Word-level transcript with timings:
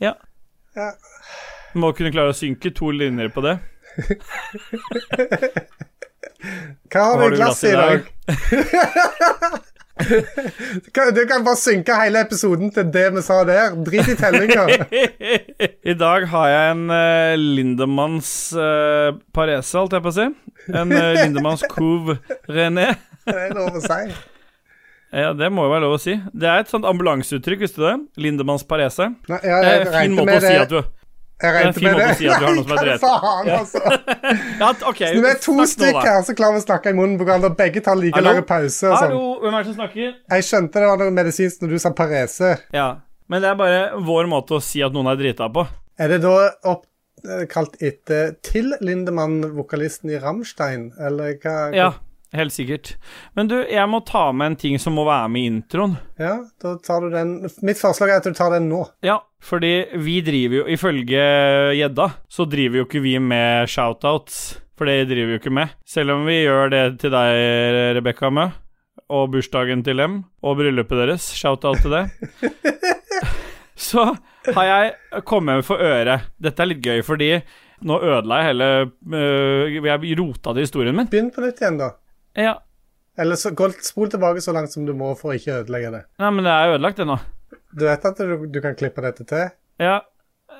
Ja. 0.00 0.14
Ja. 0.76 0.92
Må 1.78 1.92
kunne 1.94 2.10
klare 2.14 2.32
å 2.32 2.36
synke 2.36 2.72
to 2.74 2.90
linjer 2.94 3.30
på 3.34 3.42
det. 3.44 3.58
Hva 6.90 7.02
har 7.04 7.18
Har 7.20 7.30
du 7.30 7.36
i 7.36 7.38
glasset 7.38 7.70
i 7.70 7.76
dag? 7.76 8.06
du, 10.00 10.90
kan, 10.96 11.14
du 11.14 11.20
kan 11.28 11.44
bare 11.44 11.60
synke 11.60 11.98
hele 12.00 12.22
episoden 12.24 12.72
til 12.74 12.88
det 12.94 13.06
vi 13.14 13.22
sa 13.26 13.42
der. 13.46 13.76
Drit 13.86 14.08
i 14.08 14.16
tellinga. 14.18 14.66
I 15.92 15.96
dag 15.98 16.26
har 16.32 16.48
jeg 16.54 16.72
en 16.72 16.84
uh, 16.90 17.36
Lindemanns 17.36 18.32
uh, 18.56 19.12
Parese, 19.34 19.76
holdt 19.78 19.98
jeg 19.98 20.06
på 20.06 20.14
å 20.14 20.16
si. 20.16 20.28
En 20.72 20.96
uh, 20.96 21.12
Lindemanns 21.20 21.66
Couve 21.70 22.18
René. 22.48 22.92
Det 23.30 23.36
er 23.36 23.54
lov 23.54 23.76
å 23.76 23.84
si. 23.84 24.02
Ja, 25.12 25.32
det 25.34 25.48
må 25.50 25.64
jo 25.66 25.70
være 25.72 25.82
lov 25.88 25.96
å 25.96 26.00
si. 26.00 26.14
Det 26.32 26.46
er 26.46 26.62
et 26.62 26.70
sånt 26.70 26.86
ambulanseuttrykk, 26.86 27.64
visste 27.64 27.80
du 27.82 27.86
det? 27.88 27.96
Lindemanns 28.22 28.62
Parese. 28.68 29.08
Nei, 29.28 29.38
Det 29.42 29.50
jeg, 29.50 29.68
er 29.70 29.86
en 29.86 29.94
fin 29.96 30.16
måte 30.18 30.36
å 30.36 30.42
si 30.44 30.52
det. 30.54 30.60
at 30.62 30.68
du 30.70 30.76
Jeg 30.80 30.84
det 31.40 31.50
regnet 31.56 31.80
med 31.82 31.96
det. 31.98 32.08
si 32.20 32.28
at 32.28 32.38
du 32.38 32.44
har 32.46 32.54
noe 32.54 32.64
som 32.68 32.74
er 32.76 32.82
drept. 32.86 33.00
faen, 33.00 33.50
altså. 33.56 33.80
Ja, 34.60 34.68
ok. 34.92 35.00
Når 35.16 35.22
vi 35.24 35.30
er 35.32 35.40
to 35.46 35.54
stykker 35.72 36.06
her, 36.06 36.20
så 36.28 36.34
klarer 36.38 36.58
vi 36.58 36.62
å 36.62 36.66
snakke 36.66 36.92
i 36.92 36.98
munnen 36.98 37.16
på 37.18 37.24
hverandre. 37.26 37.50
Begge 37.58 37.82
tar 37.86 37.96
like 37.98 38.20
lang 38.22 38.42
pause. 38.46 38.84
og 38.90 38.98
sånn. 38.98 39.06
Hallo, 39.08 39.22
hvem 39.42 39.56
er 39.56 39.64
det 39.64 39.70
som 39.72 39.78
snakker? 39.80 40.12
Jeg 40.36 40.46
skjønte 40.50 40.84
det 40.84 40.90
var 40.92 41.00
noe 41.02 41.16
medisinsk 41.16 41.64
når 41.64 41.74
du 41.74 41.78
sa 41.86 41.92
parese. 41.96 42.52
Ja, 42.76 42.88
men 43.30 43.42
det 43.42 43.50
er 43.50 43.58
bare 43.58 43.80
vår 44.04 44.28
måte 44.30 44.58
å 44.58 44.62
si 44.62 44.82
at 44.84 44.92
noen 44.94 45.10
er 45.10 45.18
drita 45.18 45.48
på. 45.54 45.64
Er 46.00 46.08
det 46.14 46.20
da 46.22 46.36
opp, 46.70 46.84
eh, 47.26 47.42
kalt 47.50 47.74
etter 47.82 48.36
til 48.46 48.70
Lindemann, 48.80 49.40
vokalisten 49.58 50.10
i 50.14 50.18
Rammstein, 50.22 50.90
eller 51.00 51.34
hva? 51.42 51.56
Ja, 51.74 51.90
helt 52.36 52.54
sikkert. 52.54 52.94
Men 53.38 53.50
du, 53.50 53.56
jeg 53.66 53.88
må 53.90 54.00
ta 54.06 54.28
med 54.36 54.52
en 54.52 54.58
ting 54.60 54.78
som 54.82 54.96
må 54.98 55.04
være 55.08 55.28
med 55.32 55.42
i 55.42 55.50
introen. 55.50 55.96
Ja, 56.20 56.36
da 56.62 56.76
tar 56.84 57.04
du 57.04 57.10
den. 57.14 57.36
Mitt 57.66 57.80
forslag 57.80 58.12
er 58.12 58.22
at 58.22 58.28
du 58.28 58.36
tar 58.36 58.54
den 58.54 58.68
nå. 58.70 58.84
Ja, 59.06 59.20
fordi 59.42 59.74
vi 59.98 60.20
driver 60.24 60.62
jo, 60.62 60.64
ifølge 60.70 61.22
gjedda, 61.78 62.10
så 62.30 62.46
driver 62.48 62.82
jo 62.82 62.88
ikke 62.88 63.04
vi 63.04 63.18
med 63.22 63.70
shoutouts. 63.70 64.40
For 64.80 64.88
det 64.88 65.10
driver 65.10 65.28
vi 65.28 65.36
jo 65.36 65.42
ikke 65.42 65.52
med. 65.52 65.72
Selv 65.84 66.14
om 66.14 66.22
vi 66.24 66.38
gjør 66.40 66.70
det 66.72 66.84
til 67.02 67.12
deg, 67.12 67.38
Rebekka 67.98 68.30
Mø, 68.32 68.46
og 69.12 69.26
bursdagen 69.34 69.82
til 69.84 70.00
dem, 70.00 70.22
og 70.40 70.56
bryllupet 70.56 71.02
deres. 71.02 71.26
Shoutout 71.36 71.82
til 71.84 71.92
det. 71.98 72.06
Så 73.80 74.06
har 74.54 74.64
jeg 74.68 75.24
kommet 75.28 75.66
for 75.68 75.80
øre. 75.84 76.20
Dette 76.40 76.64
er 76.64 76.70
litt 76.70 76.80
gøy, 76.84 77.02
fordi 77.04 77.34
nå 77.84 77.96
ødela 78.04 78.40
jeg 78.40 78.48
hele 78.50 78.66
øh, 79.16 79.76
Jeg 79.86 80.18
rota 80.20 80.52
til 80.52 80.66
historien 80.66 80.96
min. 80.96 81.08
Begynn 81.12 81.30
på 81.32 81.44
nytt 81.44 81.60
igjen, 81.62 81.78
da. 81.80 81.92
Ja, 82.38 82.60
Eller 83.18 83.36
så, 83.36 83.50
gå, 83.56 83.66
spol 83.84 84.10
tilbake 84.10 84.40
så 84.40 84.52
langt 84.54 84.72
som 84.72 84.86
du 84.86 84.92
må 84.96 85.10
for 85.18 85.32
å 85.32 85.36
ikke 85.36 85.60
ødelegge 85.62 85.90
det. 85.96 86.02
Nei, 86.22 86.30
men 86.36 86.46
det 86.46 86.52
er 86.54 86.74
ødelagt, 86.76 87.00
det 87.00 87.08
nå. 87.08 87.16
Du 87.76 87.84
vet 87.86 88.06
at 88.06 88.20
du, 88.22 88.46
du 88.50 88.60
kan 88.62 88.76
klippe 88.78 89.02
dette 89.04 89.26
til? 89.28 89.50
Ja, 89.82 89.98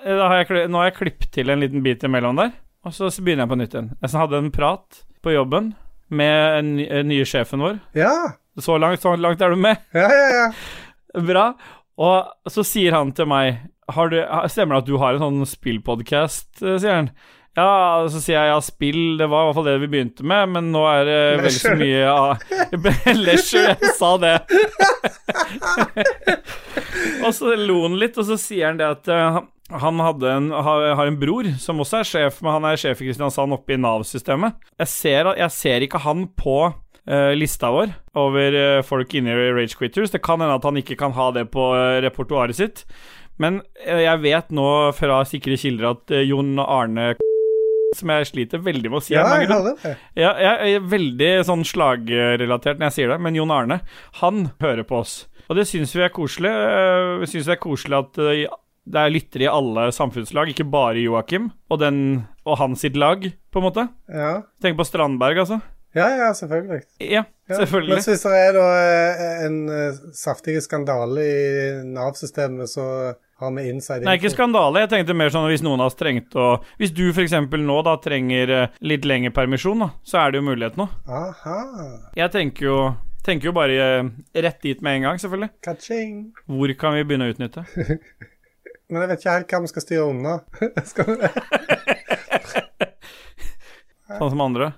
da 0.05 0.27
har 0.33 0.43
jeg, 0.43 0.67
nå 0.71 0.81
har 0.81 0.91
jeg 0.91 0.99
klippet 0.99 1.31
til 1.35 1.53
en 1.53 1.63
liten 1.63 1.85
bit 1.85 2.05
imellom 2.07 2.41
der, 2.41 2.53
og 2.87 2.95
så 2.97 3.09
begynner 3.21 3.47
jeg 3.47 3.53
på 3.53 3.61
nytt 3.61 3.77
igjen. 3.77 3.91
Jeg 4.03 4.13
hadde 4.19 4.43
en 4.43 4.53
prat 4.55 5.01
på 5.25 5.35
jobben 5.35 5.73
med 6.11 6.37
den 6.59 6.71
eh, 6.85 7.03
nye 7.07 7.27
sjefen 7.29 7.63
vår. 7.63 7.81
Ja. 7.99 8.15
Så 8.61 8.77
langt, 8.83 9.03
så 9.03 9.15
langt 9.17 9.43
er 9.43 9.55
du 9.55 9.61
med? 9.61 9.81
Ja, 9.97 10.09
ja, 10.11 10.31
ja. 10.37 10.47
Bra. 11.31 11.53
Og 12.01 12.51
så 12.51 12.65
sier 12.67 12.97
han 12.97 13.13
til 13.17 13.29
meg 13.31 13.67
har 13.91 14.11
du, 14.13 14.21
Stemmer 14.53 14.77
det 14.79 14.85
at 14.85 14.89
du 14.89 14.99
har 15.03 15.17
en 15.17 15.25
sånn 15.25 15.49
spillpodkast, 15.51 16.61
sier 16.63 16.93
han. 16.95 17.09
Ja, 17.59 18.07
så 18.07 18.21
sier 18.23 18.37
jeg 18.39 18.51
ja, 18.53 18.59
spill, 18.63 19.17
det 19.19 19.27
var 19.27 19.43
i 19.43 19.49
hvert 19.49 19.57
fall 19.59 19.67
det 19.67 19.79
vi 19.83 19.89
begynte 19.91 20.27
med, 20.27 20.53
men 20.55 20.69
nå 20.71 20.85
er 20.87 21.01
det 21.09 21.21
vel 21.43 21.55
så 21.57 21.73
mye 21.75 22.03
ja, 22.05 22.19
Leisure, 23.25 23.73
jeg 23.73 23.95
sa 23.99 24.11
det. 24.23 24.37
og 27.27 27.33
så 27.35 27.57
lo 27.59 27.81
han 27.89 27.97
litt, 27.99 28.21
og 28.21 28.29
så 28.29 28.39
sier 28.39 28.71
han 28.71 28.79
det 28.79 28.87
at 28.87 29.11
eh, 29.11 29.41
han 29.83 30.03
en, 30.03 30.51
har, 30.55 30.85
har 30.95 31.11
en 31.11 31.19
bror 31.19 31.49
som 31.63 31.83
også 31.83 32.01
er 32.01 32.11
sjef, 32.13 32.39
men 32.45 32.55
han 32.59 32.69
er 32.71 32.79
sjef 32.81 33.03
i 33.03 33.09
Kristiansand 33.09 33.55
oppe 33.59 33.75
i 33.75 33.81
Nav-systemet. 33.83 34.59
Jeg, 34.79 34.91
ser 34.93 35.33
jeg 35.39 35.55
ser 35.55 35.87
ikke 35.87 36.03
han 36.07 36.29
på 36.39 36.59
uh, 36.71 37.33
lista 37.39 37.71
vår 37.75 37.95
over 38.19 38.59
uh, 38.59 38.83
folk 38.87 39.15
inne 39.19 39.35
i 39.35 39.51
Rage 39.55 39.79
Quitters. 39.79 40.11
Det 40.15 40.23
kan 40.27 40.43
hende 40.43 40.59
at 40.59 40.67
han 40.67 40.79
ikke 40.79 40.99
kan 40.99 41.15
ha 41.19 41.31
det 41.35 41.49
på 41.55 41.71
repertoaret 42.03 42.59
sitt. 42.59 42.85
Men 43.41 43.63
jeg 43.87 44.21
vet 44.21 44.51
nå 44.53 44.69
fra 44.93 45.23
sikre 45.25 45.57
kilder 45.57 45.95
at 45.95 46.13
Jon 46.27 46.59
Arne 46.61 47.15
som 47.97 48.11
jeg 48.15 48.29
sliter 48.31 48.63
veldig 48.63 48.91
med 48.93 49.01
å 49.01 49.03
si 49.03 49.15
Ja, 49.17 49.25
jeg 49.41 49.49
det. 49.51 49.95
Ja, 50.19 50.31
jeg 50.39 50.77
er 50.79 50.87
veldig 50.93 51.31
sånn 51.49 51.65
slagrelatert 51.67 52.79
når 52.81 52.91
jeg 52.91 52.97
sier 52.99 53.13
det, 53.15 53.19
men 53.25 53.35
Jon 53.39 53.51
Arne, 53.55 53.81
han 54.21 54.51
hører 54.63 54.87
på 54.87 55.01
oss. 55.03 55.15
Og 55.51 55.59
det 55.59 55.67
syns 55.67 55.95
vi 55.97 56.05
er 56.07 56.13
koselig. 56.15 56.51
Eh, 56.51 57.19
Vi 57.25 57.27
syns 57.33 57.49
det 57.51 57.57
er 57.57 57.63
koselig 57.65 57.99
at 57.99 58.21
eh, 58.23 58.45
det 58.91 59.01
er 59.03 59.11
lyttere 59.13 59.45
i 59.47 59.51
alle 59.51 59.89
samfunnslag, 59.95 60.53
ikke 60.55 60.69
bare 60.71 61.03
Joakim 61.03 61.51
og, 61.71 61.79
den, 61.83 61.99
og 62.47 62.59
hans 62.63 62.81
sitt 62.87 62.97
lag, 62.99 63.27
på 63.51 63.61
en 63.61 63.67
måte. 63.67 63.89
Ja. 64.09 64.33
Tenk 64.63 64.79
på 64.79 64.87
Strandberg, 64.87 65.43
altså. 65.43 65.61
ja, 65.95 66.07
ja, 66.17 66.31
selvfølgelig. 66.39 66.85
Ja. 67.03 67.25
Selvfølgelig. 67.59 67.97
Men 67.97 68.05
hvis 68.07 68.23
det 68.27 68.35
er 68.39 68.53
da 68.57 68.67
eh, 68.85 69.43
en 69.47 69.59
eh, 69.75 69.99
saftig 70.17 70.55
skandale 70.65 71.21
i 71.25 71.35
Nav-systemet, 71.91 72.67
så 72.71 72.85
har 73.41 73.51
vi 73.57 73.63
inside 73.71 74.05
Nei, 74.05 74.17
ikke 74.21 74.33
skandale. 74.35 74.83
Jeg 74.85 74.91
tenkte 74.93 75.17
mer 75.17 75.31
sånn 75.33 75.49
hvis 75.51 75.65
noen 75.65 75.81
av 75.81 75.87
oss 75.91 75.99
trengte 75.99 76.37
å 76.41 76.49
Hvis 76.81 76.93
du 76.97 77.07
f.eks. 77.11 77.35
nå 77.57 77.79
da 77.87 77.95
trenger 78.05 78.47
eh, 78.57 78.69
litt 78.85 79.05
lengre 79.09 79.33
permisjon, 79.37 79.79
da, 79.87 79.89
så 80.05 80.15
er 80.25 80.29
det 80.33 80.39
jo 80.43 80.49
mulighet 80.51 80.77
nå. 80.81 80.87
Aha. 81.09 81.59
Jeg 82.19 82.29
tenker 82.37 82.63
jo 82.71 82.79
Tenker 83.21 83.51
jo 83.51 83.53
bare 83.53 83.77
rett 84.33 84.63
dit 84.65 84.79
med 84.81 84.97
en 84.97 85.03
gang, 85.05 85.19
selvfølgelig. 85.21 85.51
Ka-ching. 85.61 86.33
Hvor 86.49 86.73
kan 86.81 86.95
vi 86.97 87.03
begynne 87.05 87.27
å 87.29 87.33
utnytte? 87.35 87.61
Men 88.91 89.05
jeg 89.05 89.11
vet 89.11 89.21
ikke 89.21 89.35
helt 89.35 89.53
hva 89.53 89.61
vi 89.61 89.69
skal 89.71 89.85
styre 89.85 90.07
unna. 90.09 90.33
skal 90.91 91.05
vi 91.11 91.15
Sånn 94.17 94.33
som 94.33 94.41
andre? 94.43 94.73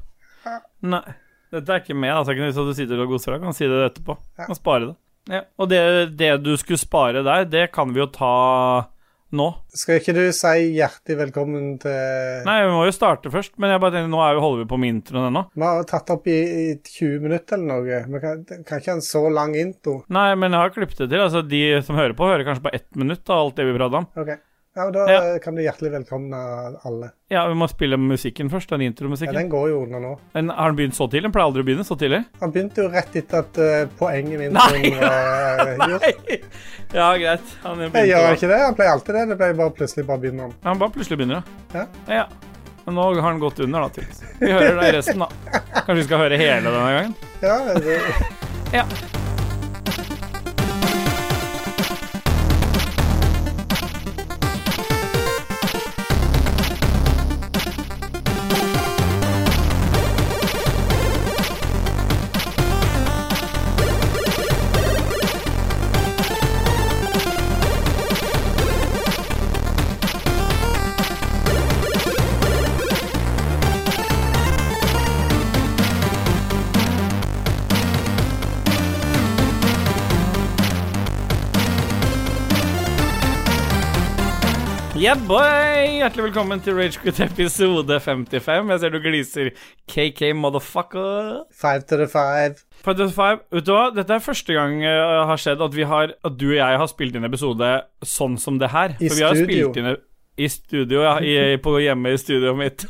Nei. 0.82 1.14
Dette 1.52 1.74
er 1.74 1.82
ikke 1.82 1.98
med. 1.98 2.14
Altså, 2.16 2.36
hvis 2.38 2.56
du 2.56 2.74
sitter 2.76 3.04
og 3.04 3.12
goser 3.12 3.36
deg. 3.36 3.44
Kan 3.44 3.56
si 3.56 3.68
det 3.68 3.82
etterpå. 3.90 4.16
Ja. 4.38 4.48
Kan 4.48 4.58
spare 4.58 4.86
det. 4.90 4.96
Ja. 5.30 5.44
Og 5.60 5.68
det, 5.70 5.82
det 6.18 6.32
du 6.42 6.54
skulle 6.58 6.80
spare 6.80 7.22
der, 7.22 7.44
det 7.46 7.68
kan 7.74 7.92
vi 7.94 8.00
jo 8.02 8.08
ta 8.10 8.32
nå. 9.32 9.46
Skal 9.72 10.00
ikke 10.00 10.14
du 10.16 10.22
si 10.34 10.52
hjertelig 10.76 11.16
velkommen 11.20 11.76
til 11.80 12.42
Nei, 12.44 12.56
vi 12.66 12.72
må 12.74 12.82
jo 12.88 12.94
starte 12.94 13.32
først. 13.32 13.54
Men 13.62 13.72
jeg 13.72 13.82
bare 13.84 13.96
tenker, 13.96 14.10
nå 14.12 14.20
vi, 14.20 14.42
holder 14.44 14.64
vi 14.64 14.68
på 14.72 14.78
med 14.82 14.94
introen 14.96 15.28
ennå. 15.30 15.44
Vi 15.54 15.66
har 15.68 15.88
tatt 15.88 16.12
opp 16.14 16.28
i, 16.28 16.38
i 16.42 16.66
20 16.76 17.24
minutter 17.24 17.58
eller 17.58 17.70
noe. 17.70 18.00
Vi 18.16 18.22
kan, 18.24 18.44
kan 18.66 18.82
ikke 18.82 18.92
ha 18.92 18.98
en 18.98 19.04
så 19.06 19.24
lang 19.32 19.56
intro. 19.60 20.00
Nei, 20.12 20.30
men 20.36 20.52
jeg 20.52 20.64
har 20.64 20.74
klippet 20.74 21.04
det 21.04 21.10
til. 21.12 21.24
Altså, 21.24 21.44
De 21.46 21.62
som 21.86 22.00
hører 22.00 22.16
på, 22.18 22.28
hører 22.28 22.48
kanskje 22.48 22.66
på 22.66 22.74
ett 22.80 22.90
minutt 22.98 23.28
av 23.32 23.46
alt 23.46 23.60
det 23.60 23.68
vi 23.68 23.76
prater 23.78 24.02
om. 24.02 24.10
Ok. 24.24 24.34
Ja, 24.74 24.84
men 24.84 24.92
Da 24.92 25.06
Ja. 25.10 25.34
eh, 25.34 25.38
kan 25.38 25.54
du 25.54 25.60
hjertelig 25.62 25.90
velkomne 25.92 26.38
alle. 26.84 27.10
Ja, 27.28 27.46
vi 27.48 27.54
må 27.54 27.68
spille 27.68 27.96
musikken 28.00 28.48
først. 28.50 28.68
Den 28.70 28.80
Ja. 28.80 29.32
Den 29.32 29.50
går 29.50 29.68
jo 29.68 29.82
under 29.82 30.00
nå. 30.00 30.18
Men 30.34 30.48
har 30.48 30.72
den 30.72 30.76
begynt 30.76 30.94
så 30.94 31.08
tidlig? 31.10 31.22
Den 31.24 31.32
pleier 31.32 31.44
aldri 31.46 31.62
å 31.62 31.64
begynne 31.66 31.84
så 31.84 31.96
tidlig. 31.98 32.24
Han 32.40 32.52
begynte 32.52 32.76
jo 32.82 32.88
rett 32.88 33.14
etter 33.16 33.38
at 33.38 33.58
uh, 33.58 33.86
poenget 33.98 34.38
mitt 34.38 34.52
Nei! 34.52 34.90
var 34.96 35.76
uh, 35.78 35.88
gjort. 35.90 36.02
Nei! 36.02 36.40
Ja, 36.94 37.12
greit. 37.16 37.40
Han 37.64 37.78
Jeg 37.80 38.08
gjør 38.08 38.32
ikke 38.32 38.48
det. 38.48 38.60
Han 38.64 38.74
pleier 38.74 38.92
alltid 38.92 39.14
det. 39.14 39.28
Det 39.28 39.36
pleier 39.38 39.54
bare 39.60 39.70
plutselig 39.70 40.06
bare 40.06 40.18
begynner 40.18 40.42
han. 40.48 40.54
Han 40.64 40.78
bare 40.78 40.90
plutselig 40.90 41.18
begynner, 41.18 41.42
Ja. 41.74 41.86
ja. 42.08 42.26
Men 42.86 42.94
nå 42.96 43.02
har 43.14 43.20
han 43.22 43.38
gått 43.38 43.60
under, 43.60 43.80
da. 43.80 43.88
tydeligvis. 43.88 44.22
Vi 44.40 44.50
hører 44.50 44.74
da 44.80 44.92
resten, 44.98 45.18
da. 45.18 45.28
Kanskje 45.84 45.94
vi 46.00 46.02
skal 46.08 46.18
høre 46.18 46.36
hele 46.40 46.64
denne 46.72 46.92
gangen? 46.96 47.14
Ja, 47.42 47.74
det, 47.74 48.00
Ja. 48.72 48.84
Yeah, 85.02 85.18
boy! 85.26 85.96
Hjertelig 85.98 86.28
velkommen 86.28 86.60
til 86.62 86.76
Ragequit 86.78 87.16
episode 87.24 87.96
55. 88.00 88.68
Jeg 88.70 88.78
ser 88.78 88.92
du 88.94 88.98
gliser. 89.02 89.48
KK 89.90 90.28
motherfucker. 90.38 91.40
five 91.50 91.82
to 91.90 91.96
the 91.96 92.06
five. 92.06 92.54
Fight 92.84 93.00
to 93.00 93.08
five. 93.10 93.40
Vet 93.50 93.66
du 93.66 93.72
hva? 93.74 93.88
Dette 93.96 94.14
er 94.14 94.22
første 94.22 94.54
gang 94.54 94.76
det 94.78 94.92
har 95.26 95.40
skjedd 95.42 95.64
at, 95.66 95.74
vi 95.74 95.88
har, 95.90 96.12
at 96.22 96.36
du 96.38 96.44
og 96.52 96.54
jeg 96.54 96.78
har 96.78 96.90
spilt 96.92 97.18
inn 97.18 97.26
episode 97.26 97.70
sånn 98.06 98.38
som 98.38 98.60
det 98.62 98.70
her. 98.70 98.94
I 99.00 99.10
For 99.10 99.18
vi 99.18 99.26
har 99.26 99.40
studio. 99.40 99.72
inn 99.74 99.90
i 100.38 100.48
studio, 100.54 101.02
ja. 101.02 101.16
I, 101.18 101.56
på 101.66 101.74
hjemme 101.82 102.14
i 102.14 102.22
studioet 102.22 102.60
mitt. 102.62 102.86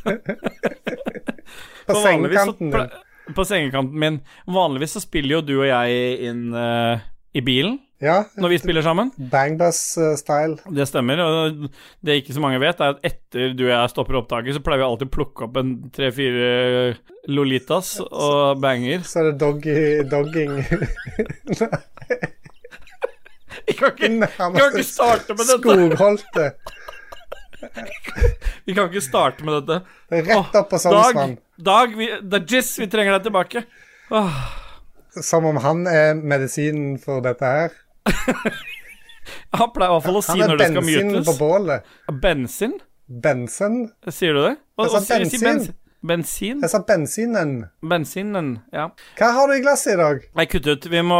På 1.88 1.96
sengekanten 1.96 2.76
din. 2.76 2.92
På 3.32 3.48
sengekanten 3.48 4.04
min. 4.04 4.20
Vanligvis 4.44 4.98
så 4.98 5.00
spiller 5.00 5.38
jo 5.38 5.46
du 5.48 5.54
og 5.62 5.70
jeg 5.70 6.28
inn 6.28 6.50
eh, 6.52 7.08
I 7.32 7.40
bilen, 7.40 7.78
Ja, 8.02 8.24
når 8.34 8.50
vi 8.50 8.56
spiller 8.58 8.82
sammen. 8.82 9.12
Bangbass-style. 9.30 10.56
Det 10.74 10.88
stemmer. 10.90 11.20
Og 11.22 11.68
det 12.02 12.16
ikke 12.18 12.34
så 12.34 12.40
mange 12.42 12.58
vet, 12.58 12.80
er 12.82 12.96
at 12.96 13.04
etter 13.06 13.52
du 13.54 13.62
og 13.68 13.70
jeg 13.70 13.92
stopper 13.92 14.18
opptaket, 14.18 14.56
så 14.56 14.62
pleier 14.64 14.82
vi 14.82 14.86
alltid 14.88 15.06
å 15.06 15.12
plukke 15.14 15.46
opp 15.46 15.60
en 15.60 15.70
tre-fire 15.94 16.48
Lolitas 17.30 18.00
og 18.02 18.58
banger. 18.62 19.04
Så 19.06 19.20
er 19.22 19.28
det 19.30 19.36
doggy, 19.38 19.76
dogging 20.10 20.56
Vi 23.62 23.76
kan 23.78 23.92
ikke, 23.94 24.26
kan 24.34 24.56
ikke 24.58 24.82
starte 24.88 25.36
med 25.38 25.46
dette! 25.46 25.62
Skogholte. 25.62 26.48
Vi 28.66 28.74
kan 28.74 28.90
ikke 28.90 29.04
starte 29.04 29.46
med 29.46 29.60
dette. 29.60 29.78
Det 30.10 30.24
er 30.24 30.26
rett 30.32 30.58
opp 30.58 30.72
på 30.72 30.80
Dag, 30.80 30.84
Sognsvann. 30.88 31.36
Dag, 31.62 31.94
vi, 31.94 32.10
Dajis, 32.34 32.74
vi 32.82 32.90
trenger 32.90 33.14
deg 33.14 33.28
tilbake. 33.28 33.62
Åh, 34.10 34.42
Som 35.20 35.44
om 35.44 35.56
han 35.60 35.82
er 35.86 36.14
medisinen 36.16 36.94
for 37.02 37.20
dette 37.24 37.44
her. 37.44 37.74
han 39.58 39.70
pleier 39.74 39.90
i 39.92 39.94
hvert 39.98 40.06
fall 40.06 40.18
å 40.18 40.24
si 40.24 40.38
når 40.40 40.56
det 40.62 40.70
skal 40.72 40.86
mutes. 40.86 40.96
Han 40.96 41.04
er 41.04 41.12
bensin 41.12 41.28
på 41.28 41.34
bålet. 41.38 41.92
Bensin? 42.22 42.74
Bensen. 43.22 43.78
Sier 44.08 44.32
du 44.38 44.42
det? 44.46 44.54
Og, 44.80 44.86
Jeg 44.88 44.92
sa 44.92 44.98
bensin. 45.18 45.30
si- 45.30 45.38
si 45.38 45.44
bensin. 45.44 45.62
bens- 45.68 45.78
Bensin? 46.02 46.58
Jeg 46.64 46.70
sa 46.72 46.78
bensinen. 46.82 47.50
Bensinen, 47.86 48.46
ja. 48.74 48.88
Hva 49.20 49.28
har 49.36 49.46
du 49.46 49.52
i 49.54 49.60
glasset 49.62 49.92
i 49.92 49.98
dag? 50.00 50.24
Nei, 50.34 50.46
kutt 50.50 50.66
ut. 50.66 50.88
Vi 50.90 50.98
må 51.06 51.18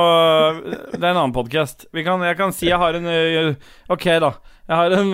Det 0.90 0.98
er 0.98 1.12
en 1.12 1.20
annen 1.20 1.32
podkast. 1.36 1.84
Jeg 1.94 2.02
kan 2.36 2.52
si 2.52 2.66
jeg 2.66 2.78
har 2.82 2.94
en 2.98 3.56
Ok, 3.88 4.08
da. 4.24 4.32
Jeg 4.66 4.76
har 4.80 4.90
en, 4.96 5.12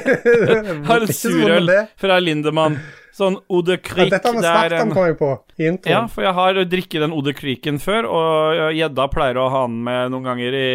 har 0.88 1.04
en 1.04 1.12
surøl 1.12 1.68
fra 2.00 2.18
Lindemann. 2.24 2.78
Sånn 3.16 3.38
Ode 3.48 3.78
Creek 3.80 4.10
Ja, 4.10 4.18
dette 4.18 4.28
har 4.28 4.36
vi 4.36 4.42
snakket 4.44 4.82
om, 4.82 4.90
kom 4.92 5.06
jeg 5.08 5.16
på. 5.16 5.30
I 5.56 5.70
Ja, 5.88 6.02
for 6.12 6.26
jeg 6.26 6.36
har 6.36 6.58
drikket 6.68 7.00
den 7.06 7.14
Ode 7.16 7.32
Creeken 7.36 7.78
før, 7.80 8.08
og 8.12 8.74
gjedda 8.76 9.06
pleier 9.12 9.40
å 9.40 9.46
ha 9.54 9.62
den 9.64 9.78
med 9.86 10.12
noen 10.12 10.26
ganger 10.28 10.56
i 10.58 10.66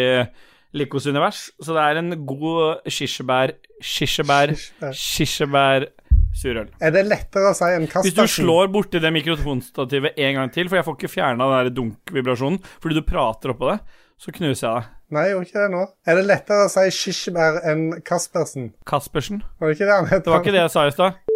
Likos 0.73 1.05
univers. 1.05 1.49
Så 1.61 1.75
det 1.75 1.83
er 1.83 1.99
en 1.99 2.15
god 2.25 2.87
kirsebær 2.87 3.53
Kirsebær 3.81 4.53
Kirsebær 4.89 5.89
surøl. 6.37 6.69
Er 6.81 6.93
det 6.95 7.03
lettere 7.09 7.51
å 7.51 7.57
si 7.57 7.67
enn 7.75 7.89
Hvis 7.91 8.15
du 8.17 8.23
slår 8.29 8.71
borti 8.71 9.01
det 9.03 9.11
mikrofonstativet 9.13 10.17
en 10.17 10.39
gang 10.39 10.53
til, 10.53 10.69
for 10.71 10.79
jeg 10.79 10.87
får 10.87 10.97
ikke 10.97 11.11
fjerna 11.11 11.49
den 11.57 11.75
dunk-vibrasjonen 11.77 12.61
fordi 12.79 12.97
du 12.97 13.03
prater 13.05 13.53
oppå 13.53 13.73
det, 13.73 13.79
så 14.21 14.33
knuser 14.33 14.65
jeg 14.67 14.73
deg. 14.79 14.89
Nei, 15.11 15.25
jeg 15.27 15.35
gjorde 15.35 15.49
ikke 15.49 15.61
det 15.65 15.71
nå. 15.73 15.81
Er 16.07 16.17
det 16.17 16.23
lettere 16.29 16.65
å 16.65 16.71
si 16.71 16.85
kirsebær 17.01 17.59
enn 17.67 17.83
Kaspersen? 18.07 18.71
Kaspersen. 18.87 19.43
Var 19.59 19.67
det 19.69 19.77
ikke 19.77 19.89
det 19.89 19.97
han 19.97 20.09
het? 20.13 20.23
Det 20.23 20.33
var 20.33 20.45
ikke 20.45 20.55
det 20.55 20.63
jeg 20.63 20.73
sa 20.73 20.87
i 20.87 20.95
stad. 20.95 21.30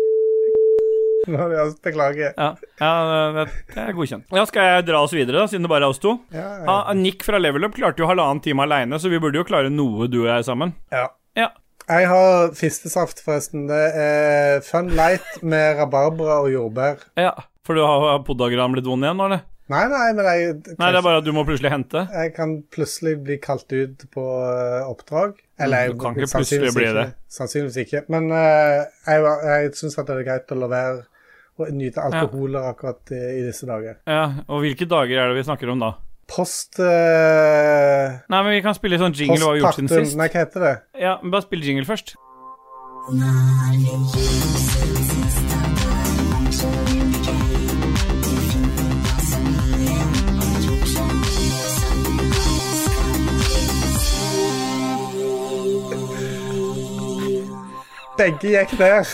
Beklager. 1.85 2.33
Ja, 2.37 2.51
ja 2.79 2.93
det, 3.35 3.49
er 3.81 3.97
godkjent. 3.97 4.29
Ja, 4.35 4.45
skal 4.49 4.69
jeg 4.71 4.87
dra 4.91 5.03
oss 5.05 5.15
videre, 5.15 5.43
da, 5.43 5.49
siden 5.51 5.67
det 5.67 5.73
bare 5.73 5.87
er 5.87 5.95
oss 5.95 6.01
to? 6.03 6.17
Ja, 6.35 6.47
ja. 6.63 6.79
Nick 6.97 7.25
fra 7.27 7.41
Level 7.41 7.67
Up 7.67 7.75
klarte 7.77 8.03
jo 8.03 8.09
halvannen 8.09 8.43
time 8.45 8.65
aleine, 8.65 8.99
så 9.01 9.11
vi 9.11 9.21
burde 9.21 9.41
jo 9.41 9.47
klare 9.47 9.73
noe, 9.73 10.09
du 10.11 10.23
og 10.25 10.31
jeg 10.31 10.49
sammen. 10.49 10.75
ja. 10.93 11.09
Ja. 11.35 11.51
Jeg 11.85 12.07
har 12.09 12.53
fistesaft, 12.57 13.19
forresten. 13.21 13.67
Det 13.69 13.81
er 13.99 14.63
Fun 14.65 14.87
Light 14.97 15.43
med 15.45 15.75
rabarbra 15.77 16.39
og 16.45 16.49
jordbær. 16.53 17.03
ja. 17.19 17.35
For 17.65 17.73
du 17.73 17.81
har 17.81 18.19
podagram 18.21 18.75
blitt 18.75 18.85
vond 18.85 19.01
igjen 19.01 19.17
nå, 19.17 19.25
eller? 19.25 19.39
Nei, 19.73 19.85
nei, 19.89 20.09
men 20.13 20.27
jeg, 20.29 20.49
Nei, 20.77 20.89
det 20.93 20.99
er 20.99 21.05
bare 21.07 21.21
at 21.23 21.25
du 21.25 21.31
må 21.33 21.41
plutselig 21.47 21.71
hente. 21.73 22.03
jeg 22.13 22.33
kan 22.35 22.59
plutselig 22.73 23.15
bli 23.25 23.39
kalt 23.41 23.65
ut 23.73 24.03
på 24.13 24.25
eh, 24.45 24.85
oppdrag. 24.85 25.39
Eller 25.57 25.87
jeg, 25.87 25.95
du 25.95 26.03
kan 26.03 26.13
ikke 26.13 26.29
plutselig 26.35 26.73
bli 26.75 26.91
det. 26.99 27.07
Sannsynligvis 27.33 27.79
ikke. 27.81 28.03
Men 28.13 28.29
uh, 28.29 28.85
jeg, 29.07 29.25
jeg 29.49 29.71
syns 29.79 29.97
det 29.97 30.13
er 30.13 30.27
greit 30.27 30.53
å 30.53 30.59
la 30.61 30.69
være 30.69 30.99
å 31.59 31.69
nyte 31.71 32.03
alkoholer 32.03 32.69
akkurat 32.71 33.13
i, 33.15 33.21
i 33.39 33.45
disse 33.45 33.67
dager. 33.69 33.99
Ja, 34.09 34.25
Og 34.49 34.65
hvilke 34.65 34.87
dager 34.89 35.21
er 35.21 35.31
det 35.31 35.39
vi 35.39 35.45
snakker 35.47 35.71
om 35.71 35.83
da? 35.83 35.93
Post 36.25 36.79
uh, 36.81 38.15
Nei, 38.33 38.39
men 38.39 38.51
vi 38.55 38.61
kan 38.65 38.73
spille 38.77 38.97
sånn 38.97 39.13
jingle 39.13 39.37
hva 39.37 39.53
vi 39.53 39.61
har 39.61 39.67
gjort 39.67 39.77
siden 39.77 39.91
sist. 39.93 40.17
Nei, 40.17 40.29
hva 40.33 40.41
heter 40.41 40.65
det? 40.65 40.75
Ja, 40.97 41.17
men 41.21 41.35
Bare 41.35 41.45
spill 41.45 41.65
jingle 41.67 41.85
først. 41.85 42.15
Begge 58.17 58.49
gikk 58.53 58.71
der. 58.79 59.05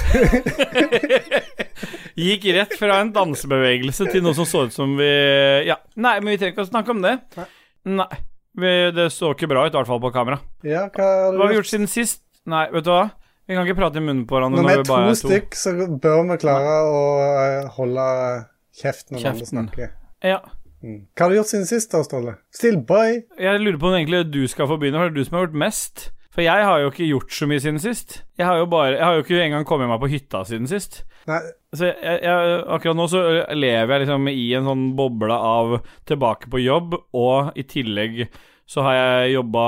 Gikk 2.22 2.44
rett 2.54 2.74
fra 2.78 3.00
en 3.02 3.10
dansebevegelse 3.16 4.06
til 4.12 4.22
noe 4.26 4.36
som 4.38 4.46
så 4.46 4.66
ut 4.68 4.74
som 4.76 4.94
vi 5.00 5.08
Ja. 5.66 5.78
Nei, 5.96 6.18
men 6.20 6.34
vi 6.34 6.38
trenger 6.42 6.54
ikke 6.54 6.66
å 6.68 6.70
snakke 6.70 6.92
om 6.94 7.02
det. 7.06 7.16
Nei. 7.40 7.48
Nei. 8.02 8.12
Vi, 8.62 8.72
det 8.94 9.06
så 9.16 9.30
ikke 9.32 9.48
bra 9.48 9.64
ut, 9.66 9.72
i 9.74 9.78
hvert 9.80 9.88
fall 9.88 10.02
på 10.04 10.12
kamera. 10.14 10.38
ja, 10.68 10.84
hva 10.92 11.06
har 11.08 11.32
du 11.32 11.38
Hva 11.40 11.46
har 11.48 11.54
vi 11.54 11.58
gjort? 11.62 11.70
siden 11.72 11.88
sist? 11.88 12.22
Nei, 12.52 12.66
vet 12.74 12.84
du 12.86 12.92
hva? 12.92 13.06
Vi 13.48 13.56
kan 13.56 13.64
ikke 13.66 13.78
prate 13.80 13.98
i 14.02 14.04
munnen 14.04 14.26
på 14.28 14.36
hverandre 14.38 14.60
Når 14.62 14.68
vi 14.68 14.74
er 14.74 14.82
vi 14.84 14.90
bare 14.90 15.06
to 15.06 15.12
er 15.12 15.16
to. 15.22 15.28
stykk, 15.32 15.56
så 15.58 15.72
bør 16.04 16.20
vi 16.30 16.38
klare 16.44 16.74
å 16.92 16.94
eh, 17.42 17.70
holde 17.78 18.06
kjeft 18.82 19.06
når 19.12 19.26
andre 19.32 19.46
snakker. 19.50 19.88
Ja. 20.28 20.40
Mm. 20.84 21.00
Hva 21.16 21.24
har 21.26 21.30
du 21.32 21.36
gjort 21.40 21.50
siden 21.52 21.66
sist, 21.70 21.92
da, 21.96 22.04
Ståle? 22.06 22.36
Still 22.54 22.78
boy. 22.86 23.22
Jeg 23.40 23.62
lurer 23.64 23.80
på 23.82 23.88
om 23.90 23.96
egentlig 23.98 24.22
du 24.34 24.42
skal 24.52 24.68
få 24.70 24.78
begynne, 24.82 25.00
for 25.00 25.08
det 25.10 25.16
er 25.16 25.24
du 25.24 25.28
som 25.30 25.38
har 25.40 25.46
gjort 25.48 25.58
mest. 25.64 25.96
For 26.32 26.46
jeg 26.46 26.64
har 26.64 26.80
jo 26.80 26.92
ikke 26.92 27.10
gjort 27.10 27.34
så 27.36 27.48
mye 27.50 27.60
siden 27.60 27.80
sist. 27.84 28.22
Jeg 28.40 28.48
har 28.48 28.60
jo, 28.62 28.68
bare, 28.72 28.94
jeg 28.96 29.04
har 29.04 29.18
jo 29.18 29.24
ikke 29.26 29.42
engang 29.44 29.66
kommet 29.68 29.92
meg 29.92 30.00
på 30.00 30.10
hytta 30.14 30.46
siden 30.48 30.70
sist. 30.72 31.02
Nei, 31.28 31.42
Så 31.76 31.90
jeg, 31.90 32.22
jeg, 32.24 32.54
akkurat 32.72 32.98
nå 32.98 33.08
så 33.12 33.20
lever 33.54 33.94
jeg 33.94 34.06
liksom 34.06 34.30
i 34.32 34.46
en 34.58 34.70
sånn 34.70 34.86
boble 34.98 35.36
av 35.36 35.76
tilbake 36.10 36.50
på 36.52 36.64
jobb, 36.64 36.96
og 37.14 37.52
i 37.60 37.66
tillegg 37.68 38.24
så 38.70 38.86
har 38.88 38.96
jeg 38.98 39.36
jobba 39.36 39.66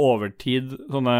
overtid, 0.00 0.72
sånne 0.90 1.16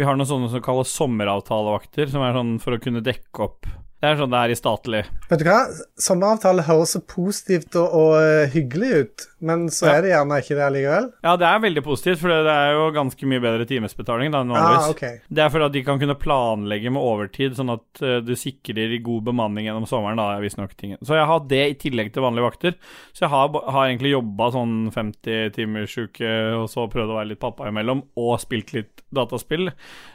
Vi 0.00 0.06
har 0.08 0.16
noen 0.16 0.26
sånne 0.26 0.50
som 0.50 0.62
kalles 0.64 0.90
sommeravtalevakter, 0.96 2.10
som 2.10 2.24
er 2.26 2.34
sånn 2.34 2.54
for 2.62 2.74
å 2.74 2.82
kunne 2.82 3.02
dekke 3.04 3.44
opp 3.46 3.68
Det 4.00 4.08
er 4.08 4.18
sånn 4.18 4.32
det 4.32 4.40
er 4.40 4.54
i 4.54 4.58
statlig. 4.58 5.02
Vet 5.30 5.40
du 5.42 5.46
hva? 5.46 5.58
Sommeravtale 6.00 6.64
høres 6.66 6.94
så 6.96 7.00
positivt 7.06 7.76
og, 7.78 7.92
og 7.96 8.14
eh, 8.20 8.50
hyggelig 8.52 8.90
ut, 9.00 9.26
men 9.46 9.68
så 9.72 9.86
Ja. 9.86 9.92
er 9.96 10.02
det 10.04 10.10
gjerne 10.12 10.38
ikke 10.42 10.56
det 10.58 10.64
allikevel. 10.66 11.06
Ja, 11.24 11.34
det 11.40 11.46
er 11.48 11.62
veldig 11.64 11.84
positivt, 11.86 12.20
for 12.20 12.32
det 12.34 12.54
er 12.54 12.72
jo 12.76 12.88
ganske 12.96 13.28
mye 13.30 13.42
bedre 13.44 13.66
timesbetaling 13.70 14.34
da 14.34 14.42
enn 14.44 14.52
vanligvis. 14.52 14.86
Ah, 14.88 14.94
okay. 14.94 15.14
ok. 15.20 15.30
Det 15.38 15.44
er 15.44 15.52
for 15.54 15.66
at 15.66 15.76
de 15.76 15.84
kan 15.86 16.02
kunne 16.02 16.18
planlegge 16.20 16.92
med 16.92 17.02
overtid, 17.02 17.54
sånn 17.58 17.72
at 17.76 18.02
uh, 18.04 18.18
du 18.26 18.34
sikrer 18.38 18.96
god 19.06 19.28
bemanning 19.30 19.68
gjennom 19.68 19.86
sommeren. 19.88 20.18
da, 20.20 20.40
visstnok. 20.42 20.74
Så 20.76 21.16
jeg 21.16 21.26
har 21.30 21.46
det 21.50 21.62
i 21.70 21.78
tillegg 21.86 22.12
til 22.12 22.24
vanlige 22.24 22.46
vakter. 22.46 22.76
Så 23.14 23.24
jeg 23.24 23.32
har, 23.32 23.48
har 23.70 23.88
egentlig 23.88 24.12
jobba 24.14 24.50
sånn 24.54 24.74
50 24.94 25.54
timers 25.56 25.96
uke, 25.98 26.30
og 26.58 26.66
så 26.72 26.88
prøvd 26.90 27.14
å 27.14 27.18
være 27.20 27.32
litt 27.32 27.42
pappa 27.42 27.70
imellom, 27.70 28.02
og 28.20 28.34
spilt 28.42 28.74
litt 28.76 29.04
dataspill. 29.14 29.70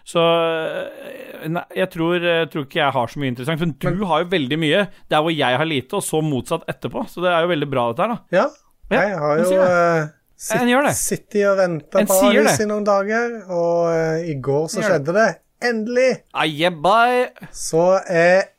Så 0.08 0.22
eh, 0.22 1.48
nei, 1.52 1.64
jeg 1.76 1.90
tror, 1.94 2.20
jeg 2.22 2.50
tror 2.54 2.66
ikke 2.68 2.82
jeg 2.82 2.96
har 2.96 3.12
så 3.12 3.22
mye 3.22 3.34
interessant. 3.34 3.64
Men 3.66 4.00
du 4.00 4.06
har 4.10 4.24
jo 4.24 4.32
veldig 4.32 4.60
mye 4.62 4.86
der 5.12 5.22
hvor 5.22 5.34
jeg 5.34 5.58
har 5.62 5.68
lite, 5.70 5.98
og 6.00 6.04
så 6.06 6.22
motsatt 6.26 6.66
etterpå. 6.72 7.06
Så 7.12 7.24
det 7.24 7.32
er 7.32 7.46
jo 7.46 7.52
veldig 7.54 7.70
bra, 7.72 7.90
dette 7.92 8.06
her, 8.06 8.16
da. 8.16 8.40
Ja, 8.42 8.48
Ja, 8.92 9.02
jeg 9.02 9.18
har 9.18 9.40
jo 9.40 9.46
det. 10.86 10.92
sittet 11.00 11.46
og 11.50 11.56
venta 11.58 12.04
på 12.06 12.18
Aris 12.28 12.60
i 12.62 12.68
noen 12.70 12.84
dager, 12.86 13.40
og 13.50 13.88
uh, 13.90 14.20
i 14.22 14.36
går 14.38 14.68
så 14.70 14.84
skjedde 14.86 15.16
det. 15.16 15.30
Endelig! 15.66 16.12
Aye, 16.38 16.70
bye. 16.84 17.48
Så 17.56 17.86
er 18.06 18.52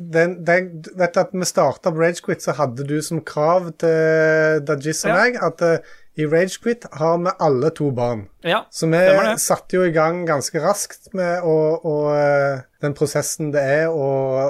den, 0.00 0.38
den, 0.44 0.70
Vet 0.98 1.14
du 1.14 1.20
at 1.22 1.30
vi 1.36 1.46
starta 1.46 1.92
Ragequit, 1.94 2.42
så 2.42 2.56
hadde 2.58 2.86
du 2.88 2.96
som 3.04 3.20
krav 3.24 3.70
til 3.80 4.64
Dajis 4.66 5.04
og 5.06 5.14
meg 5.14 5.38
at 5.44 5.62
uh, 5.62 5.94
i 6.18 6.26
Ragequit 6.26 6.88
har 6.98 7.20
vi 7.22 7.36
alle 7.38 7.70
to 7.76 7.92
barn. 7.94 8.26
Ja, 8.44 8.66
Så 8.70 8.86
vi 8.86 8.98
satte 9.42 9.76
jo 9.76 9.82
i 9.82 9.90
gang 9.90 10.24
ganske 10.28 10.60
raskt 10.62 11.12
med 11.12 11.42
å, 11.42 11.54
å, 11.82 11.94
eh, 12.14 12.60
den 12.80 12.94
prosessen 12.94 13.50
det 13.50 13.58
er 13.66 13.88
å, 13.90 14.04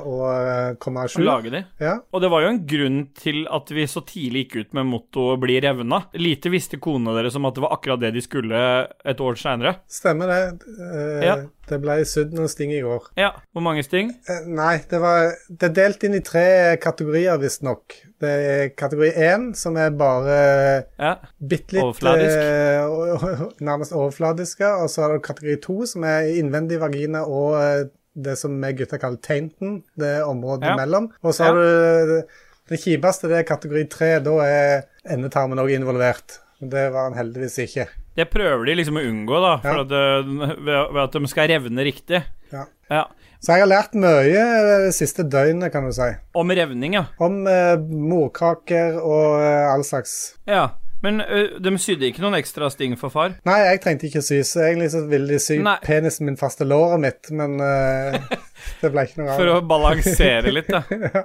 å 0.04 0.16
eh, 0.28 0.74
komme 0.76 1.00
à 1.00 1.08
jour. 1.08 1.24
lage 1.24 1.50
de. 1.50 1.62
Ja. 1.80 1.94
Og 2.12 2.20
det 2.20 2.28
var 2.30 2.42
jo 2.44 2.48
en 2.52 2.66
grunn 2.68 2.98
til 3.16 3.46
at 3.50 3.70
vi 3.72 3.86
så 3.88 4.02
tidlig 4.04 4.42
gikk 4.50 4.56
ut 4.60 4.74
med 4.76 4.86
mottoet 4.90 5.40
'bli 5.40 5.56
revna'. 5.64 6.02
Lite 6.20 6.50
visste 6.52 6.76
konene 6.76 7.14
deres 7.16 7.36
om 7.36 7.46
at 7.48 7.54
det 7.54 7.62
var 7.64 7.72
akkurat 7.78 8.00
det 8.00 8.12
de 8.12 8.20
skulle 8.20 8.88
et 9.04 9.20
år 9.24 9.34
seinere. 9.40 9.76
Stemmer 9.88 10.26
det. 10.26 10.60
Eh, 10.78 11.24
Ja. 11.28 11.36
Det 11.68 11.82
ble 11.82 11.98
sydd 12.08 12.32
noen 12.32 12.48
sting 12.48 12.70
i 12.72 12.80
går. 12.80 13.10
Ja, 13.16 13.32
hvor 13.52 13.60
mange 13.60 13.82
sting? 13.84 14.14
Eh, 14.28 14.46
Nei, 14.46 14.78
det 14.88 15.00
var 15.02 15.34
Det 15.50 15.68
er 15.68 15.74
delt 15.88 16.04
inn 16.04 16.14
i 16.14 16.20
tre 16.20 16.76
kategorier, 16.80 17.36
visstnok. 17.38 17.92
Det 18.18 18.28
er 18.28 18.68
kategori 18.70 19.12
én, 19.16 19.54
som 19.56 19.76
er 19.76 19.90
bare 19.90 20.84
Ja. 20.98 21.16
bitte 21.40 21.72
litt 21.76 21.82
Overfladisk. 21.84 22.36
eh, 22.36 23.48
nærmest 23.78 23.94
overfladiske. 23.96 24.66
Og 24.82 24.90
så 24.90 25.06
har 25.06 25.14
du 25.14 25.22
kategori 25.24 25.56
to, 25.64 25.78
som 25.86 26.04
er 26.04 26.28
innvendig 26.38 26.80
vagina 26.82 27.22
og 27.24 27.54
eh, 27.62 27.86
det 28.18 28.34
som 28.40 28.56
vi 28.58 28.72
gutter 28.74 28.98
kaller 28.98 29.20
tainten. 29.22 29.82
Det 29.96 30.18
området 30.26 30.66
Ja. 30.66 30.74
imellom. 30.74 31.10
Og 31.22 31.32
så 31.34 31.44
har 31.48 31.54
du 31.54 32.22
det 32.68 32.80
kjipeste, 32.82 33.28
det 33.30 33.38
er 33.38 33.46
kategori 33.48 33.84
tre. 33.88 34.10
Da 34.20 34.34
er 34.44 34.82
endetarmen 35.08 35.58
òg 35.62 35.70
involvert. 35.76 36.40
Det 36.60 36.88
var 36.92 37.06
han 37.08 37.14
heldigvis 37.16 37.58
ikke. 37.62 37.86
Det 38.18 38.26
prøver 38.32 38.64
de 38.66 38.74
liksom 38.74 38.96
å 38.98 39.04
unngå, 39.06 39.38
da, 39.40 39.52
Ja. 39.62 39.80
at, 39.80 39.88
ved, 39.88 40.92
ved 40.92 41.02
at 41.04 41.12
de 41.14 41.28
skal 41.30 41.48
revne 41.48 41.84
riktig. 41.86 42.24
Ja. 42.52 42.64
Ja. 42.90 43.04
Så 43.40 43.54
jeg 43.54 43.62
har 43.62 43.68
lært 43.70 43.92
mye 43.94 44.42
det 44.88 44.94
siste 44.96 45.22
døgnet, 45.22 45.70
kan 45.70 45.84
du 45.86 45.92
si. 45.94 46.08
Om 46.34 46.50
revning, 46.50 46.94
ja. 46.98 47.04
Om 47.22 47.46
eh, 47.46 47.76
morkaker 47.78 48.98
og 48.98 49.38
eh, 49.38 49.72
all 49.72 49.84
slags. 49.86 50.34
Ja. 50.50 50.70
Men 51.02 51.20
ø, 51.22 51.44
de 51.62 51.70
sydde 51.78 52.08
ikke 52.10 52.22
noen 52.24 52.34
ekstra 52.40 52.66
sting 52.74 52.96
for 52.98 53.10
far? 53.14 53.36
Nei, 53.46 53.58
jeg 53.68 53.80
trengte 53.84 54.06
ikke 54.08 54.22
sy, 54.26 54.40
så 54.46 54.64
egentlig 54.66 54.90
så 54.96 55.04
ville 55.06 55.28
de 55.30 55.38
sy 55.42 55.60
Nei. 55.62 55.76
penisen 55.84 56.26
min 56.26 56.36
fast 56.40 56.58
til 56.58 56.66
låret 56.72 56.98
mitt, 57.04 57.30
men 57.30 57.54
ø, 57.62 58.18
det 58.82 58.90
ble 58.94 59.04
ikke 59.06 59.20
noe 59.22 59.30
av 59.30 59.38
For 59.38 59.46
å 59.54 59.60
balansere 59.70 60.50
litt, 60.54 60.70
da. 60.74 60.82
ja. 61.14 61.22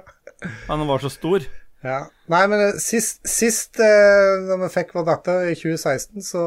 Han 0.70 0.86
var 0.86 0.98
så 1.02 1.10
stor. 1.10 1.42
Ja. 1.84 1.98
Nei, 2.32 2.46
men 2.48 2.78
sist, 2.80 3.18
sist 3.28 3.76
når 3.76 4.56
vi 4.62 4.68
fikk 4.72 4.94
vår 4.96 5.04
datter 5.10 5.50
i 5.50 5.52
2016, 5.58 6.22
så 6.24 6.40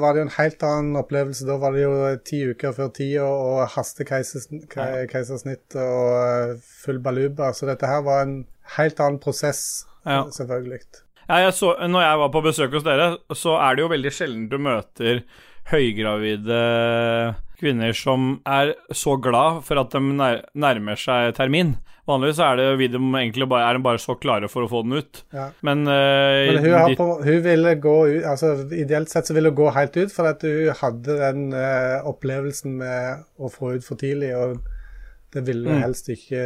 var 0.00 0.14
det 0.16 0.22
jo 0.22 0.26
en 0.30 0.36
helt 0.38 0.62
annen 0.64 0.96
opplevelse. 0.96 1.44
Da 1.44 1.58
var 1.60 1.74
det 1.76 1.82
jo 1.82 1.90
ti 2.24 2.38
uker 2.54 2.72
før 2.72 2.88
tida 2.96 3.26
og 3.28 3.66
hastekeisersnitt 3.74 5.76
og 5.82 6.62
full 6.86 7.02
baluba. 7.04 7.50
Så 7.52 7.68
dette 7.68 7.84
her 7.90 8.00
var 8.06 8.22
en 8.24 8.38
helt 8.78 8.96
annen 9.04 9.20
prosess, 9.20 9.84
Ja. 10.06 10.22
selvfølgelig. 10.32 10.80
Ja, 11.28 11.42
jeg 11.44 11.52
så, 11.58 11.74
når 11.84 12.06
jeg 12.06 12.20
var 12.22 12.32
på 12.32 12.44
besøk 12.46 12.78
hos 12.78 12.86
dere, 12.86 13.10
så 13.36 13.58
er 13.60 13.76
det 13.76 13.84
jo 13.84 13.92
veldig 13.92 14.12
sjelden 14.16 14.48
du 14.48 14.56
møter 14.64 15.22
høygravide 15.68 16.62
kvinner 17.58 17.92
som 17.96 18.38
er 18.48 18.72
så 18.94 19.18
glad 19.20 19.60
for 19.66 19.80
at 19.82 19.92
de 19.92 20.00
nær, 20.00 20.40
nærmer 20.56 20.96
seg 21.00 21.34
termin. 21.36 21.74
Vanligvis 22.08 22.38
er 22.40 22.56
det 22.56 22.68
de 22.94 22.96
egentlig 22.96 23.48
bare, 23.50 23.66
er 23.68 23.76
de 23.76 23.84
bare 23.84 24.00
så 24.00 24.14
klare 24.16 24.48
for 24.48 24.64
å 24.64 24.70
få 24.70 24.80
den 24.86 25.02
ut. 25.02 25.20
Ja. 25.34 25.50
Men, 25.66 25.84
uh, 25.84 26.48
Men 26.48 26.62
hun, 26.64 26.96
på, 26.96 27.08
hun 27.26 27.42
ville 27.44 27.74
gå 27.82 27.96
ut 28.14 28.24
altså 28.30 28.54
Ideelt 28.72 29.12
sett 29.12 29.28
så 29.28 29.36
ville 29.36 29.52
hun 29.52 29.58
gå 29.58 29.68
helt 29.76 29.98
ut, 29.98 30.14
for 30.14 30.30
at 30.30 30.46
hun 30.46 30.72
hadde 30.80 31.18
den 31.20 31.50
uh, 31.52 32.08
opplevelsen 32.08 32.78
med 32.80 33.26
å 33.36 33.52
få 33.52 33.74
ut 33.76 33.84
for 33.84 34.00
tidlig. 34.00 34.32
og 34.38 34.56
det 35.34 35.42
ville 35.44 35.68
Mm. 35.68 35.82
helst 35.82 36.08
ikke 36.08 36.40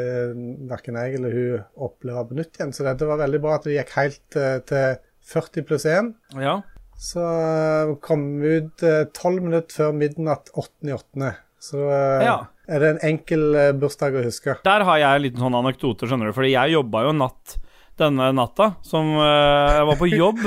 verken 0.68 0.96
jeg 0.98 1.14
eller 1.18 1.32
hun 1.36 1.64
oppleve 1.86 2.24
på 2.28 2.34
nytt 2.38 2.56
igjen. 2.58 2.72
Så 2.74 2.84
dette 2.86 3.06
var 3.06 3.18
veldig 3.22 3.40
bra 3.44 3.54
at 3.58 3.64
det 3.68 3.76
gikk 3.78 3.92
helt 3.96 4.36
eh, 4.36 4.58
til 4.66 4.96
40 5.32 5.62
pluss 5.68 5.86
1. 5.86 6.14
ja. 6.40 6.60
Så 7.02 7.18
eh, 7.22 7.94
kom 8.04 8.40
vi 8.40 8.56
ut 8.60 8.82
eh, 8.86 9.04
tolv 9.14 9.42
minutter 9.42 9.74
før 9.74 9.92
midnatt 9.96 10.50
8.8. 10.54 11.32
Så 11.62 11.78
eh, 11.90 12.24
Ja. 12.26 12.36
er 12.68 12.78
det 12.78 12.90
en 12.92 13.00
enkel 13.12 13.54
eh, 13.58 13.72
bursdag 13.72 14.14
å 14.14 14.22
huske. 14.26 14.56
Der 14.64 14.84
har 14.86 14.98
jeg 14.98 15.16
en 15.16 15.22
liten 15.22 15.42
sånn 15.42 15.56
anekdote, 15.58 16.06
skjønner 16.06 16.30
du. 16.30 16.32
Fordi 16.36 16.52
jeg 16.52 16.74
jobba 16.76 17.02
jo 17.08 17.12
natt 17.18 17.56
denne 18.00 18.30
natta. 18.36 18.72
Som 18.86 19.12
eh, 19.20 19.72
Jeg 19.76 19.86
var 19.88 19.98
på 20.00 20.08
jobb 20.10 20.40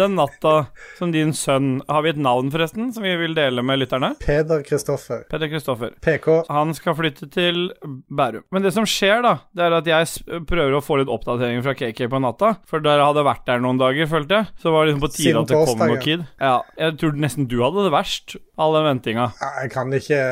den 0.00 0.16
natta 0.18 0.54
som 0.98 1.12
din 1.14 1.32
sønn 1.36 1.78
Har 1.88 2.02
vi 2.04 2.12
et 2.12 2.20
navn, 2.20 2.50
forresten, 2.52 2.90
som 2.94 3.04
vi 3.06 3.14
vil 3.20 3.34
dele 3.36 3.62
med 3.66 3.80
lytterne? 3.82 4.12
Peder 4.22 4.62
Kristoffer. 4.66 5.24
Peder 5.30 5.50
Kristoffer. 5.52 5.94
PK. 6.04 6.28
Han 6.52 6.74
skal 6.76 6.96
flytte 6.98 7.28
til 7.32 7.68
Bærum. 8.08 8.44
Men 8.54 8.64
det 8.64 8.72
som 8.76 8.86
skjer, 8.88 9.22
da, 9.24 9.34
det 9.56 9.66
er 9.66 9.78
at 9.78 9.90
jeg 9.90 10.42
prøver 10.48 10.78
å 10.78 10.82
få 10.84 11.00
litt 11.00 11.12
oppdateringer 11.12 11.64
fra 11.66 11.76
KK 11.78 12.04
på 12.12 12.22
natta. 12.24 12.54
For 12.68 12.84
der 12.84 13.02
hadde 13.04 13.26
vært 13.26 13.46
der 13.48 13.62
noen 13.64 13.80
dager, 13.80 14.08
følte 14.10 14.40
jeg. 14.40 14.52
Så 14.62 14.72
var 14.74 14.84
det 14.86 14.92
liksom 14.94 15.04
på 15.06 15.12
tide 15.16 15.42
at 15.42 15.52
det 15.52 15.62
kom 15.70 15.84
noe 15.84 15.98
kid. 16.02 16.24
Ja, 16.40 16.56
jeg 16.80 16.98
tror 17.00 17.18
nesten 17.26 17.48
du 17.50 17.58
hadde 17.62 17.86
det 17.88 17.94
verst, 17.94 18.38
all 18.58 18.76
den 18.78 18.88
ventinga. 18.88 19.30
Jeg 19.62 19.72
kan 19.74 19.92
ikke 19.94 20.22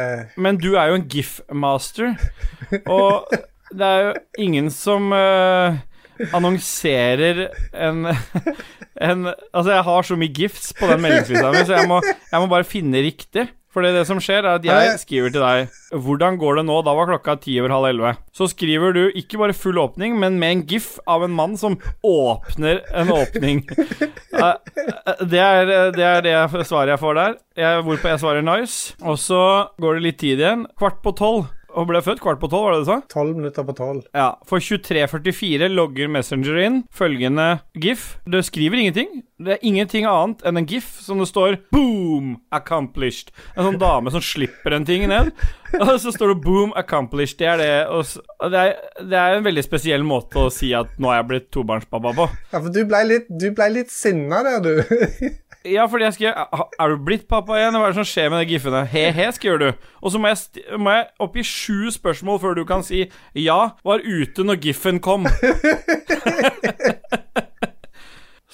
Men 0.40 0.60
du 0.62 0.72
er 0.76 0.90
jo 0.90 1.00
en 1.00 1.08
GIF-master, 1.10 2.14
og 2.90 3.28
det 3.76 3.86
er 3.86 4.02
jo 4.08 4.14
ingen 4.46 4.70
som 4.72 5.12
eh, 5.16 5.78
annonserer 6.32 7.46
en, 7.72 8.06
en 9.00 9.26
Altså, 9.52 9.70
jeg 9.72 9.84
har 9.90 10.08
så 10.08 10.16
mye 10.18 10.32
gifts 10.34 10.72
på 10.76 10.88
den 10.90 11.04
meldingslista 11.04 11.52
mi, 11.52 11.62
så 11.68 11.78
jeg 11.80 11.90
må, 11.90 12.00
jeg 12.04 12.42
må 12.42 12.50
bare 12.50 12.68
finne 12.68 13.04
riktig. 13.04 13.48
For 13.76 13.84
det 13.84 14.06
som 14.08 14.16
skjer, 14.24 14.40
er 14.40 14.56
at 14.56 14.64
jeg 14.64 14.92
skriver 15.02 15.32
til 15.34 15.42
deg 15.44 15.66
'Hvordan 15.92 16.38
går 16.40 16.56
det 16.56 16.62
nå?' 16.64 16.78
Da 16.80 16.94
var 16.96 17.10
klokka 17.10 17.34
ti 17.44 17.58
over 17.60 17.74
halv 17.74 17.88
elleve. 17.90 18.14
Så 18.32 18.48
skriver 18.48 18.94
du 18.96 19.10
ikke 19.12 19.36
bare 19.36 19.52
full 19.52 19.76
åpning, 19.76 20.16
men 20.16 20.38
med 20.40 20.50
en 20.50 20.62
gif 20.64 20.96
av 21.06 21.24
en 21.24 21.34
mann 21.36 21.58
som 21.60 21.76
åpner 22.00 22.80
en 22.94 23.12
åpning. 23.12 23.66
Eh, 24.36 24.54
eh, 25.06 25.20
Det 25.28 25.40
er 25.40 25.92
det, 25.92 26.04
er 26.04 26.20
det 26.24 26.66
svaret 26.66 26.94
jeg 26.94 27.00
får 27.00 27.14
der. 27.14 27.34
Jeg, 27.56 27.84
hvorpå 27.84 28.08
jeg 28.08 28.20
svarer 28.20 28.42
'nice'. 28.42 28.96
Og 29.02 29.18
så 29.18 29.68
går 29.80 29.94
det 29.94 30.02
litt 30.02 30.18
tid 30.18 30.40
igjen. 30.40 30.66
Kvart 30.78 31.02
på 31.02 31.12
tolv. 31.12 31.46
Og 31.76 31.90
ble 31.90 32.00
født 32.00 32.22
kvart 32.24 32.40
på 32.40 32.48
tolv, 32.48 32.64
var 32.64 32.74
det 32.76 32.84
du 32.84 32.88
sa? 32.88 32.96
tolv 33.12 33.36
minutter 33.36 33.64
på 33.66 33.74
tolv. 33.76 34.04
Ja. 34.16 34.30
For 34.48 34.62
23.44 34.64 35.68
logger 35.68 36.08
Messenger 36.08 36.60
inn 36.64 36.78
følgende 36.94 37.60
gif. 37.76 38.14
Det 38.24 38.40
skriver 38.48 38.80
ingenting. 38.80 39.20
Det 39.36 39.58
er 39.58 39.66
ingenting 39.68 40.06
annet 40.08 40.40
enn 40.48 40.56
en 40.56 40.68
gif 40.68 40.88
som 41.04 41.20
det 41.20 41.28
står 41.28 41.58
'Boom! 41.68 42.38
Accomplished'. 42.56 43.28
En 43.56 43.68
sånn 43.68 43.80
dame 43.80 44.10
som 44.14 44.24
slipper 44.24 44.72
en 44.72 44.88
ting 44.88 45.04
ned, 45.10 45.32
og 45.82 45.92
så 46.00 46.12
står 46.14 46.32
det 46.32 46.40
'Boom! 46.46 46.72
Accomplished'. 46.80 47.36
Det 47.36 47.50
er 47.52 47.60
det. 47.60 47.72
Og 47.92 48.50
det, 48.50 48.62
er, 48.62 49.04
det 49.04 49.18
er 49.20 49.36
en 49.36 49.44
veldig 49.44 49.64
spesiell 49.66 50.06
måte 50.06 50.46
å 50.46 50.52
si 50.52 50.72
at 50.72 50.96
nå 50.96 51.12
er 51.12 51.20
jeg 51.20 51.28
blitt 51.34 51.50
tobarnspappa 51.52 52.14
på. 52.16 52.30
Ja, 52.54 52.60
for 52.62 52.72
du 52.72 52.84
ble 52.88 53.04
litt, 53.04 53.28
du 53.28 53.50
ble 53.52 53.68
litt 53.82 53.92
sinna 53.92 54.40
der, 54.46 54.64
du. 54.64 55.28
Ja, 55.66 55.86
fordi 55.90 56.06
jeg 56.06 56.14
skrev 56.16 56.60
Er 56.80 56.92
du 56.92 56.96
blitt 57.06 57.26
pappa 57.30 57.56
igjen? 57.58 57.76
Hva 57.76 57.88
er 57.88 57.94
det 57.94 58.00
som 58.00 58.08
skjer 58.08 58.30
med 58.32 58.42
de 58.42 58.50
giffene? 58.54 58.82
He-he, 58.90 59.26
skriver 59.34 59.62
du. 59.62 59.86
Og 60.02 60.12
så 60.14 60.20
må 60.22 60.30
jeg, 60.32 60.64
må 60.78 60.94
jeg 60.94 61.06
oppgi 61.26 61.44
sju 61.46 61.90
spørsmål 61.94 62.40
før 62.42 62.58
du 62.58 62.64
kan 62.68 62.84
si 62.86 63.04
ja, 63.34 63.58
var 63.86 64.04
ute 64.04 64.46
når 64.46 64.60
giffen 64.62 65.00
kom. 65.04 65.26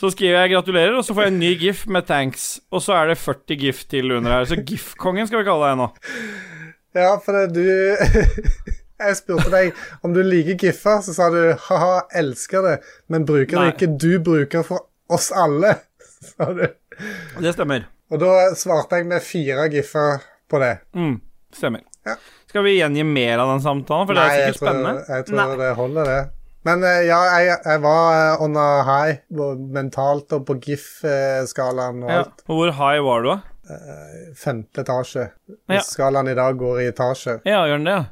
så 0.01 0.11
skriver 0.15 0.39
jeg 0.41 0.55
gratulerer, 0.55 0.95
og 0.99 1.05
så 1.07 1.15
får 1.15 1.29
jeg 1.29 1.35
en 1.35 1.43
ny 1.43 1.53
gif 1.61 1.85
med 1.87 2.07
thanks. 2.09 2.47
Og 2.73 2.83
så 2.85 2.97
er 2.99 3.13
det 3.13 3.19
40 3.23 3.61
gif 3.61 3.85
til 3.91 4.15
under 4.17 4.39
her. 4.39 4.49
Så 4.49 4.59
gif-kongen 4.59 5.29
skal 5.29 5.43
vi 5.43 5.49
kalle 5.51 5.73
deg 5.73 5.83
nå. 5.83 5.89
ja, 6.99 7.13
for 7.23 7.33
du 7.53 7.67
Jeg 9.03 9.17
spurte 9.19 9.51
deg 9.51 9.73
om 10.07 10.13
du 10.15 10.21
liker 10.23 10.55
giffer, 10.61 11.01
så 11.03 11.11
sa 11.17 11.25
du 11.33 11.41
ha-ha, 11.67 12.05
elsker 12.15 12.61
det, 12.67 12.75
men 13.11 13.25
bruker 13.27 13.57
Nei. 13.59 13.65
det 13.65 13.73
ikke 13.75 13.97
du 13.99 14.13
bruker 14.23 14.63
for 14.67 14.79
oss 15.11 15.33
alle, 15.35 15.73
sa 16.33 16.45
du. 16.55 16.67
Det 17.41 17.53
stemmer. 17.55 17.87
Og 18.13 18.21
da 18.21 18.33
svarte 18.59 18.99
jeg 19.01 19.07
med 19.09 19.23
fire 19.25 19.69
giffer 19.73 20.21
på 20.51 20.59
det. 20.61 20.75
Mm, 20.95 21.17
stemmer. 21.55 21.81
Ja. 22.07 22.17
Skal 22.51 22.65
vi 22.67 22.75
gjengi 22.81 23.05
mer 23.07 23.39
av 23.41 23.53
den 23.55 23.63
samtalen, 23.65 24.07
for 24.09 24.19
det 24.19 24.23
er 24.23 24.33
jeg 24.37 24.55
sikkert 24.55 24.59
tror, 24.59 24.69
spennende? 24.69 25.05
jeg 25.09 25.27
tror 25.29 25.39
Nei. 25.39 25.57
det 25.63 25.71
holder, 25.79 26.11
det. 26.11 26.23
Men 26.69 26.85
eh, 26.87 26.99
ja, 27.09 27.21
jeg, 27.43 27.57
jeg 27.65 27.81
var 27.83 28.03
eh, 28.17 28.43
on 28.45 28.57
a 28.61 28.67
high 28.87 29.17
mentalt 29.75 30.35
og 30.37 30.45
på 30.47 30.55
GIF-skalaen 30.63 32.03
og 32.05 32.11
Ja. 32.11 32.19
alt. 32.25 32.45
Og 32.49 32.59
hvor 32.61 32.73
high 32.79 33.03
var 33.07 33.23
du, 33.25 33.31
da? 33.33 33.39
Femte 34.37 34.83
etasje. 34.83 35.29
Ja. 35.71 35.81
Skalaen 35.87 36.29
i 36.29 36.35
dag 36.37 36.59
går 36.61 36.81
i 36.83 36.89
etasjer. 36.91 37.41
Ja, 37.49 37.63
gjør 37.71 37.79
den 37.81 37.89
det? 37.89 37.97
ja? 37.97 38.05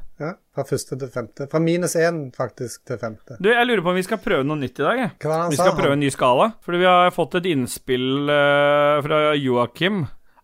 Fra 0.51 0.65
første 0.67 0.97
til 0.99 1.07
femte. 1.13 1.45
Fra 1.47 1.59
minus 1.63 1.93
én 1.95 2.25
faktisk 2.35 2.81
til 2.89 2.97
femte. 2.99 3.37
Du, 3.39 3.47
jeg 3.53 3.67
lurer 3.69 3.83
på 3.85 3.93
om 3.93 3.95
vi 3.95 4.03
skal 4.03 4.19
prøve 4.19 4.43
noe 4.43 4.59
nytt 4.59 4.81
i 4.81 4.83
dag, 4.83 4.97
jeg. 4.99 5.11
Hva 5.23 5.37
han 5.45 5.53
Vi 5.53 5.59
sa? 5.59 5.63
skal 5.69 5.77
prøve 5.79 5.95
en 5.95 6.03
ny 6.03 6.09
skala. 6.11 6.49
Fordi 6.65 6.81
vi 6.81 6.89
har 6.89 7.13
fått 7.15 7.37
et 7.39 7.47
innspill 7.53 8.27
uh, 8.27 8.97
fra 9.05 9.21
Joakim 9.39 10.01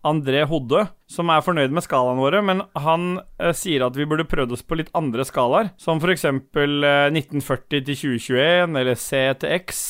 André 0.07 0.45
Hodde, 0.47 0.85
som 1.07 1.31
er 1.31 1.43
fornøyd 1.45 1.71
med 1.71 1.85
skalaene 1.85 2.19
våre, 2.19 2.41
men 2.43 2.61
han 2.75 3.21
eh, 3.39 3.53
sier 3.55 3.85
at 3.87 3.95
vi 3.95 4.07
burde 4.09 4.27
prøvd 4.27 4.57
oss 4.57 4.65
på 4.67 4.75
litt 4.79 4.91
andre 4.97 5.23
skalaer, 5.27 5.71
som 5.79 6.01
f.eks. 6.03 6.27
Uh, 6.27 7.07
1940 7.15 7.85
til 7.87 7.95
2021, 7.95 8.75
eller 8.81 8.99
C 8.99 9.21
til 9.39 9.53
X, 9.55 9.83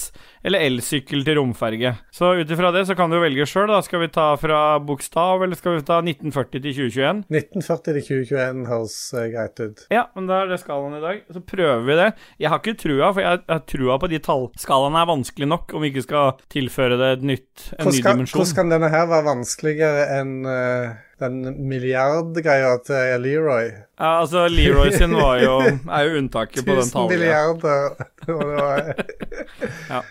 eller 0.45 0.61
elsykkel 0.63 1.25
til 1.25 1.39
romferge. 1.39 1.95
Så 2.13 2.29
ut 2.37 2.51
ifra 2.53 2.69
det 2.75 2.85
så 2.87 2.95
kan 2.95 3.11
du 3.11 3.17
velge 3.19 3.47
sjøl, 3.49 3.65
da. 3.71 3.79
Skal 3.83 4.03
vi 4.05 4.11
ta 4.13 4.27
fra 4.39 4.77
bokstav, 4.83 5.41
eller 5.43 5.57
skal 5.59 5.79
vi 5.79 5.85
ta 5.87 5.97
1940 6.03 6.61
til 6.61 6.77
2021? 6.77 7.23
1940 7.33 7.97
til 7.97 7.99
2021 8.29 8.61
høres 8.69 8.97
eh, 9.17 9.27
greit 9.33 9.63
ut. 9.63 9.83
Ja, 9.93 10.05
men 10.15 10.29
da 10.29 10.43
er 10.43 10.53
det 10.53 10.61
skalaen 10.61 10.99
i 10.99 11.01
dag. 11.03 11.25
Så 11.33 11.41
prøver 11.41 11.83
vi 11.89 11.97
det. 11.99 12.07
Jeg 12.45 12.53
har 12.53 12.61
ikke 12.61 12.77
trua, 12.85 13.09
for 13.09 13.25
jeg 13.25 13.41
har 13.49 13.65
trua 13.73 13.97
på 14.05 14.11
de 14.13 14.21
tallskalaene 14.29 15.01
er 15.01 15.09
vanskelig 15.09 15.49
nok 15.49 15.75
om 15.75 15.83
vi 15.83 15.91
ikke 15.91 16.05
skal 16.05 16.37
tilføre 16.53 17.01
det 17.01 17.11
et 17.17 17.27
nytt, 17.33 17.67
en 17.73 17.89
Hvordan 17.89 17.97
ny 17.97 18.05
dimensjon. 18.05 18.39
hvordan 18.39 18.61
kan 18.61 18.73
denne 18.77 18.93
her 18.93 19.09
være 19.09 19.29
vanskeligere 19.31 20.07
enn 20.19 20.33
eh, 20.53 21.03
den 21.19 21.39
milliardgreia 21.69 22.75
til 22.85 23.21
Leroy? 23.23 23.71
Ja, 23.99 24.11
altså, 24.21 24.45
Leroy 24.51 24.91
sin 24.93 25.15
var 25.17 25.39
jo, 25.41 25.55
er 25.97 26.03
jo 26.09 26.19
unntaket 26.21 26.65
på 26.67 26.75
den 26.77 26.91
talen. 26.91 27.09
Tusen 27.09 27.17
milliarder. 27.17 28.95
Ja. 29.89 30.01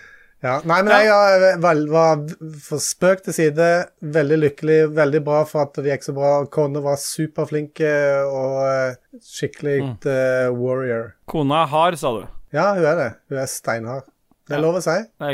Ja, 0.44 0.58
Nei, 0.68 0.82
men 0.84 0.92
jeg 0.92 1.56
var, 1.64 1.78
var 1.90 2.20
for 2.62 2.78
spøk 2.84 3.22
til 3.25 3.34
side 3.34 3.66
veldig 4.14 4.36
lykkelig. 4.42 4.76
Veldig 4.94 5.22
bra 5.25 5.38
for 5.48 5.64
at 5.64 5.78
det 5.80 5.88
gikk 5.94 6.04
så 6.06 6.14
bra. 6.14 6.32
Kone 6.52 6.82
var 6.84 6.98
superflinke 7.00 7.88
og 8.28 8.58
eh, 8.68 8.98
skikkelig 9.25 9.76
Mm. 9.82 9.94
uh, 10.04 10.52
warrior. 10.60 11.14
Kona 11.26 11.62
er 11.64 11.70
hard, 11.72 11.96
sa 11.98 12.12
du. 12.18 12.26
Ja, 12.54 12.68
hun 12.76 12.84
er 12.84 13.00
det. 13.00 13.08
Hun 13.32 13.40
er 13.42 13.48
steinhard. 13.50 14.06
Det 14.46 14.54
er 14.54 14.60
Ja. 14.60 14.62
lov 14.68 14.76
å 14.78 14.84
si. 14.84 14.96
Nei, 15.25 15.32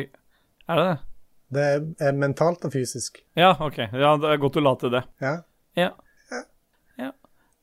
er 0.71 0.81
det 0.81 0.87
det? 0.87 0.99
Det 1.53 2.07
er 2.09 2.13
mentalt 2.17 2.65
og 2.65 2.73
fysisk. 2.73 3.19
Ja, 3.37 3.51
ok. 3.61 3.83
Ja, 3.93 4.15
det 4.23 4.31
er 4.31 4.41
godt 4.41 4.55
du 4.57 4.61
la 4.65 4.73
til 4.81 4.95
det. 4.95 5.03
Ja. 5.21 5.35
Ja. 5.77 5.93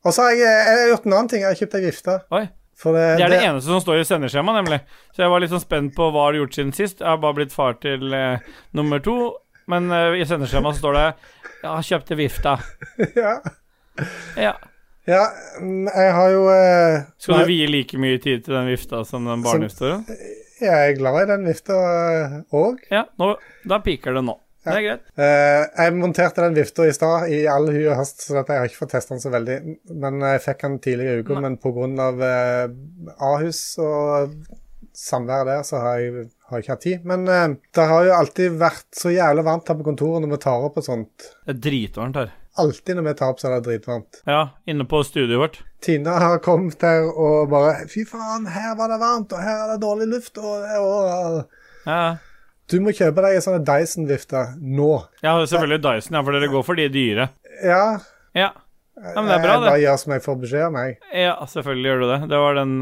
Og 0.06 0.16
så 0.16 0.24
har 0.26 0.32
jeg, 0.38 0.48
jeg 0.48 0.80
har 0.80 0.88
gjort 0.94 1.06
en 1.10 1.14
annen 1.18 1.30
ting. 1.32 1.44
Jeg 1.44 1.52
har 1.52 1.60
kjøpt 1.60 1.76
ei 1.76 1.84
vifte. 1.84 2.16
Oi. 2.32 2.46
Det, 2.80 2.92
Det 3.20 3.24
er 3.26 3.34
det 3.34 3.42
eneste 3.44 3.68
som 3.68 3.82
står 3.84 4.00
i 4.00 4.06
sendeskjemaet, 4.08 4.62
nemlig. 4.62 4.78
Så 5.12 5.26
jeg 5.26 5.32
var 5.34 5.42
litt 5.44 5.52
sånn 5.52 5.64
spent 5.66 5.92
på 5.98 6.06
hva 6.08 6.30
du 6.30 6.38
har 6.38 6.38
gjort 6.38 6.56
siden 6.56 6.72
sist. 6.78 7.02
Jeg 7.04 7.10
har 7.10 7.20
bare 7.20 7.36
blitt 7.42 7.52
far 7.52 7.76
til 7.84 8.16
eh, 8.16 8.46
nummer 8.80 9.04
to. 9.04 9.18
Men 9.70 9.92
eh, 9.92 10.22
i 10.22 10.28
sendeskjemaet 10.28 10.80
står 10.80 10.96
det 10.96 11.06
Ja, 11.66 11.74
kjøpte 11.84 12.16
vifta. 12.16 12.56
ja. 13.20 13.36
Ja. 14.40 14.54
ja, 15.04 15.24
mm, 15.60 15.90
jeg 15.92 16.14
har 16.16 16.32
jo 16.32 16.46
eh, 16.54 17.02
Skal 17.20 17.42
du 17.44 17.52
vie 17.52 17.68
like 17.68 18.00
mye 18.00 18.22
tid 18.24 18.46
til 18.46 18.56
den 18.56 18.72
vifta 18.72 19.04
som 19.04 19.28
den 19.28 19.44
barnevifta? 19.44 19.98
Jeg 20.64 20.72
er 20.72 20.96
glad 20.96 21.26
i 21.26 21.28
den 21.34 21.44
vifta 21.52 21.76
òg. 22.56 22.80
Ja, 22.92 23.04
nå, 23.20 23.34
da 23.68 23.84
piker 23.84 24.16
det 24.16 24.24
nå. 24.32 24.40
Det 24.66 24.76
er 24.76 24.84
greit. 24.84 25.04
Uh, 25.16 25.62
jeg 25.80 25.96
monterte 25.96 26.44
den 26.44 26.58
vifta 26.58 26.88
i 26.88 26.96
stad 26.96 27.30
i 27.32 27.44
all 27.50 27.70
hu 27.72 27.80
og 27.86 28.00
hast, 28.02 28.26
så 28.26 28.42
jeg 28.42 28.48
har 28.50 28.68
ikke 28.68 28.82
fått 28.82 28.96
testa 28.98 29.16
den 29.16 29.24
så 29.24 29.32
veldig. 29.34 29.60
Men 30.04 30.20
jeg 30.26 30.42
fikk 30.44 30.66
den 30.66 30.80
tidligere 30.84 31.22
i 31.22 31.24
uka, 31.24 31.38
men 31.46 31.56
pga. 31.62 32.10
Uh, 32.20 33.14
Ahus 33.30 33.62
og 33.80 34.36
samværet 35.00 35.48
der, 35.48 35.64
så 35.64 35.80
har 35.80 36.04
jeg, 36.04 36.28
har 36.52 36.64
ikke 36.64 36.76
hatt 36.76 36.84
tid. 36.84 37.08
Men 37.08 37.24
uh, 37.32 37.56
det 37.76 37.88
har 37.94 38.10
jo 38.10 38.18
alltid 38.18 38.60
vært 38.60 38.90
så 39.00 39.16
jævlig 39.16 39.48
varmt 39.48 39.72
her 39.72 39.80
på 39.80 39.88
kontoret 39.88 40.26
når 40.26 40.36
vi 40.36 40.44
tar 40.50 40.68
opp 40.68 40.82
og 40.82 40.88
sånt. 40.90 41.32
Det 41.48 41.56
er 41.56 41.64
dritvarmt 41.70 42.20
her. 42.20 42.36
Alltid 42.60 42.98
når 42.98 43.06
vi 43.06 43.18
tar 43.22 43.32
opp, 43.32 43.40
så 43.40 43.48
er 43.48 43.56
det 43.56 43.70
dritvarmt. 43.70 44.24
Ja, 44.28 44.42
inne 44.68 44.84
på 44.90 45.00
studioet 45.08 45.40
vårt. 45.40 45.62
Tina 45.86 46.18
har 46.20 46.42
kommet 46.44 46.82
her 46.84 47.06
og 47.08 47.48
bare 47.54 47.86
Fy 47.88 48.04
faen, 48.10 48.50
her 48.52 48.74
var 48.76 48.92
det 48.92 49.00
varmt, 49.00 49.32
og 49.32 49.46
her 49.46 49.62
er 49.64 49.70
det 49.72 49.84
dårlig 49.86 50.10
luft, 50.18 50.42
og, 50.44 50.66
og 50.84 51.88
Ja, 51.88 52.18
Du 52.70 52.78
må 52.86 52.94
kjøpe 52.94 53.24
deg 53.26 53.38
en 53.40 53.46
sånn 53.46 53.64
Dyson-vifte 53.66 54.42
nå. 54.62 54.90
ja 55.26 55.36
selvfølgelig 55.42 55.82
Dyson, 55.86 56.18
ja, 56.20 56.24
for 56.26 56.38
dere 56.38 56.50
går 56.52 56.66
for 56.68 56.80
de 56.80 56.90
dyre. 56.94 57.30
Ja. 57.66 57.86
Ja, 58.38 58.52
ja 59.00 59.16
men 59.16 59.32
det 59.32 59.40
er 59.40 59.42
bra, 59.46 59.56
jeg 59.56 59.64
bare 59.64 59.74
det. 59.74 59.84
gjør 59.88 59.98
som 60.04 60.14
jeg 60.14 60.26
får 60.26 60.38
beskjed 60.44 60.66
om, 60.68 60.78
jeg. 60.84 61.00
Ja, 61.24 61.34
selvfølgelig 61.54 61.90
gjør 61.90 62.04
du 62.04 62.08
det. 62.12 62.20
Det 62.30 62.42
var 62.46 62.60
den 62.60 62.76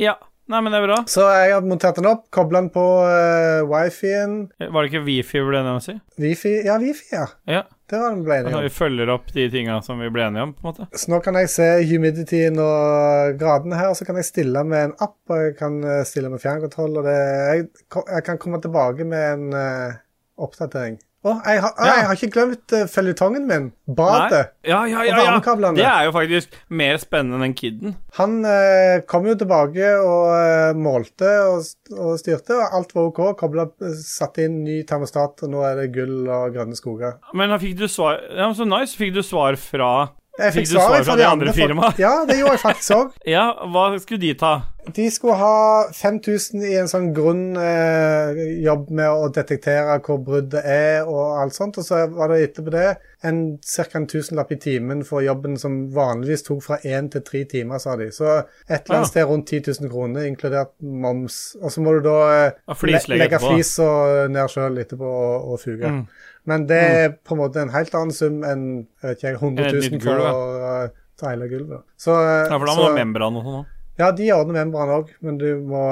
Ja, 0.00 0.16
nei, 0.50 0.60
men 0.60 0.74
det 0.74 0.80
er 0.80 0.86
bra. 0.88 1.00
Så 1.10 1.24
jeg 1.30 1.52
har 1.54 1.66
montert 1.66 1.98
den 2.00 2.08
opp, 2.10 2.24
kobla 2.34 2.60
den 2.64 2.70
på 2.74 2.84
uh, 3.06 3.62
wifien. 3.70 4.40
Var 4.60 4.78
det 4.80 4.90
ikke 4.90 5.04
Wifi 5.06 5.42
ble 5.46 5.62
det 5.64 5.74
å 5.76 5.82
si? 5.84 5.94
Wifi 6.20 6.56
Ja, 6.66 6.76
wifi, 6.82 7.06
ja. 7.14 7.28
Ja. 7.48 7.62
Det 7.90 7.98
var 7.98 8.12
den 8.14 8.22
ble 8.22 8.36
Når 8.38 8.46
enige 8.46 8.58
om. 8.60 8.64
vi 8.68 8.70
følger 8.70 9.10
opp 9.10 9.32
de 9.34 9.44
tinga 9.50 9.80
som 9.82 9.98
vi 9.98 10.10
ble 10.14 10.28
enige 10.28 10.44
om, 10.46 10.52
på 10.54 10.62
en 10.62 10.68
måte. 10.70 10.86
Så 10.94 11.10
nå 11.10 11.18
kan 11.24 11.34
jeg 11.40 11.50
se 11.50 11.66
humidityen 11.90 12.60
og 12.62 13.40
gradene 13.40 13.80
her, 13.80 13.90
og 13.90 13.98
så 13.98 14.06
kan 14.06 14.20
jeg 14.20 14.28
stille 14.28 14.62
med 14.62 14.90
en 14.90 14.96
app, 15.02 15.18
og 15.26 15.42
jeg 15.42 15.56
kan 15.58 15.80
eh, 15.82 16.04
stille 16.06 16.30
med 16.30 16.42
fjernkontroll, 16.42 17.00
og 17.00 17.08
det 17.08 17.16
jeg, 17.18 17.64
jeg 17.98 18.26
kan 18.28 18.38
komme 18.38 18.62
tilbake 18.62 19.06
med 19.10 19.32
en 19.34 19.56
uh, 19.58 19.98
oppdatering. 20.38 21.00
Å, 21.20 21.34
jeg, 21.44 21.60
har- 21.60 21.74
Ja. 21.84 21.94
jeg 21.98 22.04
har 22.08 22.14
ikke 22.16 22.30
glemt 22.32 22.72
uh, 22.72 22.86
føljetongen 22.88 23.46
min. 23.46 23.66
Badet. 23.86 24.54
Ja, 24.64 24.84
Ja, 24.88 25.02
ja, 25.04 25.18
Og 25.18 25.26
varmekablene. 25.26 25.76
Det 25.76 25.84
er 25.84 26.04
jo 26.06 26.12
faktisk 26.14 26.54
mer 26.70 26.96
spennende 27.02 27.44
enn 27.44 27.54
Kidden. 27.58 27.96
Han 28.16 28.38
uh, 28.46 29.00
kom 29.10 29.26
jo 29.28 29.34
tilbake 29.36 29.90
og 30.00 30.30
uh, 30.32 30.72
målte 30.80 31.28
og, 31.50 31.68
og 31.92 32.14
styrte, 32.22 32.56
og 32.56 32.72
alt 32.78 32.94
var 32.96 33.10
OK. 33.10 33.20
Kobla, 33.42 33.66
satte 34.00 34.46
inn 34.48 34.62
ny 34.64 34.78
termostat, 34.88 35.44
og 35.44 35.52
nå 35.52 35.60
er 35.68 35.76
det 35.82 35.90
gull 35.92 36.24
og 36.24 36.54
grønne 36.56 36.78
skoger. 36.78 37.18
Men 37.36 37.52
da 37.52 37.60
fikk 37.60 37.76
du 37.82 37.84
svar 37.88 38.16
Ja, 38.32 38.48
så 38.56 38.64
nice. 38.64 38.96
Fikk 38.96 39.12
du 39.18 39.20
svar 39.22 39.60
fra 39.60 39.92
Jeg 40.40 40.54
Fikk 40.56 40.66
fikk 40.66 40.74
svar 40.76 41.04
fra 41.04 41.16
de 41.20 41.26
andre 41.28 41.54
firmaene? 41.56 41.94
Ja, 42.00 42.12
det 42.28 42.40
gjorde 42.40 42.56
jeg 42.56 42.64
faktisk 42.64 42.96
òg. 42.96 43.16
Ja, 43.36 43.46
hva 43.72 43.90
skulle 44.00 44.22
de 44.22 44.34
ta? 44.40 44.54
De 44.94 45.10
skulle 45.12 45.36
ha 45.36 45.56
5000 45.92 46.62
i 46.64 46.72
en 46.80 46.88
sånn 46.88 47.10
grunnjobb 47.14 47.60
eh, 47.60 48.38
jobb 48.64 48.88
med 48.96 49.12
å 49.12 49.28
detektere 49.34 49.98
hvor 50.06 50.22
bruddet 50.24 50.64
er 50.64 51.08
og 51.08 51.42
alt 51.42 51.54
sånt. 51.54 51.78
Og 51.78 51.86
så 51.86 52.00
var 52.14 52.32
det 52.32 52.40
etterpå 52.46 52.72
det 52.74 52.86
en 53.28 53.42
ca. 53.60 53.84
en 53.98 54.08
tusenlapp 54.08 54.54
i 54.56 54.58
timen 54.62 55.04
for 55.04 55.22
jobben 55.22 55.58
som 55.60 55.82
vanligvis 55.94 56.46
tok 56.46 56.64
fra 56.64 56.80
én 56.80 57.10
til 57.12 57.24
tre 57.26 57.44
timer, 57.50 57.82
sa 57.82 57.96
de. 58.00 58.08
Så 58.14 58.30
et 58.40 58.80
eller 58.80 59.02
annet 59.02 59.12
sted 59.12 59.28
rundt 59.28 59.52
10 59.52 59.76
000 59.82 59.92
kroner, 59.92 60.26
inkludert 60.30 60.72
moms. 60.80 61.40
Og 61.60 61.72
så 61.74 61.84
må 61.84 61.94
du 61.98 62.02
da 62.08 62.18
eh, 62.48 62.88
le 62.88 63.04
legge 63.20 63.42
flis 63.42 63.76
og 63.84 64.32
ned 64.32 64.48
sjøl 64.50 64.80
etterpå 64.80 65.12
og, 65.12 65.52
og 65.52 65.62
fuge. 65.62 65.92
Mm. 65.92 66.04
Men 66.48 66.66
det 66.66 66.78
er 66.80 67.10
på 67.24 67.34
en 67.36 67.40
måte 67.42 67.60
en 67.60 67.68
helt 67.74 67.94
annen 67.94 68.12
sum 68.16 68.40
enn 68.46 68.64
ikke, 69.04 69.34
100 69.36 69.72
000 69.74 69.90
nytt 69.92 70.02
for 70.06 70.22
å 70.24 70.32
uh, 70.62 70.88
ta 71.20 71.34
hele 71.34 71.48
gulvet. 71.50 71.82
Så, 72.00 72.14
eh, 72.16 72.46
Ja, 72.48 72.56
for 72.58 72.66
da 72.66 72.74
må 72.74 72.86
du 72.86 72.88
ha 72.88 72.96
membran 72.96 73.36
og 73.36 73.44
sånn 73.44 73.58
òg. 73.60 73.66
ja, 74.00 74.10
de 74.16 74.30
ordner 74.32 74.56
membran 74.64 74.88
òg, 74.96 75.10
men 75.20 75.36
du 75.38 75.48
må, 75.60 75.82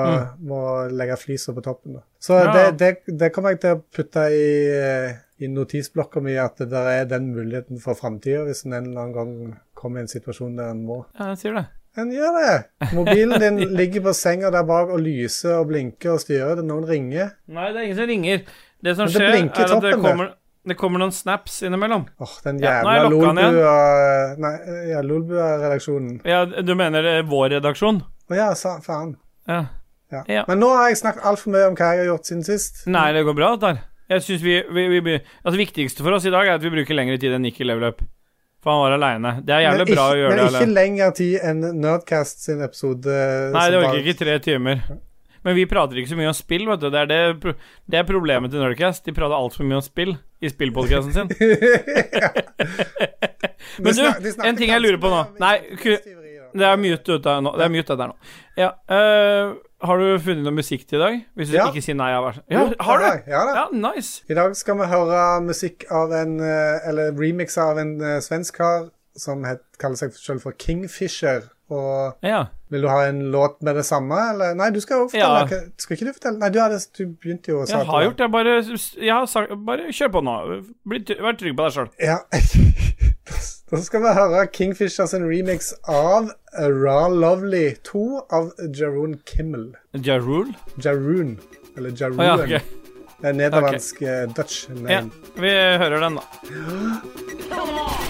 må 0.40 0.61
legge 0.90 1.19
fliser 1.21 1.52
på 1.52 1.61
toppen. 1.67 1.99
Da. 1.99 2.05
Så 2.19 2.35
Mm. 2.38 2.45
Ja. 2.55 2.71
det, 2.71 2.78
det, 3.07 3.19
det 3.19 3.33
kommer 3.35 3.50
jeg 3.52 3.61
til 3.61 3.76
å 3.76 3.83
putte 3.95 4.25
i, 4.33 4.47
eh, 4.73 5.17
i 5.45 5.47
notisblokka 5.52 6.23
mi, 6.25 6.37
at 6.40 6.57
det 6.59 6.71
der 6.73 6.88
er 6.97 7.05
den 7.05 7.28
muligheten 7.35 7.78
for 7.83 7.95
framtida, 7.95 8.47
hvis 8.49 8.64
en 8.64 8.73
en 8.73 8.87
eller 8.88 9.00
annen 9.02 9.14
gang 9.19 9.59
kommer 9.75 10.00
i 10.00 10.07
en 10.07 10.09
situasjon 10.09 10.57
der 10.57 10.71
en 10.73 10.81
må. 10.88 11.02
Ja, 11.19 11.28
jeg 11.35 11.38
sier 11.45 11.55
det. 11.61 11.67
En 11.99 12.11
gjør 12.14 12.35
det! 12.38 12.57
Mobilen 12.95 13.40
din 13.43 13.57
ligger 13.81 14.00
på 14.09 14.12
senga 14.14 14.50
der 14.55 14.64
bak 14.64 14.88
og 14.95 15.00
lyser 15.02 15.59
og 15.61 15.69
blinker 15.69 16.13
og 16.17 16.21
styrer. 16.23 16.54
Det 16.56 16.65
er 16.65 16.69
noen 16.73 16.87
ringer. 16.89 17.32
Nei, 17.50 17.69
det 17.75 17.80
er 17.80 17.87
ingen 17.89 17.97
som 18.00 18.08
ringer. 18.11 18.43
Det 18.78 18.93
som 18.95 19.08
det 19.08 19.15
skjer, 19.17 19.32
er 19.34 19.73
at 19.75 19.82
det. 19.82 19.95
kommer, 19.99 20.28
det 20.66 20.75
kommer 20.76 21.00
noen 21.00 21.12
snaps 21.14 21.62
innimellom. 21.62 22.06
Åh, 22.18 22.32
den 22.44 22.58
Ja, 22.62 22.78
nå 22.82 22.90
er 22.90 22.99
jævla 22.99 23.10
den 23.10 23.38
igjen. 23.40 23.54
Lolbua 23.54 24.36
Nei, 24.44 24.54
ja, 24.90 25.02
Lolbua-redaksjonen. 25.02 26.21
Ja, 26.28 26.44
du 26.44 26.75
mener 26.78 27.04
eh, 27.04 27.23
vår 27.28 27.54
redaksjon? 27.56 28.02
Å 28.28 28.36
ja, 28.36 28.49
sa, 28.58 28.78
faen. 28.84 29.14
Ja. 29.49 29.62
Ja. 30.12 30.23
Ja. 30.28 30.42
Men 30.49 30.60
nå 30.62 30.68
har 30.73 30.88
jeg 30.90 31.00
snakket 31.02 31.25
altfor 31.28 31.52
mye 31.52 31.68
om 31.68 31.75
hva 31.76 31.92
jeg 31.94 32.04
har 32.04 32.10
gjort 32.14 32.28
siden 32.28 32.44
sist. 32.47 32.84
Nei, 32.88 33.10
det 33.16 33.25
går 33.28 33.36
bra, 33.36 33.54
dette. 33.56 33.84
Jeg 34.08 34.25
synes 34.25 34.44
vi, 34.44 34.54
vi, 34.73 35.00
vi, 35.04 35.16
Altså, 35.44 35.56
Det 35.56 35.64
viktigste 35.66 36.04
for 36.04 36.16
oss 36.16 36.25
i 36.25 36.32
dag 36.32 36.47
er 36.49 36.56
at 36.56 36.64
vi 36.64 36.73
bruker 36.73 36.97
lengre 36.97 37.18
tid 37.21 37.34
enn 37.36 37.44
Nikki 37.44 37.66
Level 37.68 37.90
Up. 37.90 38.00
For 38.64 38.73
han 38.73 38.80
var 38.82 38.97
aleine. 38.97 39.34
Det 39.47 39.54
er 39.54 39.66
jævlig 39.68 39.84
men 39.84 39.94
bra 39.94 40.06
ikke, 40.06 40.14
å 40.14 40.18
gjøre 40.18 40.30
men 40.32 40.38
det 40.40 40.47
ikke 40.49 40.56
alene. 40.62 40.76
lengre 40.78 41.10
tid 41.14 41.44
enn 41.50 41.60
Nerdcast 41.82 42.40
sin 42.49 42.64
episode. 42.64 43.18
Nei, 43.54 43.66
det 43.71 43.82
orker 43.82 44.00
ikke 44.02 44.16
tre 44.25 44.38
timer. 44.42 44.80
Men 45.45 45.55
vi 45.59 45.67
prater 45.71 46.01
ikke 46.01 46.11
så 46.13 46.19
mye 46.19 46.31
om 46.31 46.37
spill, 46.37 46.65
vet 46.69 46.81
du. 46.83 46.89
Det 46.91 47.01
er, 47.05 47.07
det, 47.11 47.55
det 47.91 48.01
er 48.01 48.07
problemet 48.09 48.51
til 48.53 48.63
Nerdcast. 48.63 49.05
De 49.07 49.15
prater 49.17 49.37
altfor 49.39 49.65
mye 49.69 49.79
om 49.81 49.85
spill 49.85 50.17
i 50.43 50.51
spillpodkasten 50.53 51.13
sin. 51.15 51.29
Men 53.83 53.95
du, 53.95 54.03
en 54.45 54.57
ting 54.59 54.71
jeg 54.73 54.83
lurer 54.83 54.99
på 55.03 55.11
nå. 55.13 55.23
Nei, 55.43 55.55
det 56.59 56.67
er 56.67 56.77
mute 56.81 57.19
ute 57.19 57.35
nå. 57.45 57.53
Det 57.59 57.67
er 57.67 57.73
mute 57.73 57.97
der 58.01 58.13
nå. 58.13 58.17
Ja. 58.59 58.71
øh, 58.91 59.57
har 59.87 60.01
du 60.03 60.07
funnet 60.19 60.43
noe 60.43 60.57
musikk 60.57 60.87
til 60.91 60.99
i 60.99 61.03
dag? 61.03 61.19
Hvis 61.39 61.51
du 61.53 61.57
Ja. 61.59 61.69
ikke 61.71 61.83
sier 61.85 61.95
nei, 61.95 62.09
ja, 62.11 62.21
vær 62.25 62.41
Ja, 62.51 62.65
har 62.83 62.99
du? 62.99 63.31
Ja. 63.31 63.43
Ja, 63.61 63.67
nice. 63.73 64.25
I 64.29 64.35
dag 64.35 64.57
skal 64.59 64.75
vi 64.81 64.89
høre 64.91 65.21
musikk 65.45 65.85
av 65.95 66.11
en 66.13 66.41
eh, 66.41 66.89
Eller 66.89 67.13
remix 67.15 67.59
av 67.63 67.79
en 67.79 68.01
eh, 68.03 68.19
svensk 68.25 68.57
kar 68.59 68.89
som 69.19 69.45
het, 69.47 69.63
kaller 69.79 69.97
seg 69.99 70.13
selv 70.15 70.43
for 70.43 70.53
Kingfisher. 70.59 71.49
Og 71.71 72.17
Ja. 72.25 72.45
vil 72.71 72.83
du 72.83 72.89
ha 72.89 73.02
en 73.09 73.21
låt 73.33 73.63
med 73.63 73.76
det 73.76 73.85
samme, 73.85 74.17
eller? 74.33 74.54
Nei, 74.54 74.71
du 74.71 74.81
skal 74.81 75.02
jo 75.02 75.09
fortelle. 75.09 75.49
Ja. 75.50 75.61
Skal 75.76 75.97
ikke 75.97 76.07
du 76.09 76.13
fortelle? 76.13 76.39
Nei, 76.39 76.49
du, 76.49 76.59
hadde, 76.61 76.78
du 76.97 77.07
begynte 77.07 77.52
jo 77.52 77.63
å 77.63 77.67
si 77.67 77.73
Jeg 77.76 77.87
har 77.87 78.02
gjort 78.07 78.19
det. 78.23 78.31
Bare, 78.33 78.54
jeg 78.65 79.13
har 79.13 79.26
sagt, 79.26 79.52
bare 79.67 79.93
kjør 79.93 80.13
på 80.17 80.25
nå. 80.25 80.37
Bli, 80.89 81.04
vær 81.21 81.37
trygg 81.37 81.57
på 81.59 81.69
deg 81.69 81.76
sjøl. 81.76 81.91
Ja. 82.00 82.19
Da 83.69 83.76
skal 83.85 84.00
vi 84.00 84.13
høre 84.17 84.47
Kingfishers 84.49 85.13
remix 85.21 85.75
av 85.93 86.31
Raw 86.57 87.13
Lovely 87.13 87.75
2 87.85 88.04
av 88.33 88.49
Jarun 88.73 89.19
Kimmel. 89.28 89.75
Jarul? 89.93 90.54
Jarun. 90.81 91.37
Eller 91.76 91.93
Jarun. 91.93 92.21
Ah, 92.25 92.31
ja, 92.31 92.39
okay. 92.47 92.61
Det 93.21 93.28
er 93.28 93.37
nederlandsk 93.37 94.00
okay. 94.00 94.26
Dutch 94.33 94.71
name. 94.73 94.89
Ja, 94.89 95.02
vi 95.37 95.52
hører 95.85 96.00
den, 96.09 96.17
da. 96.17 97.99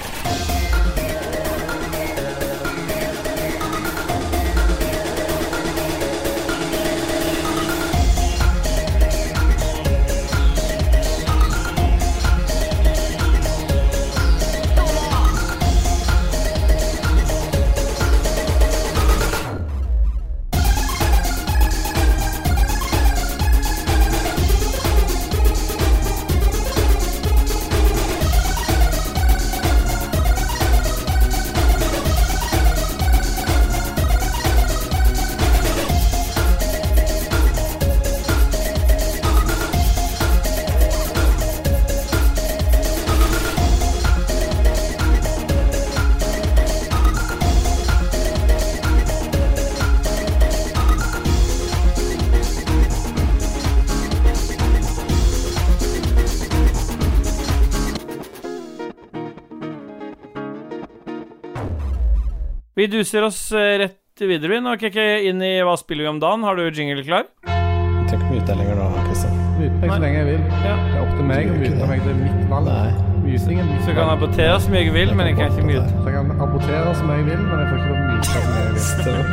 Vi 62.89 62.97
duser 62.97 63.23
oss 63.23 63.53
eh, 63.53 63.79
rett 63.83 64.21
videre 64.25 64.49
vi. 64.49 64.59
Nå 64.65 64.71
er 64.73 64.81
ikke 64.89 65.03
inn 65.29 65.43
i 65.45 65.61
Hva 65.61 65.75
spiller 65.77 66.07
vi 66.07 66.09
om 66.09 66.21
dagen? 66.23 66.41
Har 66.47 66.57
du 66.57 66.65
jingle 66.73 67.05
klar? 67.05 67.27
Jeg 67.45 68.09
trenger 68.09 68.25
ikke 68.25 68.33
mute 68.33 68.49
deg 68.49 68.57
lenger 68.63 68.79
nå, 68.81 68.87
Kristian. 69.11 69.35
Mute 69.59 69.77
meg 69.83 69.93
så 69.93 69.99
lenge 70.07 70.17
jeg 70.17 70.29
vil. 70.31 70.41
Ja. 70.65 70.73
Det 70.87 70.95
er 70.95 71.03
opp 71.03 71.13
til 71.19 71.27
meg 71.29 71.51
å 71.53 71.57
mute 71.59 71.89
meg. 71.91 72.01
Det 72.07 72.15
er 72.15 72.19
mitt 72.23 72.49
valg. 72.49 72.73
Nei. 72.73 72.91
Musing 73.27 73.61
er 73.61 73.69
Så 73.85 73.93
kan 73.93 74.01
jeg 74.07 74.15
abortere 74.15 74.57
så 74.65 74.73
mye 74.73 74.81
jeg 74.87 74.95
vil, 74.97 75.13
men 75.21 75.29
jeg 75.29 75.37
kan 75.37 75.53
ikke 75.53 75.69
mute. 75.69 75.85
Så 75.85 76.07
jeg 76.09 76.15
kan 76.17 76.33
abortere 76.49 76.97
som 76.97 77.13
jeg 77.13 77.29
vil, 77.29 77.43
men 77.45 77.57
jeg 77.61 77.69
får 77.69 77.77
ikke 77.77 77.91
lov 77.93 78.01
å 78.01 78.09
mute 78.09 78.29
som 78.33 78.41
jeg 78.57 78.73
vil. 78.73 79.29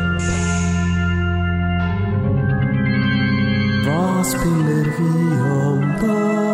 Hva 3.87 4.03
spiller 4.35 4.85
vi 4.99 5.11
om 5.55 5.87
da? 6.03 6.44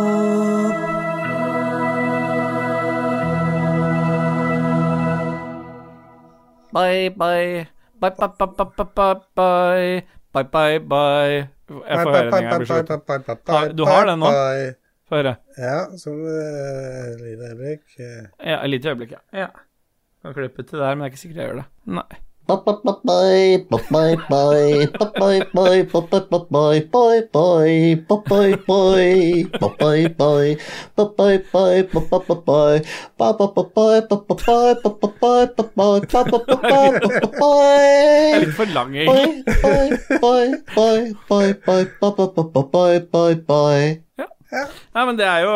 Bye, 6.73 7.09
bye. 7.09 7.67
Bye, 8.01 8.09
bye, 8.17 8.27
bye, 8.39 8.47
bye, 8.57 8.65
bye, 8.77 8.85
bye, 8.95 9.15
bye. 9.35 10.03
Bye, 10.33 10.43
bye, 10.53 10.79
bye. 10.79 11.47
Jeg 11.69 12.05
får 12.05 12.11
høre 12.15 12.31
den 12.31 12.43
jeg 12.47 12.61
blir 12.61 12.69
slutt. 12.71 13.75
Du 13.77 13.85
har 13.85 14.05
den 14.09 14.19
nå? 14.23 14.31
Få 15.11 15.19
høre. 15.19 15.35
Ja, 15.57 15.77
så 15.99 16.13
et 16.15 17.21
lite 17.21 17.51
øyeblikk. 17.51 17.83
eh. 17.99 18.25
Ja, 18.47 18.63
et 18.63 18.69
lite 18.69 18.89
øyeblikk, 18.89 19.11
ja. 19.11 19.21
ja. 19.43 19.47
Kan 20.23 20.33
klippe 20.33 20.63
til 20.63 20.79
der, 20.79 20.95
men 20.95 21.03
jeg 21.03 21.09
er 21.09 21.13
ikke 21.15 21.21
sikker 21.21 21.41
jeg 21.41 21.49
gjør 21.49 21.61
det. 21.61 21.65
Nei. 21.99 22.19
Litt 38.41 38.55
for 38.57 38.75
lang, 38.75 38.95
egentlig. 38.95 39.33
Nei, 44.51 45.03
men 45.07 45.15
det 45.15 45.27
er, 45.27 45.45
jo, 45.45 45.55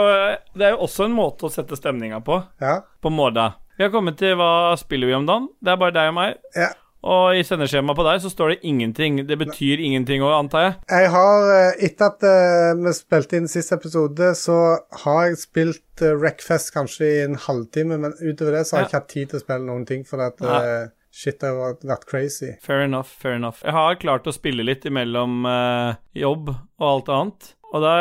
det 0.56 0.70
er 0.70 0.76
jo 0.76 0.86
også 0.88 1.10
en 1.10 1.16
måte 1.16 1.50
å 1.50 1.52
sette 1.52 1.76
stemninga 1.76 2.22
på. 2.24 2.40
Ja. 2.64 2.80
På 3.04 3.12
måte. 3.12 3.50
Vi 3.76 3.84
har 3.84 3.92
kommet 3.92 4.16
til 4.22 4.38
hva 4.40 4.72
spiller 4.80 5.12
vi 5.12 5.18
om 5.18 5.28
dagen. 5.28 5.50
Det 5.60 5.74
er 5.74 5.80
bare 5.82 5.96
deg 5.96 6.14
og 6.14 6.20
meg. 6.22 6.42
ja. 6.56 6.72
Og 7.06 7.38
i 7.38 7.44
sendeskjemaet 7.46 7.98
på 8.00 8.06
deg 8.08 8.22
så 8.24 8.32
står 8.34 8.54
det 8.56 8.58
ingenting. 8.66 9.20
Det 9.30 9.38
betyr 9.38 9.82
ingenting 9.86 10.24
òg, 10.26 10.34
antar 10.40 10.64
jeg. 10.66 10.76
Jeg 10.90 11.12
har, 11.14 11.46
eh, 11.54 11.86
etter 11.86 12.10
at 12.10 12.26
eh, 12.26 12.72
vi 12.82 12.94
spilte 12.98 13.38
inn 13.38 13.50
siste 13.52 13.78
episode, 13.78 14.32
så 14.40 14.58
har 15.04 15.20
jeg 15.30 15.38
spilt 15.44 16.02
uh, 16.02 16.16
Wreckfest 16.18 16.74
kanskje 16.74 17.06
i 17.12 17.24
en 17.28 17.38
halvtime, 17.46 18.00
men 18.02 18.16
utover 18.24 18.58
det 18.58 18.66
så 18.66 18.78
har 18.80 18.86
jeg 18.86 18.90
ikke 18.92 19.02
hatt 19.04 19.12
tid 19.14 19.30
til 19.32 19.40
å 19.40 19.44
spille 19.46 19.68
noen 19.70 19.86
ting, 19.90 20.02
for 20.10 20.26
at 20.26 20.42
eh, 20.42 20.88
shit, 21.14 21.38
det 21.40 21.52
har 21.54 21.78
vært- 21.86 22.10
crazy. 22.10 22.56
Fair 22.66 22.82
enough, 22.88 23.08
fair 23.22 23.38
enough. 23.38 23.62
Jeg 23.64 23.78
har 23.78 24.02
klart 24.02 24.26
å 24.28 24.34
spille 24.36 24.66
litt 24.66 24.86
imellom 24.90 25.46
uh, 25.46 25.94
jobb 26.18 26.50
og 26.56 26.88
alt 26.90 27.14
annet. 27.14 27.52
Og 27.72 27.86
da 27.86 27.96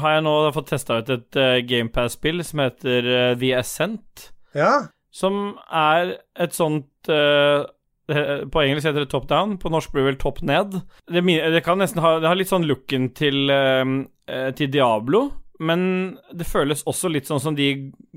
har 0.00 0.16
jeg 0.16 0.24
nå 0.26 0.32
fått 0.54 0.70
testa 0.72 1.02
ut 1.02 1.10
et 1.10 1.38
uh, 1.42 1.58
GamePass-spill 1.66 2.42
som 2.46 2.62
heter 2.64 3.06
uh, 3.10 3.34
The 3.38 3.52
Ascent. 3.58 4.30
Ja. 4.54 4.86
Som 5.14 5.56
er 5.70 6.16
et 6.42 6.54
sånt 6.56 7.10
eh, 7.10 7.60
det- 7.62 7.70
På 8.06 8.60
engelsk 8.60 8.84
heter 8.84 9.04
det 9.04 9.10
top 9.12 9.28
down, 9.30 9.56
på 9.58 9.70
norsk 9.72 9.92
blir 9.92 10.04
det 10.04 10.10
vel 10.12 10.20
Top 10.20 10.42
ned. 10.44 10.80
Det, 11.08 11.22
det 11.24 11.62
kan 11.64 11.80
nesten 11.80 12.02
ha 12.04 12.18
Det 12.20 12.28
har 12.28 12.36
litt 12.36 12.50
sånn 12.50 12.66
looken 12.68 13.08
til, 13.16 13.48
eh, 13.50 13.80
eh, 14.28 14.50
til 14.58 14.70
Diablo, 14.74 15.30
men 15.64 16.18
det 16.34 16.46
føles 16.50 16.82
også 16.90 17.08
litt 17.12 17.28
sånn 17.30 17.40
som 17.40 17.56
de 17.56 17.68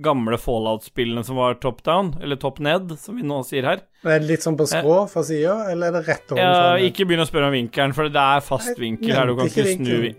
gamle 0.04 0.40
Fallout-spillene 0.42 1.24
som 1.24 1.38
var 1.38 1.60
top 1.62 1.84
down, 1.86 2.16
eller 2.22 2.40
Top 2.42 2.60
ned, 2.60 2.96
som 3.00 3.16
vi 3.16 3.26
nå 3.28 3.44
sier 3.46 3.68
her. 3.70 3.84
Er 4.04 4.20
det 4.20 4.32
litt 4.32 4.46
sånn 4.46 4.58
på 4.58 4.66
skrå 4.68 5.04
fra 5.12 5.24
sida, 5.24 5.60
eller 5.72 5.92
er 5.92 6.00
det 6.00 6.08
rett 6.08 6.34
over? 6.34 6.42
Ja, 6.42 6.88
ikke 6.90 7.06
begynn 7.08 7.24
å 7.24 7.30
spørre 7.30 7.52
om 7.52 7.56
vinkelen, 7.56 7.94
for 7.96 8.10
det 8.10 8.24
er 8.24 8.44
fast 8.46 8.82
vinkel 8.82 9.14
her. 9.14 9.30
Du 9.30 9.38
kan 9.38 9.52
ikke 9.52 9.70
snu. 9.76 10.10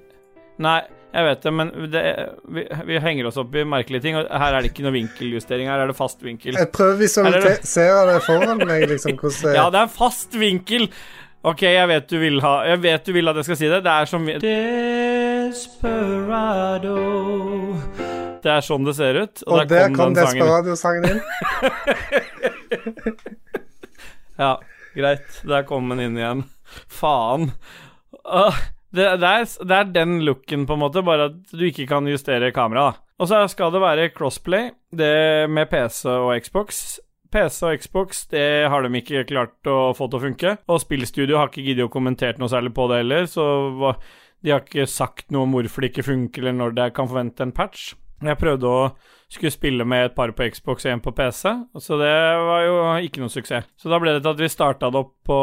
Nei, 0.63 0.79
jeg 1.09 1.25
vet 1.25 1.45
det, 1.45 1.53
men 1.57 1.71
det, 1.93 2.03
vi, 2.53 2.63
vi 2.85 2.99
henger 3.01 3.31
oss 3.31 3.39
opp 3.41 3.55
i 3.57 3.63
merkelige 3.65 4.05
ting, 4.05 4.17
og 4.21 4.27
her 4.29 4.53
er 4.55 4.61
det 4.65 4.69
ikke 4.73 4.85
noe 4.85 4.93
vinkeljustering. 4.93 5.71
Her 5.71 5.81
er 5.85 5.89
det 5.89 5.97
fast 5.97 6.21
vinkel. 6.25 6.59
Jeg 6.59 6.69
prøver 6.75 6.93
å 6.93 6.99
Er 6.99 7.01
ser 7.01 7.01
visualisere 7.01 8.03
det 8.11 8.19
foran 8.27 8.61
meg, 8.69 8.85
liksom, 8.93 9.17
hvordan 9.21 9.57
Ja, 9.57 9.65
det 9.73 9.81
er 9.87 9.91
fast 9.95 10.37
vinkel. 10.37 10.85
Ok, 11.49 11.63
jeg 11.63 11.87
vet 11.87 12.09
du 12.11 12.17
vil 12.19 12.41
ha 12.43 12.67
Jeg 12.67 12.81
vet 12.83 13.05
du 13.07 13.13
vil 13.15 13.31
at 13.31 13.37
jeg 13.39 13.47
skal 13.47 13.59
si 13.61 13.69
det. 13.71 13.79
Det 13.87 13.93
er 13.93 14.09
som 14.11 14.25
Desperado 15.49 16.97
Det 18.43 18.51
er 18.53 18.63
sånn 18.67 18.85
det 18.89 18.95
ser 18.99 19.15
ut. 19.23 19.45
Og 19.47 19.63
der 19.71 19.89
kom 19.95 20.13
kom. 20.13 20.15
Desperado-sangen 20.19 21.05
inn. 21.15 21.21
Ja, 24.39 24.53
greit. 24.95 25.41
Der 25.51 25.65
kom 25.67 25.89
den 25.91 25.99
inn 26.05 26.15
igjen. 26.15 26.45
Faen. 26.87 27.49
Åh, 28.23 28.55
det, 28.95 29.09
det, 29.21 29.29
er, 29.29 29.51
det 29.69 29.77
er 29.77 29.91
den 29.93 30.21
looken, 30.25 30.65
på 30.69 30.77
en 30.77 30.83
måte, 30.83 31.05
bare 31.05 31.29
at 31.31 31.53
du 31.53 31.67
ikke 31.69 31.89
kan 31.91 32.09
justere 32.09 32.53
kameraet. 32.57 33.03
Og 33.19 33.29
så 33.29 33.43
skal 33.51 33.73
det 33.75 33.83
være 33.83 34.11
crossplay, 34.15 34.71
det 34.95 35.51
med 35.51 35.69
PC 35.73 36.07
og 36.13 36.33
Xbox. 36.45 36.99
PC 37.29 37.59
og 37.67 37.83
Xbox 37.83 38.23
det 38.33 38.69
har 38.71 38.85
de 38.85 39.01
ikke 39.01 39.27
klart 39.29 39.69
å 39.69 39.93
få 39.97 40.07
til 40.09 40.21
å 40.21 40.25
funke. 40.29 40.55
Og 40.71 40.81
spillstudio 40.81 41.41
har 41.41 41.51
ikke 41.51 41.67
giddet 41.67 41.89
å 41.89 41.93
kommentere 41.93 42.39
noe 42.41 42.51
særlig 42.53 42.73
på 42.77 42.87
det 42.89 43.03
heller, 43.03 43.27
så 43.29 43.45
de 44.45 44.55
har 44.55 44.63
ikke 44.63 44.87
sagt 44.89 45.33
noe 45.35 45.49
om 45.49 45.57
hvorfor 45.57 45.85
det 45.85 45.93
ikke 45.93 46.07
funker, 46.13 46.47
eller 46.47 46.61
når 46.61 46.77
det 46.79 46.93
kan 46.97 47.11
forvente 47.11 47.45
en 47.45 47.55
patch. 47.57 47.91
Jeg 48.25 48.39
prøvde 48.39 48.71
å 48.71 48.87
skulle 49.31 49.55
spille 49.55 49.85
med 49.87 50.09
et 50.09 50.15
par 50.17 50.31
på 50.35 50.47
Xbox 50.51 50.87
og 50.87 50.95
en 50.95 51.03
på 51.05 51.13
PC, 51.15 51.43
så 51.79 51.99
det 52.01 52.15
var 52.49 52.63
jo 52.65 52.79
ikke 53.05 53.23
noe 53.23 53.33
suksess. 53.33 53.69
Så 53.79 53.91
da 53.93 53.99
ble 54.03 54.17
det 54.17 54.25
til 54.25 54.33
at 54.33 54.41
vi 54.41 54.51
starta 54.51 54.91
det 54.95 55.03
opp 55.03 55.13
på 55.29 55.39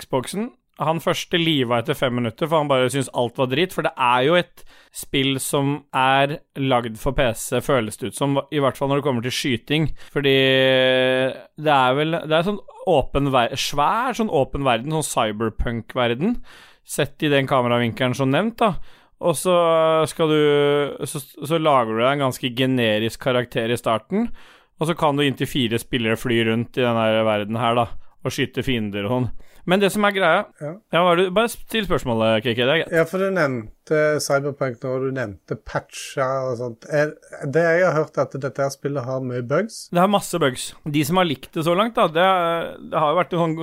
Xboxen. 0.00 0.48
Han 0.76 0.98
første 1.00 1.38
liva 1.40 1.78
etter 1.80 1.96
fem 1.96 2.12
minutter, 2.18 2.48
for 2.50 2.60
han 2.60 2.68
bare 2.68 2.90
syntes 2.92 3.08
alt 3.16 3.38
var 3.40 3.48
dritt. 3.48 3.72
For 3.72 3.86
det 3.86 3.94
er 3.96 4.24
jo 4.26 4.34
et 4.36 4.64
spill 4.92 5.38
som 5.40 5.78
er 5.96 6.38
lagd 6.60 6.98
for 7.00 7.16
PC, 7.16 7.62
føles 7.64 7.96
det 7.96 8.10
ut 8.12 8.18
som. 8.18 8.36
I 8.52 8.60
hvert 8.60 8.76
fall 8.76 8.92
når 8.92 9.00
det 9.00 9.06
kommer 9.06 9.24
til 9.24 9.32
skyting. 9.32 9.88
Fordi 10.12 10.36
det 11.56 11.72
er 11.72 11.96
vel 11.96 12.18
Det 12.20 12.36
er 12.36 12.48
sånn 12.50 12.60
åpen 12.86 13.32
ver 13.34 13.56
svær 13.58 14.14
sånn 14.18 14.30
åpen 14.30 14.66
verden, 14.68 14.92
sånn 14.98 15.08
cyberpunk-verden. 15.08 16.36
Sett 16.86 17.24
i 17.24 17.32
den 17.32 17.48
kameravinkelen 17.50 18.14
som 18.14 18.30
nevnt, 18.30 18.60
da. 18.60 18.76
Og 19.24 19.32
så 19.40 19.56
skal 20.10 20.28
du 20.28 21.06
så, 21.08 21.22
så 21.24 21.56
lager 21.56 21.96
du 21.96 22.02
deg 22.02 22.10
en 22.12 22.26
ganske 22.26 22.52
generisk 22.52 23.24
karakter 23.24 23.72
i 23.72 23.80
starten. 23.80 24.28
Og 24.76 24.90
så 24.90 24.96
kan 24.98 25.16
du 25.16 25.24
inntil 25.24 25.48
fire 25.48 25.80
spillere 25.80 26.20
fly 26.20 26.42
rundt 26.50 26.76
i 26.76 26.84
denne 26.84 27.24
verden 27.24 27.56
her, 27.56 27.78
da. 27.78 27.88
Og 28.26 28.34
skyte 28.34 28.64
fiender 28.66 29.08
og 29.08 29.14
sånn. 29.14 29.28
Men 29.66 29.80
det 29.82 29.90
som 29.92 30.04
er 30.06 30.14
greia 30.14 30.44
Ja. 30.62 30.74
ja, 30.94 31.30
Bare 31.34 31.48
still 31.48 31.86
spørsmålet, 31.88 32.42
KK. 32.44 32.56
Det 32.56 32.68
er 32.68 32.82
greit. 32.84 32.92
Ja, 32.92 33.02
for 33.10 33.18
du 33.18 33.30
nevnte 33.30 33.72
Cyberpunk 34.22 34.82
når 34.82 35.04
du 35.04 35.10
nevnte 35.16 35.56
patcher 35.68 36.50
og 36.50 36.58
sånt. 36.60 36.86
Er, 36.90 37.14
det 37.46 37.62
jeg 37.62 37.84
har 37.86 37.94
hørt, 37.96 38.18
at 38.18 38.34
dette 38.42 38.68
spillet 38.74 39.06
har 39.06 39.24
mye 39.24 39.44
bugs. 39.46 39.86
Det 39.92 40.02
har 40.02 40.10
masse 40.10 40.40
bugs. 40.42 40.68
De 40.84 41.04
som 41.06 41.20
har 41.20 41.28
likt 41.28 41.52
det 41.56 41.66
så 41.66 41.76
langt, 41.78 41.96
da, 41.98 42.06
det, 42.10 42.26
det 42.90 43.00
har 43.00 43.12
jo 43.12 43.20
vært 43.20 43.36
sånn, 43.36 43.56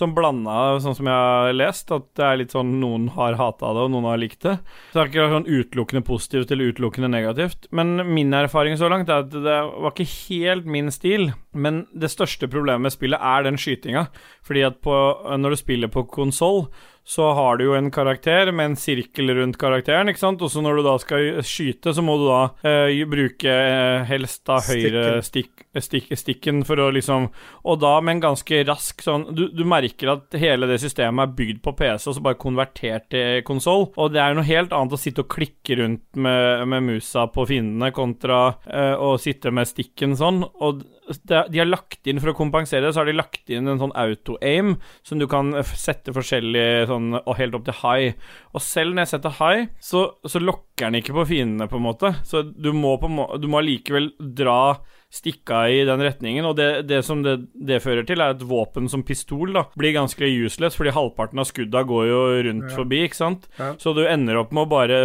sånn 0.00 0.14
blanda, 0.16 0.58
sånn 0.84 0.98
som 0.98 1.10
jeg 1.10 1.24
har 1.28 1.56
lest, 1.56 1.92
at 1.94 2.08
det 2.18 2.26
er 2.26 2.40
litt 2.42 2.56
sånn 2.56 2.74
noen 2.82 3.08
har 3.14 3.38
hata 3.38 3.72
det, 3.76 3.86
og 3.86 3.94
noen 3.94 4.10
har 4.10 4.20
likt 4.20 4.42
det. 4.46 4.58
Så 4.90 4.98
det 4.98 5.04
er 5.04 5.12
ikke 5.12 5.30
sånn 5.34 5.50
utelukkende 5.50 6.04
positivt 6.08 6.54
eller 6.54 6.72
utelukkende 6.72 7.12
negativt. 7.12 7.70
Men 7.70 7.96
min 8.08 8.34
erfaring 8.36 8.78
så 8.80 8.90
langt 8.90 9.10
er 9.12 9.24
at 9.26 9.32
det 9.34 9.58
var 9.68 9.94
ikke 9.94 10.10
helt 10.28 10.68
min 10.68 10.92
stil. 10.94 11.30
Men 11.58 11.84
det 11.96 12.10
største 12.12 12.50
problemet 12.50 12.86
med 12.86 12.94
spillet 12.94 13.22
er 13.24 13.46
den 13.46 13.58
skytinga. 13.60 14.08
Fordi 14.46 14.64
at 14.68 14.80
på, 14.84 14.94
når 15.38 15.54
du 15.54 15.60
spiller 15.60 15.92
på 15.92 16.06
konsoll, 16.12 16.66
så 17.08 17.30
har 17.32 17.56
du 17.56 17.64
jo 17.64 17.76
en 17.78 17.88
karakter 17.90 18.50
med 18.52 18.72
en 18.72 18.76
sirkel 18.76 19.32
rundt 19.38 19.56
karakteren, 19.60 20.10
ikke 20.12 20.20
sant? 20.20 20.42
Og 20.44 20.52
så 20.52 20.60
når 20.60 20.76
du 20.76 20.82
da 20.84 20.96
skal 21.00 21.38
skyte, 21.46 21.94
så 21.96 22.04
må 22.04 22.18
du 22.20 22.26
da 22.28 22.40
eh, 22.68 23.00
bruke 23.08 23.48
eh, 23.48 24.04
helst 24.10 24.42
da 24.48 24.58
høyre 24.66 25.22
stikk, 25.24 25.64
stikk, 25.84 26.10
stikken 26.18 26.62
for 26.66 26.80
å 26.82 26.90
liksom 26.94 27.28
Og 27.68 27.80
da 27.82 27.94
med 28.00 28.16
en 28.16 28.24
ganske 28.28 28.62
rask 28.68 29.02
sånn 29.04 29.28
du, 29.36 29.48
du 29.54 29.64
merker 29.68 30.12
at 30.14 30.36
hele 30.38 30.68
det 30.70 30.80
systemet 30.82 31.24
er 31.24 31.36
bygd 31.38 31.62
på 31.64 31.74
PC, 31.78 32.08
og 32.08 32.16
så 32.16 32.24
bare 32.24 32.40
konvertert 32.40 33.08
til 33.12 33.42
konsoll. 33.46 33.88
Og 33.96 34.12
det 34.14 34.22
er 34.22 34.36
noe 34.36 34.46
helt 34.48 34.74
annet 34.74 34.94
å 34.94 35.00
sitte 35.00 35.24
og 35.24 35.32
klikke 35.32 35.78
rundt 35.80 36.04
med, 36.18 36.64
med 36.70 36.86
musa 36.86 37.26
på 37.32 37.46
fiendene 37.48 37.90
kontra 37.94 38.40
eh, 38.66 38.94
å 38.94 39.16
sitte 39.20 39.52
med 39.54 39.68
stikken 39.68 40.16
sånn. 40.18 40.42
Og 40.64 40.84
de 41.08 41.58
har 41.58 41.68
lagt 41.68 42.06
inn, 42.08 42.20
for 42.20 42.32
å 42.32 42.36
kompensere 42.36 42.86
det, 42.86 42.92
så 42.94 43.02
har 43.02 43.08
de 43.08 43.16
lagt 43.16 43.50
inn 43.52 43.68
en 43.68 43.80
sånn 43.80 43.94
auto-aim 43.96 44.76
som 45.06 45.20
du 45.20 45.26
kan 45.30 45.54
sette 45.70 46.12
forskjellig 46.16 46.88
sånn 46.90 47.14
og 47.18 47.34
helt 47.38 47.56
opp 47.56 47.66
til 47.68 47.78
high. 47.82 48.12
Og 48.52 48.64
selv 48.64 48.94
når 48.94 49.06
jeg 49.06 49.12
setter 49.14 49.36
high, 49.40 49.68
så, 49.80 50.04
så 50.28 50.42
lokker 50.42 50.88
den 50.88 51.00
ikke 51.00 51.16
på 51.16 51.26
fiendene, 51.32 51.68
på 51.70 51.80
en 51.80 51.86
måte. 51.88 52.12
Så 52.28 52.44
du 52.48 52.70
må, 52.76 52.96
på, 53.00 53.10
du 53.40 53.48
må 53.50 53.62
allikevel 53.62 54.12
dra 54.18 54.78
stikka 55.08 55.62
i 55.72 55.84
den 55.88 56.02
retningen, 56.04 56.44
og 56.44 56.58
det, 56.58 56.82
det 56.84 56.98
som 57.06 57.22
det, 57.24 57.38
det 57.56 57.78
fører 57.80 58.04
til, 58.04 58.20
er 58.20 58.34
et 58.34 58.42
våpen 58.44 58.90
som 58.92 59.00
pistol 59.08 59.54
da, 59.56 59.62
blir 59.80 59.94
ganske 59.96 60.20
useless, 60.20 60.76
fordi 60.76 60.92
halvparten 60.92 61.40
av 61.40 61.46
skudda 61.48 61.80
går 61.88 62.04
jo 62.10 62.18
rundt 62.44 62.66
Ja. 62.68 62.74
forbi, 62.76 62.98
ikke 63.06 63.16
sant? 63.16 63.46
Ja. 63.56 63.70
Så 63.80 63.94
du 63.96 64.02
ender 64.04 64.36
opp 64.42 64.52
med 64.52 64.66
å 64.66 64.68
bare 64.68 64.98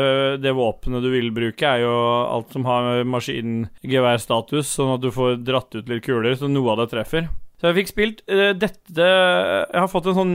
Det 0.43 0.51
våpenet 0.51 1.05
du 1.05 1.07
vil 1.13 1.31
bruke, 1.31 1.63
er 1.63 1.85
jo 1.85 1.93
alt 2.35 2.51
som 2.51 2.65
har 2.67 3.05
maskingeværstatus, 3.07 4.67
sånn 4.75 4.95
at 4.97 5.03
du 5.05 5.09
får 5.13 5.39
dratt 5.45 5.75
ut 5.75 5.89
litt 5.89 6.03
kuler, 6.05 6.35
så 6.35 6.49
noe 6.51 6.73
av 6.73 6.83
det 6.83 6.89
treffer. 6.93 7.29
Så 7.61 7.69
jeg 7.69 7.77
fikk 7.79 7.91
spilt 7.93 8.21
uh, 8.27 8.51
dette 8.59 9.05
Jeg 9.07 9.79
har 9.79 9.87
fått 9.87 10.09
en 10.11 10.17
sånn 10.17 10.33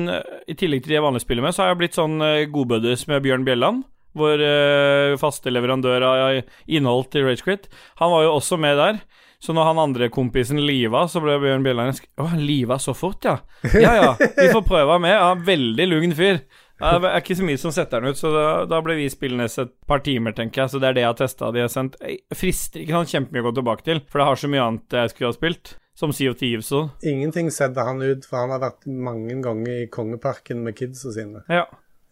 I 0.49 0.55
tillegg 0.57 0.81
til 0.81 0.95
det 0.95 0.97
jeg 0.97 1.05
vanligvis 1.05 1.27
spiller 1.29 1.45
med, 1.45 1.53
så 1.53 1.65
har 1.67 1.75
jeg 1.75 1.81
blitt 1.83 1.99
sånn 1.99 2.17
uh, 2.25 2.47
godbuddies 2.49 3.05
med 3.11 3.21
Bjørn 3.27 3.45
Bjelland. 3.45 3.85
Vår 4.19 4.41
eh, 4.43 5.13
faste 5.21 5.53
leverandør 5.53 6.03
av 6.03 6.39
innhold 6.67 7.11
til 7.13 7.27
Ragequit. 7.29 7.69
Han 8.01 8.11
var 8.11 8.25
jo 8.25 8.31
også 8.39 8.57
med 8.59 8.81
der. 8.81 8.97
Så 9.39 9.55
når 9.55 9.69
han 9.69 9.79
andre 9.79 10.09
kompisen 10.11 10.59
liva, 10.67 11.05
så 11.07 11.21
ble 11.23 11.37
Bjørn 11.39 11.63
Bjelland 11.63 12.01
Å, 12.19 12.25
han 12.33 12.41
liva 12.43 12.79
så 12.83 12.95
fort, 12.97 13.23
ja. 13.25 13.37
Ja 13.79 13.93
ja, 13.95 14.09
vi 14.19 14.49
får 14.51 14.65
prøve 14.67 14.97
med. 15.03 15.15
Ja, 15.15 15.35
veldig 15.47 15.87
lugn 15.87 16.15
fyr. 16.19 16.41
Det 16.79 17.11
er 17.11 17.19
ikke 17.19 17.35
så 17.39 17.47
mye 17.47 17.59
som 17.59 17.73
setter 17.75 18.03
den 18.03 18.15
ut, 18.15 18.19
så 18.19 18.31
da, 18.31 18.45
da 18.71 18.79
ble 18.83 18.95
vi 19.01 19.09
spillende 19.11 19.49
et 19.51 19.73
par 19.91 20.03
timer, 20.07 20.35
tenker 20.35 20.63
jeg. 20.65 20.73
Så 20.75 20.81
det 20.83 20.91
er 20.91 20.99
det 20.99 21.03
jeg 21.03 21.11
har 21.11 21.19
testa. 21.19 21.51
De 21.55 21.63
har 21.65 21.71
sendt 21.73 21.97
Jeg 22.03 22.39
frister 22.39 22.83
ikke 22.83 22.95
sånn 22.99 23.11
kjempemye 23.15 23.43
å 23.43 23.49
gå 23.49 23.55
tilbake 23.59 23.87
til, 23.87 24.03
for 24.11 24.23
det 24.23 24.29
har 24.29 24.39
så 24.43 24.51
mye 24.51 24.67
annet 24.67 24.99
jeg 25.01 25.15
skulle 25.15 25.33
ha 25.33 25.39
spilt. 25.39 25.75
Som 25.99 26.13
Sea 26.15 26.31
of 26.31 26.37
Thieves 26.39 26.69
og 26.79 27.03
Ingenting 27.11 27.49
setter 27.51 27.89
han 27.89 27.99
ut, 27.99 28.27
for 28.27 28.39
han 28.45 28.53
har 28.55 28.63
vært 28.63 28.87
mange 28.87 29.35
ganger 29.43 29.81
i 29.83 29.89
Kongeparken 29.91 30.61
med 30.63 30.77
kidsa 30.79 31.11
sine. 31.15 31.43
Ja. 31.51 31.65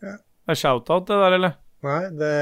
Ja. 0.02 0.16
Det 0.18 0.56
er 0.56 0.58
shout-out, 0.58 1.06
det 1.06 1.20
der, 1.22 1.36
eller? 1.38 1.54
Nei, 1.86 2.00
det 2.18 2.32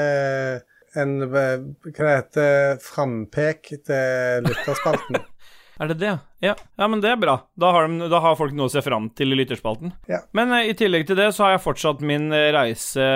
en 1.00 1.14
Hva 1.28 2.10
heter 2.10 2.40
det 2.40 2.82
Frampek 2.84 3.72
til 3.86 4.48
lytterspalten. 4.48 5.22
Er 5.82 5.90
det 5.90 5.96
det? 5.98 6.12
Ja. 6.44 6.54
ja, 6.78 6.86
men 6.86 7.00
det 7.02 7.10
er 7.10 7.18
bra. 7.18 7.34
Da 7.58 7.72
har, 7.74 7.88
de, 7.90 8.06
da 8.10 8.20
har 8.22 8.36
folk 8.38 8.54
noe 8.54 8.68
å 8.68 8.72
se 8.72 8.82
fram 8.84 9.08
til 9.18 9.34
i 9.34 9.38
lytterspalten. 9.40 9.90
Ja. 10.10 10.20
Men 10.36 10.54
eh, 10.54 10.70
i 10.70 10.76
tillegg 10.78 11.08
til 11.08 11.18
det 11.18 11.32
så 11.34 11.48
har 11.48 11.56
jeg 11.56 11.64
fortsatt 11.64 12.04
min 12.06 12.28
eh, 12.34 12.52
reise 12.54 13.06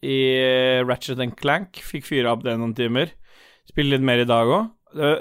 i 0.00 0.20
eh, 0.40 0.84
Ratchet 0.86 1.20
and 1.20 1.36
Clank. 1.36 1.82
Fikk 1.84 2.08
fyra 2.08 2.32
opp 2.32 2.46
det 2.46 2.56
noen 2.56 2.72
timer. 2.76 3.12
Spiller 3.68 3.98
litt 3.98 4.08
mer 4.08 4.24
i 4.24 4.28
dag 4.28 4.48
òg. 4.48 4.72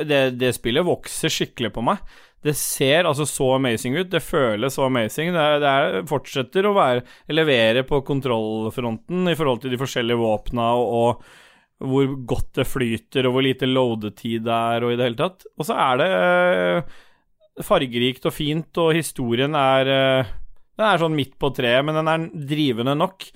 Det, 0.07 0.19
det 0.39 0.53
spillet 0.55 0.87
vokser 0.87 1.33
skikkelig 1.33 1.73
på 1.75 1.83
meg. 1.83 1.99
Det 2.45 2.53
ser 2.55 3.07
altså 3.09 3.25
så 3.27 3.55
amazing 3.57 3.97
ut. 3.97 4.11
Det 4.11 4.21
føles 4.23 4.77
så 4.77 4.85
amazing. 4.85 5.33
Det, 5.35 5.41
er, 5.41 5.59
det 5.59 5.71
er, 5.71 6.05
fortsetter 6.07 6.69
å 6.69 6.75
være, 6.77 7.01
levere 7.33 7.83
på 7.89 7.99
kontrollfronten 8.07 9.31
i 9.31 9.35
forhold 9.35 9.63
til 9.63 9.73
de 9.73 9.81
forskjellige 9.81 10.21
våpna 10.21 10.69
og, 10.77 10.93
og 10.95 11.41
hvor 11.83 12.13
godt 12.27 12.53
det 12.61 12.67
flyter, 12.69 13.27
og 13.27 13.35
hvor 13.35 13.45
lite 13.45 13.67
loadetid 13.67 14.45
det 14.45 14.53
er, 14.55 14.85
og 14.85 14.93
i 14.93 14.99
det 14.99 15.09
hele 15.09 15.19
tatt. 15.19 15.47
Og 15.59 15.67
så 15.67 15.75
er 15.75 15.99
det 15.99 16.07
eh, 16.19 16.95
fargerikt 17.65 18.27
og 18.29 18.35
fint, 18.35 18.81
og 18.81 18.95
historien 18.95 19.57
er 19.59 19.91
eh, 19.91 20.33
Den 20.75 20.87
er 20.89 20.99
sånn 20.99 21.15
midt 21.15 21.35
på 21.39 21.51
treet, 21.55 21.83
men 21.87 21.95
den 21.99 22.11
er 22.11 22.29
drivende 22.47 22.95
nok. 22.99 23.27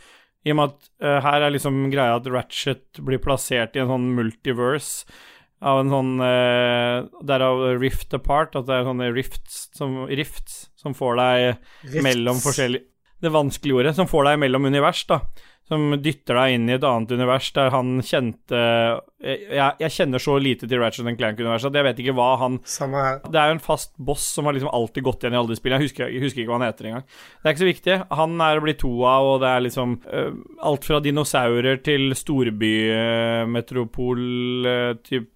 I 0.47 0.54
og 0.54 0.60
med 0.60 0.71
at 0.71 0.88
eh, 1.04 1.19
her 1.25 1.45
er 1.45 1.54
liksom 1.56 1.86
greia 1.91 2.15
at 2.19 2.28
Ratchet 2.32 3.02
blir 3.04 3.21
plassert 3.23 3.75
i 3.75 3.84
en 3.84 3.91
sånn 3.91 4.08
multiverse 4.15 5.08
av 5.60 5.82
en 5.82 5.91
sånn 5.91 6.12
uh, 6.23 7.08
Derav 7.28 7.65
Rift 7.82 8.13
Apart, 8.15 8.56
at 8.56 8.67
det 8.69 8.78
er 8.78 8.86
sånne 8.88 9.10
rifts 9.12 9.65
som, 9.75 10.06
rifts 10.08 10.69
som 10.80 10.95
får 10.95 11.19
deg 11.19 11.47
Rifts. 11.49 12.04
mellom 12.06 12.39
forskjellige 12.39 12.86
Det 13.19 13.32
vanskelige 13.34 13.82
ordet, 13.82 13.95
som 13.97 14.08
får 14.08 14.30
deg 14.30 14.39
mellom 14.45 14.69
univers, 14.71 15.02
da. 15.10 15.19
Som 15.69 15.91
dytter 16.01 16.34
deg 16.39 16.55
inn 16.55 16.63
i 16.65 16.73
et 16.73 16.86
annet 16.88 17.12
univers 17.13 17.51
der 17.53 17.69
han 17.69 17.99
kjente 18.01 18.58
Jeg, 19.21 19.75
jeg 19.84 19.93
kjenner 19.93 20.17
så 20.23 20.39
lite 20.41 20.65
til 20.65 20.82
Ratchet 20.82 21.05
Clank-universet 21.19 21.69
at 21.69 21.77
jeg 21.77 21.86
vet 21.86 21.99
ikke 22.01 22.15
hva 22.17 22.29
han 22.41 22.58
Samme 22.65 22.97
her. 23.03 23.19
Det 23.21 23.38
er 23.38 23.47
jo 23.51 23.58
en 23.58 23.63
fast 23.63 23.91
boss 24.01 24.25
som 24.34 24.45
har 24.49 24.55
liksom 24.58 24.73
alltid 24.73 25.03
gått 25.05 25.21
igjen 25.23 25.36
i 25.36 25.39
alle 25.39 25.53
de 25.53 25.60
spillene. 25.60 25.82
Jeg 25.84 25.89
husker, 25.91 26.05
jeg 26.10 26.23
husker 26.23 26.39
ikke 26.41 26.51
hva 26.51 26.60
han 26.62 26.69
heter 26.69 26.86
engang. 26.89 27.05
Det 27.05 27.45
er 27.45 27.51
ikke 27.53 27.65
så 27.65 27.73
viktig. 27.73 27.95
Han 28.21 28.32
er 28.45 28.53
å 28.58 28.65
bli 28.65 28.75
to 28.79 28.93
av, 29.05 29.23
og 29.34 29.38
det 29.43 29.49
er 29.51 29.65
liksom 29.67 29.89
uh, 30.08 30.32
alt 30.71 30.84
fra 30.89 30.97
dinosaurer 31.05 31.75
til 31.86 32.03
storbymetropol 32.17 34.21
øh, 34.73 34.93
typ 35.05 35.29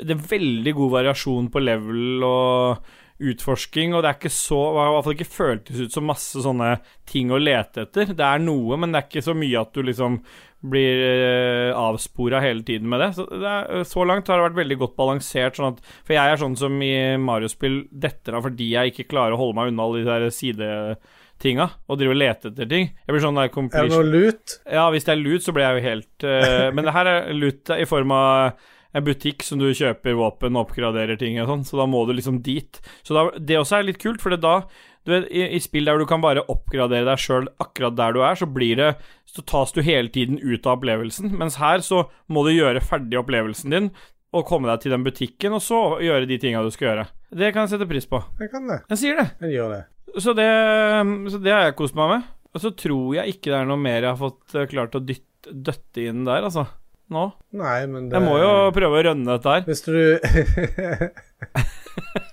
Det 0.00 0.12
er 0.14 0.30
veldig 0.30 0.72
god 0.76 0.90
variasjon 0.98 1.46
på 1.52 1.58
level 1.64 2.24
og 2.26 2.76
utforsking, 3.20 3.94
og 3.94 4.02
det 4.02 4.10
er 4.10 4.18
ikke 4.18 4.32
så 4.32 4.60
I 4.70 4.84
hvert 4.94 5.06
fall 5.06 5.16
ikke 5.16 5.28
føltes 5.28 5.80
ut 5.80 5.96
som 5.96 6.06
masse 6.08 6.44
sånne 6.44 6.76
ting 7.08 7.32
å 7.32 7.40
lete 7.40 7.84
etter. 7.84 8.14
Det 8.16 8.26
er 8.26 8.40
noe, 8.42 8.78
men 8.80 8.92
det 8.92 9.00
er 9.00 9.10
ikke 9.10 9.26
så 9.26 9.34
mye 9.36 9.60
at 9.60 9.74
du 9.76 9.84
liksom 9.84 10.20
blir 10.60 10.98
eh, 11.06 11.76
avspora 11.76 12.40
hele 12.44 12.64
tiden 12.66 12.88
med 12.90 13.00
det. 13.00 13.12
Så, 13.16 13.24
det 13.30 13.48
er, 13.48 13.84
så 13.88 14.04
langt 14.04 14.28
har 14.28 14.40
det 14.40 14.48
vært 14.50 14.58
veldig 14.60 14.78
godt 14.82 14.98
balansert. 14.98 15.56
Sånn 15.56 15.72
at, 15.72 15.80
for 16.04 16.16
jeg 16.16 16.32
er 16.32 16.42
sånn 16.42 16.58
som 16.60 16.82
i 16.84 16.92
Mario-spill 17.20 17.82
detter 17.90 18.36
av 18.36 18.44
fordi 18.48 18.72
jeg 18.74 18.92
ikke 18.92 19.08
klarer 19.14 19.36
å 19.36 19.40
holde 19.40 19.60
meg 19.60 19.72
unna 19.72 19.86
alle 19.86 20.02
de 20.02 20.10
der 20.10 20.26
sidetinga 20.36 21.70
og 21.88 22.00
driver 22.00 22.16
og 22.16 22.20
leter 22.20 22.52
etter 22.52 22.68
ting. 22.74 22.90
Jeg 22.92 23.16
blir 23.16 23.24
sånn 23.24 23.40
der 23.40 23.48
Er 23.48 23.88
det 23.88 23.94
noe 23.94 24.10
lut? 24.10 24.58
Ja, 24.66 24.90
hvis 24.92 25.08
det 25.08 25.16
er 25.16 25.22
lut, 25.22 25.46
så 25.46 25.56
blir 25.56 25.66
jeg 25.66 25.80
jo 25.80 25.88
helt 25.88 26.28
eh, 26.28 26.68
Men 26.76 26.86
det 26.88 26.96
her 26.98 27.14
er 27.14 27.32
lut 27.36 27.72
i 27.76 27.88
form 27.88 28.12
av 28.16 28.68
en 28.96 29.06
butikk 29.06 29.44
som 29.46 29.60
du 29.60 29.68
kjøper 29.70 30.16
våpen 30.18 30.56
og 30.56 30.66
oppgraderer 30.68 31.18
ting 31.20 31.38
og 31.42 31.50
sånn, 31.50 31.66
så 31.68 31.78
da 31.80 31.86
må 31.90 32.02
du 32.08 32.14
liksom 32.16 32.40
dit. 32.46 32.80
Så 33.06 33.16
da, 33.16 33.28
det 33.38 33.58
også 33.60 33.78
er 33.78 33.90
litt 33.90 34.00
kult, 34.02 34.22
for 34.22 34.34
da 34.34 34.60
du 35.06 35.14
vet, 35.14 35.30
i, 35.32 35.46
I 35.56 35.60
spill 35.62 35.88
der 35.88 36.00
du 36.00 36.04
kan 36.08 36.20
bare 36.20 36.44
oppgradere 36.52 37.06
deg 37.08 37.20
sjøl 37.22 37.48
akkurat 37.62 37.96
der 37.96 38.16
du 38.16 38.20
er, 38.20 38.36
så 38.36 38.44
blir 38.50 38.76
det 38.76 38.90
Så 39.30 39.44
tas 39.48 39.72
du 39.72 39.80
hele 39.80 40.10
tiden 40.12 40.40
ut 40.42 40.66
av 40.66 40.76
opplevelsen, 40.76 41.30
mens 41.38 41.60
her 41.62 41.80
så 41.86 42.04
må 42.28 42.42
du 42.44 42.50
gjøre 42.52 42.82
ferdig 42.84 43.20
opplevelsen 43.20 43.72
din 43.72 43.92
og 44.36 44.44
komme 44.46 44.68
deg 44.70 44.82
til 44.82 44.92
den 44.94 45.02
butikken, 45.06 45.54
og 45.56 45.62
så 45.62 45.78
gjøre 46.02 46.28
de 46.30 46.36
tinga 46.38 46.60
du 46.62 46.70
skal 46.70 46.86
gjøre. 46.90 47.06
Det 47.34 47.48
kan 47.54 47.64
jeg 47.64 47.72
sette 47.72 47.88
pris 47.90 48.06
på. 48.06 48.20
Jeg 48.38 48.50
kan 48.52 48.68
det. 48.70 48.76
Jeg 48.92 49.00
sier 49.00 49.18
det. 49.18 49.24
Jeg 49.42 49.56
gjør 49.56 49.72
det. 49.74 49.80
Så 50.22 50.34
det, 50.38 50.46
så 51.32 51.40
det 51.42 51.54
har 51.54 51.64
jeg 51.66 51.78
kost 51.78 51.96
meg 51.98 52.12
med. 52.12 52.28
Og 52.54 52.62
så 52.62 52.70
tror 52.74 53.16
jeg 53.18 53.34
ikke 53.34 53.50
det 53.50 53.58
er 53.60 53.66
noe 53.70 53.78
mer 53.78 53.98
jeg 53.98 54.10
har 54.10 54.20
fått 54.20 54.54
eh, 54.58 54.68
klart 54.70 54.94
å 54.98 55.02
dytte, 55.02 55.54
døtte 55.54 56.06
inn 56.10 56.24
der, 56.26 56.46
altså. 56.46 56.66
Nå. 57.10 57.24
Nei, 57.58 57.80
men 57.90 58.06
det 58.08 58.18
Jeg 58.18 58.22
må 58.22 58.36
jo 58.38 58.50
prøve 58.74 59.00
å 59.00 59.02
rønne 59.08 59.34
dette 59.34 59.54
her. 59.56 59.64
Hvis 59.66 59.82
du 59.82 59.94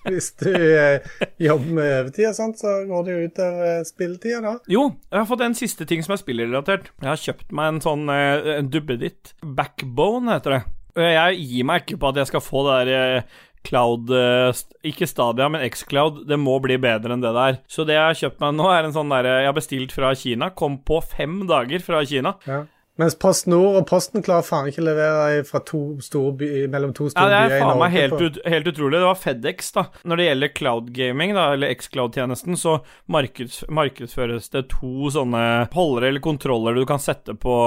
Hvis 0.08 0.30
du 0.40 0.52
eh, 0.54 1.08
jobber 1.42 1.74
med 1.80 1.94
overtid 2.02 2.38
så 2.38 2.74
går 2.88 3.08
det 3.08 3.16
jo 3.16 3.26
ut 3.26 3.42
av 3.44 3.64
eh, 3.66 3.82
spilletida 3.88 4.42
da. 4.44 4.54
Jo, 4.72 4.86
jeg 5.10 5.20
har 5.20 5.28
fått 5.30 5.44
en 5.48 5.58
siste 5.58 5.88
ting 5.90 6.06
som 6.06 6.16
er 6.16 6.22
spillrelatert. 6.22 6.92
Jeg 7.02 7.10
har 7.10 7.24
kjøpt 7.24 7.52
meg 7.58 7.74
en 7.74 7.84
sånn 7.84 8.06
eh, 8.14 8.54
en 8.60 8.70
duppeditt. 8.72 9.34
Backbone 9.42 10.38
heter 10.38 10.58
det. 10.58 10.62
Og 10.98 11.04
Jeg 11.06 11.44
gir 11.52 11.68
meg 11.70 11.84
ikke 11.84 12.00
på 12.02 12.10
at 12.10 12.18
jeg 12.22 12.30
skal 12.32 12.46
få 12.46 12.64
det 12.68 12.78
der 12.80 12.94
eh, 12.96 13.36
Cloud 13.68 14.14
eh, 14.16 14.62
Ikke 14.88 15.10
Stadia, 15.10 15.50
men 15.52 15.66
Xcloud. 15.74 16.24
Det 16.30 16.40
må 16.40 16.56
bli 16.64 16.78
bedre 16.82 17.18
enn 17.18 17.26
det 17.26 17.34
der. 17.36 17.60
Så 17.70 17.86
det 17.88 17.98
jeg 17.98 18.06
har 18.06 18.22
kjøpt 18.22 18.42
meg 18.46 18.56
nå, 18.58 18.70
er 18.72 18.88
en 18.88 18.96
sånn 18.96 19.12
derre 19.12 19.42
Jeg 19.42 19.52
har 19.52 19.58
bestilt 19.58 19.96
fra 19.96 20.14
Kina. 20.18 20.54
Kom 20.56 20.80
på 20.88 21.02
fem 21.04 21.42
dager 21.50 21.84
fra 21.84 22.06
Kina. 22.08 22.38
Ja. 22.48 22.64
Mens 22.98 23.16
Post 23.22 23.46
Nord 23.46 23.78
og 23.78 23.86
Posten 23.90 24.24
klarer 24.26 24.46
faen 24.46 24.70
ikke 24.72 24.82
å 24.82 24.88
levere 24.88 25.44
fra 25.46 25.62
to 25.66 25.82
store 26.02 26.34
by, 26.40 26.50
mellom 26.74 26.96
to 26.98 27.12
store 27.12 27.28
byer 27.30 27.36
Ja, 27.36 27.50
det 27.50 27.58
er 27.60 27.66
faen 27.66 27.82
meg 27.82 27.94
helt, 27.94 28.22
ut, 28.22 28.40
helt 28.50 28.70
utrolig. 28.72 28.98
Det 28.98 29.10
var 29.10 29.20
FedEx, 29.22 29.72
da. 29.76 29.84
Når 30.02 30.20
det 30.20 30.28
gjelder 30.28 30.54
cloud 30.58 30.92
gaming, 30.96 31.36
da, 31.38 31.52
eller 31.54 31.74
X-Cloud-tjenesten, 31.78 32.58
så 32.58 32.80
markeds, 33.14 33.64
markedsføres 33.70 34.50
det 34.56 34.66
to 34.74 35.12
sånne 35.14 35.44
holdere 35.76 36.10
eller 36.10 36.26
kontroller 36.26 36.78
du 36.78 36.88
kan 36.90 37.02
sette 37.02 37.38
på, 37.38 37.58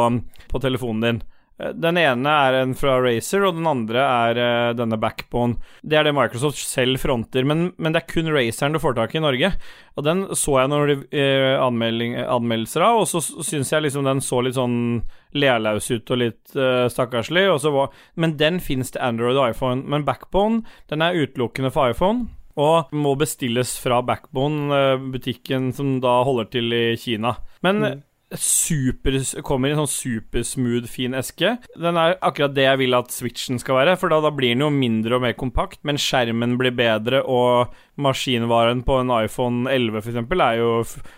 på 0.51 0.63
telefonen 0.67 1.07
din. 1.07 1.23
Eh, 1.61 1.73
Den 1.77 1.99
ene 2.01 2.33
er 2.47 2.61
en 2.63 2.75
fra 2.79 2.97
Razer, 3.03 3.45
og 3.47 3.59
den 3.59 3.69
andre 3.69 4.03
er 4.05 4.41
uh, 4.41 4.77
denne 4.79 4.99
Backbone. 5.01 5.59
Det 5.83 5.99
er 5.99 6.07
det 6.07 6.15
Microsoft 6.17 6.61
selv 6.63 7.01
fronter, 7.03 7.45
men, 7.45 7.71
men 7.79 7.95
det 7.95 8.03
er 8.03 8.11
kun 8.11 8.31
Razeren 8.33 8.77
du 8.77 8.81
får 8.83 8.97
tak 8.97 9.15
i 9.15 9.21
i 9.21 9.25
Norge. 9.25 9.53
Og 9.99 10.07
den 10.07 10.25
så 10.39 10.57
jeg 10.61 10.71
noen 10.73 11.05
eh, 11.13 11.61
anmeldelser 11.61 12.85
av, 12.87 13.03
og 13.03 13.09
så 13.11 13.21
syns 13.21 13.73
jeg 13.73 13.85
liksom 13.85 14.07
den 14.07 14.23
så 14.25 14.41
litt 14.45 14.57
sånn 14.57 15.03
lealaus 15.37 15.91
ut 15.93 16.11
og 16.11 16.21
litt 16.23 16.57
uh, 16.57 16.89
stakkarslig. 16.91 17.47
Var, 17.51 17.97
men 18.17 18.37
den 18.41 18.61
fins 18.65 18.95
til 18.95 19.05
Android 19.05 19.37
og 19.37 19.53
iPhone. 19.53 19.85
Men 19.87 20.07
Backbone 20.09 20.63
den 20.91 21.05
er 21.05 21.19
utelukkende 21.19 21.73
for 21.75 21.93
iPhone. 21.93 22.31
Og 22.61 22.91
må 22.93 23.15
bestilles 23.17 23.77
fra 23.81 24.01
Backbone, 24.05 24.75
butikken 25.13 25.71
som 25.73 25.95
da 26.03 26.19
holder 26.27 26.49
til 26.51 26.75
i 26.75 26.85
Kina. 26.99 27.37
Men 27.65 27.79
Mm. 27.81 28.01
Super, 28.39 29.17
kommer 29.43 29.71
i 29.71 29.75
en 29.75 29.81
sånn 29.83 29.91
supersmooth, 29.91 30.87
fin 30.91 31.17
eske. 31.19 31.57
Den 31.75 31.99
er 31.99 32.17
akkurat 32.23 32.55
det 32.55 32.67
jeg 32.67 32.81
vil 32.85 32.97
at 32.99 33.11
Switchen 33.15 33.59
skal 33.63 33.81
være, 33.81 33.97
for 33.99 34.13
da, 34.13 34.21
da 34.23 34.31
blir 34.35 34.55
den 34.55 34.63
jo 34.65 34.71
mindre 34.75 35.19
og 35.19 35.25
mer 35.25 35.35
kompakt, 35.39 35.81
men 35.87 35.99
skjermen 36.01 36.55
blir 36.61 36.75
bedre, 36.77 37.25
og 37.27 37.75
maskinvaren 38.01 38.85
på 38.87 39.01
en 39.03 39.13
iPhone 39.19 39.71
11 39.71 40.01
f.eks. 40.01 40.21
er 40.47 40.61
jo 40.61 40.71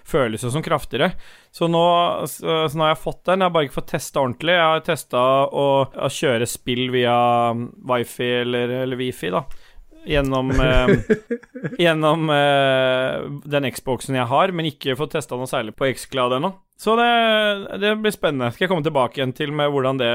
føles 0.09 0.46
som 0.46 0.64
kraftigere. 0.64 1.12
Så 1.53 1.68
nå, 1.68 1.85
så, 2.33 2.62
så 2.70 2.79
nå 2.79 2.87
har 2.87 2.94
jeg 2.94 3.03
fått 3.03 3.27
den. 3.29 3.42
Jeg 3.42 3.51
har 3.51 3.55
bare 3.55 3.68
ikke 3.68 3.79
fått 3.81 3.92
testa 3.92 4.22
ordentlig. 4.22 4.57
Jeg 4.57 4.70
har 4.70 4.87
testa 4.87 5.25
å, 5.53 5.66
å 5.92 6.09
kjøre 6.12 6.48
spill 6.48 6.87
via 6.94 7.16
um, 7.53 7.66
wifi 7.92 8.31
eller, 8.40 8.72
eller 8.83 9.01
wifi, 9.01 9.31
da. 9.35 9.44
Gjennom, 10.09 10.51
eh, 10.51 10.88
gjennom 11.85 12.31
eh, 12.35 13.23
den 13.55 13.69
Xboxen 13.71 14.19
jeg 14.19 14.27
har, 14.27 14.53
men 14.53 14.69
ikke 14.73 14.97
fått 14.99 15.15
testa 15.15 15.38
noe 15.38 15.51
særlig 15.51 15.77
på 15.79 15.91
Xcloud 15.95 16.37
ennå. 16.38 16.53
Så 16.83 16.97
det, 16.99 17.11
det 17.79 17.93
blir 18.03 18.15
spennende. 18.15 18.51
Skal 18.51 18.67
jeg 18.67 18.73
komme 18.73 18.83
tilbake 18.83 19.21
igjen 19.21 19.35
til 19.38 19.53
med 19.55 19.71
hvordan 19.71 20.01
det 20.01 20.12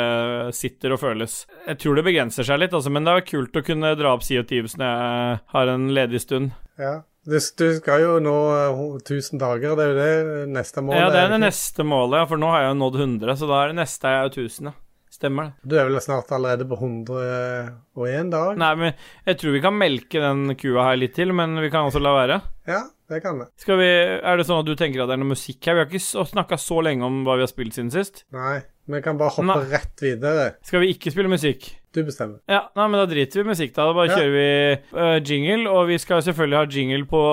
sitter 0.58 0.98
og 0.98 1.00
føles. 1.00 1.46
Jeg 1.70 1.80
tror 1.80 1.96
det 1.96 2.04
begrenser 2.10 2.48
seg 2.48 2.60
litt, 2.60 2.76
altså, 2.76 2.92
men 2.92 3.08
det 3.08 3.14
er 3.14 3.28
kult 3.30 3.56
å 3.56 3.64
kunne 3.64 3.94
dra 3.96 4.16
opp 4.18 4.26
Sea 4.28 4.44
of 4.44 4.50
Thieves 4.50 4.76
når 4.76 4.90
jeg 4.90 5.38
har 5.54 5.72
en 5.72 5.88
ledig 5.96 6.24
stund. 6.26 6.52
Ja. 6.82 6.98
Du, 7.28 7.36
du 7.36 7.66
skal 7.76 8.04
jo 8.04 8.12
nå 8.24 8.36
eh, 8.56 8.82
1000 9.02 9.40
dager, 9.40 9.74
det 9.76 9.86
er 9.86 9.94
jo 9.94 9.96
det 10.00 10.52
neste 10.56 10.84
målet. 10.84 11.02
Ja, 11.02 11.08
det 11.12 11.24
er 11.26 11.34
det 11.34 11.42
neste 11.44 11.84
målet, 11.88 12.22
ja, 12.22 12.28
for 12.30 12.40
nå 12.40 12.52
har 12.52 12.64
jeg 12.64 12.70
jo 12.72 12.78
nådd 12.82 13.00
100, 13.02 13.40
så 13.40 13.50
da 13.50 13.58
er 13.62 13.74
det 13.74 13.80
neste 13.82 14.14
jeg 14.14 14.20
er 14.20 14.30
jo 14.30 14.46
1000, 14.48 14.70
ja. 14.70 14.78
Stemmer 15.18 15.48
det. 15.48 15.54
Du 15.66 15.74
er 15.82 15.88
vel 15.90 15.98
snart 16.04 16.30
allerede 16.36 16.68
på 16.70 16.78
101 16.78 18.30
dag? 18.30 18.52
Nei, 18.62 18.74
men 18.78 18.94
jeg 19.26 19.40
tror 19.42 19.56
vi 19.56 19.62
kan 19.64 19.74
melke 19.74 20.22
den 20.22 20.52
kua 20.60 20.84
her 20.92 21.00
litt 21.02 21.16
til, 21.18 21.34
men 21.34 21.58
vi 21.64 21.72
kan 21.74 21.88
også 21.90 22.02
la 22.04 22.12
være. 22.14 22.38
Ja, 22.70 22.84
det 23.10 23.24
kan 23.24 23.40
det. 23.42 23.48
Skal 23.58 23.80
vi, 23.82 23.88
Er 24.22 24.38
det 24.38 24.46
sånn 24.46 24.62
at 24.62 24.70
du 24.70 24.76
tenker 24.78 25.02
at 25.02 25.10
det 25.10 25.16
er 25.18 25.22
noe 25.24 25.32
musikk 25.34 25.66
her? 25.66 25.74
Vi 25.80 25.84
har 25.86 25.90
ikke 25.90 26.30
snakka 26.36 26.60
så 26.62 26.84
lenge 26.86 27.08
om 27.10 27.24
hva 27.26 27.40
vi 27.40 27.48
har 27.48 27.50
spilt 27.50 27.74
siden 27.74 27.90
sist. 27.94 28.26
Nei, 28.36 28.60
vi 28.86 29.02
kan 29.02 29.18
bare 29.18 29.34
hoppe 29.40 29.50
Nei. 29.50 29.58
rett 29.74 30.06
videre. 30.06 30.48
Skal 30.70 30.86
vi 30.86 30.94
ikke 30.94 31.16
spille 31.16 31.34
musikk? 31.34 31.66
Du 31.98 32.04
bestemmer. 32.06 32.38
Ja, 32.46 32.68
nei, 32.78 32.86
men 32.94 33.00
da 33.02 33.08
driter 33.10 33.42
vi 33.42 33.50
musikk, 33.50 33.74
da. 33.74 33.88
Da 33.90 33.98
bare 33.98 34.12
Ja. 34.12 34.22
kjører 34.22 34.38
vi 34.38 34.48
uh, 35.02 35.18
jingle, 35.26 35.70
og 35.74 35.88
vi 35.90 35.98
skal 35.98 36.22
selvfølgelig 36.22 36.62
ha 36.62 36.66
jingle 36.78 37.06
på 37.10 37.24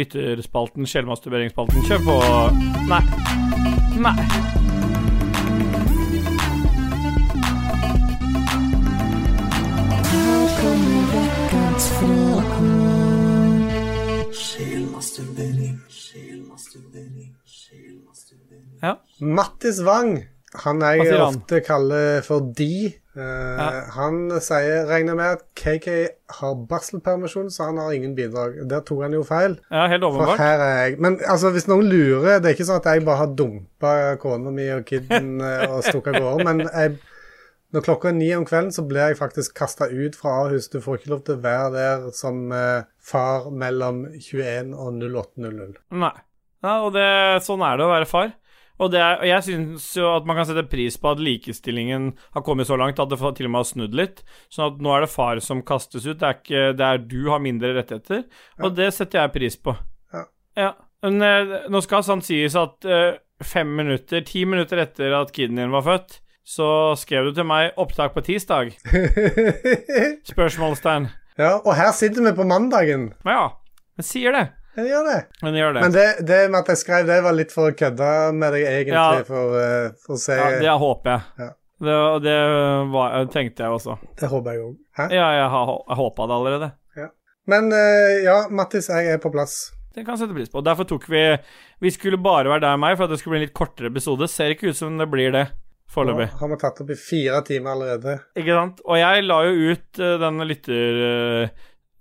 lytterspalten, 0.00 0.88
sjelmasturberingsspalten. 0.88 1.84
Kjør 1.84 2.06
på 2.08 2.20
Nei. 2.88 3.02
Nei. 4.00 4.55
Mattis 19.20 19.80
Wang, 19.86 20.18
han 20.62 20.80
jeg 20.84 21.10
han? 21.12 21.20
ofte 21.26 21.60
kaller 21.64 22.22
for 22.24 22.40
De. 22.56 22.92
eh, 23.16 23.80
Han 23.96 24.28
sier 24.44 24.84
regner 24.90 25.16
med 25.16 25.38
at 25.38 25.44
KK 25.56 25.88
har 26.40 26.54
barselpermisjon, 26.68 27.48
så 27.50 27.70
han 27.70 27.80
har 27.80 27.92
ingen 27.96 28.14
bidrag. 28.16 28.58
Der 28.68 28.84
tok 28.84 29.02
han 29.06 29.16
jo 29.16 29.22
feil. 29.24 29.58
Ja, 29.72 29.86
helt 29.88 30.04
For 30.04 30.36
her 30.36 30.60
er 30.60 30.76
jeg. 30.84 31.00
Men 31.00 31.18
altså, 31.24 31.50
hvis 31.50 31.68
noen 31.68 31.88
lurer, 31.88 32.40
det 32.40 32.50
er 32.50 32.56
ikke 32.58 32.68
sånn 32.68 32.80
at 32.82 32.90
jeg 32.92 33.04
bare 33.08 33.22
har 33.24 33.34
dumpa 33.38 33.92
kona 34.20 34.52
mi 34.52 34.68
og 34.74 34.84
kiden 34.88 35.40
eh, 35.48 35.64
og 35.70 35.84
stukket 35.88 36.16
av 36.16 36.22
gårde. 36.26 36.44
Men 36.50 36.64
jeg, 36.68 36.98
når 37.72 37.88
klokka 37.88 38.12
er 38.12 38.18
ni 38.20 38.30
om 38.36 38.44
kvelden, 38.48 38.72
så 38.72 38.84
blir 38.86 39.10
jeg 39.10 39.18
faktisk 39.18 39.56
kasta 39.56 39.88
ut 39.88 40.16
fra 40.16 40.36
Ahus. 40.44 40.68
Du 40.72 40.78
får 40.84 41.00
ikke 41.00 41.14
lov 41.16 41.24
til 41.26 41.38
å 41.38 41.42
være 41.44 41.72
der 41.74 42.08
som 42.16 42.46
uh, 42.52 42.84
far 43.02 43.48
mellom 43.50 44.04
21 44.14 44.76
og 44.76 45.00
08.00. 45.02 45.76
Nei. 46.04 46.12
Ja, 46.64 46.78
og 46.86 46.92
det, 46.96 47.06
sånn 47.44 47.64
er 47.64 47.76
det 47.80 47.84
å 47.84 47.90
være 47.92 48.08
far. 48.08 48.30
Og, 48.76 48.90
det 48.92 49.00
er, 49.00 49.20
og 49.22 49.28
jeg 49.28 49.44
syns 49.46 49.86
jo 49.96 50.08
at 50.12 50.26
man 50.28 50.36
kan 50.36 50.48
sette 50.48 50.66
pris 50.68 50.98
på 51.00 51.12
at 51.14 51.22
likestillingen 51.22 52.10
har 52.36 52.44
kommet 52.44 52.68
så 52.68 52.76
langt 52.76 53.00
at 53.00 53.08
det 53.12 53.18
til 53.18 53.48
og 53.48 53.52
med 53.54 53.62
har 53.62 53.68
snudd 53.70 53.96
litt. 53.96 54.24
Sånn 54.52 54.74
at 54.74 54.82
nå 54.84 54.92
er 54.92 55.06
det 55.06 55.12
far 55.12 55.40
som 55.44 55.64
kastes 55.64 56.04
ut. 56.04 56.18
Det 56.20 56.28
er 56.28 56.40
ikke 56.40 56.64
det 56.76 56.88
er 56.88 57.04
du 57.08 57.20
har 57.32 57.40
mindre 57.40 57.72
rettigheter. 57.78 58.26
Og 58.60 58.76
det 58.76 58.92
setter 58.96 59.24
jeg 59.24 59.36
pris 59.36 59.56
på. 59.56 59.76
Ja. 60.56 60.74
Men 61.04 61.20
eh, 61.22 61.56
nå 61.70 61.82
skal 61.84 62.04
sant 62.06 62.24
sies 62.26 62.56
at 62.58 62.86
eh, 62.88 63.18
fem 63.44 63.74
minutter, 63.78 64.24
ti 64.26 64.46
minutter 64.48 64.80
etter 64.82 65.14
at 65.18 65.32
kiden 65.36 65.60
din 65.60 65.74
var 65.74 65.84
født, 65.86 66.20
så 66.46 66.94
skrev 66.98 67.28
du 67.28 67.36
til 67.36 67.46
meg 67.46 67.74
'opptak 67.76 68.14
på 68.14 68.22
tirsdag'? 68.24 68.76
Spørsmålstegn. 70.32 71.08
ja, 71.38 71.58
og 71.58 71.74
her 71.76 71.92
sitter 71.92 72.22
vi 72.22 72.36
på 72.36 72.46
mandagen. 72.46 73.12
Ja, 73.26 73.58
jeg 73.98 74.04
sier 74.04 74.32
det. 74.32 74.46
Jeg 74.76 74.90
gjør 74.90 75.06
det. 75.08 75.20
Men 75.42 75.52
den 75.52 75.60
gjør 75.62 75.76
det. 75.76 75.84
Men 75.86 75.94
det, 75.94 76.06
det 76.28 76.40
med 76.52 76.58
at 76.60 76.72
jeg 76.74 76.80
skrev 76.82 77.06
det, 77.08 77.20
var 77.24 77.36
litt 77.36 77.52
for 77.54 77.70
å 77.70 77.76
kødde 77.76 78.10
med 78.36 78.52
deg, 78.52 78.66
egentlig, 78.68 78.96
Ja. 78.96 79.22
for, 79.24 79.54
uh, 79.56 79.94
for 80.04 80.18
å 80.18 80.20
se 80.20 80.36
ja, 80.36 80.50
det 80.60 80.74
håper 80.82 81.14
jeg. 81.14 81.46
Ja. 81.46 81.52
Det, 81.86 81.94
det 82.24 82.36
var, 82.92 83.16
tenkte 83.32 83.64
jeg 83.66 83.78
også. 83.78 83.96
Det 84.20 84.28
håper 84.32 84.56
jeg 84.56 84.64
òg. 84.64 84.74
Hæ? 84.96 85.08
Ja, 85.12 85.30
jeg, 85.36 85.48
jeg 85.48 85.98
håpa 86.00 86.28
det 86.28 86.36
allerede. 86.40 86.72
Men 87.46 87.70
uh, 87.70 88.12
ja, 88.24 88.40
Mattis, 88.50 88.88
jeg 88.90 89.12
er 89.12 89.20
på 89.22 89.30
plass. 89.30 89.68
Det 89.94 90.02
kan 90.04 90.18
sette 90.18 90.34
pris 90.36 90.50
på. 90.52 90.60
Derfor 90.66 90.84
tok 90.88 91.06
vi 91.08 91.22
Vi 91.80 91.92
skulle 91.94 92.18
bare 92.20 92.50
være 92.50 92.64
deg 92.66 92.74
og 92.74 92.82
meg 92.82 92.96
for 92.98 93.06
at 93.06 93.14
det 93.14 93.20
skulle 93.20 93.36
bli 93.36 93.44
en 93.44 93.46
litt 93.46 93.56
kortere 93.56 93.92
episode. 93.92 94.28
Ser 94.28 94.52
ikke 94.52 94.72
ut 94.72 94.78
som 94.78 94.98
det 94.98 95.06
blir 95.12 95.30
det 95.32 95.46
foreløpig. 95.94 96.26
Har 96.40 96.50
vi 96.50 96.58
tatt 96.60 96.82
opp 96.82 96.90
i 96.90 96.98
fire 96.98 97.40
timer 97.46 97.76
allerede. 97.76 98.18
Ikke 98.36 98.58
sant? 98.58 98.82
Og 98.84 98.98
jeg 98.98 99.24
la 99.28 99.38
jo 99.46 99.72
ut 99.72 100.02
uh, 100.02 100.12
den 100.26 100.44
lytter... 100.50 101.00
Eller 101.06 101.48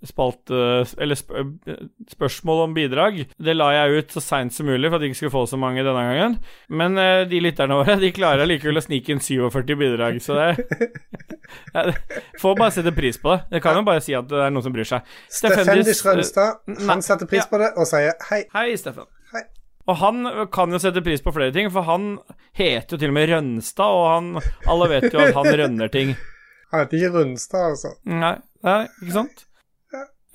sp 0.03 0.19
eh, 0.51 1.77
spørsmål 2.11 2.63
om 2.65 2.73
bidrag. 2.75 3.21
Det 3.37 3.55
la 3.55 3.71
jeg 3.73 4.03
ut 4.03 4.15
så 4.15 4.21
seint 4.23 4.53
som 4.53 4.67
mulig 4.67 4.89
for 4.89 4.97
at 4.97 5.03
de 5.03 5.09
ikke 5.09 5.19
skulle 5.21 5.35
få 5.35 5.45
så 5.49 5.59
mange 5.59 5.83
denne 5.85 6.03
gangen. 6.09 6.37
Men 6.69 6.97
eh, 7.01 7.23
de 7.29 7.41
lytterne 7.41 7.79
våre 7.79 7.97
De 8.01 8.11
klarer 8.15 8.49
likevel 8.49 8.81
å 8.81 8.85
snike 8.85 9.15
inn 9.15 9.23
47 9.23 9.75
bidrag, 9.79 10.19
så 10.23 10.37
det 10.39 10.49
jeg 11.75 11.95
Får 12.41 12.57
bare 12.59 12.73
sette 12.75 12.95
pris 12.95 13.19
på 13.21 13.33
det. 13.33 13.41
Det 13.55 13.63
kan 13.63 13.79
jo 13.79 13.85
bare 13.87 14.03
si 14.03 14.15
at 14.17 14.27
det 14.29 14.41
er 14.47 14.53
noen 14.53 14.65
som 14.65 14.75
bryr 14.75 14.87
seg. 14.89 15.05
Steffendis 15.31 16.03
Rønstad, 16.05 16.63
han 16.89 17.05
setter 17.05 17.29
pris 17.29 17.47
på 17.49 17.61
det 17.61 17.71
og 17.75 17.87
sier 17.89 18.17
hei. 18.29 18.43
Hei, 18.53 18.71
Steffen. 18.79 19.07
Hei. 19.33 19.45
Og 19.85 19.99
han 20.01 20.25
kan 20.53 20.73
jo 20.73 20.81
sette 20.81 21.03
pris 21.05 21.21
på 21.21 21.33
flere 21.33 21.53
ting, 21.53 21.69
for 21.73 21.85
han 21.85 22.15
heter 22.57 22.95
jo 22.95 23.01
til 23.01 23.11
og 23.13 23.17
med 23.17 23.29
Rønstad, 23.29 23.97
og 23.97 24.07
han, 24.09 24.31
alle 24.71 24.89
vet 24.95 25.11
jo 25.13 25.21
at 25.21 25.35
han 25.37 25.51
rønner 25.61 25.91
ting. 25.93 26.15
Han 26.73 26.81
heter 26.81 26.97
ikke 26.97 27.19
Rønstad, 27.19 27.67
altså. 27.75 27.93
Nei, 28.09 28.35
nei 28.65 28.79
ikke 28.89 29.13
sant? 29.19 29.44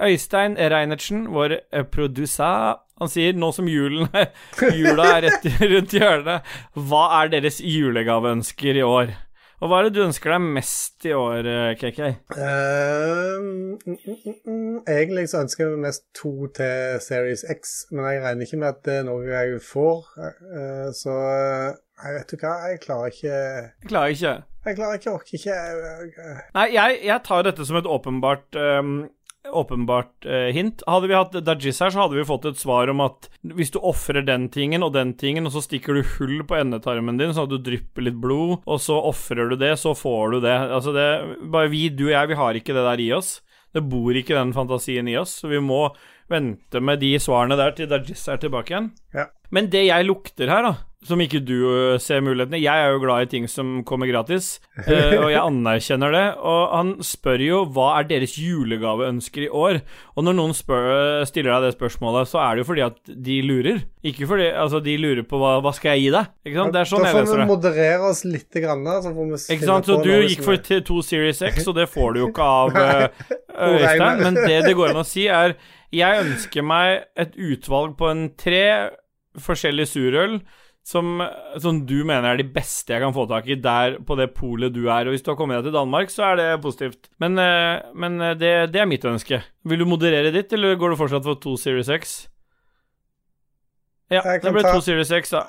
Øystein 0.01 0.57
Reinertsen, 0.57 1.27
vår 1.35 1.59
eh, 1.61 1.85
producer, 1.85 2.79
han 3.01 3.11
sier 3.13 3.37
nå 3.37 3.51
som 3.57 3.69
julen 3.69 4.09
jula 4.81 5.09
er 5.17 5.27
rett 5.29 5.49
rundt 5.61 5.97
hjørnet, 5.97 6.55
hva 6.77 7.03
er 7.23 7.35
deres 7.35 7.61
julegaveønsker 7.65 8.81
i 8.81 8.87
år? 8.87 9.17
Og 9.61 9.69
hva 9.69 9.79
er 9.81 9.89
det 9.89 9.99
du 9.99 10.07
ønsker 10.07 10.33
deg 10.33 10.45
mest 10.57 11.05
i 11.05 11.11
år, 11.13 11.45
eh, 11.45 11.73
KK? 11.77 11.99
Uh, 12.33 13.35
mm, 13.45 13.75
mm, 13.85 13.99
mm, 14.07 14.39
mm. 14.49 14.79
Egentlig 14.89 15.27
så 15.29 15.43
ønsker 15.45 15.67
jeg 15.67 15.83
mest 15.83 16.07
to 16.17 16.33
til 16.57 16.97
Series 17.05 17.45
X, 17.45 17.75
men 17.93 18.09
jeg 18.09 18.23
regner 18.25 18.49
ikke 18.49 18.61
med 18.63 18.71
at 18.71 18.81
det 18.89 18.95
er 19.03 19.05
noe 19.11 19.29
jeg 19.29 19.61
får. 19.67 20.09
Uh, 20.17 20.89
så 20.97 21.19
eh, 21.29 21.77
jeg 22.01 22.17
vet 22.17 22.33
du 22.33 22.41
hva, 22.41 22.55
jeg 22.71 22.81
klarer 22.87 23.13
ikke 23.13 23.35
Jeg 23.35 23.91
klarer 23.91 24.17
ikke. 24.17 24.35
Jeg 24.65 24.77
klarer 24.77 24.99
ikke, 24.99 25.13
orker 25.13 25.37
ikke 25.39 25.57
eh, 25.57 26.41
Nei, 26.57 26.67
jeg, 26.75 26.99
jeg 27.09 27.25
tar 27.25 27.45
dette 27.47 27.65
som 27.69 27.79
et 27.81 27.89
åpenbart 27.89 28.57
ehm, 28.61 28.97
Åpenbart 29.49 30.27
eh, 30.27 30.53
hint. 30.53 30.83
Hadde 30.87 31.09
vi 31.09 31.17
hatt 31.17 31.37
Dajis 31.47 31.81
her, 31.81 31.93
så 31.93 32.03
hadde 32.03 32.19
vi 32.19 32.27
fått 32.29 32.45
et 32.51 32.61
svar 32.61 32.91
om 32.93 33.01
at 33.05 33.31
hvis 33.57 33.73
du 33.73 33.79
ofrer 33.81 34.21
den 34.27 34.49
tingen 34.53 34.85
og 34.85 34.93
den 34.95 35.15
tingen, 35.19 35.49
og 35.49 35.55
så 35.55 35.63
stikker 35.65 35.97
du 35.97 36.05
hull 36.19 36.43
på 36.47 36.59
endetarmen 36.59 37.17
din 37.21 37.33
sånn 37.33 37.49
at 37.49 37.55
du 37.55 37.71
drypper 37.71 38.05
litt 38.05 38.19
blod, 38.21 38.59
og 38.69 38.83
så 38.85 38.99
ofrer 39.11 39.53
du 39.53 39.57
det, 39.61 39.73
så 39.81 39.95
får 39.97 40.37
du 40.37 40.39
det. 40.45 40.57
Altså, 40.69 40.95
det 40.97 41.09
Bare 41.51 41.73
vi, 41.73 41.87
du 41.89 42.11
og 42.11 42.15
jeg, 42.15 42.33
vi 42.33 42.41
har 42.43 42.61
ikke 42.61 42.77
det 42.77 42.85
der 42.85 43.03
i 43.03 43.11
oss. 43.17 43.39
Det 43.73 43.87
bor 43.87 44.17
ikke 44.19 44.37
den 44.37 44.53
fantasien 44.53 45.09
i 45.09 45.17
oss, 45.19 45.39
så 45.41 45.51
vi 45.51 45.63
må 45.63 45.87
vente 46.31 46.83
med 46.85 47.01
de 47.03 47.15
svarene 47.23 47.57
der 47.59 47.73
til 47.75 47.89
Dajis 47.91 48.29
er 48.31 48.39
tilbake 48.43 48.75
igjen. 48.75 48.93
Ja. 49.17 49.31
Men 49.51 49.71
det 49.73 49.87
jeg 49.89 50.07
lukter 50.07 50.53
her, 50.53 50.69
da, 50.69 50.75
som 51.07 51.21
ikke 51.23 51.39
du 51.41 51.57
ser 52.03 52.21
mulighetene 52.21 52.59
Jeg 52.61 52.77
er 52.85 52.91
jo 52.93 53.01
glad 53.01 53.25
i 53.25 53.29
ting 53.33 53.47
som 53.49 53.79
kommer 53.89 54.11
gratis, 54.11 54.59
eh, 54.85 55.15
og 55.17 55.31
jeg 55.33 55.41
anerkjenner 55.51 56.13
det. 56.13 56.25
Og 56.45 56.75
han 56.75 56.91
spør 57.05 57.45
jo 57.45 57.61
hva 57.73 57.87
er 57.97 58.09
deres 58.11 58.35
julegaveønsker 58.37 59.47
i 59.47 59.49
år. 59.49 59.81
Og 60.15 60.27
når 60.27 60.37
noen 60.37 60.53
spør, 60.57 61.25
stiller 61.29 61.55
deg 61.55 61.71
det 61.71 61.79
spørsmålet, 61.79 62.29
så 62.29 62.43
er 62.45 62.53
det 62.53 62.65
jo 62.65 62.69
fordi 62.69 62.85
at 62.85 63.01
de 63.31 63.41
lurer. 63.49 63.81
Ikke 64.05 64.29
fordi 64.29 64.51
Altså, 64.61 64.81
de 64.85 64.99
lurer 65.01 65.25
på 65.25 65.41
hva, 65.41 65.57
hva 65.65 65.73
skal 65.77 65.97
jeg 65.97 66.05
gi 66.05 66.13
deg? 66.19 66.31
Ikke 66.45 66.61
sant? 66.61 66.77
Det 66.77 66.83
er 66.83 66.93
sånn 66.93 67.05
da 67.05 67.09
jeg 67.09 67.17
får 67.17 67.27
leser 67.27 67.41
vi 67.41 67.49
moderere 67.49 68.13
oss 68.13 68.23
litt, 68.29 68.61
grann, 68.61 68.87
så 69.01 69.17
får 69.17 69.31
vi 69.33 69.43
Ikke 69.57 69.73
sant? 69.73 69.89
Så 69.89 70.01
du 70.05 70.13
gikk 70.13 70.45
for 70.45 70.71
to 70.93 71.03
Series 71.07 71.45
X, 71.49 71.65
og 71.71 71.77
det 71.81 71.89
får 71.93 72.17
du 72.17 72.25
jo 72.27 72.31
ikke 72.33 72.53
av 72.61 72.77
eh, 72.85 73.29
Øystein. 73.73 74.25
Men 74.27 74.41
det 74.45 74.65
det 74.69 74.77
går 74.77 74.93
an 74.93 75.01
å 75.01 75.07
si, 75.09 75.31
er 75.33 75.57
jeg 75.91 76.25
ønsker 76.27 76.63
meg 76.63 77.07
et 77.19 77.33
utvalg 77.35 77.97
på 77.99 78.11
en 78.13 78.29
tre 78.39 78.65
forskjellige 79.41 79.91
surøl 79.95 80.37
som, 80.87 81.21
som 81.61 81.83
du 81.87 82.01
mener 82.09 82.33
er 82.33 82.41
de 82.41 82.47
beste 82.51 82.95
jeg 82.95 83.03
kan 83.03 83.13
få 83.15 83.27
tak 83.31 83.47
i 83.53 83.59
der 83.61 83.99
på 84.07 84.17
det 84.19 84.31
polet 84.35 84.73
du 84.75 84.87
er. 84.89 85.07
Og 85.07 85.15
hvis 85.15 85.23
du 85.23 85.31
har 85.31 85.39
kommet 85.39 85.61
deg 85.61 85.69
til 85.69 85.77
Danmark, 85.77 86.11
så 86.11 86.31
er 86.33 86.41
det 86.41 86.49
positivt. 86.65 87.11
Men, 87.23 87.39
eh, 87.39 87.85
men 87.95 88.17
eh, 88.21 88.35
det, 88.41 88.53
det 88.75 88.81
er 88.83 88.89
mitt 88.91 89.05
ønske. 89.07 89.43
Vil 89.69 89.83
du 89.85 89.87
moderere 89.91 90.33
ditt, 90.35 90.53
eller 90.57 90.79
går 90.81 90.95
du 90.95 91.01
fortsatt 91.03 91.27
for 91.29 91.39
to 91.43 91.55
Series 91.61 91.93
X? 92.01 92.17
Ja, 94.11 94.25
det 94.43 94.51
ble 94.51 94.65
ta- 94.67 94.75
to 94.75 94.83
Series 94.83 95.13
X, 95.15 95.31
da. 95.37 95.47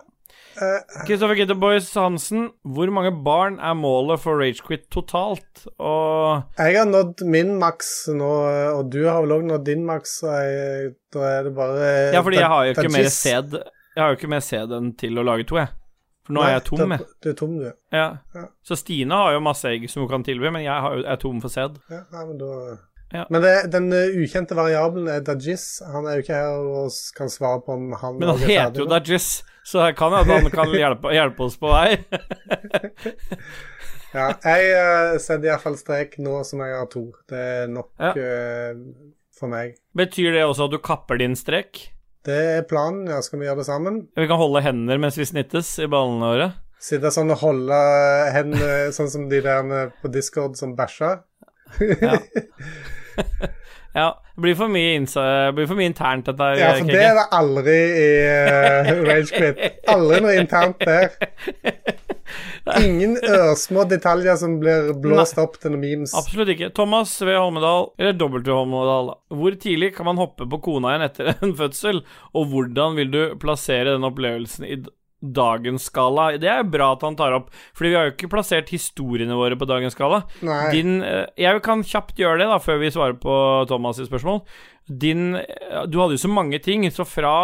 Kristoffer 0.51 1.05
Kristoffer 1.07 1.37
Gitterboys 1.39 1.87
Hansen, 1.95 2.49
hvor 2.67 2.89
mange 2.91 3.13
barn 3.23 3.55
er 3.63 3.73
målet 3.79 4.19
for 4.19 4.35
Ragequit 4.41 4.83
totalt? 4.91 5.63
Og 5.79 6.43
Jeg 6.59 6.75
har 6.75 6.89
nådd 6.89 7.23
min 7.31 7.53
maks 7.61 8.09
nå, 8.13 8.27
og 8.75 8.89
du 8.91 8.99
har 9.07 9.23
vel 9.23 9.37
òg 9.37 9.45
nådd 9.47 9.63
din 9.69 9.85
maks, 9.87 10.17
da 10.27 11.23
er 11.23 11.47
det 11.47 11.53
bare 11.55 11.87
Ja, 12.13 12.19
fordi 12.21 12.41
jeg 12.43 12.51
har 12.51 12.67
jo 12.67 12.75
ikke 12.75 12.91
mer 12.93 13.07
sæd 13.15 13.55
Jeg 14.01 14.07
har 14.07 14.15
jo 14.15 14.17
ikke 14.17 14.29
mer 14.33 14.41
sæd 14.41 14.71
enn 14.73 14.91
til 14.97 15.21
å 15.21 15.23
lage 15.27 15.45
to, 15.45 15.59
jeg. 15.61 15.69
For 16.25 16.33
nå 16.33 16.41
er 16.45 16.55
jeg 16.55 16.63
tom, 16.71 16.91
jeg. 16.95 17.05
Du 17.21 17.27
er 17.29 17.35
tom, 17.37 17.51
du. 17.59 17.65
Ja. 17.93 18.05
Ja. 18.33 18.43
Så 18.65 18.77
Stine 18.77 19.13
har 19.17 19.35
jo 19.35 19.41
masse 19.45 19.69
egg 19.69 19.85
som 19.89 20.01
hun 20.03 20.09
kan 20.09 20.23
tilby, 20.25 20.49
men 20.53 20.63
jeg 20.65 20.73
har 20.85 20.95
jo- 20.97 21.05
er 21.13 21.19
tom 21.21 21.41
for 21.43 21.53
sæd. 21.53 21.77
Ja, 21.93 22.01
nei, 22.13 22.25
men 22.31 22.37
da 22.41 22.49
Ja. 23.13 23.25
Men 23.29 23.41
det, 23.43 23.53
den 23.73 23.91
eh, 23.91 24.13
ukjente 24.23 24.55
variabelen 24.55 25.09
er 25.11 25.19
Dajis. 25.27 25.81
Han 25.91 26.05
er 26.07 26.15
jo 26.15 26.21
ikke 26.23 26.33
her 26.37 26.61
og 26.63 26.91
kan 27.17 27.27
svare 27.29 27.59
på 27.65 27.73
om 27.75 27.91
han 27.99 28.19
Men 28.21 28.29
han 28.29 28.37
er 28.45 28.47
heter 28.47 28.85
jo. 28.85 28.85
Dajis, 28.87 29.43
så 29.67 29.85
jeg 29.85 29.97
kan 29.99 30.13
at 30.15 30.25
han 30.31 30.47
kan 30.49 30.71
hjelpe, 30.71 31.11
hjelpe 31.11 31.43
oss 31.43 31.57
på 31.59 31.67
vei. 31.73 31.97
Ja, 34.11 34.25
jeg 34.43 34.71
uh, 34.75 35.17
setter 35.23 35.47
iallfall 35.47 35.77
strek 35.79 36.17
nå 36.19 36.41
som 36.43 36.59
jeg 36.59 36.73
har 36.75 36.87
to. 36.91 37.05
Det 37.31 37.39
er 37.39 37.67
nok 37.71 37.91
Ja. 37.99 38.11
uh, 38.11 38.81
for 39.39 39.47
meg. 39.47 39.77
Betyr 39.95 40.33
det 40.35 40.43
også 40.43 40.65
at 40.67 40.71
du 40.75 40.79
kapper 40.83 41.17
din 41.21 41.35
strek? 41.39 41.79
Det 42.25 42.41
er 42.57 42.67
planen. 42.69 43.07
ja, 43.09 43.21
Skal 43.25 43.39
vi 43.41 43.47
gjøre 43.47 43.63
det 43.63 43.65
sammen? 43.65 44.03
Vi 44.15 44.27
kan 44.29 44.37
holde 44.37 44.61
hender 44.61 44.99
mens 45.01 45.17
vi 45.17 45.25
snittes 45.25 45.73
i 45.81 45.89
ballene 45.89 46.33
våre? 46.33 46.49
Sitte 46.81 47.11
sånn 47.13 47.33
og 47.33 47.41
holde 47.41 47.77
hendene 48.33 48.89
sånn 48.93 49.09
som 49.09 49.27
de 49.29 49.41
der 49.45 49.93
på 50.01 50.09
Discord 50.13 50.57
som 50.57 50.75
bæsjer? 50.77 51.21
Ja. 52.01 52.17
ja. 53.99 54.09
Det 54.35 54.41
blir 54.41 54.55
for 54.55 54.71
mye, 54.71 54.99
blir 55.53 55.67
for 55.67 55.77
mye 55.77 55.89
internt, 55.91 56.25
dette 56.25 56.45
her. 56.47 56.55
Ja, 56.57 56.69
for 56.73 56.87
Kiki. 56.87 56.93
det 56.95 57.03
er 57.03 57.17
det 57.19 57.25
aldri 57.35 57.75
i 57.77 58.05
uh, 58.25 59.01
Ragequit. 59.09 59.59
Aldri 59.91 60.21
noe 60.23 60.35
internt 60.39 60.79
der. 60.87 61.11
Ingen 62.81 63.17
ørsmå 63.17 63.85
detaljer 63.89 64.37
som 64.39 64.59
blir 64.61 64.91
blåst 65.01 65.39
opp 65.41 65.57
til 65.61 65.73
noen 65.73 65.83
memes. 65.83 66.15
Absolutt 66.17 66.53
ikke. 66.53 66.71
Thomas 66.77 67.13
V. 67.21 67.33
Holmedal, 67.35 67.91
eller 67.99 68.17
W. 68.21 68.41
Holmedal, 68.51 69.13
hvor 69.33 69.59
tidlig 69.61 69.93
kan 69.97 70.09
man 70.09 70.21
hoppe 70.21 70.47
på 70.49 70.61
kona 70.63 70.95
igjen 70.95 71.07
etter 71.09 71.33
en 71.45 71.53
fødsel, 71.57 72.03
og 72.37 72.49
hvordan 72.53 72.97
vil 72.99 73.13
du 73.13 73.21
plassere 73.41 73.95
den 73.95 74.07
opplevelsen 74.07 74.67
i 74.67 74.81
dagens 75.21 75.85
skala? 75.91 76.31
Det 76.41 76.49
er 76.49 76.65
bra 76.65 76.91
at 76.95 77.03
han 77.05 77.17
tar 77.19 77.35
opp, 77.37 77.51
fordi 77.77 77.91
vi 77.91 77.97
har 77.99 78.09
jo 78.09 78.15
ikke 78.15 78.31
plassert 78.31 78.71
historiene 78.73 79.37
våre 79.37 79.57
på 79.59 79.67
dagens 79.69 79.93
skala. 79.97 80.23
Nei. 80.45 80.63
Din 80.73 81.01
eh, 81.05 81.27
Jeg 81.39 81.61
kan 81.65 81.85
kjapt 81.85 82.17
gjøre 82.19 82.41
det, 82.41 82.49
da, 82.49 82.61
før 82.61 82.81
vi 82.81 82.93
svarer 82.93 83.19
på 83.21 83.35
Thomas' 83.69 84.01
spørsmål. 84.09 84.41
Din 84.89 85.35
eh, 85.37 85.83
Du 85.87 86.01
hadde 86.01 86.17
jo 86.17 86.25
så 86.25 86.31
mange 86.31 86.59
ting, 86.63 86.87
så 86.89 87.05
fra 87.05 87.35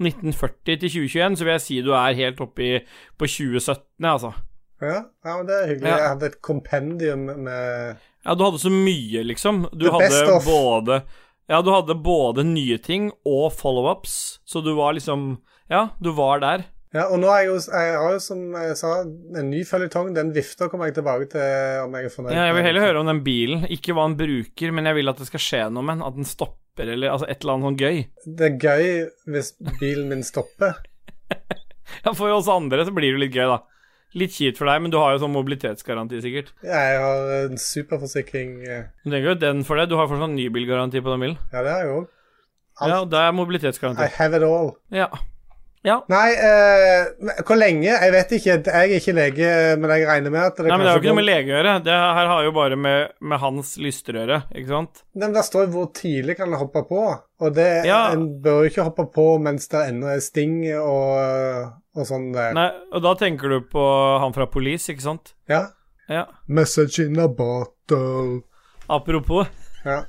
1940 0.00 0.80
til 0.80 0.88
2021, 0.88 1.36
så 1.38 1.46
vil 1.46 1.52
jeg 1.54 1.64
si 1.64 1.80
du 1.84 1.92
er 1.96 2.16
helt 2.18 2.40
oppe 2.44 2.66
i 2.66 2.72
på 3.20 3.28
2017, 3.28 3.84
altså. 4.10 4.32
Ja, 4.80 5.02
ja, 5.24 5.36
men 5.36 5.48
det 5.48 5.56
er 5.56 5.66
hyggelig. 5.68 5.90
Ja. 5.90 5.96
Jeg 6.00 6.12
hadde 6.14 6.30
et 6.30 6.40
kompendium 6.42 7.26
med 7.44 7.96
Ja, 8.24 8.34
du 8.34 8.44
hadde 8.46 8.60
så 8.62 8.72
mye, 8.72 9.24
liksom. 9.28 9.66
Du 9.72 9.86
The 9.86 9.92
hadde 9.96 10.40
både 10.46 11.02
Ja, 11.50 11.60
du 11.60 11.72
hadde 11.74 11.98
både 12.00 12.44
nye 12.48 12.78
ting 12.80 13.10
og 13.28 13.50
follow-ups, 13.52 14.40
så 14.48 14.64
du 14.64 14.72
var 14.78 14.96
liksom 14.96 15.34
Ja, 15.70 15.90
du 16.00 16.12
var 16.16 16.40
der. 16.40 16.64
Ja, 16.90 17.04
og 17.06 17.20
nå 17.22 17.28
er 17.30 17.44
jeg 17.44 17.50
jo, 17.52 17.58
jeg 17.70 17.98
har 18.02 18.14
jo 18.16 18.22
som 18.22 18.38
jeg 18.58 18.78
sa, 18.80 18.88
en 19.04 19.50
ny 19.52 19.60
føljetong. 19.66 20.08
Den 20.16 20.32
vifta 20.34 20.66
kommer 20.66 20.88
jeg 20.88 20.96
tilbake 20.96 21.28
til 21.30 21.84
om 21.84 21.94
jeg 21.94 22.08
er 22.08 22.14
fornøyd. 22.16 22.34
Ja, 22.34 22.48
jeg 22.48 22.56
vil 22.56 22.66
heller 22.66 22.86
høre 22.88 23.02
om 23.04 23.06
den 23.12 23.20
bilen. 23.22 23.62
Ikke 23.70 23.94
hva 23.94 24.08
den 24.08 24.16
bruker, 24.18 24.72
men 24.74 24.90
jeg 24.90 24.98
vil 24.98 25.12
at 25.12 25.20
det 25.22 25.28
skal 25.28 25.44
skje 25.44 25.60
noe 25.70 25.86
med 25.86 26.00
den. 26.00 26.02
At 26.08 26.16
den 26.18 26.26
stopper, 26.26 26.58
eller 26.88 27.10
altså 27.12 27.26
et 27.28 27.40
eller 27.42 27.52
annet 27.58 27.66
sånn 27.68 27.80
gøy. 27.80 27.98
Det 28.38 28.46
er 28.46 28.56
gøy 28.64 29.10
hvis 29.34 29.52
bilen 29.80 30.08
min 30.08 30.22
stopper. 30.24 30.78
Ja, 32.04 32.12
For 32.14 32.30
oss 32.30 32.46
andre 32.48 32.84
så 32.86 32.92
blir 32.94 33.12
det 33.16 33.20
litt 33.24 33.34
gøy, 33.34 33.48
da. 33.50 33.56
Litt 34.14 34.30
kjipt 34.34 34.58
for 34.58 34.66
deg, 34.70 34.78
men 34.82 34.90
du 34.90 34.96
har 34.98 35.12
jo 35.14 35.20
sånn 35.24 35.32
mobilitetsgaranti, 35.34 36.20
sikkert. 36.22 36.52
Jeg 36.62 37.00
har 37.02 37.32
en 37.44 37.58
superforsikring. 37.58 38.52
eh, 38.62 38.84
Du 39.04 39.10
trenger 39.10 39.28
jo 39.32 39.34
den 39.42 39.64
for 39.66 39.76
det. 39.78 39.88
Du 39.90 39.96
har 39.98 40.06
fortsatt 40.10 40.30
nybilgaranti 40.34 41.02
på 41.02 41.10
den 41.12 41.20
bilen. 41.24 41.36
Ja, 41.52 41.62
det 41.66 41.70
har 41.74 41.82
jeg 41.84 41.92
òg. 41.98 42.06
Ja, 42.80 43.00
det 43.04 43.18
er 43.20 43.32
mobilitetsgaranti. 43.36 44.06
I 44.06 44.14
have 44.16 44.38
it 44.38 44.46
all. 44.46 44.70
Ja. 44.94 45.08
Ja. 45.86 45.94
Nei, 46.12 46.26
eh, 46.36 47.38
hvor 47.48 47.56
lenge? 47.56 47.88
Jeg 47.88 48.12
vet 48.12 48.32
ikke. 48.36 48.56
Jeg 48.68 48.90
er 48.90 48.98
ikke 48.98 49.14
lege, 49.16 49.52
men 49.80 49.92
jeg 49.94 50.04
regner 50.10 50.32
med 50.34 50.42
at 50.50 50.58
det 50.58 50.66
Nei, 50.68 50.76
men 50.76 50.84
det 50.84 50.90
har 50.90 50.98
jo 50.98 51.00
ikke 51.00 51.12
noe 51.14 51.18
med 51.22 51.26
lege 51.28 51.48
å 51.48 51.54
gjøre. 51.54 51.72
Det 51.86 51.94
her 51.96 52.28
har 52.32 52.44
jo 52.44 52.52
bare 52.52 52.76
med, 52.76 53.14
med 53.32 53.40
hans 53.40 53.70
lyster 53.80 54.18
å 54.18 54.20
gjøre, 54.20 54.38
ikke 54.52 54.68
sant? 54.74 55.00
Nei, 55.14 55.24
men 55.24 55.36
der 55.38 55.46
står 55.46 55.64
jo 55.66 55.72
hvor 55.78 55.88
tidlig 55.96 56.36
kan 56.36 56.52
en 56.52 56.60
hoppe 56.60 56.82
på, 56.90 57.00
og 57.40 57.54
det, 57.56 57.68
Ja. 57.88 58.02
en 58.12 58.26
bør 58.44 58.66
jo 58.66 58.72
ikke 58.74 58.84
hoppe 58.90 59.08
på 59.14 59.26
mens 59.40 59.70
det 59.72 59.86
ennå 59.94 60.12
er 60.12 60.20
sting 60.20 60.58
og, 60.76 61.72
og 61.96 62.08
sånn 62.12 62.28
der. 62.36 62.52
Nei, 62.60 62.68
og 62.92 63.00
da 63.08 63.14
tenker 63.24 63.48
du 63.56 63.60
på 63.72 63.86
han 64.20 64.36
fra 64.36 64.50
Police, 64.52 64.92
ikke 64.92 65.06
sant? 65.08 65.32
Ja. 65.48 65.64
Ja. 66.12 66.26
Message 66.46 66.98
in 67.06 67.16
a 67.22 67.28
bottle. 67.28 68.42
Apropos. 68.90 69.46
Ja. 69.86 70.02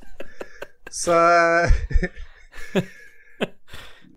Så 0.92 1.16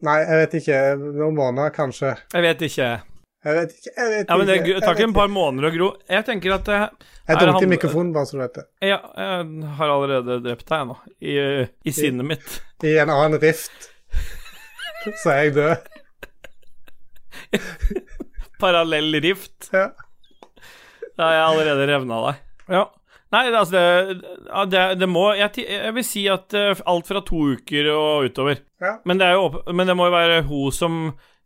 Nei, 0.05 0.19
jeg 0.21 0.39
vet 0.43 0.55
ikke. 0.61 0.79
Noen 1.17 1.37
måneder, 1.39 1.71
kanskje. 1.75 2.11
Jeg 2.35 2.43
vet 2.45 2.63
ikke. 2.67 2.89
Jeg 3.45 3.55
vet 3.59 3.73
ikke. 3.77 3.91
Jeg 3.97 4.11
vet 4.13 4.29
Ja, 4.31 4.37
men 4.41 4.47
det 4.49 4.55
ikke. 4.61 4.81
tar 4.85 4.95
ikke 4.97 5.07
en 5.09 5.15
par 5.17 5.29
måneder 5.33 5.69
å 5.69 5.73
gro. 5.75 5.89
Jeg 6.09 6.25
tenker 6.29 6.55
at 6.59 6.65
det, 6.69 6.79
Jeg 7.29 7.37
dunket 7.41 7.55
han- 7.55 7.63
i 7.67 7.71
mikrofonen, 7.77 8.13
bare 8.13 8.27
så 8.29 8.33
du 8.37 8.39
vet 8.43 8.55
det. 8.55 8.65
Ja, 8.83 8.99
jeg 9.17 9.65
har 9.79 9.89
allerede 9.95 10.39
drept 10.45 10.67
deg 10.69 10.87
nå, 10.89 10.97
i, 11.21 11.35
i 11.85 11.91
sinnet 11.93 12.27
mitt. 12.27 12.61
I 12.85 12.97
en 13.01 13.11
annen 13.13 13.41
rift 13.41 13.91
så 15.23 15.31
er 15.35 15.43
jeg 15.45 15.55
død. 15.55 15.77
Parallell 18.61 19.21
rift. 19.21 19.69
Ja. 19.73 19.91
Da 21.17 21.29
har 21.29 21.35
jeg 21.37 21.45
allerede 21.49 21.87
revna 21.93 22.21
deg. 22.29 22.41
Ja. 22.75 22.85
Nei, 23.35 23.45
altså 23.51 23.74
det, 23.74 24.16
det, 24.70 24.82
det 25.01 25.09
må 25.11 25.26
jeg, 25.35 25.64
jeg 25.66 25.95
vil 25.97 26.07
si 26.07 26.24
at 26.30 26.55
eh, 26.55 26.82
alt 26.91 27.09
fra 27.11 27.22
to 27.26 27.41
uker 27.57 27.91
og 27.91 28.28
utover. 28.30 28.61
Ja. 28.82 28.97
Men 29.09 29.20
det, 29.20 29.28
er 29.30 29.39
jo, 29.41 29.62
men 29.74 29.91
det 29.91 29.97
må 29.99 30.09
jo 30.09 30.14
være 30.14 30.43
hun 30.47 30.74
som 30.74 30.99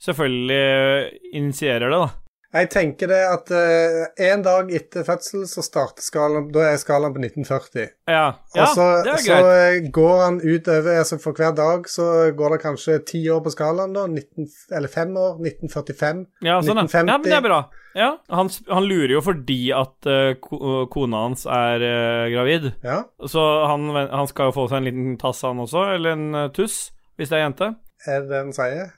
selvfølgelig 0.04 1.38
initierer 1.38 1.88
det, 1.88 2.00
da. 2.04 2.27
Jeg 2.48 2.70
tenker 2.72 3.10
det 3.10 3.20
at 3.28 3.50
uh, 3.52 4.04
en 4.24 4.42
dag 4.44 4.70
etter 4.72 5.04
fødsel 5.04 5.42
så 5.50 5.60
starter 5.60 6.00
skalaen 6.00 6.46
Da 6.54 6.62
er 6.70 6.78
skalaen 6.80 7.12
på 7.12 7.20
1940. 7.20 7.90
Ja, 8.08 8.22
ja 8.56 8.68
så, 8.72 8.86
det 9.04 9.12
er 9.12 9.20
så 9.20 9.34
greit. 9.34 9.82
Så 9.84 9.90
går 9.98 10.22
han 10.22 10.38
utover 10.40 11.02
altså 11.02 11.18
For 11.20 11.36
hver 11.36 11.52
dag 11.58 11.90
så 11.92 12.06
går 12.38 12.56
det 12.56 12.60
kanskje 12.62 12.96
ti 13.10 13.20
år 13.28 13.42
på 13.44 13.52
skalaen, 13.52 13.92
da. 13.92 14.06
19, 14.08 14.48
eller 14.78 14.88
fem 14.92 15.12
år. 15.20 15.36
1945. 15.44 16.24
Ja, 16.40 16.56
sånn, 16.64 16.80
1950. 16.86 17.12
ja, 17.12 17.18
men 17.18 17.28
det 17.28 17.36
er 17.36 17.44
bra. 17.44 17.60
Ja, 17.98 18.08
han, 18.32 18.50
han 18.68 18.84
lurer 18.88 19.16
jo 19.16 19.22
fordi 19.24 19.60
at 19.74 20.08
uh, 20.08 20.88
kona 20.92 21.24
hans 21.26 21.44
er 21.50 21.84
uh, 21.84 22.24
gravid. 22.32 22.70
Ja. 22.84 23.02
Så 23.28 23.44
han, 23.68 23.90
han 23.92 24.28
skal 24.30 24.50
jo 24.50 24.56
få 24.56 24.68
seg 24.70 24.80
en 24.80 24.88
liten 24.88 25.20
tass, 25.20 25.44
han 25.44 25.60
også, 25.64 25.84
eller 25.96 26.16
en 26.16 26.28
eh, 26.44 26.50
tuss, 26.54 26.94
hvis 27.18 27.32
det 27.32 27.40
er 27.40 27.46
jente. 27.46 27.72
Er 28.06 28.22
det 28.24 28.30
det 28.32 28.44
han 28.44 28.56
sier? 28.56 28.92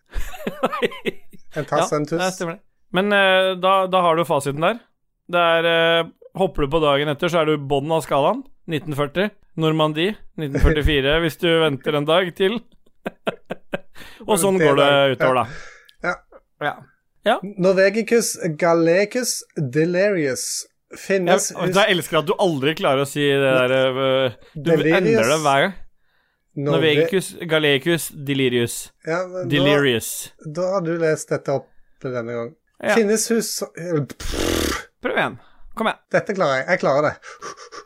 En 1.59 1.65
tass, 1.67 1.91
en 1.91 2.05
Ja, 2.05 2.07
det 2.07 2.19
tuss? 2.21 2.35
stemmer 2.37 2.53
det. 2.55 2.63
Men 2.97 3.13
eh, 3.15 3.53
da, 3.63 3.75
da 3.91 4.01
har 4.05 4.17
du 4.19 4.25
fasiten 4.29 4.65
der. 4.65 4.81
Det 5.31 5.43
er 5.59 5.69
eh, 5.71 6.09
Hopper 6.39 6.63
du 6.67 6.71
på 6.71 6.79
dagen 6.83 7.11
etter, 7.11 7.31
så 7.31 7.41
er 7.43 7.49
du 7.51 7.57
bånn 7.71 7.91
av 7.91 8.05
skalaen. 8.07 8.45
1940. 8.71 9.33
Normandie 9.61 10.13
1944, 10.39 11.17
hvis 11.25 11.37
du 11.43 11.49
venter 11.65 11.97
en 11.99 12.07
dag 12.07 12.29
til. 12.39 12.61
Og 14.29 14.37
sånn 14.39 14.59
går 14.61 14.79
det 14.79 14.91
utover, 15.17 15.41
da. 15.41 15.45
Ja. 16.07 16.15
Ja. 16.63 16.73
ja. 17.27 17.37
Norvegicus 17.43 18.35
gallecus 18.61 19.41
delirius 19.57 20.45
finnes 20.99 21.51
du, 21.55 21.69
jeg 21.71 21.95
elsker 21.95 22.19
at 22.21 22.27
du 22.27 22.33
aldri 22.43 22.73
klarer 22.79 23.05
å 23.05 23.09
si 23.09 23.23
det 23.23 23.41
der 23.55 23.75
eh, 23.77 24.39
Du 24.57 24.71
Delirious. 24.73 24.97
endrer 25.01 25.29
det 25.35 25.41
hver 25.45 25.65
gang. 25.67 25.75
Norve- 26.61 26.71
Norvegicus 26.77 27.29
galecus 27.51 28.09
delirius. 28.27 28.79
Ja, 29.07 29.21
delirius. 29.51 30.09
da, 30.43 30.51
da 30.57 30.71
har 30.75 30.87
du 30.87 30.95
lest 30.99 31.31
dette 31.31 31.55
opp 31.61 31.69
denne 32.03 32.35
gang. 32.35 32.51
Ja. 32.83 32.95
Finnes 32.97 33.27
hus... 33.31 33.51
Prøv 35.03 35.17
igjen. 35.17 35.39
Kom 35.77 35.87
igjen. 35.91 36.01
Dette 36.13 36.35
klarer 36.37 36.61
jeg. 36.61 36.67
Jeg 36.73 36.81
klarer 36.83 37.03
det. 37.09 37.15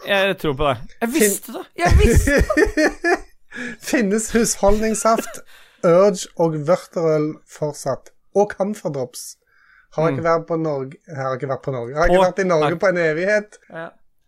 Jeg 0.08 0.36
tror 0.42 0.54
på 0.58 0.68
deg. 0.70 0.94
Jeg 1.02 1.12
visste 1.14 1.54
det! 1.56 1.64
Jeg 1.82 1.98
visste 2.00 2.36
det! 2.40 3.18
Finnes 3.90 4.30
husholdningssaft, 4.34 5.40
Urge 5.84 6.30
og 6.40 6.54
vørterøl 6.68 7.26
fortsatt. 7.50 8.10
Og 8.34 8.50
camferdrops. 8.56 9.34
Har 9.94 10.08
ikke 10.10 10.24
vært 10.24 10.46
på 10.48 10.56
Norge 10.58 10.96
Har 11.14 11.36
ikke 11.36 11.46
vært 11.52 11.62
på 11.62 11.70
Norge. 11.74 11.94
Har 11.94 12.08
ikke 12.08 12.16
Mm. 12.18 12.24
Vært 12.24 12.40
i 12.42 12.46
Norge 12.50 12.78
på 12.82 12.88
en 12.90 12.96
evighet. 12.98 13.58
ja. 13.70 13.84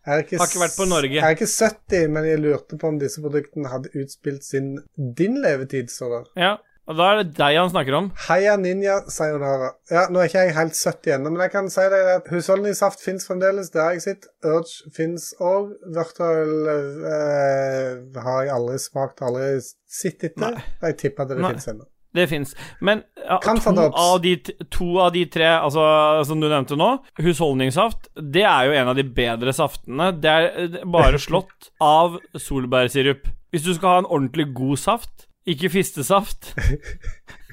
Jeg 0.07 0.15
er 0.15 0.21
ikke, 0.23 0.37
Har 0.39 0.47
ikke 0.47 0.61
vært 0.61 0.77
på 0.79 0.85
Norge. 0.87 1.09
Jeg 1.17 1.23
er 1.25 1.33
ikke 1.35 1.47
70, 1.51 2.07
men 2.15 2.23
jeg 2.29 2.39
lurte 2.39 2.77
på 2.79 2.87
om 2.87 2.99
disse 3.01 3.19
produktene 3.21 3.67
hadde 3.67 3.89
utspilt 3.99 4.43
sin 4.47 4.69
din 5.17 5.41
levetid, 5.43 5.89
Så 5.91 6.07
det. 6.13 6.21
ja. 6.39 6.53
Og 6.87 6.95
da 6.95 7.07
er 7.11 7.19
det 7.19 7.35
deg 7.35 7.57
han 7.59 7.71
snakker 7.71 7.97
om. 7.97 8.05
Heia 8.29 8.53
Ninja 8.59 9.01
Sayonara. 9.11 9.73
Ja, 9.91 10.05
nå 10.11 10.21
er 10.21 10.29
ikke 10.29 10.45
jeg 10.45 10.55
helt 10.55 10.77
70 10.77 11.15
ennå, 11.17 11.33
men 11.33 11.43
jeg 11.43 11.53
kan 11.57 11.67
si 11.71 11.83
deg 11.91 12.13
at 12.13 12.31
husholdningssaft 12.31 13.03
fins 13.03 13.27
fremdeles. 13.27 13.73
der 13.73 13.97
jeg 13.97 14.05
sitter. 14.05 14.31
Urge 14.47 14.93
fins 14.95 15.33
òg. 15.43 15.75
Virtual 15.97 16.71
eh, 16.71 18.23
har 18.23 18.47
jeg 18.47 18.55
aldri 18.55 18.79
smakt, 18.79 19.21
aldri 19.27 19.51
sett 19.83 20.23
etter. 20.29 20.63
Jeg 20.85 20.99
tipper 21.03 21.27
at 21.27 21.35
det 21.35 21.43
fins 21.43 21.71
ennå. 21.73 21.87
Det 22.17 22.25
fins. 22.31 22.55
Men 22.81 23.03
ja, 23.19 23.37
to, 23.43 23.73
av 23.91 24.15
de, 24.23 24.33
to 24.73 24.87
av 25.03 25.11
de 25.13 25.25
tre 25.29 25.49
altså, 25.59 25.83
som 26.25 26.39
du 26.41 26.47
nevnte 26.47 26.77
nå, 26.79 26.93
husholdningssaft, 27.21 28.09
det 28.15 28.45
er 28.47 28.69
jo 28.69 28.77
en 28.79 28.93
av 28.93 28.97
de 28.97 29.05
bedre 29.05 29.53
saftene. 29.53 30.13
Det 30.15 30.31
er 30.31 30.79
bare 30.87 31.19
slått 31.21 31.73
av 31.83 32.17
solbærsirup. 32.33 33.27
Hvis 33.53 33.67
du 33.67 33.73
skal 33.75 33.91
ha 33.91 34.01
en 34.01 34.09
ordentlig 34.09 34.49
god 34.55 34.79
saft, 34.81 35.26
ikke 35.47 35.71
fistesaft, 35.71 36.51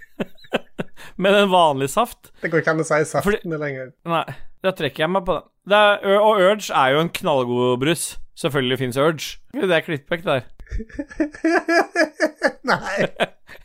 men 1.22 1.36
en 1.38 1.50
vanlig 1.52 1.90
saft 1.92 2.32
Det 2.42 2.50
går 2.50 2.62
ikke 2.62 2.74
an 2.74 2.82
å 2.82 2.86
si 2.88 3.00
saftene 3.06 3.60
lenger. 3.60 3.92
Nei, 4.08 4.26
da 4.64 4.74
trekker 4.74 5.06
jeg 5.06 5.14
meg 5.14 5.26
på 5.26 5.38
den. 5.38 5.48
Er, 5.74 6.02
og 6.18 6.42
Urge 6.42 6.74
er 6.76 6.94
jo 6.94 7.04
en 7.04 7.12
knallgod 7.14 7.78
brus. 7.80 8.14
Selvfølgelig 8.36 8.80
fins 8.80 8.98
Urge. 8.98 9.36
Det 9.54 9.70
er 9.70 9.84
klippvekk 9.86 10.24
der. 10.26 10.46
Nei. 12.70 13.06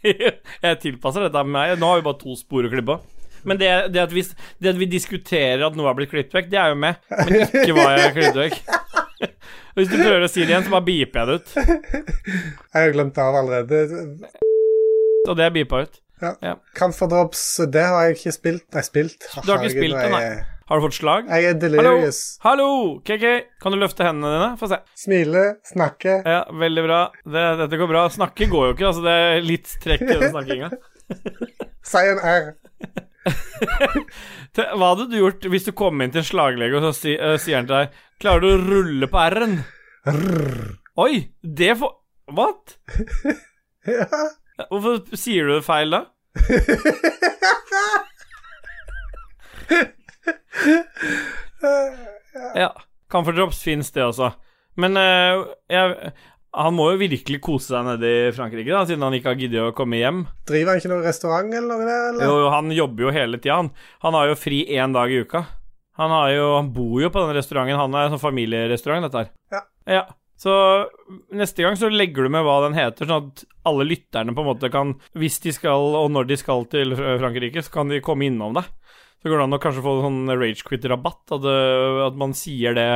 jeg 0.65 0.79
tilpasser 0.83 1.25
dette 1.25 1.45
med 1.45 1.55
meg. 1.55 1.77
Nå 1.79 1.89
har 1.89 1.99
vi 1.99 2.05
bare 2.07 2.21
to 2.21 2.35
spor 2.39 2.67
å 2.67 2.71
klippe. 2.71 2.99
Men 3.47 3.59
det, 3.59 3.69
det, 3.95 4.03
at 4.03 4.13
vi, 4.13 4.23
det 4.59 4.73
at 4.73 4.79
vi 4.79 4.87
diskuterer 4.91 5.63
at 5.63 5.77
noe 5.77 5.87
har 5.87 5.95
blitt 5.97 6.11
klippet 6.11 6.35
vekk, 6.35 6.49
det 6.51 6.59
er 6.59 6.73
jo 6.73 6.79
med. 6.79 6.99
Men 7.09 7.37
ikke 7.45 7.75
hva 7.77 7.87
jeg 7.93 8.03
har 8.03 8.15
klippet 8.17 8.41
vekk. 8.43 8.57
Hvis 9.77 9.89
du 9.91 9.97
prøver 9.97 10.25
å 10.25 10.29
si 10.31 10.43
det 10.43 10.53
igjen, 10.53 10.67
så 10.67 10.75
bare 10.75 10.87
beeper 10.87 11.19
jeg 11.19 11.27
det 11.29 11.39
ut. 11.39 11.55
Jeg 12.73 12.77
har 12.77 12.93
glemt 12.95 13.15
det 13.17 13.25
av 13.25 13.39
allerede. 13.41 13.81
Og 15.27 15.35
det 15.37 15.47
er 15.47 15.55
beepa 15.55 15.83
ut. 15.85 15.99
Camphordrops, 16.75 17.43
det 17.71 17.83
har 17.87 18.09
jeg 18.09 18.17
ikke 18.17 18.31
spilt. 18.35 18.65
Nei, 18.75 18.81
spilt. 18.83 19.27
Du 19.45 19.53
har 19.53 19.61
ikke 19.61 19.71
spilt 19.71 19.95
det, 19.95 20.09
nei. 20.11 20.23
Har 20.69 20.77
du 20.77 20.83
fått 20.85 20.97
slag? 20.99 21.29
jeg 21.31 21.47
er 21.49 21.77
Hallo! 21.79 22.09
Hallo! 22.43 22.71
KK, 23.07 23.23
kan 23.63 23.73
du 23.73 23.79
løfte 23.81 24.05
hendene 24.05 24.35
dine? 24.35 24.49
Få 24.59 24.67
se. 24.69 24.77
Smile, 24.99 25.45
snakke. 25.65 26.19
Ja, 26.27 26.43
veldig 26.61 26.83
bra. 26.85 26.99
Det, 27.23 27.45
dette 27.63 27.79
går 27.81 27.89
bra. 27.89 28.03
Snakke 28.13 28.45
går 28.51 28.67
jo 28.67 28.75
ikke, 28.75 28.91
altså. 28.91 29.05
Det 29.07 29.15
er 29.23 29.47
litt 29.47 29.71
trekk 29.81 30.03
i 30.05 30.17
den 30.19 30.33
snakkinga. 30.35 30.69
Si 31.89 32.01
en 32.05 32.19
R. 32.21 32.51
Hva 34.55 34.93
hadde 34.93 35.09
du 35.11 35.17
gjort 35.19 35.43
hvis 35.51 35.67
du 35.67 35.71
kom 35.77 36.01
inn 36.01 36.11
til 36.13 36.21
en 36.23 36.29
slaglege, 36.29 36.75
og 36.77 36.81
så 36.87 36.91
si, 36.95 37.11
uh, 37.19 37.37
sier 37.41 37.57
han 37.59 37.67
til 37.69 37.75
deg 37.75 37.87
Klarer 38.19 38.41
du 38.43 38.47
å 38.51 38.63
rulle 38.63 39.07
på 39.11 39.17
R-en? 39.21 39.55
Oi! 40.99 41.13
Det 41.43 41.77
får 41.79 41.93
What? 42.35 42.63
Ja. 43.89 44.05
Hvorfor 44.69 45.15
sier 45.17 45.43
du 45.47 45.51
det 45.55 45.65
feil 45.65 45.89
da? 45.93 45.99
ja. 52.59 52.71
Comfort 53.09 53.35
drops 53.39 53.63
fins, 53.63 53.91
det 53.95 54.03
også. 54.03 54.31
Men 54.77 54.97
uh, 54.99 55.47
jeg 55.71 56.11
han 56.49 56.73
må 56.73 56.87
jo 56.93 57.01
virkelig 57.03 57.39
kose 57.45 57.75
seg 57.75 57.85
nede 57.85 58.09
i 58.09 58.31
Frankrike, 58.33 58.71
da, 58.73 58.81
siden 58.87 59.05
han 59.05 59.15
ikke 59.17 59.33
har 59.33 59.41
giddet 59.41 59.67
å 59.67 59.75
komme 59.77 59.99
hjem. 59.99 60.23
Driver 60.49 60.73
han 60.73 60.81
ikke 60.81 60.91
noen 60.91 61.05
restaurant 61.05 61.53
eller 61.53 61.69
noe 61.69 61.85
der, 61.85 62.07
eller? 62.09 62.25
Jo, 62.25 62.47
han 62.55 62.73
jobber 62.73 63.05
jo 63.05 63.13
hele 63.13 63.39
tida, 63.41 63.59
han. 63.61 63.73
Han 64.05 64.17
har 64.17 64.31
jo 64.31 64.39
fri 64.39 64.63
én 64.73 64.95
dag 64.95 65.13
i 65.13 65.21
uka. 65.21 65.43
Han, 65.99 66.15
har 66.15 66.31
jo, 66.31 66.47
han 66.55 66.71
bor 66.73 67.03
jo 67.03 67.11
på 67.11 67.21
den 67.25 67.35
restauranten. 67.35 67.77
Han 67.77 67.97
er 67.99 68.09
sånn 68.13 68.23
familierestaurant, 68.23 69.05
dette 69.05 69.21
her. 69.21 69.31
Ja. 69.51 69.61
ja. 69.99 70.03
Så 70.39 70.53
neste 71.35 71.65
gang 71.65 71.75
så 71.75 71.89
legger 71.91 72.25
du 72.25 72.31
med 72.31 72.45
hva 72.47 72.61
den 72.63 72.77
heter, 72.77 73.09
sånn 73.09 73.27
at 73.27 73.41
alle 73.67 73.85
lytterne 73.89 74.31
på 74.31 74.39
en 74.39 74.47
måte 74.47 74.69
kan 74.71 74.93
Hvis 75.19 75.41
de 75.43 75.51
skal, 75.51 75.97
og 75.99 76.07
når 76.15 76.29
de 76.29 76.37
skal 76.39 76.63
til 76.71 76.95
Frankrike, 76.95 77.61
så 77.65 77.73
kan 77.73 77.91
de 77.91 77.99
komme 78.01 78.29
innom 78.29 78.55
det. 78.55 78.63
Så 79.19 79.27
går 79.27 79.41
det 79.41 79.47
an 79.49 79.57
å 79.57 79.59
kanskje 79.59 79.83
få 79.83 79.97
sånn 80.05 80.31
ragequit-rabatt, 80.31 81.25
at, 81.35 81.49
at 82.05 82.21
man 82.21 82.31
sier 82.37 82.77
det 82.77 82.87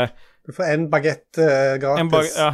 Du 0.47 0.55
får 0.55 0.71
en 0.71 0.87
bagett 0.93 1.41
eh, 1.43 1.75
gratis. 1.83 1.99
en 1.99 2.13
bag, 2.13 2.29
ja. 2.31 2.53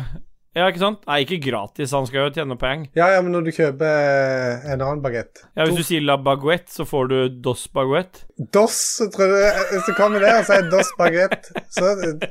Ja, 0.58 0.66
ikke 0.68 0.82
sant? 0.82 1.04
Nei, 1.08 1.20
ikke 1.26 1.38
gratis, 1.44 1.92
han 1.94 2.08
skal 2.10 2.26
jo 2.28 2.34
tjene 2.40 2.58
poeng. 2.60 2.88
ja, 2.98 3.08
ja, 3.14 3.22
men 3.22 3.32
når 3.36 3.46
du 3.48 3.52
kjøper 3.56 3.86
eh, 3.90 4.72
en 4.74 4.82
annen 4.82 5.02
bagett 5.04 5.44
Ja, 5.56 5.66
Hvis 5.68 5.78
du 5.78 5.84
sier 5.84 6.02
la 6.06 6.16
baguette, 6.18 6.72
så 6.74 6.86
får 6.90 7.10
du 7.12 7.18
dos 7.46 7.68
baguette. 7.74 8.26
Dos, 8.54 8.80
tror 9.14 9.30
du 9.30 9.38
Hvis 9.74 9.86
du 9.88 9.94
kommer 9.98 10.20
der 10.24 10.40
og 10.42 10.48
sier 10.50 10.66
dos 10.72 10.90
baguette, 10.98 11.54
så 11.70 11.94
eh, 12.08 12.28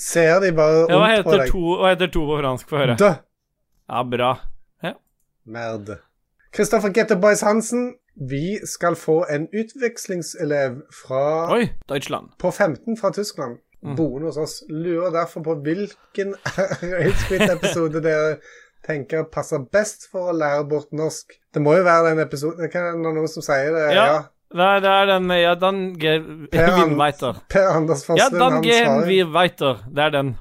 ser 0.00 0.40
de 0.40 0.52
bare 0.56 0.86
Ja, 0.88 1.22
på 1.22 1.36
deg. 1.36 1.52
to, 1.52 1.76
hva 1.82 1.92
heter 1.94 2.10
to 2.14 2.24
på 2.30 2.40
fransk? 2.40 2.68
Få 2.72 2.80
høre. 2.80 2.96
Dø. 3.00 3.12
Ja, 3.92 4.02
bra. 4.08 4.32
Merde 5.44 5.98
Kristoffer 6.54 6.88
Getter 6.94 7.18
Boys 7.20 7.42
Hansen, 7.44 7.94
vi 8.16 8.56
skal 8.64 8.94
få 8.96 9.24
en 9.28 9.48
utvekslingselev 9.52 10.78
fra 10.94 11.50
Oi, 11.52 11.66
Deutschland. 11.90 12.30
på 12.38 12.50
15 12.54 12.96
fra 12.96 13.10
Tyskland. 13.12 13.58
Mm. 13.84 13.96
Boende 13.98 14.30
hos 14.30 14.38
oss. 14.40 14.54
Lurer 14.72 15.10
derfor 15.12 15.42
på 15.44 15.54
hvilken 15.64 16.34
Ragequit-episode 16.94 18.00
dere 18.04 18.38
tenker 18.84 19.24
passer 19.32 19.62
best 19.72 20.06
for 20.12 20.30
å 20.32 20.36
lære 20.36 20.64
bort 20.68 20.92
norsk. 20.96 21.36
Det 21.54 21.62
må 21.64 21.76
jo 21.78 21.84
være 21.86 22.10
den 22.12 22.22
episoden 22.24 22.64
Det 22.64 22.70
kan 22.72 22.90
være 22.90 23.02
noen 23.02 23.28
som 23.32 23.44
sier 23.44 23.72
det. 23.76 23.84
Ja. 23.96 24.06
Ja. 24.08 24.22
Det 24.54 24.70
det 24.84 24.90
er 24.92 25.06
den 25.10 25.30
Ja, 25.34 25.54
Dan 25.58 25.78
G. 25.98 26.18
Per 26.52 26.68
wir 26.76 26.84
An- 26.84 27.40
Per 27.50 27.70
Anders 27.74 28.04
Ja, 28.08 28.28
Forslund, 28.28 28.38
den 28.38 28.52
han 28.52 28.62
svarer. 28.64 29.08
wir. 29.08 29.80
Det 29.96 30.04
er 30.04 30.10
den. 30.14 30.34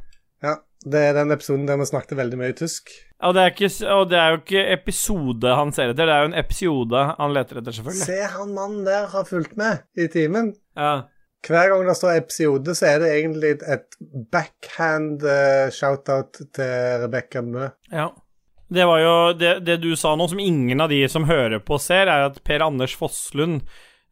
Ja, 0.44 0.56
det 0.86 1.02
er 1.10 1.14
den 1.18 1.32
episoden 1.32 1.66
der 1.68 1.80
vi 1.82 1.86
snakket 1.89 2.18
veldig 2.20 2.38
mye 2.38 2.54
tysk. 2.54 2.91
Og 3.24 3.34
det, 3.34 3.41
er 3.41 3.54
ikke, 3.56 3.70
og 3.88 4.10
det 4.12 4.18
er 4.20 4.34
jo 4.34 4.38
ikke 4.41 4.64
episode 4.74 5.54
han 5.56 5.70
ser 5.72 5.94
etter, 5.94 6.10
det 6.10 6.12
er 6.14 6.26
jo 6.26 6.30
en 6.34 6.39
episode 6.41 7.04
han 7.18 7.32
leter 7.34 7.62
etter, 7.62 7.72
selvfølgelig. 7.78 8.04
Se 8.10 8.18
han 8.34 8.50
mannen 8.52 8.82
der 8.84 9.06
har 9.14 9.24
fulgt 9.30 9.56
med 9.56 9.80
i 9.96 10.10
timen. 10.12 10.50
Ja. 10.76 11.06
Hver 11.44 11.72
gang 11.72 11.88
det 11.88 11.96
står 12.00 12.20
episode, 12.22 12.76
så 12.78 12.88
er 12.88 13.00
det 13.04 13.10
egentlig 13.18 13.56
et 13.68 13.98
backhand-shoutout 14.32 15.74
shout-out 15.76 16.44
til 16.56 17.02
Rebekka 17.04 17.44
Mø. 17.46 17.72
ja. 17.91 18.12
Det 18.74 18.86
var 18.89 19.00
jo 19.04 19.16
det, 19.38 19.50
det 19.68 19.76
du 19.84 19.91
sa 20.00 20.16
nå, 20.18 20.26
som 20.32 20.39
ingen 20.41 20.82
av 20.82 20.89
de 20.89 21.04
som 21.12 21.28
hører 21.30 21.60
på, 21.62 21.78
ser, 21.78 22.10
er 22.10 22.30
at 22.32 22.39
Per 22.48 22.64
Anders 22.66 22.96
Fosslund 22.98 23.62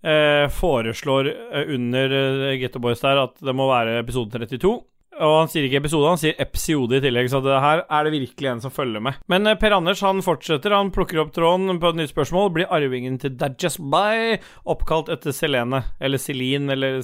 eh, 0.06 0.46
foreslår 0.54 1.32
eh, 1.32 1.72
under 1.74 2.14
eh, 2.18 2.60
Getto 2.62 2.82
Boys 2.84 3.02
der 3.02 3.24
at 3.24 3.40
det 3.42 3.56
må 3.58 3.66
være 3.72 4.00
episode 4.04 4.30
32. 4.38 4.76
Og 5.22 5.36
han 5.38 5.50
sier 5.52 5.68
ikke 5.68 5.82
episode, 5.84 6.10
han 6.10 6.18
sier 6.22 6.40
episode 6.42 6.98
i 6.98 7.02
tillegg, 7.04 7.28
så 7.30 7.42
det 7.46 7.60
her 7.62 7.84
er 7.86 8.08
det 8.08 8.14
virkelig 8.16 8.50
en 8.52 8.62
som 8.64 8.74
følger 8.74 9.04
med. 9.06 9.20
Men 9.30 9.46
eh, 9.52 9.58
Per 9.62 9.76
Anders 9.78 10.02
han 10.06 10.24
fortsetter, 10.26 10.74
han 10.74 10.90
plukker 10.96 11.22
opp 11.22 11.34
tråden 11.36 11.78
på 11.82 11.92
et 11.92 12.00
nytt 12.02 12.14
spørsmål. 12.14 12.50
Blir 12.56 12.72
arvingen 12.74 13.20
til 13.22 13.36
Dajess 13.38 13.78
By 13.78 14.40
oppkalt 14.74 15.12
etter 15.14 15.36
Selene, 15.36 15.84
eller 16.02 16.22
Celine, 16.22 16.74
eller 16.74 17.02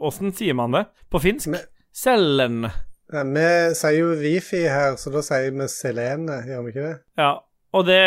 Åssen 0.00 0.34
sier 0.34 0.58
man 0.58 0.74
det 0.74 0.86
på 1.10 1.22
finsk? 1.22 1.52
Men- 1.54 1.68
Selen. 1.94 2.64
Ja, 3.10 3.22
vi 3.26 3.46
sier 3.74 3.96
jo 3.98 4.10
Wifi 4.20 4.60
her, 4.70 4.94
så 4.98 5.10
da 5.14 5.22
sier 5.26 5.50
vi 5.54 5.66
Selene, 5.70 6.42
gjør 6.46 6.66
vi 6.66 6.74
ikke 6.74 6.84
det? 6.88 6.98
Ja, 7.18 7.32
og 7.74 7.86
det 7.88 8.02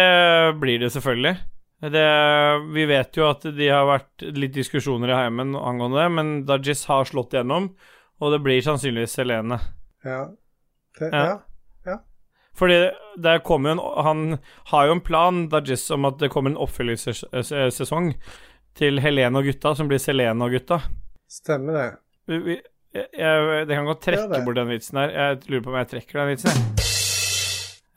blir 0.62 0.80
det 0.84 0.92
selvfølgelig. 0.96 1.36
Det, 1.84 2.04
vi 2.72 2.86
vet 2.88 3.18
jo 3.20 3.26
at 3.28 3.44
de 3.58 3.66
har 3.68 3.84
vært 3.90 4.24
litt 4.40 4.54
diskusjoner 4.56 5.12
i 5.12 5.18
heimen 5.26 5.52
angående 5.60 6.00
det, 6.00 6.12
men 6.16 6.30
Dajis 6.48 6.86
har 6.88 7.04
slått 7.10 7.36
gjennom, 7.36 7.74
og 8.24 8.32
det 8.34 8.40
blir 8.46 8.62
sannsynligvis 8.64 9.18
Selene. 9.20 9.60
Ja. 10.08 10.22
Det, 11.00 11.10
Ja. 11.12 11.38
ja. 11.86 11.98
Fordi 12.56 12.78
det 13.18 13.40
kommer 13.44 13.74
jo 13.74 13.76
en 13.76 14.04
Han 14.06 14.38
har 14.72 14.86
jo 14.88 14.92
en 14.98 15.02
plan, 15.02 15.48
Dajis, 15.50 15.90
om 15.92 16.06
at 16.06 16.20
det 16.22 16.30
kommer 16.32 16.52
en 16.54 16.58
oppfølgingssesong 16.62 18.14
til 18.78 19.00
Helene 19.04 19.38
og 19.42 19.46
gutta, 19.46 19.74
som 19.76 19.88
blir 19.90 20.02
Selene 20.02 20.46
og 20.46 20.52
gutta. 20.56 20.80
Stemmer 21.30 21.74
det. 21.78 21.90
Vi, 22.28 22.38
vi, 22.46 22.58
jeg, 22.94 23.08
jeg, 23.18 23.68
det 23.68 23.76
kan 23.76 23.86
godt 23.90 24.04
trekke 24.06 24.44
bort 24.46 24.56
den 24.60 24.70
vitsen 24.70 24.98
her. 25.02 25.10
Jeg 25.18 25.40
lurer 25.50 25.64
på 25.66 25.74
om 25.74 25.78
jeg 25.82 25.90
trekker 25.96 26.20
den 26.20 26.32
vitsen, 26.34 26.50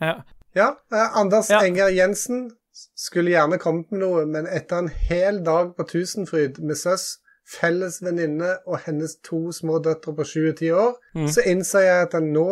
jeg. 0.01 0.09
Ja. 0.09 0.15
Ja, 0.57 0.69
eh, 0.93 1.17
Anders 1.21 1.51
Ja. 1.53 1.61
Enger 1.65 1.93
Jensen 1.93 2.51
skulle 2.97 3.31
gjerne 3.33 3.59
kommet 3.61 3.93
med 3.93 4.01
noe, 4.01 4.25
men 4.29 4.49
etter 4.49 4.79
en 4.85 4.89
hel 4.89 5.43
dag 5.45 5.75
på 5.77 5.85
Tusenfryd 5.89 6.61
med 6.65 6.77
søs, 6.81 7.19
felles 7.47 8.01
venninne 8.03 8.57
og 8.67 8.81
hennes 8.87 9.17
to 9.23 9.53
små 9.55 9.79
døtre 9.85 10.15
på 10.19 10.25
7 10.27 10.49
og 10.51 10.57
10 10.59 10.71
år, 10.75 10.93
Mm. 11.15 11.29
så 11.33 11.45
innser 11.47 11.81
jeg 11.87 12.03
at 12.09 12.13
han 12.19 12.33
nå 12.35 12.49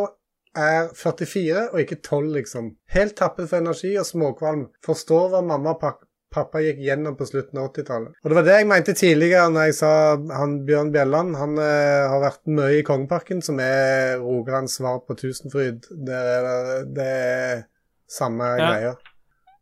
er 0.57 0.89
44 0.95 1.69
og 1.73 1.81
ikke 1.83 1.97
12, 2.03 2.33
liksom. 2.39 2.77
Helt 2.95 3.17
tappet 3.19 3.49
for 3.51 3.59
energi 3.59 3.97
og 3.99 4.07
småkvalm. 4.07 4.69
Forstår 4.87 5.31
hva 5.33 5.41
mamma 5.43 5.73
og 5.75 5.81
pappa 6.35 6.59
gikk 6.63 6.79
gjennom 6.83 7.17
på 7.19 7.27
slutten 7.27 7.59
av 7.59 7.73
80-tallet. 7.73 8.15
Og 8.23 8.31
det 8.31 8.35
var 8.39 8.47
det 8.47 8.55
jeg 8.61 8.67
mente 8.71 8.95
tidligere 8.95 9.51
når 9.51 9.67
jeg 9.69 9.75
sa 9.81 9.91
han 10.39 10.55
Bjørn 10.67 10.93
Bjelland. 10.95 11.37
Han 11.39 11.59
eh, 11.59 12.07
har 12.11 12.21
vært 12.23 12.41
mye 12.47 12.79
i 12.79 12.83
Kongeparken, 12.87 13.43
som 13.43 13.59
er 13.63 14.17
Rogalands 14.23 14.75
svar 14.79 15.01
på 15.07 15.15
Tusenfryd. 15.19 15.87
Det 16.07 16.15
er, 16.15 16.85
det 16.87 17.07
er 17.07 17.63
samme 18.11 18.45
Ja. 18.59 18.71
greia. 18.71 18.95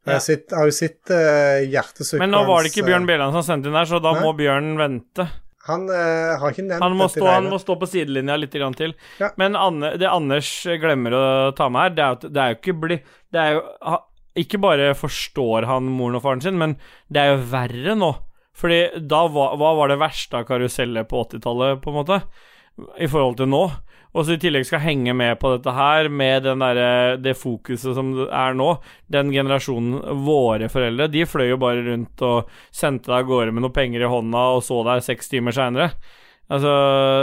Ja. 0.03 0.17
Jeg 0.17 0.23
sitt, 0.25 0.51
har 0.51 0.67
jo 0.67 0.75
sett 0.75 1.11
uh, 1.15 1.63
hjertesukket 1.63 2.19
Men 2.25 2.33
nå 2.35 2.43
var 2.49 2.65
det 2.65 2.73
ikke 2.73 2.87
Bjørn 2.89 3.05
eh, 3.05 3.11
Bjelland 3.13 3.37
som 3.37 3.45
sendte 3.47 3.71
inn 3.71 3.77
her, 3.79 3.87
så 3.87 4.01
da 4.03 4.17
Nei. 4.17 4.23
må 4.25 4.33
Bjørn 4.35 4.73
vente. 4.81 5.27
Han 5.69 5.85
uh, 5.87 6.33
har 6.43 6.51
ikke 6.51 6.65
nevnt 6.67 6.83
Han 6.83 6.97
må, 6.99 7.07
stå, 7.13 7.27
han 7.31 7.47
må 7.53 7.61
stå 7.63 7.77
på 7.79 7.87
sidelinja 7.87 8.35
litt 8.41 8.57
grann 8.57 8.75
til. 8.75 8.97
Ja. 9.23 9.31
Men 9.39 9.55
Anne, 9.59 9.93
det 10.03 10.11
Anders 10.11 10.51
glemmer 10.83 11.15
å 11.15 11.23
ta 11.55 11.69
med 11.71 11.85
her, 11.87 11.95
det 11.95 12.03
er, 12.03 12.17
at 12.19 12.27
det 12.27 12.43
er 12.43 12.51
jo 12.51 12.59
ikke 12.59 12.77
bli, 12.83 12.99
Det 13.31 13.45
er 13.45 13.55
jo 13.55 13.63
ha- 13.93 14.03
Ikke 14.43 14.59
bare 14.65 14.91
forstår 14.99 15.69
han 15.71 15.87
moren 15.87 16.19
og 16.19 16.27
faren 16.27 16.43
sin, 16.43 16.59
men 16.59 16.75
det 17.07 17.23
er 17.23 17.37
jo 17.37 17.45
verre 17.53 17.95
nå. 18.03 18.11
Fordi 18.59 18.81
da 19.09 19.23
hva, 19.31 19.53
Hva 19.61 19.71
var 19.79 19.93
det 19.93 20.01
verste 20.03 20.41
av 20.41 20.49
karusellet 20.51 21.07
på 21.09 21.23
80-tallet, 21.29 21.79
på 21.85 21.95
en 21.95 22.01
måte? 22.01 22.19
I 22.99 23.07
forhold 23.07 23.39
til 23.39 23.53
nå. 23.53 23.67
Og 24.13 24.27
så 24.29 24.35
i 24.37 24.41
tillegg 24.43 24.67
skal 24.69 24.83
henge 24.85 25.15
med 25.17 25.39
på 25.41 25.55
dette 25.55 25.73
her, 25.73 26.11
med 26.13 26.45
den 26.45 26.61
derre 26.61 27.17
det 27.17 27.33
fokuset 27.41 27.95
som 27.97 28.11
er 28.29 28.57
nå. 28.59 28.75
Den 29.13 29.31
generasjonen, 29.33 30.03
våre 30.27 30.69
foreldre, 30.73 31.07
de 31.09 31.25
fløy 31.25 31.47
jo 31.55 31.61
bare 31.63 31.85
rundt 31.87 32.25
og 32.29 32.51
sendte 32.69 33.09
deg 33.09 33.23
av 33.23 33.31
gårde 33.31 33.55
med 33.57 33.65
noe 33.65 33.73
penger 33.73 34.05
i 34.05 34.11
hånda, 34.13 34.43
og 34.59 34.61
så 34.67 34.83
deg 34.91 35.07
seks 35.07 35.33
timer 35.33 35.57
seinere. 35.57 35.95
Altså 36.53 36.73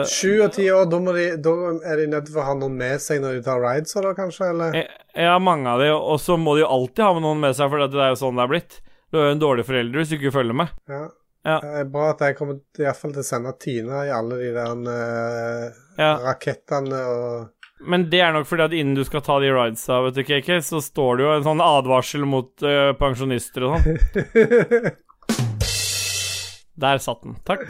Sju 0.09 0.39
og 0.41 0.53
ti 0.55 0.65
år, 0.73 0.87
da, 0.89 0.99
de, 1.13 1.25
da 1.45 1.53
er 1.91 2.01
de 2.01 2.07
nødt 2.09 2.29
til 2.31 2.39
å 2.39 2.47
ha 2.47 2.55
noen 2.57 2.79
med 2.79 3.01
seg 3.03 3.21
når 3.21 3.37
de 3.37 3.45
tar 3.45 3.61
rides, 3.61 3.93
da, 3.93 4.13
kanskje? 4.17 4.49
Eller? 4.55 4.79
Eh, 4.81 4.95
Ja, 5.27 5.35
mange 5.41 5.69
av 5.69 5.81
de, 5.83 5.91
og 5.93 6.17
så 6.23 6.37
må 6.39 6.55
de 6.57 6.63
jo 6.63 6.73
alltid 6.73 7.05
ha 7.05 7.13
med 7.17 7.25
noen 7.27 7.41
med 7.43 7.57
seg, 7.57 7.69
for 7.69 7.85
det 7.85 8.01
er 8.01 8.13
jo 8.15 8.21
sånn 8.23 8.39
det 8.39 8.45
er 8.47 8.53
blitt. 8.55 8.79
Du 9.09 9.17
er 9.19 9.29
jo 9.29 9.35
en 9.35 9.41
dårlig 9.41 9.65
forelder 9.67 10.01
hvis 10.01 10.09
du 10.13 10.17
ikke 10.17 10.33
følger 10.33 10.57
med. 10.57 10.73
Ja. 10.89 11.05
Ja. 11.47 11.59
Det 11.63 11.69
er 11.81 11.87
bra 11.91 12.09
at 12.13 12.23
jeg 12.25 12.35
kommer 12.35 12.57
i 12.59 12.83
hvert 12.83 12.99
fall 12.99 13.13
til 13.15 13.23
å 13.23 13.27
sende 13.27 13.53
Tina 13.63 14.01
i 14.07 14.11
alle 14.11 14.39
de 14.41 14.49
der 14.55 14.81
uh, 14.89 15.77
Ja. 15.99 16.11
rakettene 16.25 16.99
og 16.99 17.85
Men 17.87 18.09
det 18.11 18.19
er 18.25 18.33
nok 18.35 18.47
fordi 18.49 18.65
at 18.67 18.75
innen 18.75 18.97
du 18.97 19.05
skal 19.07 19.23
ta 19.23 19.37
de 19.39 19.53
ridesa, 19.55 20.01
vet 20.03 20.17
du, 20.19 20.23
KK, 20.27 20.49
så 20.67 20.81
står 20.83 21.19
det 21.19 21.23
jo 21.23 21.31
en 21.37 21.47
sånn 21.47 21.63
advarsel 21.63 22.27
mot 22.27 22.51
uh, 22.67 22.91
pensjonister 22.99 23.69
og 23.69 23.77
sånn. 23.77 24.93
Der 26.79 26.99
satt 27.03 27.23
den. 27.25 27.35
Takk. 27.47 27.65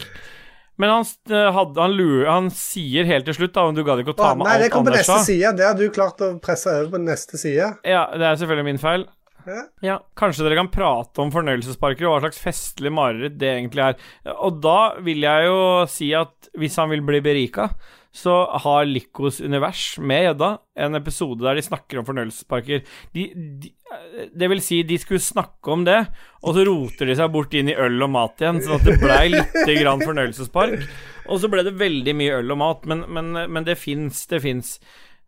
Men 0.79 0.89
han, 0.93 1.05
hadde, 1.27 1.81
han, 1.81 1.91
lurer, 1.91 2.27
han 2.29 2.45
sier 2.55 3.03
helt 3.09 3.25
til 3.27 3.35
slutt, 3.35 3.51
da, 3.57 3.65
men 3.67 3.75
du 3.75 3.81
gadd 3.83 3.99
ikke 3.99 4.13
å 4.13 4.19
ta 4.19 4.29
med 4.37 4.47
Nei, 4.47 4.53
det 4.61 4.69
alt 4.69 4.75
kom 4.77 4.85
på 4.87 4.93
neste 4.93 5.17
side. 5.27 5.49
Det 5.59 5.65
har 5.65 5.75
du 5.75 5.89
klart 5.91 6.21
å 6.23 6.29
presse 6.39 6.71
over 6.71 6.93
på 6.93 7.01
neste 7.03 7.39
side. 7.41 7.65
Ja, 7.83 8.05
det 8.15 8.23
er 8.29 8.37
selvfølgelig 8.39 8.67
min 8.69 8.79
feil. 8.79 9.03
Ja. 9.85 9.99
Kanskje 10.19 10.45
dere 10.45 10.57
kan 10.59 10.71
prate 10.73 11.23
om 11.23 11.31
fornøyelsesparker 11.33 12.07
og 12.07 12.15
hva 12.15 12.23
slags 12.25 12.41
festlig 12.43 12.91
mareritt 12.93 13.37
det 13.39 13.53
egentlig 13.53 13.85
er. 13.85 14.11
Og 14.35 14.59
da 14.63 14.79
vil 15.05 15.23
jeg 15.25 15.47
jo 15.47 15.61
si 15.91 16.11
at 16.17 16.51
hvis 16.59 16.77
han 16.81 16.91
vil 16.93 17.05
bli 17.07 17.21
berika, 17.23 17.69
så 18.11 18.33
har 18.63 18.87
Likos 18.89 19.37
univers 19.41 19.99
med 20.01 20.23
gjedda 20.23 20.47
en 20.81 20.97
episode 20.97 21.45
der 21.45 21.59
de 21.59 21.65
snakker 21.65 21.99
om 21.99 22.07
fornøyelsesparker. 22.07 22.81
De, 23.13 23.25
de, 23.61 23.69
det 24.33 24.49
vil 24.49 24.63
si, 24.65 24.81
de 24.87 24.97
skulle 25.01 25.21
snakke 25.21 25.75
om 25.75 25.85
det, 25.85 25.99
og 26.41 26.57
så 26.57 26.65
roter 26.65 27.09
de 27.09 27.17
seg 27.19 27.29
bort 27.33 27.53
inn 27.57 27.69
i 27.69 27.77
øl 27.77 28.01
og 28.05 28.11
mat 28.15 28.41
igjen, 28.41 28.63
sånn 28.65 28.79
at 28.79 28.87
det 28.89 28.97
blei 29.01 29.27
lite 29.35 29.77
grann 29.77 30.01
fornøyelsespark. 30.01 30.87
Og 31.29 31.43
så 31.43 31.51
ble 31.53 31.61
det 31.67 31.77
veldig 31.77 32.15
mye 32.17 32.39
øl 32.41 32.55
og 32.55 32.61
mat, 32.63 32.89
men, 32.89 33.05
men, 33.13 33.31
men 33.45 33.67
det 33.67 33.77
fins, 33.77 34.25
det 34.31 34.41
fins. 34.41 34.79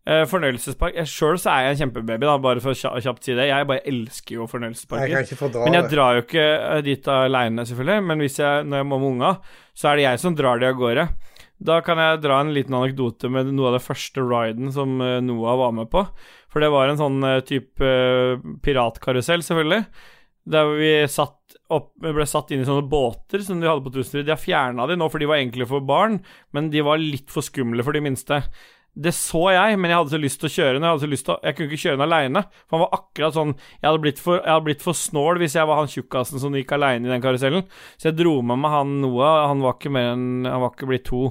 Eh, 0.10 0.24
fornøyelsespark 0.26 0.96
Sjøl 1.06 1.38
så 1.38 1.52
er 1.54 1.66
jeg 1.68 1.76
en 1.76 1.80
kjempebaby, 1.84 2.26
da, 2.26 2.38
bare 2.42 2.62
for 2.64 2.74
å 2.74 3.02
kjapt 3.04 3.28
si 3.28 3.36
det. 3.38 3.46
Jeg 3.52 3.68
bare 3.70 3.84
elsker 3.90 4.40
jo 4.40 4.48
fornøyelsesparker. 4.50 5.60
Men 5.62 5.78
jeg 5.78 5.92
drar 5.92 6.18
jo 6.18 6.24
ikke 6.26 6.46
eh, 6.58 6.80
dit 6.88 7.10
aleine, 7.14 7.66
selvfølgelig. 7.70 8.08
Men 8.10 8.24
jeg, 8.26 8.64
når 8.66 8.82
jeg 8.82 8.88
må 8.90 8.98
med 9.02 9.12
unga, 9.12 9.34
så 9.78 9.92
er 9.92 10.00
det 10.00 10.08
jeg 10.08 10.24
som 10.24 10.38
drar 10.38 10.62
de 10.62 10.72
av 10.72 10.80
gårde. 10.80 11.06
Da 11.62 11.78
kan 11.86 12.02
jeg 12.02 12.24
dra 12.24 12.40
en 12.42 12.54
liten 12.56 12.74
anekdote 12.74 13.30
med 13.30 13.52
noe 13.54 13.70
av 13.70 13.78
det 13.78 13.84
første 13.86 14.26
riden 14.26 14.74
som 14.74 14.98
eh, 15.06 15.20
Noah 15.22 15.60
var 15.62 15.78
med 15.78 15.92
på. 15.94 16.02
For 16.52 16.66
det 16.66 16.72
var 16.74 16.90
en 16.90 17.00
sånn 17.00 17.22
type 17.48 17.92
piratkarusell, 18.66 19.46
selvfølgelig. 19.46 19.86
Der 20.52 20.74
vi 20.74 20.90
satt 21.08 21.38
opp, 21.72 21.94
ble 22.02 22.26
satt 22.28 22.50
inn 22.52 22.66
i 22.66 22.68
sånne 22.68 22.90
båter 22.90 23.46
som 23.46 23.62
de 23.62 23.70
hadde 23.70 23.86
på 23.86 23.94
Tusenfryd. 23.94 24.26
De 24.28 24.34
har 24.34 24.42
fjerna 24.42 24.90
de 24.90 24.98
nå, 24.98 25.08
for 25.14 25.22
de 25.22 25.30
var 25.30 25.40
egentlig 25.40 25.70
for 25.70 25.86
barn, 25.86 26.18
men 26.52 26.74
de 26.74 26.82
var 26.84 27.00
litt 27.00 27.32
for 27.32 27.46
skumle 27.46 27.86
for 27.86 27.96
de 27.96 28.04
minste. 28.04 28.42
Det 28.92 29.14
så 29.16 29.46
jeg, 29.54 29.78
men 29.80 29.92
jeg 29.92 30.02
hadde 30.02 30.12
så 30.12 30.20
lyst 30.20 30.42
til 30.42 30.50
å 30.50 30.52
kjøre 30.52 30.74
den. 30.76 30.84
Jeg, 30.84 30.92
hadde 30.92 31.04
så 31.06 31.10
lyst 31.12 31.26
til 31.28 31.34
å, 31.34 31.38
jeg 31.48 31.56
kunne 31.56 31.70
ikke 31.70 31.84
kjøre 31.86 31.96
den 31.96 32.06
aleine. 32.06 32.42
For 32.66 32.76
han 32.76 32.84
var 32.84 32.98
akkurat 32.98 33.38
sånn 33.38 33.54
Jeg 33.56 33.86
hadde 33.88 34.02
blitt 34.04 34.20
for, 34.20 34.42
hadde 34.44 34.66
blitt 34.66 34.84
for 34.84 35.00
snål 35.00 35.40
hvis 35.40 35.56
jeg 35.56 35.70
var 35.70 35.80
han 35.80 35.92
tjukkasen 35.92 36.44
som 36.44 36.58
gikk 36.58 36.74
aleine 36.76 37.08
i 37.08 37.14
den 37.14 37.24
karusellen. 37.24 37.64
Så 37.96 38.10
jeg 38.10 38.18
dro 38.20 38.36
med 38.44 38.60
meg 38.60 38.76
han 38.76 38.98
Noah. 39.06 39.46
Han 39.48 39.64
var 39.64 39.78
ikke 39.78 39.94
mer 39.96 40.12
enn 40.12 40.50
Han 40.50 40.66
var 40.66 40.76
ikke 40.76 40.92
blitt 40.92 41.08
to. 41.08 41.24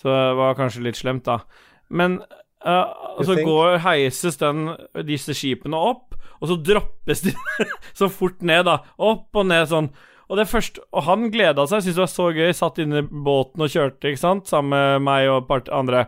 Så 0.00 0.08
det 0.12 0.24
var 0.40 0.56
kanskje 0.56 0.84
litt 0.86 0.98
slemt, 0.98 1.28
da. 1.28 1.40
Men 1.88 2.18
uh, 2.64 3.20
så 3.24 3.36
går, 3.38 3.78
heises 3.84 4.36
den, 4.40 4.68
disse 5.08 5.36
skipene 5.36 5.78
opp, 5.78 6.16
og 6.36 6.50
så 6.50 6.58
droppes 6.60 7.22
de 7.24 7.32
så 7.98 8.10
fort 8.12 8.44
ned, 8.44 8.66
da. 8.68 8.82
Opp 9.00 9.36
og 9.36 9.48
ned 9.48 9.68
sånn. 9.70 9.88
Og 10.26 10.40
det 10.40 10.48
første, 10.50 10.82
og 10.90 11.06
han 11.06 11.28
gleda 11.32 11.64
seg, 11.70 11.84
syntes 11.84 11.96
det 11.96 12.02
var 12.02 12.12
så 12.12 12.30
gøy. 12.34 12.50
Satt 12.56 12.80
inne 12.82 13.04
i 13.04 13.06
båten 13.06 13.62
og 13.62 13.72
kjørte, 13.72 14.10
ikke 14.10 14.24
sant, 14.24 14.48
sammen 14.50 14.74
med 14.74 15.06
meg 15.06 15.30
og 15.30 15.44
et 15.44 15.48
par 15.52 15.68
andre. 15.76 16.06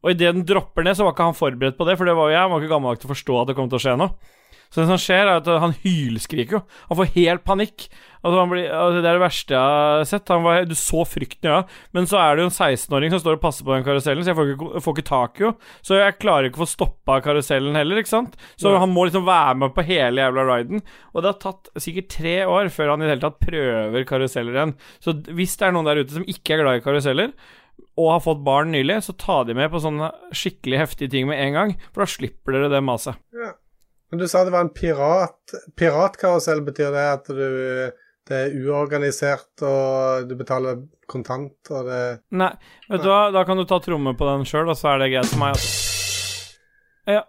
Og 0.00 0.12
idet 0.14 0.34
den 0.34 0.46
dropper 0.48 0.86
ned, 0.86 0.96
så 0.96 1.06
var 1.06 1.14
ikke 1.14 1.30
han 1.30 1.38
forberedt 1.38 1.78
på 1.78 1.86
det, 1.88 1.96
for 2.00 2.08
det 2.08 2.16
var 2.16 2.30
jo 2.30 2.36
jeg. 2.36 2.42
Han 2.44 2.52
var 2.54 2.62
ikke 2.62 2.74
gammel 2.74 2.94
nok 2.94 3.02
til 3.02 3.10
å 3.10 3.14
forstå 3.14 3.40
at 3.40 3.50
det 3.50 3.58
kom 3.58 3.72
til 3.72 3.80
å 3.80 3.84
skje 3.84 3.96
noe. 4.00 4.36
Så 4.70 4.84
det 4.84 4.86
som 4.86 5.00
skjer, 5.02 5.26
er 5.26 5.40
at 5.40 5.48
han 5.64 5.72
hylskriker 5.82 6.60
jo. 6.60 6.62
Han 6.86 6.98
får 7.00 7.08
helt 7.16 7.42
panikk. 7.42 7.88
Altså, 8.20 8.36
han 8.36 8.50
blir, 8.52 8.68
altså, 8.70 9.00
det 9.00 9.08
er 9.08 9.16
det 9.16 9.22
verste 9.24 9.54
jeg 9.56 9.70
har 9.74 10.04
sett. 10.06 10.30
Han 10.30 10.44
var, 10.44 10.60
du 10.68 10.76
så 10.78 11.02
frykten 11.08 11.48
i 11.48 11.50
øya. 11.50 11.64
Men 11.96 12.06
så 12.06 12.20
er 12.22 12.36
det 12.36 12.44
jo 12.44 12.50
en 12.52 12.54
16-åring 12.54 13.10
som 13.10 13.22
står 13.24 13.38
og 13.38 13.42
passer 13.42 13.66
på 13.66 13.74
den 13.74 13.86
karusellen, 13.86 14.22
så 14.22 14.30
jeg 14.30 14.38
får 14.38 14.52
ikke, 14.52 14.82
får 14.84 14.96
ikke 14.96 15.06
tak 15.10 15.40
i 15.40 15.46
henne. 15.48 15.70
Så 15.88 15.98
jeg 15.98 16.18
klarer 16.22 16.46
ikke 16.46 16.60
å 16.60 16.62
få 16.62 16.70
stoppa 16.70 17.18
karusellen 17.24 17.78
heller, 17.80 17.98
ikke 17.98 18.12
sant. 18.12 18.38
Så 18.60 18.76
han 18.78 18.94
må 18.94 19.08
liksom 19.08 19.26
være 19.26 19.58
med 19.64 19.74
på 19.74 19.86
hele 19.90 20.22
jævla 20.22 20.46
riden. 20.52 20.84
Og 21.10 21.18
det 21.24 21.32
har 21.32 21.40
tatt 21.48 21.72
sikkert 21.82 22.12
tre 22.14 22.36
år 22.46 22.70
før 22.70 22.94
han 22.94 23.02
i 23.02 23.08
det 23.08 23.16
hele 23.16 23.26
tatt 23.26 23.42
prøver 23.42 24.06
karuseller 24.12 24.54
igjen. 24.60 24.76
Så 25.02 25.18
hvis 25.34 25.58
det 25.58 25.66
er 25.66 25.74
noen 25.74 25.90
der 25.90 26.04
ute 26.04 26.20
som 26.20 26.30
ikke 26.30 26.54
er 26.54 26.62
glad 26.62 26.78
i 26.78 26.86
karuseller, 26.86 27.34
og 27.98 28.12
har 28.14 28.22
fått 28.24 28.44
barn 28.46 28.72
nylig, 28.74 29.00
så 29.06 29.16
ta 29.18 29.40
de 29.48 29.56
med 29.58 29.70
på 29.72 29.80
sånne 29.82 30.10
skikkelig 30.36 30.82
heftige 30.84 31.12
ting 31.12 31.28
med 31.30 31.40
en 31.42 31.56
gang, 31.56 31.74
for 31.90 32.04
da 32.04 32.10
slipper 32.10 32.56
dere 32.56 32.70
det 32.72 32.82
maset. 32.84 33.18
Ja. 33.36 33.54
Men 34.10 34.22
du 34.22 34.26
sa 34.26 34.42
det 34.42 34.50
var 34.50 34.66
en 34.66 34.72
pirat 34.74 35.52
Piratkarusell. 35.78 36.64
Betyr 36.66 36.94
det 36.94 37.04
at 37.12 37.28
du 37.30 37.44
det 38.30 38.38
er 38.46 38.52
uorganisert, 38.62 39.62
og 39.66 40.28
du 40.30 40.36
betaler 40.38 40.84
kontant, 41.10 41.56
og 41.72 41.88
det 41.88 42.02
Nei, 42.38 42.50
vet 42.86 43.02
du 43.02 43.08
hva, 43.10 43.24
da 43.34 43.42
kan 43.48 43.58
du 43.58 43.64
ta 43.66 43.80
tromme 43.82 44.12
på 44.14 44.28
den 44.28 44.44
sjøl, 44.46 44.70
og 44.70 44.78
så 44.78 44.92
er 44.92 45.02
det 45.02 45.08
greit 45.14 45.30
for 45.32 45.42
meg. 45.42 45.56
Altså. 45.56 46.60
Ja. 47.10 47.24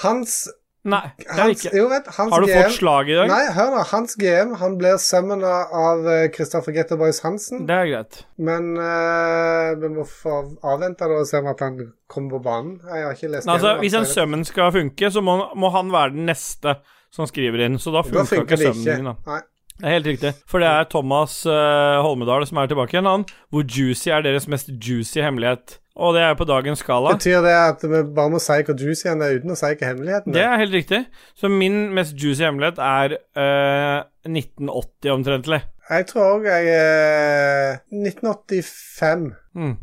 Hans, 0.00 0.38
Nei, 0.84 1.06
det 1.16 1.30
er 1.30 1.38
hans 1.40 1.62
ikke. 1.64 1.70
Jo, 1.78 1.84
vet 1.88 2.08
Har 2.12 2.44
du 2.44 2.46
GM 2.46 2.58
fått 2.58 2.74
slag 2.76 3.08
i 3.08 3.14
dag? 3.16 3.30
Nei, 3.30 3.44
hør 3.56 3.70
nå. 3.72 3.84
Hans 3.88 4.16
GM 4.20 4.50
han 4.60 4.74
blir 4.80 4.98
summona 5.00 5.52
av 5.72 6.02
Kristoffer 6.04 6.44
Christopher 6.54 6.76
Getterboys 6.76 7.20
Hansen. 7.24 7.64
Det 7.68 7.74
er 7.74 7.88
greit. 7.88 8.18
Men 8.36 8.74
uh, 8.76 9.72
vi 9.80 9.90
må 9.94 10.04
få 10.08 10.42
avvente 10.60 11.08
det 11.08 11.16
og 11.22 11.28
se 11.28 11.40
om 11.40 11.48
at 11.50 11.62
han 11.64 11.78
kommer 12.10 12.36
på 12.36 12.42
banen. 12.44 12.76
Jeg 12.84 13.06
har 13.06 13.16
ikke 13.16 13.32
lest 13.32 13.48
Altså, 13.48 13.76
hvis 13.80 13.96
en 13.96 14.06
summon 14.06 14.44
skal 14.44 14.72
funke, 14.74 15.10
så 15.10 15.24
må, 15.24 15.38
må 15.56 15.72
han 15.74 15.92
være 15.92 16.14
den 16.18 16.28
neste 16.28 16.76
som 17.14 17.28
skriver 17.30 17.64
inn. 17.66 17.78
Så 17.80 17.94
da 17.94 18.04
funker, 18.04 18.20
Da 18.20 18.28
funker 18.28 18.58
ikke 18.58 18.74
summonen 18.74 19.06
din, 19.06 19.10
da. 19.12 19.40
Det 19.74 19.88
er 19.88 19.96
helt 19.96 20.06
riktig. 20.06 20.34
For 20.46 20.62
det 20.62 20.68
er 20.70 20.84
Thomas 20.90 21.40
uh, 21.48 22.02
Holmedal 22.04 22.46
som 22.46 22.60
er 22.62 22.70
tilbake 22.70 22.94
igjen, 22.94 23.08
han. 23.10 23.24
Hvor 23.50 23.64
juicy 23.66 24.12
er 24.12 24.22
deres 24.26 24.46
mest 24.50 24.70
juicy 24.70 25.18
hemmelighet? 25.24 25.78
Og 25.94 26.14
det 26.16 26.22
er 26.26 26.34
på 26.34 26.44
dagens 26.48 26.80
skala. 26.82 27.12
Betyr 27.14 27.42
det 27.44 27.52
at 27.54 27.82
vi 27.86 28.00
bare 28.16 28.30
må 28.32 28.40
si 28.42 28.56
hvor 28.66 28.74
juicy 28.80 29.06
han 29.06 29.22
er, 29.22 29.36
uten 29.38 29.52
å 29.54 29.58
si 29.58 29.68
hva 29.70 29.86
hemmeligheten 29.92 30.34
Det 30.34 30.42
er? 30.42 30.48
er 30.56 30.62
helt 30.64 30.74
riktig. 30.74 31.00
Så 31.38 31.50
min 31.52 31.76
mest 31.94 32.16
juicy 32.18 32.42
hemmelighet 32.42 32.80
er 32.82 33.14
eh, 33.38 34.00
1980 34.26 35.12
omtrentlig. 35.14 35.60
Jeg 35.90 36.06
tror 36.10 36.38
òg 36.40 36.46
jeg 36.48 36.68
er 36.74 37.78
1985. 37.92 39.26
Mm. 39.54 39.74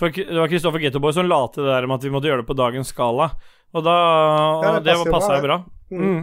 For 0.00 0.10
det 0.16 0.38
var 0.40 0.50
Kristoffer 0.50 0.82
Gettoboy 0.82 1.12
som 1.14 1.28
la 1.30 1.40
til 1.54 1.62
det 1.66 1.74
der 1.76 1.86
med 1.86 2.00
at 2.00 2.06
vi 2.08 2.12
måtte 2.14 2.30
gjøre 2.30 2.42
det 2.42 2.48
på 2.50 2.56
dagens 2.58 2.90
skala. 2.90 3.30
Og 3.72 3.84
da 3.86 3.96
Ja, 4.64 4.72
Det, 4.80 4.84
det 4.88 5.12
passa 5.12 5.36
jo 5.38 5.44
bra, 5.46 5.58
bra. 5.58 5.58
Mm. 5.92 6.02
Mm. 6.08 6.22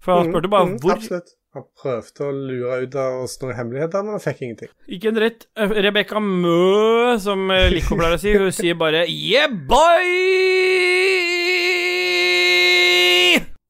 For 0.00 0.16
han 0.16 0.30
spurte 0.32 0.48
bare 0.50 0.66
Mm, 0.66 0.72
mm, 0.74 0.80
hvor 0.82 0.96
Absolutt. 0.96 1.30
Han 1.50 1.64
prøvde 1.74 2.22
å 2.22 2.30
lure 2.30 2.76
ut 2.84 2.94
av 2.94 3.24
oss 3.24 3.32
noen 3.42 3.56
hemmeligheter, 3.58 4.04
men 4.06 4.14
han 4.14 4.22
fikk 4.22 4.42
ingenting. 4.46 4.70
Ikke 4.86 5.10
en 5.10 5.16
dritt. 5.16 5.48
Eh, 5.58 5.72
Rebekka 5.82 6.22
Mø, 6.22 7.18
som 7.18 7.50
eh, 7.50 7.66
Lico 7.74 7.98
pleier 7.98 8.14
å 8.14 8.20
si, 8.22 8.36
hun 8.38 8.54
sier 8.54 8.78
bare 8.78 9.02
Yeah, 9.10 9.50
boy! 9.50 10.06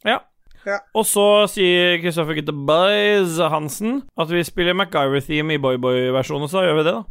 Ja. 0.04 0.18
Ja. 0.68 0.76
Og 0.94 1.06
så 1.08 1.26
sier 1.48 1.96
Kristoffer 2.02 2.36
Gitteboys 2.36 3.38
Hansen 3.52 4.02
at 4.20 4.28
vi 4.32 4.42
spiller 4.44 4.76
MacGyver-theme 4.76 5.56
i 5.56 5.60
Boy-Boy-versjonen, 5.62 6.48
så 6.52 6.64
gjør 6.66 6.76
vi 6.80 6.84
det, 6.84 6.94
da. 6.98 7.02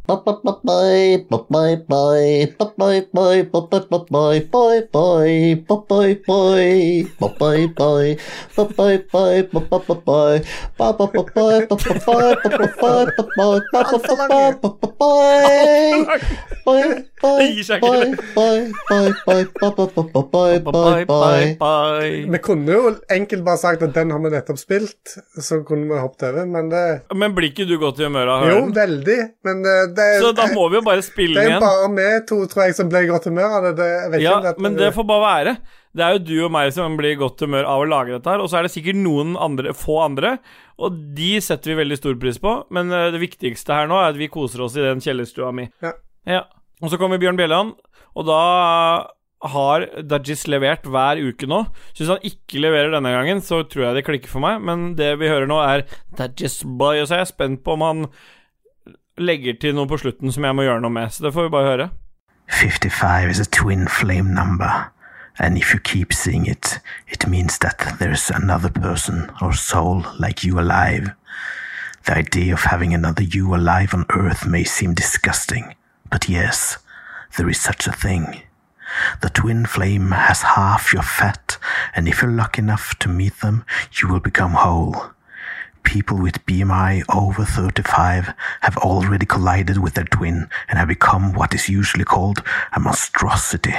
Det 17.20 17.46
gir 17.56 17.64
seg. 17.66 17.82
Vi 22.30 22.38
kunne 22.44 22.72
jo 22.76 22.94
enkelt 23.10 23.39
bare 23.46 23.58
sagt 23.60 23.82
at 23.82 23.92
den 23.96 24.10
har 24.14 24.20
vi 24.22 24.30
nettopp 24.32 24.58
spilt, 24.60 25.14
så 25.40 25.58
kunne 25.66 25.88
vi 25.90 25.98
hoppet 26.00 26.28
over, 26.30 26.46
men 26.46 26.68
det 26.72 26.84
Men 27.16 27.34
blir 27.36 27.50
ikke 27.50 27.66
du 27.68 27.76
godt 27.80 27.98
i 28.00 28.06
humør 28.08 28.28
av 28.28 28.42
å 28.42 28.46
høre 28.46 28.54
Jo, 28.60 28.70
veldig, 28.76 29.18
men 29.48 29.64
eh, 29.66 29.82
det 29.96 30.08
Så 30.22 30.32
da 30.36 30.46
må 30.54 30.68
vi 30.70 30.78
jo 30.80 30.84
bare 30.86 31.02
spille 31.06 31.34
Det 31.40 31.44
er 31.46 31.52
igjen. 31.56 31.60
bare 31.64 31.90
vi 31.96 32.08
to, 32.30 32.38
tror 32.52 32.64
jeg, 32.66 32.74
som 32.78 32.88
blir 32.92 33.04
i 33.06 33.10
godt 33.12 33.28
humør 33.30 33.58
av 33.58 33.62
det. 33.68 33.74
det 33.80 33.90
jeg 33.90 34.10
vet 34.14 34.20
ikke 34.20 34.24
Ja, 34.28 34.36
om 34.38 34.48
dette- 34.48 34.64
men 34.66 34.76
det 34.80 34.90
får 34.94 35.06
bare 35.10 35.26
være. 35.26 35.56
Det 35.96 36.04
er 36.06 36.12
jo 36.14 36.18
du 36.22 36.34
og 36.46 36.52
meg 36.54 36.72
som 36.72 36.96
blir 36.96 37.12
i 37.16 37.18
godt 37.18 37.40
humør 37.42 37.64
av 37.66 37.80
å 37.82 37.88
lage 37.90 38.12
dette 38.14 38.30
her, 38.30 38.38
og 38.44 38.48
så 38.48 38.58
er 38.60 38.62
det 38.68 38.70
sikkert 38.76 38.94
noen 39.00 39.32
andre, 39.36 39.72
få 39.74 39.96
andre, 40.04 40.36
og 40.78 41.00
de 41.18 41.32
setter 41.42 41.72
vi 41.74 41.80
veldig 41.82 41.98
stor 41.98 42.14
pris 42.22 42.38
på, 42.38 42.52
men 42.70 42.92
eh, 42.94 43.10
det 43.10 43.18
viktigste 43.20 43.74
her 43.74 43.88
nå 43.90 43.98
er 43.98 44.12
at 44.12 44.16
vi 44.20 44.28
koser 44.30 44.62
oss 44.62 44.76
i 44.78 44.84
den 44.86 45.00
kjellerstua 45.02 45.50
mi. 45.52 45.66
Ja. 45.82 45.92
Ja. 46.26 46.44
Og 46.80 46.90
så 46.92 46.96
kommer 46.96 47.18
Bjørn 47.18 47.36
Bjelland, 47.36 47.74
og 48.14 48.26
da 48.26 48.38
har 49.40 49.86
Dajis 50.04 50.44
levert 50.52 50.84
hver 50.84 51.20
uke 51.22 51.48
nå. 51.48 51.62
Så 51.92 52.02
hvis 52.02 52.12
han 52.12 52.26
ikke 52.26 52.60
leverer 52.60 52.92
denne 52.92 53.12
gangen, 53.14 53.40
så 53.40 53.62
tror 53.64 53.86
jeg 53.86 53.96
det 53.96 54.04
klikker 54.08 54.32
for 54.32 54.44
meg, 54.44 54.60
men 54.60 54.92
det 54.98 55.14
vi 55.20 55.30
hører 55.30 55.48
nå, 55.48 55.56
er 55.64 55.86
Dajis 56.18 56.60
Boy, 56.64 57.00
og 57.00 57.08
så 57.08 57.16
er 57.16 57.24
jeg 57.24 57.32
spent 57.32 57.64
på 57.64 57.76
om 57.78 57.86
han 57.86 58.06
legger 59.20 59.56
til 59.60 59.76
noe 59.76 59.88
på 59.88 60.00
slutten 60.00 60.32
som 60.32 60.44
jeg 60.44 60.56
må 60.56 60.64
gjøre 60.64 60.84
noe 60.84 60.92
med, 60.92 61.12
så 61.12 61.26
det 61.26 61.34
får 61.36 61.48
vi 61.48 61.54
bare 61.56 61.70
høre. 61.70 61.90
55 62.50 63.30
is 63.30 63.40
a 63.40 63.44
twin 63.44 63.86
flame 63.88 64.34
number, 64.34 64.90
and 65.38 65.56
if 65.56 65.72
you 65.72 65.80
keep 65.80 66.12
seeing 66.12 66.46
it, 66.46 66.80
it 67.08 67.26
means 67.28 67.58
that 67.58 67.96
there's 67.98 68.30
another 68.30 68.70
person 68.70 69.30
or 69.40 69.52
soul 69.52 70.04
like 70.18 70.44
you 70.44 70.58
alive. 70.58 71.12
The 72.04 72.16
idea 72.16 72.54
of 72.54 72.64
having 72.64 72.92
another 72.94 73.22
you 73.22 73.54
alive 73.54 73.94
on 73.94 74.04
Earth 74.10 74.46
may 74.46 74.64
seem 74.64 74.94
disgusting, 74.94 75.74
but 76.10 76.28
yes, 76.28 76.78
there 77.36 77.48
is 77.48 77.60
such 77.60 77.86
a 77.86 77.92
thing. 77.92 78.42
The 79.22 79.30
twin 79.30 79.66
flame 79.66 80.10
has 80.10 80.42
half 80.42 80.92
your 80.92 81.02
fat, 81.02 81.58
and 81.94 82.08
if 82.08 82.22
you're 82.22 82.30
lucky 82.30 82.62
enough 82.62 82.98
to 83.00 83.08
meet 83.08 83.40
them, 83.40 83.64
you 84.00 84.08
will 84.08 84.20
become 84.20 84.52
whole. 84.52 85.12
People 85.82 86.18
with 86.18 86.44
BMI 86.46 87.02
over 87.14 87.44
35 87.44 88.34
have 88.60 88.76
already 88.78 89.26
collided 89.26 89.78
with 89.78 89.94
their 89.94 90.04
twin 90.04 90.48
and 90.68 90.78
have 90.78 90.88
become 90.88 91.32
what 91.32 91.54
is 91.54 91.68
usually 91.68 92.04
called 92.04 92.42
a 92.72 92.80
monstrosity. 92.80 93.74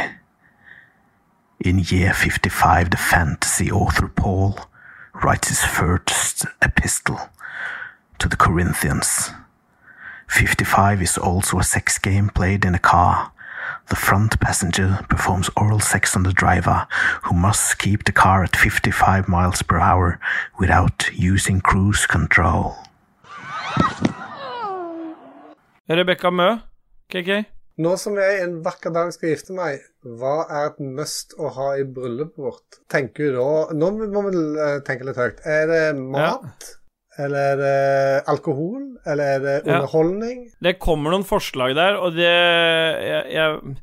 In 1.59 1.80
year 1.80 2.14
55, 2.14 2.89
the 2.89 2.97
fantasy 2.97 3.72
author 3.72 4.07
Paul 4.07 4.57
writes 5.14 5.49
his 5.49 5.64
first 5.64 6.45
epistle 6.62 7.30
to 8.18 8.28
the 8.28 8.36
Corinthians. 8.36 9.30
55 10.28 11.01
is 11.01 11.18
also 11.18 11.59
a 11.59 11.64
sex 11.64 11.97
game 11.99 12.30
played 12.30 12.66
in 12.66 12.74
a 12.74 12.80
car. 12.80 13.32
The 13.89 13.95
front 13.95 14.39
passenger 14.39 14.99
performs 15.09 15.49
oral 15.57 15.79
sex 15.79 16.15
on 16.15 16.23
the 16.23 16.34
driver, 16.34 16.88
who 17.23 17.36
must 17.36 17.77
keep 17.77 18.05
the 18.05 18.11
car 18.11 18.43
at 18.43 18.55
55 18.55 19.27
miles 19.27 19.61
per 19.61 19.79
hour 19.79 20.19
without 20.59 21.09
using 21.13 21.61
cruise 21.61 22.05
control. 22.05 22.75
Rebekka 25.89 26.32
Mø, 26.32 26.59
KK. 27.11 27.43
Nå 27.82 27.95
som 27.97 28.17
jeg 28.19 28.43
en 28.43 28.59
vakker 28.65 28.93
dag 28.93 29.09
skal 29.15 29.32
gifte 29.32 29.55
meg, 29.55 29.82
hva 30.03 30.43
er 30.45 30.69
et 30.69 30.79
must 30.84 31.34
å 31.39 31.49
ha 31.55 31.71
i 31.79 31.86
bryllupet 31.88 32.39
vårt? 32.43 32.79
Tenker 32.91 33.32
du 33.32 33.39
da 33.39 33.77
Nå 33.77 33.89
må 34.11 34.23
vi 34.27 34.36
eh, 34.38 34.77
tenke 34.86 35.07
litt 35.07 35.19
høyt. 35.19 35.41
Er 35.47 35.65
det 35.71 35.84
mat? 35.97 36.75
Eller 37.20 37.39
er 37.51 37.57
det 37.59 38.24
alkohol? 38.32 38.86
Eller 39.05 39.24
er 39.36 39.39
det 39.43 39.55
Ja. 39.66 39.80
underholdning? 39.82 40.45
Det 40.64 40.78
kommer 40.80 41.12
noen 41.12 41.26
forslag 41.28 41.76
der, 41.76 41.97
og 41.99 42.14
det 42.16 42.24
Jeg, 42.32 43.26
jeg, 43.34 43.76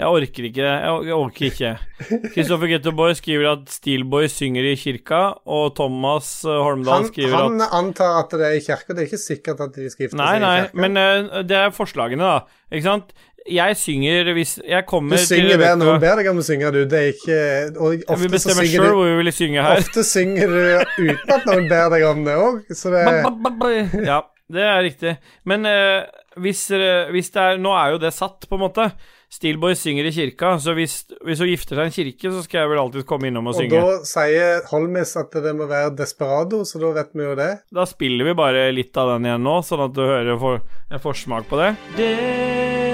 jeg 0.00 0.08
orker 0.08 0.44
ikke 0.48 0.62
det. 0.64 0.70
Jeg, 0.80 1.04
jeg 1.10 1.14
orker 1.14 1.44
ikke. 1.50 1.70
Kristoffer 2.34 2.70
Gettoboy 2.72 3.12
skriver 3.18 3.50
at 3.52 3.68
Steelboy 3.68 4.28
synger 4.32 4.64
i 4.70 4.76
kirka, 4.80 5.34
og 5.44 5.74
Thomas 5.76 6.30
eh, 6.48 6.56
Holmdal 6.56 6.94
Han, 7.02 7.08
skriver 7.10 7.36
han 7.36 7.60
at 7.60 7.74
antar 7.76 8.22
at 8.22 8.30
det 8.32 8.46
er 8.48 8.56
i 8.56 8.64
kirka. 8.64 8.94
Det 8.96 9.04
er 9.04 9.10
ikke 9.10 9.20
sikkert 9.26 9.60
at 9.60 9.74
de 9.76 9.90
skal 9.92 10.06
gifte 10.06 10.16
Nei, 10.16 10.32
seg 10.38 10.40
nei, 10.46 10.54
i 10.56 10.64
kirka. 10.70 10.80
men 10.86 10.96
uh, 10.96 11.42
det 11.44 11.58
er 11.60 11.76
forslagene, 11.76 12.30
da. 12.32 12.64
Ikke 12.72 12.86
sant? 12.88 13.12
Jeg 13.48 13.76
synger 13.80 14.32
hvis 14.36 14.58
Jeg 14.68 14.84
du 14.84 15.16
synger 15.16 15.54
til 15.54 15.62
der 15.62 15.76
noen 15.80 15.94
Rebecca 15.94 16.00
ber 16.02 16.20
deg 16.20 16.30
om 16.30 16.40
å 16.42 16.44
synge, 16.44 16.72
du. 16.74 16.80
Det 16.84 16.98
er 16.98 17.12
ikke 17.14 17.38
og 17.80 18.02
Ofte 18.04 18.18
Vi 18.20 18.32
bestemmer 18.34 18.68
sjøl 18.68 18.90
hvor 18.92 19.06
vi 19.08 19.14
vil 19.22 19.32
synge 19.32 19.64
her. 19.64 19.80
Ofte 19.80 20.04
synger 20.04 20.52
du 20.52 20.60
uten 21.06 21.32
at 21.36 21.46
noen 21.48 21.70
ber 21.70 21.88
deg 21.94 22.04
om 22.10 22.24
det 22.26 22.36
òg, 22.36 22.60
så 22.76 22.92
det 22.92 23.06
Ba, 23.08 23.30
ba, 23.30 23.32
ba, 23.48 23.54
ba. 23.62 23.70
Ja, 24.04 24.18
det 24.50 24.66
er 24.66 24.82
riktig. 24.84 25.14
Men 25.48 25.64
uh, 25.64 26.04
hvis, 26.42 26.66
uh, 26.74 27.08
hvis 27.14 27.32
det 27.34 27.46
er 27.46 27.62
Nå 27.62 27.72
er 27.76 27.96
jo 27.96 28.02
det 28.02 28.12
satt, 28.16 28.44
på 28.50 28.58
en 28.58 28.64
måte. 28.66 28.90
Steelboy 29.30 29.76
synger 29.78 30.08
i 30.08 30.10
kirka, 30.10 30.56
så 30.58 30.72
hvis, 30.74 31.04
hvis 31.22 31.38
hun 31.38 31.52
gifter 31.52 31.78
seg 31.78 31.84
i 31.84 31.90
en 31.92 31.94
kirke, 31.94 32.32
så 32.34 32.42
skal 32.42 32.64
jeg 32.64 32.72
vel 32.72 32.80
alltid 32.82 33.06
komme 33.06 33.30
innom 33.30 33.46
og 33.46 33.54
Og 33.54 33.60
synge. 33.60 33.78
da 33.78 34.00
sier 34.10 34.66
Holmis 34.72 35.14
at 35.20 35.38
det 35.46 35.54
må 35.54 35.70
være 35.70 35.94
Desperado, 36.00 36.64
så 36.66 36.82
da 36.82 36.90
vet 36.98 37.14
vi 37.14 37.28
jo 37.28 37.38
det. 37.38 37.50
Da 37.70 37.86
spiller 37.86 38.26
vi 38.26 38.34
bare 38.42 38.66
litt 38.74 38.98
av 38.98 39.14
den 39.14 39.30
igjen 39.30 39.46
nå, 39.46 39.60
sånn 39.62 39.86
at 39.86 39.94
du 39.94 40.02
hører 40.02 40.34
for, 40.42 40.64
en 40.90 41.04
forsmak 41.06 41.46
på 41.46 41.62
det. 41.62 42.89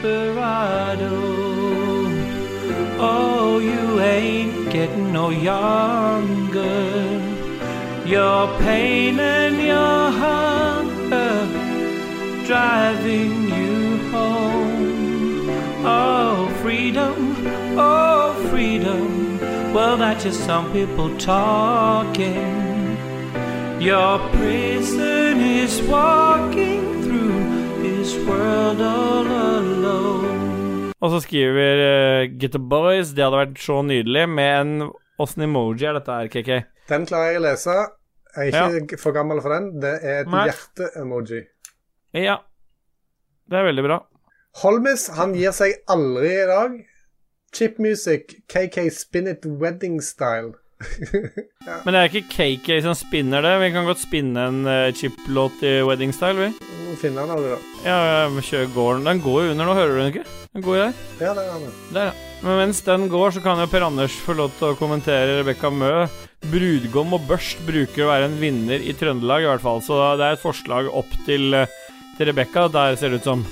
Desperado. 0.00 1.10
Oh, 3.00 3.58
you 3.58 4.00
ain't 4.00 4.70
getting 4.70 5.12
no 5.12 5.30
younger. 5.30 6.84
Your 8.06 8.46
pain 8.58 9.18
and 9.18 9.60
your 9.60 10.10
hunger 10.22 11.48
Driving 12.46 13.48
you 13.48 13.98
home. 14.12 15.50
Oh, 15.84 16.48
freedom, 16.62 17.34
oh, 17.76 18.48
freedom. 18.50 19.38
Well, 19.74 19.96
that's 19.96 20.22
just 20.22 20.44
some 20.44 20.72
people 20.72 21.16
talking. 21.18 22.56
Your 23.80 24.18
prison 24.30 25.40
is 25.40 25.82
walking 25.82 27.02
through 27.02 27.82
this 27.82 28.14
world 28.26 28.78
alone. 28.80 29.27
Og 30.98 31.12
så 31.12 31.20
skriver 31.22 31.82
uh, 31.82 32.38
Get 32.40 32.56
the 32.56 32.62
Boys 32.62 33.12
Det 33.14 33.22
hadde 33.22 33.38
vært 33.38 33.60
så 33.62 33.82
nydelig 33.86 34.24
med 34.30 34.54
en 34.62 34.90
Åssen 35.18 35.42
emoji 35.46 35.86
er 35.86 35.96
dette 35.98 36.14
her, 36.14 36.28
KK? 36.30 36.50
Den 36.88 37.06
klarer 37.08 37.32
jeg 37.32 37.40
å 37.40 37.42
lese. 37.42 37.72
Jeg 38.38 38.52
er 38.54 38.76
ikke 38.78 38.98
for 39.02 39.16
gammel 39.16 39.40
for 39.42 39.50
den. 39.50 39.72
Det 39.82 39.96
er 39.98 40.20
et 40.22 40.30
hjerte-emoji. 40.30 41.40
Ja. 42.14 42.36
Det 43.50 43.58
er 43.58 43.66
veldig 43.66 43.82
bra. 43.82 43.96
Holmis 44.62 45.08
han 45.18 45.34
gir 45.34 45.50
seg 45.56 45.74
aldri 45.90 46.30
i 46.36 46.46
dag. 46.46 46.78
Chip 47.50 47.80
Music, 47.82 48.36
KK 48.46 48.86
Spin 48.94 49.26
It 49.32 49.46
Wedding 49.58 49.98
Style. 50.04 50.54
Men 51.84 51.90
det 51.90 52.00
er 52.00 52.08
ikke 52.08 52.28
KK 52.30 52.68
som 52.84 52.94
spinner 52.96 53.42
det. 53.44 53.54
Vi 53.64 53.70
kan 53.74 53.88
godt 53.88 54.02
spinne 54.02 54.44
en 54.50 54.60
uh, 54.68 54.92
chip-låt 54.94 55.62
i 55.66 55.72
Wedding 55.86 56.14
Style, 56.14 56.38
vi. 56.38 56.68
Må 56.86 56.94
finne 57.00 57.24
den 57.24 57.34
aldri, 57.34 57.50
da. 57.56 57.58
Ja, 57.84 57.98
ja, 58.06 58.46
kjør 58.48 58.70
gården. 58.76 59.08
den. 59.08 59.22
Går 59.24 59.42
jo 59.44 59.52
under 59.56 59.68
nå, 59.68 59.76
hører 59.78 59.92
du 59.94 60.00
den 60.02 60.12
ikke? 60.12 60.24
Den 60.54 60.66
går 60.66 60.78
jo 60.78 60.86
der. 60.86 61.04
Ja, 61.18 61.34
der 61.34 61.42
er 61.42 61.60
den. 61.66 61.76
Der, 61.96 62.10
ja. 62.10 62.24
Men 62.46 62.60
mens 62.62 62.80
den 62.86 63.08
går, 63.10 63.34
så 63.34 63.42
kan 63.42 63.58
jo 63.58 63.66
Per 63.70 63.88
Anders 63.88 64.14
få 64.22 64.36
lov 64.38 64.52
til 64.60 64.70
å 64.70 64.78
kommentere 64.78 65.40
Rebekka 65.40 65.72
Mø. 65.74 65.92
Brudgom 66.48 67.16
og 67.16 67.24
børst 67.26 67.58
bruker 67.66 68.04
å 68.04 68.12
være 68.12 68.28
en 68.30 68.38
vinner 68.38 68.78
i 68.78 68.94
Trøndelag, 68.94 69.42
i 69.42 69.50
hvert 69.50 69.64
fall. 69.64 69.82
Så 69.82 69.98
det 70.20 70.28
er 70.28 70.38
et 70.38 70.44
forslag 70.44 70.86
opp 70.86 71.10
til, 71.26 71.50
eh, 71.58 71.66
til 72.16 72.30
Rebekka. 72.30 72.68
Der 72.70 72.94
ser 73.00 73.10
det 73.10 73.24
ut 73.24 73.32
som. 73.32 73.48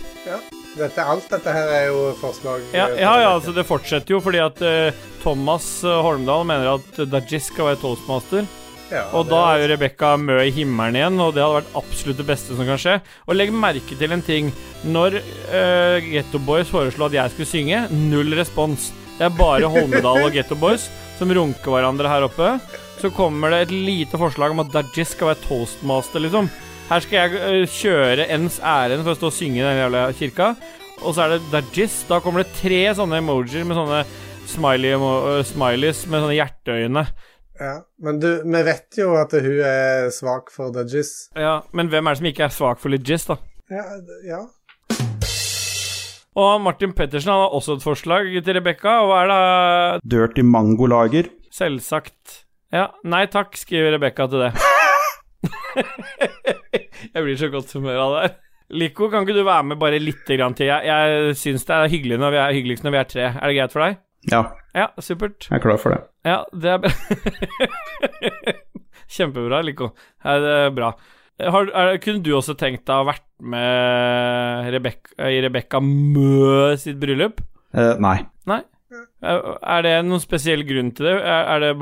Dette, 0.76 1.00
alt 1.00 1.30
dette 1.32 1.52
her 1.56 1.70
er 1.72 1.86
jo 1.88 2.00
forslag. 2.20 2.64
Ja, 2.74 2.90
eh, 2.90 3.00
ja, 3.00 3.14
ja 3.22 3.32
altså 3.32 3.54
det 3.56 3.64
fortsetter 3.64 4.16
jo 4.16 4.20
fordi 4.20 4.42
at 4.44 4.60
uh, 4.60 5.06
Thomas 5.22 5.66
eh, 5.86 6.02
Holmdal 6.04 6.44
mener 6.48 6.74
at 6.74 7.00
Dajis 7.08 7.48
skal 7.48 7.70
være 7.70 7.80
toastmaster. 7.80 8.44
Ja, 8.92 9.08
Og 9.18 9.26
da 9.26 9.40
er 9.50 9.64
jo 9.64 9.70
Rebekka 9.72 10.12
Mø 10.20 10.36
i 10.44 10.52
himmelen 10.54 10.98
igjen, 11.00 11.16
og 11.18 11.32
det 11.34 11.42
hadde 11.42 11.56
vært 11.56 11.78
absolutt 11.80 12.20
det 12.20 12.28
beste 12.28 12.54
som 12.54 12.68
kan 12.68 12.78
skje. 12.78 13.00
Og 13.26 13.34
legg 13.34 13.50
merke 13.50 13.98
til 13.98 14.14
en 14.14 14.22
ting. 14.22 14.52
Når 14.86 15.18
uh, 15.18 15.96
Getto 16.04 16.38
Boys 16.44 16.70
foreslo 16.70 17.08
at 17.08 17.16
jeg 17.16 17.34
skulle 17.34 17.50
synge, 17.50 17.82
null 18.12 18.36
respons. 18.38 18.92
Det 19.16 19.26
er 19.26 19.34
bare 19.34 19.72
Holmedal 19.72 20.28
og 20.28 20.36
Getto 20.36 20.58
Boys 20.60 20.90
som 21.16 21.32
runker 21.32 21.72
hverandre 21.72 22.12
her 22.12 22.28
oppe. 22.28 22.52
Så 23.00 23.10
kommer 23.16 23.52
det 23.52 23.64
et 23.64 23.74
lite 23.74 24.20
forslag 24.20 24.52
om 24.52 24.62
at 24.62 24.70
Dajis 24.76 25.16
skal 25.16 25.32
være 25.32 25.44
toastmaster, 25.48 26.22
liksom. 26.22 26.52
Her 26.86 27.02
skal 27.02 27.16
jeg 27.18 27.38
eh, 27.42 27.64
kjøre 27.66 28.24
ens 28.30 28.60
ærend 28.62 29.02
for 29.02 29.16
å 29.16 29.18
stå 29.18 29.26
og 29.26 29.34
synge 29.34 29.58
i 29.58 29.64
den 29.64 29.78
jævla 29.80 30.04
kirka. 30.14 30.52
Og 31.02 31.16
så 31.16 31.24
er 31.24 31.32
det 31.32 31.48
Dajis. 31.50 31.96
Da 32.06 32.20
kommer 32.22 32.44
det 32.44 32.52
tre 32.60 32.78
sånne 32.94 33.18
emojier 33.18 33.64
med 33.66 33.74
sånne 33.74 34.04
smiley 34.46 34.92
emo 34.94 35.08
eh, 35.32 35.40
smileys 35.48 36.04
med 36.06 36.22
sånne 36.22 36.36
hjerteøyne. 36.36 37.02
Ja. 37.58 37.72
Men 38.06 38.20
du, 38.22 38.28
vi 38.46 38.60
vet 38.68 39.00
jo 39.00 39.16
at 39.18 39.34
hun 39.34 39.58
er 39.66 40.12
svak 40.14 40.52
for 40.54 40.70
Dajis. 40.76 41.10
Ja, 41.34 41.56
men 41.74 41.90
hvem 41.90 42.06
er 42.06 42.14
det 42.14 42.20
som 42.20 42.28
ikke 42.30 42.46
er 42.46 42.54
svak 42.54 42.78
for 42.78 42.94
Legis, 42.94 43.26
da? 43.26 43.40
Ja, 43.72 43.82
ja. 44.28 44.44
Og 46.38 46.62
Martin 46.62 46.94
Pettersen 46.94 47.32
han 47.32 47.48
har 47.48 47.56
også 47.56 47.80
et 47.80 47.82
forslag 47.88 48.30
til 48.30 48.58
Rebekka. 48.60 49.00
Og 49.02 49.10
hva 49.10 49.24
er 49.24 49.32
det 49.32 50.14
Dirty 50.14 50.46
Mango-lager. 50.46 51.34
Selvsagt. 51.50 52.44
Ja, 52.70 52.92
nei 53.02 53.24
takk, 53.32 53.58
skriver 53.58 53.96
Rebekka 53.96 54.30
til 54.30 54.46
det. 54.46 54.54
jeg 57.16 57.24
blir 57.26 57.38
så 57.40 57.48
godt 57.52 57.72
humør 57.76 58.00
av 58.04 58.14
det 58.14 58.22
her. 58.26 58.34
Lico, 58.76 59.06
kan 59.12 59.22
ikke 59.24 59.36
du 59.36 59.44
være 59.46 59.64
med 59.70 59.78
bare 59.78 60.00
litt 60.02 60.26
grann 60.36 60.56
til? 60.58 60.66
Jeg, 60.68 60.88
jeg 60.90 61.36
syns 61.38 61.64
det 61.68 61.74
er 61.76 61.92
hyggelig 61.92 62.16
når 62.18 62.32
vi 62.34 62.40
er, 62.42 62.54
hyggeligst 62.56 62.84
når 62.86 62.94
vi 62.96 63.00
er 63.00 63.08
tre. 63.12 63.26
Er 63.32 63.46
det 63.52 63.56
greit 63.60 63.74
for 63.76 63.84
deg? 63.86 64.00
Ja, 64.26 64.40
Ja, 64.76 64.88
supert. 65.00 65.46
jeg 65.48 65.54
er 65.56 65.62
klar 65.62 65.78
for 65.78 65.94
det. 65.94 66.00
Ja, 66.26 66.40
det 66.50 66.70
er 66.72 66.80
bra. 66.82 66.90
Kjempebra, 69.16 69.60
Lico. 69.64 69.86
Ja, 70.24 70.32
det 70.42 70.50
er 70.66 70.70
bra. 70.74 70.88
Har, 71.38 71.68
er, 71.76 71.98
kunne 72.02 72.22
du 72.24 72.32
også 72.34 72.54
tenkt 72.58 72.86
deg 72.88 72.96
å 73.02 73.06
vært 73.06 73.22
med 73.44 74.70
Rebecca, 74.74 75.28
i 75.30 75.38
Rebekka 75.44 75.80
Mø 75.84 76.74
sitt 76.80 76.98
bryllup? 77.02 77.40
Eh, 77.76 77.94
nei. 78.02 78.18
Nei? 78.50 78.62
Er 79.26 79.82
det 79.84 79.94
noen 80.06 80.22
spesiell 80.22 80.62
grunn 80.66 80.90
til 80.96 81.06
det? 81.10 81.16
Er, 81.22 81.42
er 81.54 81.58
det 81.62 81.72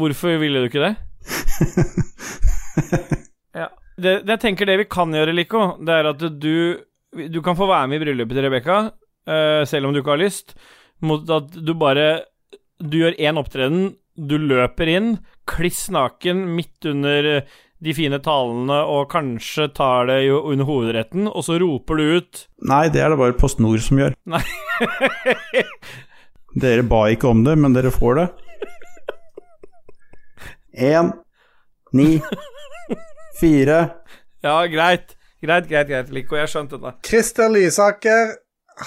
hvorfor 0.00 0.38
ville 0.40 0.60
du 0.64 0.68
ikke 0.70 0.84
det? 0.88 0.94
ja. 3.62 3.68
Det? 3.98 4.14
Jeg 4.28 4.42
tenker 4.42 4.68
det 4.68 4.78
vi 4.82 4.88
kan 4.90 5.14
gjøre, 5.14 5.34
Lico, 5.36 5.62
det 5.82 5.94
er 5.94 6.10
at 6.12 6.24
du 6.40 6.84
Du 7.32 7.40
kan 7.42 7.56
få 7.56 7.66
være 7.66 7.88
med 7.88 7.98
i 7.98 8.04
bryllupet 8.04 8.36
til 8.36 8.44
Rebekka, 8.44 8.80
uh, 9.28 9.62
selv 9.64 9.88
om 9.88 9.94
du 9.94 10.02
ikke 10.02 10.12
har 10.12 10.20
lyst, 10.20 10.54
mot 11.00 11.24
at 11.30 11.54
du 11.54 11.72
bare 11.74 12.24
Du 12.78 12.98
gjør 13.00 13.16
én 13.18 13.40
opptreden, 13.40 13.96
du 14.14 14.36
løper 14.38 14.90
inn, 14.90 15.16
kliss 15.46 15.88
naken 15.90 16.44
midt 16.56 16.86
under 16.90 17.26
eh, 17.30 17.56
de 17.78 17.94
fine 17.94 18.18
talene, 18.22 18.80
og 18.90 19.08
kanskje 19.12 19.68
tar 19.74 20.08
det 20.10 20.24
jo 20.26 20.40
under 20.50 20.66
hovedretten, 20.66 21.28
og 21.30 21.44
så 21.46 21.58
roper 21.62 21.98
du 21.98 22.18
ut 22.18 22.42
Nei, 22.66 22.88
det 22.90 23.02
er 23.02 23.14
det 23.14 23.18
bare 23.20 23.36
Post 23.38 23.62
Nord 23.62 23.82
som 23.82 23.98
gjør. 24.02 24.16
Nei. 24.26 24.42
Dere 26.62 26.82
ba 26.86 27.04
ikke 27.12 27.30
om 27.30 27.44
det, 27.46 27.54
men 27.60 27.74
dere 27.76 27.94
får 27.94 28.18
det. 28.18 28.26
Én, 30.90 31.12
ni, 31.94 32.08
fire 33.40 33.78
Ja, 34.44 34.66
greit. 34.70 35.14
Greit, 35.42 35.68
greit, 35.70 35.86
greit, 35.88 36.10
Lico. 36.14 36.36
Jeg 36.38 36.48
skjønte 36.50 36.78
det. 36.82 36.92
Christer 37.06 37.48
Lysaker 37.52 38.34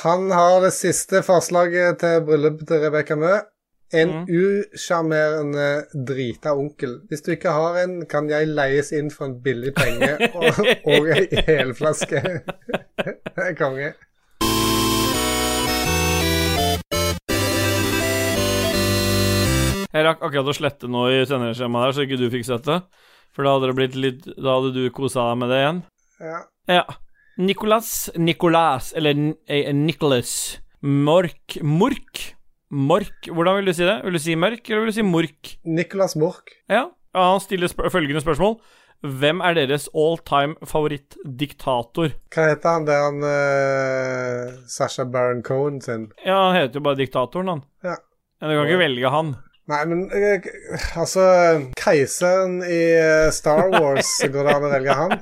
han 0.04 0.30
har 0.32 0.62
det 0.64 0.72
siste 0.76 1.20
forslaget 1.24 1.98
til 2.00 2.22
bryllupet 2.28 2.68
til 2.70 2.80
Rebekka 2.86 3.16
Mø. 3.20 3.34
En 3.94 4.08
Mm. 4.08 4.26
usjarmerende 4.32 5.66
drita 6.08 6.54
onkel. 6.56 6.94
Hvis 7.10 7.22
du 7.26 7.32
ikke 7.32 7.52
har 7.52 7.76
en, 7.84 8.06
kan 8.06 8.30
jeg 8.30 8.48
leies 8.48 8.92
inn 8.96 9.12
for 9.12 9.26
en 9.26 9.42
billig 9.44 9.74
penge 9.76 10.14
og, 10.34 10.62
og 10.86 11.10
ei 11.12 11.28
helflaske. 11.48 12.22
Det 13.36 13.44
er 13.50 13.54
konge. 13.60 13.92
Jeg 19.92 20.06
rakk 20.08 20.22
akkurat 20.24 20.48
å 20.48 20.56
slette 20.56 20.88
noe 20.88 21.10
i 21.12 21.24
sendeskjemaet 21.28 21.90
der, 21.90 21.96
så 21.98 22.04
ikke 22.06 22.20
du 22.22 22.30
fikk 22.32 22.46
sett 22.48 22.64
det. 22.68 22.78
For 23.36 23.44
da 23.48 23.54
hadde 23.56 23.70
det 23.72 23.78
blitt 23.78 23.96
litt 23.96 24.26
Da 24.36 24.58
hadde 24.58 24.74
du 24.76 24.90
kosa 24.92 25.30
deg 25.30 25.38
med 25.44 25.50
det 25.54 25.60
igjen. 25.62 25.80
Ja. 26.22 26.42
Ja. 26.68 26.84
Nicolas 27.42 28.10
Nicolas, 28.20 28.92
eller 28.94 29.16
N- 29.16 29.36
eh, 29.48 29.72
Nicholas 29.74 30.60
Mork 30.82 31.58
Mork? 31.64 32.36
Mork, 32.72 33.28
hvordan 33.28 33.58
vil 33.60 33.66
du 33.72 33.74
si 33.76 33.84
det? 33.88 33.98
Vil 34.06 34.14
du 34.16 34.20
si 34.24 34.36
mørk, 34.40 34.70
eller 34.70 34.86
vil 34.86 34.92
du 34.94 34.96
si 34.96 35.04
mork? 35.04 35.50
Nicolas 35.68 36.16
Mork. 36.16 36.54
Ja. 36.72 36.86
ja 37.16 37.26
han 37.34 37.42
stiller 37.44 37.68
spør 37.68 37.90
følgende 37.92 38.22
spørsmål. 38.24 38.56
Hvem 39.02 39.42
er 39.44 39.56
deres 39.58 39.88
all 39.98 40.16
time 40.30 40.56
favorittdiktator? 40.70 42.14
Hva 42.32 42.46
heter 42.52 42.76
han 42.76 42.86
Det 42.88 42.94
er 42.96 43.06
han 43.08 43.24
uh, 43.26 44.60
Sasha 44.72 45.04
Baron 45.10 45.42
Cohen 45.44 45.82
sin? 45.84 46.10
Ja, 46.26 46.38
han 46.52 46.56
heter 46.60 46.80
jo 46.80 46.86
bare 46.86 47.00
Diktatoren, 47.02 47.50
han. 47.52 47.64
Ja. 47.84 47.98
Men 48.42 48.50
du 48.52 48.56
kan 48.60 48.70
ikke 48.70 48.82
velge 48.86 49.12
han. 49.14 49.34
Nei, 49.72 49.82
men 49.88 50.06
eh, 50.12 50.48
altså 51.00 51.24
Keiseren 51.80 52.60
i 52.66 52.82
eh, 52.98 53.30
Star 53.34 53.70
Wars, 53.72 54.10
går 54.34 54.48
det 54.50 54.56
an 54.58 54.68
å 54.68 54.72
velge 54.76 54.98
han? 55.04 55.18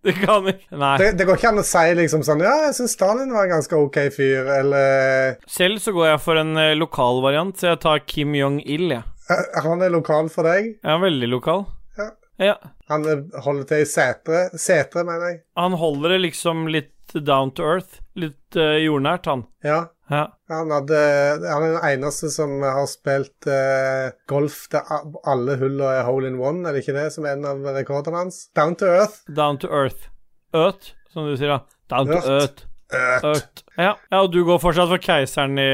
Det 0.00 0.12
kan 0.16 0.46
ikke 0.48 0.76
Nei. 0.80 0.94
Det, 1.00 1.08
det 1.18 1.26
går 1.28 1.36
ikke 1.38 1.50
an 1.52 1.60
å 1.60 1.64
si 1.66 1.82
liksom 1.96 2.22
sånn 2.24 2.42
Ja, 2.44 2.54
jeg 2.66 2.76
syns 2.78 2.94
Stalin 2.96 3.32
var 3.34 3.46
en 3.46 3.54
ganske 3.54 3.76
OK 3.76 3.98
fyr, 4.14 4.48
eller 4.60 5.36
Selv 5.48 5.80
så 5.84 5.92
går 5.96 6.10
jeg 6.14 6.22
for 6.24 6.40
en 6.40 6.54
eh, 6.60 6.76
lokal 6.78 7.20
variant, 7.24 7.52
så 7.56 7.72
jeg 7.74 7.82
tar 7.84 8.00
Kim 8.08 8.32
Jong-il, 8.36 8.86
jeg. 8.96 9.04
eh, 9.32 9.60
Han 9.66 9.84
er 9.84 9.92
lokal 9.92 10.30
for 10.32 10.48
deg. 10.48 10.72
Er 10.84 11.02
veldig 11.04 11.28
lokal. 11.32 11.66
Ja. 12.00 12.08
ja. 12.40 12.56
Han 12.92 13.04
eh, 13.08 13.26
holder 13.44 13.68
til 13.70 13.84
i 13.84 13.88
Setre. 13.88 14.42
Setre, 14.56 15.04
mener 15.08 15.34
jeg. 15.34 15.42
Han 15.60 15.76
holder 15.80 16.16
det 16.16 16.22
liksom 16.30 16.64
litt 16.72 16.96
down 17.14 17.52
to 17.56 17.64
earth. 17.66 18.00
Litt 18.20 18.56
uh, 18.56 18.76
jordnært, 18.80 19.26
han. 19.26 19.44
Ja. 19.66 19.80
Ja. 20.10 20.24
Han, 20.50 20.72
hadde, 20.74 21.00
han 21.46 21.64
er 21.64 21.74
den 21.76 21.84
eneste 21.92 22.32
som 22.34 22.56
har 22.64 22.86
spilt 22.90 23.46
uh, 23.46 24.10
golf 24.30 24.64
der 24.72 24.88
alle 25.30 25.54
hullene 25.60 25.92
er 26.00 26.08
hole 26.08 26.32
in 26.32 26.40
one, 26.42 26.64
er 26.66 26.74
det 26.74 26.82
ikke 26.84 26.96
det 26.98 27.10
som 27.14 27.28
er 27.28 27.36
en 27.38 27.46
av 27.46 27.68
rekordene 27.76 28.24
hans? 28.24 28.42
Down 28.58 28.74
to 28.80 28.90
earth. 28.90 29.22
Down 29.30 29.60
to 29.62 29.70
earth. 29.70 30.10
Øt, 30.56 30.92
som 31.14 31.30
du 31.30 31.36
sier, 31.38 31.54
da. 31.54 31.60
Down 31.94 32.10
to 32.10 32.18
earth. 32.18 32.34
earth. 32.40 32.66
Ørt. 32.90 33.62
Ja. 33.78 33.92
ja, 34.10 34.18
og 34.18 34.32
du 34.34 34.40
går 34.46 34.58
fortsatt 34.58 34.90
for 34.90 34.98
keiseren 35.02 35.58
i 35.62 35.66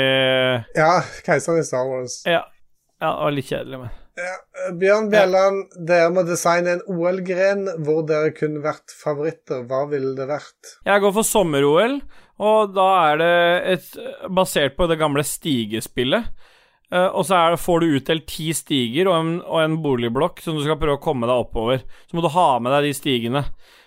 Ja, 0.76 0.98
keiseren 1.24 1.62
i 1.62 1.64
Star 1.64 1.88
Wars. 1.88 2.20
Ja. 2.28 2.42
Ja, 3.00 3.10
det 3.12 3.24
var 3.24 3.34
litt 3.36 3.48
kjedelig, 3.50 3.78
men 3.82 3.94
Ja, 4.16 4.36
Bjørn 4.80 5.10
Bjelland, 5.12 5.74
dere 5.88 6.12
må 6.12 6.22
designe 6.24 6.78
en 6.78 6.84
OL-gren 6.88 7.66
hvor 7.84 8.04
dere 8.08 8.32
kunne 8.36 8.62
vært 8.64 8.92
favoritter. 8.96 9.66
Hva 9.68 9.82
ville 9.90 10.14
det 10.16 10.28
vært? 10.30 10.76
Jeg 10.88 11.04
går 11.04 11.12
for 11.18 11.28
sommer-OL, 11.28 11.98
og 12.42 12.74
da 12.76 12.88
er 13.12 13.22
det 13.22 13.32
et 13.72 13.86
Basert 14.28 14.76
på 14.76 14.88
det 14.90 14.98
gamle 15.00 15.24
stigespillet. 15.24 16.28
Uh, 16.92 17.08
og 17.18 17.24
så 17.26 17.40
det, 17.50 17.58
får 17.58 17.82
du 17.82 17.96
utdelt 17.98 18.28
ti 18.30 18.52
stiger 18.54 19.08
og 19.10 19.16
en, 19.16 19.32
og 19.42 19.58
en 19.58 19.80
boligblokk 19.82 20.38
som 20.44 20.54
du 20.54 20.62
skal 20.62 20.78
prøve 20.78 21.00
å 21.00 21.02
komme 21.02 21.26
deg 21.26 21.46
oppover. 21.46 21.82
Så 22.06 22.14
må 22.14 22.22
du 22.22 22.30
ha 22.30 22.50
med 22.62 22.76
deg 22.76 22.86
de 22.86 22.92
stigene. 22.94 23.42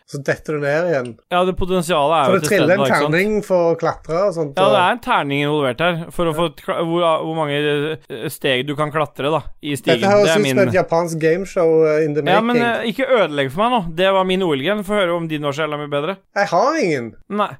Så 0.09 0.17
detter 0.25 0.57
du 0.57 0.63
ned 0.63 0.87
igjen. 0.89 1.09
Ja, 1.29 1.43
det 1.45 1.53
potensialet 1.53 2.15
er 2.17 2.23
Så 2.25 2.31
jo 2.33 2.33
det 2.33 2.41
til 2.41 2.49
stede. 2.49 2.57
triller 2.57 2.73
en 2.73 2.79
da, 2.81 2.85
ikke 2.87 2.97
sant? 2.97 3.13
terning 3.13 3.43
for 3.45 3.67
å 3.67 3.75
klatre 3.77 4.23
og 4.25 4.31
sånt. 4.33 4.57
Ja, 4.57 4.69
det 4.73 4.79
er 4.81 4.95
en 4.95 5.01
terning 5.05 5.43
involvert 5.45 5.83
her, 5.85 5.99
for 6.15 6.31
å 6.31 6.33
få 6.33 6.47
hvor, 6.65 7.05
hvor 7.27 7.37
mange 7.37 7.59
eh, 7.61 8.25
steg 8.33 8.65
du 8.65 8.73
kan 8.79 8.89
klatre, 8.95 9.29
da, 9.29 9.43
i 9.61 9.77
stigen. 9.77 10.01
Dette 10.01 10.09
høres 10.09 10.33
det 10.33 10.41
ut 10.41 10.49
som 10.49 10.63
et 10.63 10.79
japansk 10.79 11.21
gameshow 11.21 11.75
uh, 11.85 11.99
in 12.01 12.17
the 12.17 12.25
making. 12.25 12.33
Ja, 12.33 12.41
men 12.41 12.57
uh, 12.57 12.89
ikke 12.89 13.05
ødelegg 13.05 13.53
for 13.53 13.67
meg 13.67 13.75
nå. 13.75 13.81
Det 14.01 14.09
var 14.17 14.25
min 14.33 14.47
OL-gen. 14.49 14.81
Få 14.89 14.97
høre 14.97 15.13
om 15.13 15.29
din 15.29 15.45
var 15.45 15.53
så 15.53 15.67
jævla 15.67 15.83
mye 15.83 15.93
bedre. 15.93 16.17
Jeg 16.41 16.53
har 16.57 16.81
ingen. 16.81 17.11
Nei. 17.29 17.51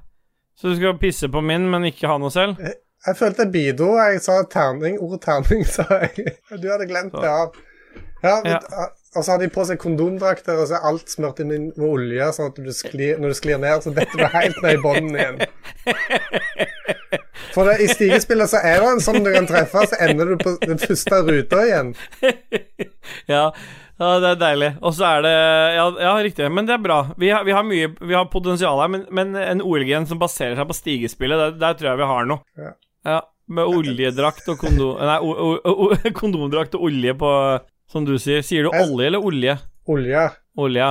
Så 0.60 0.68
du 0.68 0.76
skal 0.76 0.98
pisse 1.00 1.28
på 1.32 1.40
min, 1.40 1.64
men 1.72 1.88
ikke 1.88 2.08
ha 2.10 2.18
noe 2.20 2.32
selv? 2.34 2.60
Jeg 3.06 3.16
følte 3.16 3.46
jeg 3.46 3.52
bidro. 3.54 3.94
Jeg 3.96 4.20
sa 4.20 4.42
terning. 4.52 4.98
Ordet 5.00 5.22
terning, 5.24 5.64
sa 5.76 5.86
jeg. 6.02 6.34
Du 6.52 6.68
hadde 6.68 6.88
glemt 6.90 7.16
det 7.16 7.28
av. 7.28 7.54
Ja, 8.22 8.40
men, 8.44 8.56
Ja. 8.56 8.88
Og 9.16 9.24
så 9.24 9.32
har 9.32 9.40
de 9.42 9.48
på 9.50 9.64
seg 9.66 9.80
kondomdrakter, 9.82 10.54
og 10.62 10.68
så 10.70 10.76
er 10.76 10.84
alt 10.86 11.10
smurt 11.10 11.40
inn 11.42 11.48
med 11.50 11.82
olje, 11.82 12.28
sånn 12.36 12.52
at 12.52 12.58
du 12.62 12.68
sklir, 12.70 13.16
når 13.18 13.32
du 13.32 13.36
sklir 13.40 13.58
ned, 13.58 13.82
så 13.82 13.90
detter 13.90 14.20
du 14.20 14.26
helt 14.30 14.60
ned 14.62 14.76
i 14.76 14.82
bunnen 14.84 15.16
igjen. 15.18 15.40
For 17.56 17.66
det, 17.66 17.80
i 17.82 17.88
stigespillet 17.90 18.52
så 18.52 18.60
er 18.62 18.78
det 18.78 18.92
en 18.92 19.02
sånn 19.02 19.24
du 19.26 19.32
kan 19.34 19.50
treffe, 19.50 19.82
så 19.90 19.98
ender 20.06 20.30
du 20.30 20.36
på 20.44 20.54
den 20.62 20.78
første 20.78 21.18
ruta 21.26 21.64
igjen. 21.66 21.90
Ja, 23.34 23.46
ja, 24.00 24.10
det 24.22 24.28
er 24.30 24.38
deilig. 24.40 24.68
Og 24.80 24.94
så 24.96 25.04
er 25.10 25.24
det 25.26 25.32
ja, 25.76 25.82
ja, 26.00 26.12
riktig. 26.24 26.46
Men 26.52 26.68
det 26.68 26.78
er 26.78 26.84
bra. 26.84 27.00
Vi 27.20 27.28
har, 27.28 27.44
vi 27.44 27.52
har 27.52 27.66
mye 27.68 27.90
Vi 28.00 28.16
har 28.16 28.30
potensial 28.32 28.80
her, 28.80 28.88
men, 28.88 29.02
men 29.12 29.34
en 29.36 29.60
OL-gen 29.60 30.08
som 30.08 30.20
baserer 30.22 30.56
seg 30.56 30.70
på 30.70 30.76
stigespillet, 30.78 31.42
der, 31.42 31.58
der 31.60 31.76
tror 31.76 31.92
jeg 31.92 32.00
vi 32.00 32.08
har 32.12 32.30
noe. 32.30 32.40
Ja. 32.56 32.72
Ja, 33.04 33.20
Med 33.48 33.68
oljedrakt 33.68 34.48
og 34.52 34.60
kondom... 34.60 34.98
Nei, 35.00 35.18
o, 35.24 35.30
o, 35.32 35.76
o, 35.86 35.90
kondomdrakt 36.20 36.76
og 36.76 36.88
olje 36.88 37.14
på 37.20 37.30
Som 37.90 38.08
du 38.08 38.14
sier. 38.20 38.44
Sier 38.46 38.68
du 38.68 38.72
olje 38.72 39.10
eller 39.10 39.24
olje? 39.24 39.56
Olje 39.90 40.28
Olje. 40.60 40.88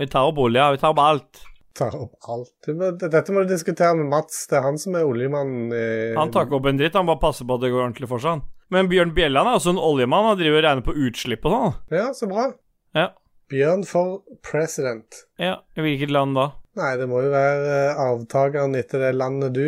Vi 0.00 0.08
tar 0.08 0.28
opp 0.28 0.38
olje. 0.40 0.64
Vi 0.76 0.80
tar 0.80 0.94
opp 0.94 1.02
alt. 1.04 1.42
tar 1.76 1.96
opp 1.96 2.30
alt. 2.32 2.70
Dette 3.00 3.32
må 3.32 3.44
du 3.44 3.52
diskutere 3.52 3.96
med 3.96 4.08
Mats. 4.12 4.46
Det 4.50 4.60
er 4.60 4.64
han 4.68 4.80
som 4.80 4.96
er 4.96 5.08
oljemannen. 5.08 5.72
Han 6.16 6.32
tar 6.32 6.48
ikke 6.48 6.60
opp 6.60 6.68
en 6.70 6.80
dritt, 6.80 6.96
han 6.96 7.08
bare 7.08 7.20
passer 7.22 7.48
på 7.48 7.56
at 7.56 7.64
det 7.64 7.72
går 7.72 7.84
ordentlig 7.86 8.08
for 8.10 8.22
seg. 8.22 8.44
Men 8.70 8.88
Bjørn 8.90 9.14
Bjelland 9.16 9.48
er 9.50 9.58
også 9.58 9.72
en 9.74 9.82
oljemann. 9.82 10.28
Han 10.30 10.38
driver 10.38 10.60
og 10.60 10.66
regner 10.68 10.86
på 10.86 10.94
utslipp 11.08 11.44
og 11.48 11.54
sånn. 11.56 11.76
Ja, 11.96 12.08
så 12.14 12.28
bra. 12.30 12.48
Ja. 12.96 13.08
Bjørn 13.50 13.82
for 13.88 14.20
president. 14.46 15.24
Ja, 15.42 15.56
I 15.76 15.82
hvilket 15.82 16.12
land 16.14 16.36
da? 16.38 16.50
Nei, 16.78 16.92
det 17.00 17.08
må 17.10 17.18
jo 17.24 17.32
være 17.32 17.70
eh, 17.90 17.98
avtakeren 17.98 18.76
etter 18.78 19.02
det 19.02 19.08
landet 19.18 19.56
du 19.56 19.64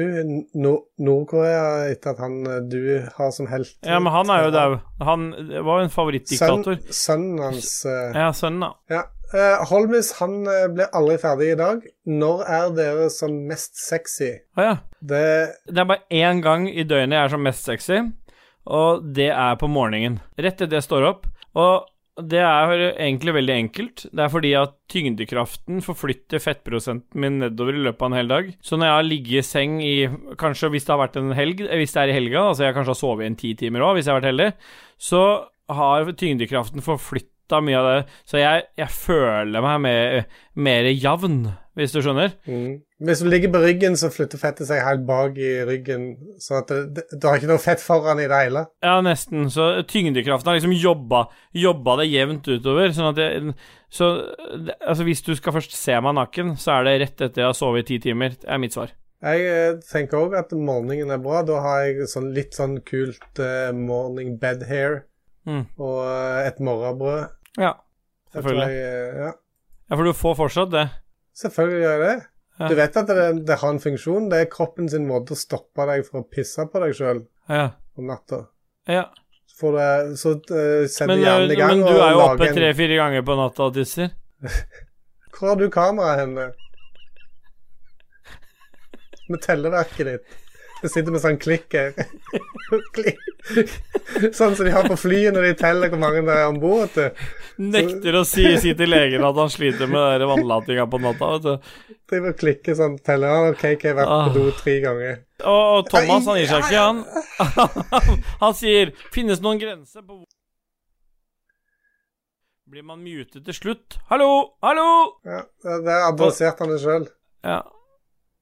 Nord- 0.55 0.85
Nord-Korea, 1.03 1.89
etter 1.91 2.13
at 2.15 2.21
han 2.23 2.37
eh, 2.47 2.61
du 2.71 2.79
har 3.17 3.33
som 3.35 3.49
helt. 3.51 3.73
Ja, 3.83 3.99
men 3.99 4.15
han 4.15 4.31
er 4.31 4.45
jo 4.47 4.53
dau. 4.55 4.77
Han 5.03 5.25
var 5.67 5.81
jo 5.83 5.89
en 5.89 5.93
favorittdiktator. 5.93 6.79
Sønn- 6.79 6.95
Sønnen 7.03 7.43
hans 7.43 7.73
eh, 7.91 8.15
Ja, 8.23 8.29
sønnen, 8.39 8.63
da. 8.69 8.71
Ja. 8.95 9.03
Eh, 9.35 9.65
Holmis 9.73 10.13
han 10.21 10.39
eh, 10.47 10.69
ble 10.77 10.87
aldri 10.95 11.19
ferdig 11.19 11.51
i 11.57 11.59
dag. 11.59 11.83
Når 12.07 12.47
er 12.61 12.73
dere 12.79 13.11
som 13.11 13.35
mest 13.51 13.83
sexy? 13.83 14.31
Å 14.61 14.67
ja. 14.71 14.75
Det 15.03 15.25
Det 15.67 15.83
er 15.83 15.89
bare 15.91 16.07
én 16.23 16.43
gang 16.45 16.69
i 16.71 16.85
døgnet 16.87 17.19
jeg 17.19 17.25
er 17.27 17.35
som 17.35 17.43
mest 17.43 17.67
sexy, 17.67 17.99
og 18.67 19.07
det 19.17 19.31
er 19.33 19.57
på 19.61 19.71
morgenen. 19.71 20.21
Rett 20.39 20.61
etter 20.61 20.79
jeg 20.79 20.87
står 20.87 21.09
opp. 21.09 21.27
Og 21.59 21.89
det 22.21 22.43
er 22.45 22.73
egentlig 22.91 23.33
veldig 23.39 23.55
enkelt. 23.55 24.05
Det 24.13 24.21
er 24.21 24.33
fordi 24.33 24.51
at 24.59 24.75
tyngdekraften 24.93 25.81
forflytter 25.85 26.43
fettprosenten 26.45 27.23
min 27.23 27.39
nedover 27.41 27.79
i 27.79 27.85
løpet 27.87 28.05
av 28.05 28.11
en 28.11 28.19
hel 28.19 28.33
dag. 28.33 28.51
Så 28.61 28.77
når 28.77 28.89
jeg 28.89 28.99
har 28.99 29.09
ligget 29.09 29.41
i 29.41 29.49
seng 29.49 29.79
i 29.81 29.95
Kanskje 30.41 30.69
hvis 30.75 30.85
det 30.85 30.93
har 30.93 31.01
vært 31.01 31.17
en 31.21 31.33
helg, 31.37 31.65
eh, 31.65 31.79
hvis 31.81 31.97
det 31.97 32.03
er 32.03 32.13
i 32.13 32.19
helga, 32.19 32.45
altså 32.51 32.67
jeg 32.67 32.77
kanskje 32.77 32.93
har 32.93 33.01
sovet 33.01 33.25
i 33.25 33.31
en 33.31 33.41
ti 33.41 33.55
timer 33.59 33.87
òg, 33.87 33.97
hvis 33.97 34.09
jeg 34.09 34.15
har 34.15 34.21
vært 34.21 34.33
heldig, 34.33 34.51
så 35.01 35.23
har 35.73 36.13
tyngdekraften 36.21 36.85
forflytta 36.85 37.63
mye 37.65 37.81
av 37.81 37.89
det. 37.89 37.99
Så 38.29 38.43
jeg, 38.43 38.69
jeg 38.77 38.93
føler 38.93 39.65
meg 39.65 39.81
mer, 39.87 40.23
mer 40.69 40.91
jevn, 40.93 41.41
hvis 41.79 41.93
du 41.95 42.01
skjønner. 42.05 42.35
mm. 42.47 42.73
Hvis 43.03 43.19
du 43.19 43.27
ligger 43.27 43.51
på 43.51 43.61
ryggen, 43.65 43.97
så 43.99 44.11
flytter 44.15 44.39
fettet 44.39 44.69
seg 44.69 44.79
helt 44.87 45.03
bak 45.09 45.39
i 45.41 45.51
ryggen. 45.67 46.05
Sånn 46.39 46.61
at 46.61 46.69
det, 46.71 46.81
det, 46.95 47.05
du 47.19 47.27
har 47.27 47.41
ikke 47.41 47.49
noe 47.51 47.63
fett 47.63 47.83
foran 47.83 48.21
i 48.23 48.29
det 48.31 48.39
hele. 48.45 48.63
Ja, 48.85 49.01
nesten. 49.03 49.49
Så 49.51 49.71
tyngdekraften 49.91 50.53
har 50.53 50.59
liksom 50.61 50.75
jobba, 50.77 51.25
jobba 51.57 51.97
det 52.03 52.11
jevnt 52.13 52.47
utover. 52.53 52.93
Sånn 52.95 53.11
at 53.11 53.19
jeg, 53.25 53.55
Så 53.91 54.11
altså, 54.87 55.05
hvis 55.09 55.25
du 55.27 55.33
skal 55.35 55.57
først 55.57 55.75
se 55.77 55.99
meg 55.99 56.15
naken, 56.21 56.55
så 56.61 56.77
er 56.79 56.87
det 56.87 56.99
rett 57.03 57.25
etter 57.27 57.43
jeg 57.43 57.49
har 57.51 57.59
sovet 57.59 57.89
i 57.89 57.97
ti 57.97 57.99
timer. 58.11 58.37
Det 58.39 58.47
er 58.47 58.61
mitt 58.63 58.77
svar. 58.77 58.95
Jeg 59.23 59.43
eh, 59.47 59.77
tenker 59.87 60.19
òg 60.19 60.33
at 60.39 60.51
morgenen 60.55 61.11
er 61.15 61.21
bra. 61.23 61.43
Da 61.47 61.59
har 61.63 61.85
jeg 61.89 62.09
sånn, 62.11 62.31
litt 62.35 62.55
sånn 62.59 62.81
kult 62.87 63.43
uh, 63.43 63.71
morning 63.75 64.37
bed 64.43 64.67
hair 64.71 65.03
Mm. 65.43 65.65
og 65.75 65.97
uh, 66.07 66.47
et 66.47 66.61
morgenbrød. 66.63 67.33
Ja, 67.59 67.73
selvfølgelig. 68.31 68.75
Jeg, 68.79 69.09
uh, 69.11 69.23
ja. 69.25 69.31
Ja, 69.91 69.97
for 69.99 70.07
du 70.07 70.13
får 70.15 70.37
fortsatt 70.39 70.71
det. 70.71 70.85
Selvfølgelig 71.39 71.83
gjør 71.85 71.93
jeg 71.97 72.03
det. 72.05 72.29
Ja. 72.61 72.69
Du 72.69 72.75
vet 72.77 72.97
at 73.01 73.09
det, 73.09 73.27
det 73.49 73.57
har 73.63 73.71
en 73.73 73.81
funksjon. 73.81 74.27
Det 74.31 74.39
er 74.43 74.51
kroppen 74.53 74.89
sin 74.93 75.07
måte 75.09 75.33
å 75.35 75.39
stoppe 75.41 75.87
deg 75.89 76.05
for 76.07 76.21
å 76.21 76.27
pisse 76.29 76.67
på 76.69 76.83
deg 76.85 76.93
sjøl 76.99 77.23
Ja. 77.49 77.71
om 77.99 78.07
natta. 78.13 78.45
ja. 78.91 79.09
Så, 79.53 79.69
det, 79.77 80.17
så 80.19 80.31
uh, 80.33 80.87
setter 80.91 81.11
Men, 81.13 81.21
hjernen 81.23 81.51
i 81.53 81.57
gang 81.59 81.73
men 81.77 81.83
du 81.85 81.91
og 81.93 82.01
er 82.03 82.15
jo 82.17 82.21
oppe 82.25 82.47
tre-fire 82.57 82.97
ganger 82.99 83.23
på 83.29 83.35
natta 83.39 83.67
og 83.69 83.75
tisser. 83.77 84.09
Hvor 85.37 85.53
har 85.53 85.59
du 85.61 85.67
kameraet 85.71 86.23
henne? 86.23 86.47
Med 89.31 89.43
telleverket 89.45 90.09
ditt. 90.09 90.33
Det 90.83 90.91
sitter 90.91 91.15
med 91.15 91.23
sånn 91.23 91.37
klikker. 91.39 91.93
Klik. 92.97 93.19
Sånn 94.35 94.57
som 94.57 94.67
de 94.67 94.73
har 94.75 94.87
på 94.91 94.97
flyet 94.99 95.35
når 95.37 95.45
de 95.47 95.53
teller 95.61 95.93
hvor 95.93 96.01
mange 96.03 96.23
det 96.27 96.35
er 96.35 96.49
om 96.51 96.59
bord. 96.63 96.97
Nekter 97.63 98.17
å 98.19 98.25
si, 98.27 98.45
si 98.63 98.73
til 98.79 98.91
legen 98.91 99.23
at 99.29 99.39
han 99.39 99.51
sliter 99.53 99.87
med 99.91 100.25
vannlatinga 100.27 100.87
på 100.91 100.99
natta, 101.05 101.29
vet 101.37 101.47
du. 101.47 101.97
Driver 102.11 102.35
og 102.35 102.39
klikker 102.43 102.77
sånn. 102.79 102.97
Teller 103.07 103.31
han 103.35 103.53
OK, 103.55 103.63
jeg 103.71 103.81
har 103.93 103.99
vært 104.01 104.11
på 104.11 104.19
Ah. 104.19 104.33
do 104.35 104.45
tre 104.59 104.75
ganger. 104.85 105.21
Og, 105.43 105.63
og 105.79 105.91
Thomas, 105.93 106.27
han 106.31 106.39
gir 106.41 106.51
seg 106.51 106.67
ikke, 106.67 106.85
han. 106.87 108.19
Han 108.43 108.55
sier 108.55 108.93
'Finnes 109.15 109.39
det 109.41 109.47
noen 109.47 109.59
grenser 109.63 110.03
på 110.07 110.19
hvor 110.19 110.27
Blir 112.73 112.83
man 112.89 113.03
mutet 113.05 113.45
til 113.45 113.55
slutt? 113.55 113.99
Hallo! 114.09 114.29
Hallo! 114.65 114.87
Ja, 115.29 115.43
Der 115.63 116.07
adresserte 116.09 116.65
han 116.65 116.71
det 116.73 116.79
sjøl. 116.81 117.05
Ja. 117.45 117.59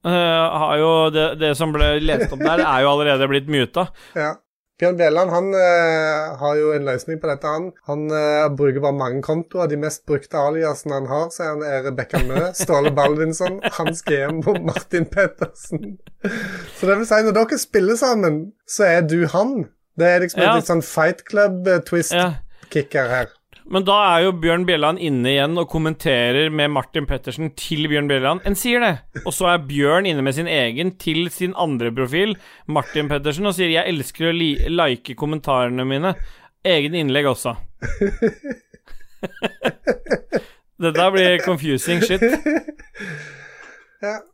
Har 0.03 0.77
jo 0.81 0.93
det, 1.13 1.27
det 1.41 1.51
som 1.59 1.73
ble 1.75 1.99
lest 2.01 2.31
opp 2.33 2.41
der, 2.41 2.63
er 2.65 2.85
jo 2.85 2.93
allerede 2.95 3.27
blitt 3.29 3.51
muta. 3.51 3.87
Ja. 4.17 4.35
Bjørn 4.81 4.95
Bjelland 4.97 5.29
han 5.29 5.51
uh, 5.53 6.37
har 6.41 6.55
jo 6.57 6.71
en 6.73 6.87
løsning 6.89 7.19
på 7.21 7.29
dette. 7.29 7.45
Han, 7.45 7.67
han 7.85 8.07
uh, 8.09 8.47
bruker 8.57 8.81
bare 8.81 8.97
mange 8.97 9.19
kontoer. 9.21 9.67
De 9.69 9.77
mest 9.77 10.01
brukte 10.09 10.39
aliasene 10.41 10.95
han 10.97 11.09
har, 11.11 11.27
så 11.29 11.43
er 11.43 11.51
han 11.51 11.61
er 11.67 11.83
Rebekka 11.85 12.23
Mø, 12.25 12.39
Ståle 12.57 12.89
Baldinsson, 12.97 13.59
Hans 13.77 14.01
GM 14.07 14.39
og 14.49 14.57
Martin 14.65 15.05
Pettersen. 15.11 15.99
Så 16.79 16.89
det 16.89 16.95
vil 16.97 17.05
si, 17.05 17.21
når 17.27 17.37
dere 17.37 17.61
spiller 17.61 17.99
sammen, 18.01 18.41
så 18.65 18.87
er 18.89 19.05
du 19.05 19.19
han. 19.29 19.67
Det 20.01 20.07
er 20.07 20.25
liksom 20.25 20.41
Ja. 20.41 20.49
et 20.55 20.63
litt 20.63 20.71
sånn 20.71 20.81
Fight 20.81 21.21
Club-twist-kicker 21.29 23.13
her. 23.13 23.29
Men 23.71 23.85
da 23.87 23.95
er 24.03 24.25
jo 24.25 24.33
Bjørn 24.35 24.65
Bjelland 24.67 24.99
inne 24.99 25.29
igjen 25.31 25.55
og 25.59 25.69
kommenterer 25.71 26.49
med 26.51 26.73
Martin 26.75 27.05
Pettersen 27.07 27.53
til 27.55 27.87
Bjørn 27.87 28.09
Bjelland. 28.09 28.41
En 28.47 28.55
sier 28.59 28.83
det. 28.83 28.95
Og 29.23 29.31
så 29.31 29.47
er 29.53 29.63
Bjørn 29.63 30.05
inne 30.09 30.23
med 30.25 30.35
sin 30.35 30.49
egen 30.51 30.91
til 30.99 31.29
sin 31.31 31.55
andre 31.55 31.91
profil, 31.95 32.35
Martin 32.67 33.07
Pettersen, 33.11 33.47
og 33.47 33.55
sier 33.55 33.71
'jeg 33.71 33.87
elsker 33.87 34.27
å 34.27 34.35
li 34.35 34.55
like 34.67 35.15
kommentarene 35.15 35.87
mine'. 35.87 36.15
Egen 36.67 36.93
innlegg 36.93 37.25
også. 37.31 37.55
Dette 40.81 41.11
blir 41.13 41.39
confusing 41.45 42.01
shit. 42.01 42.21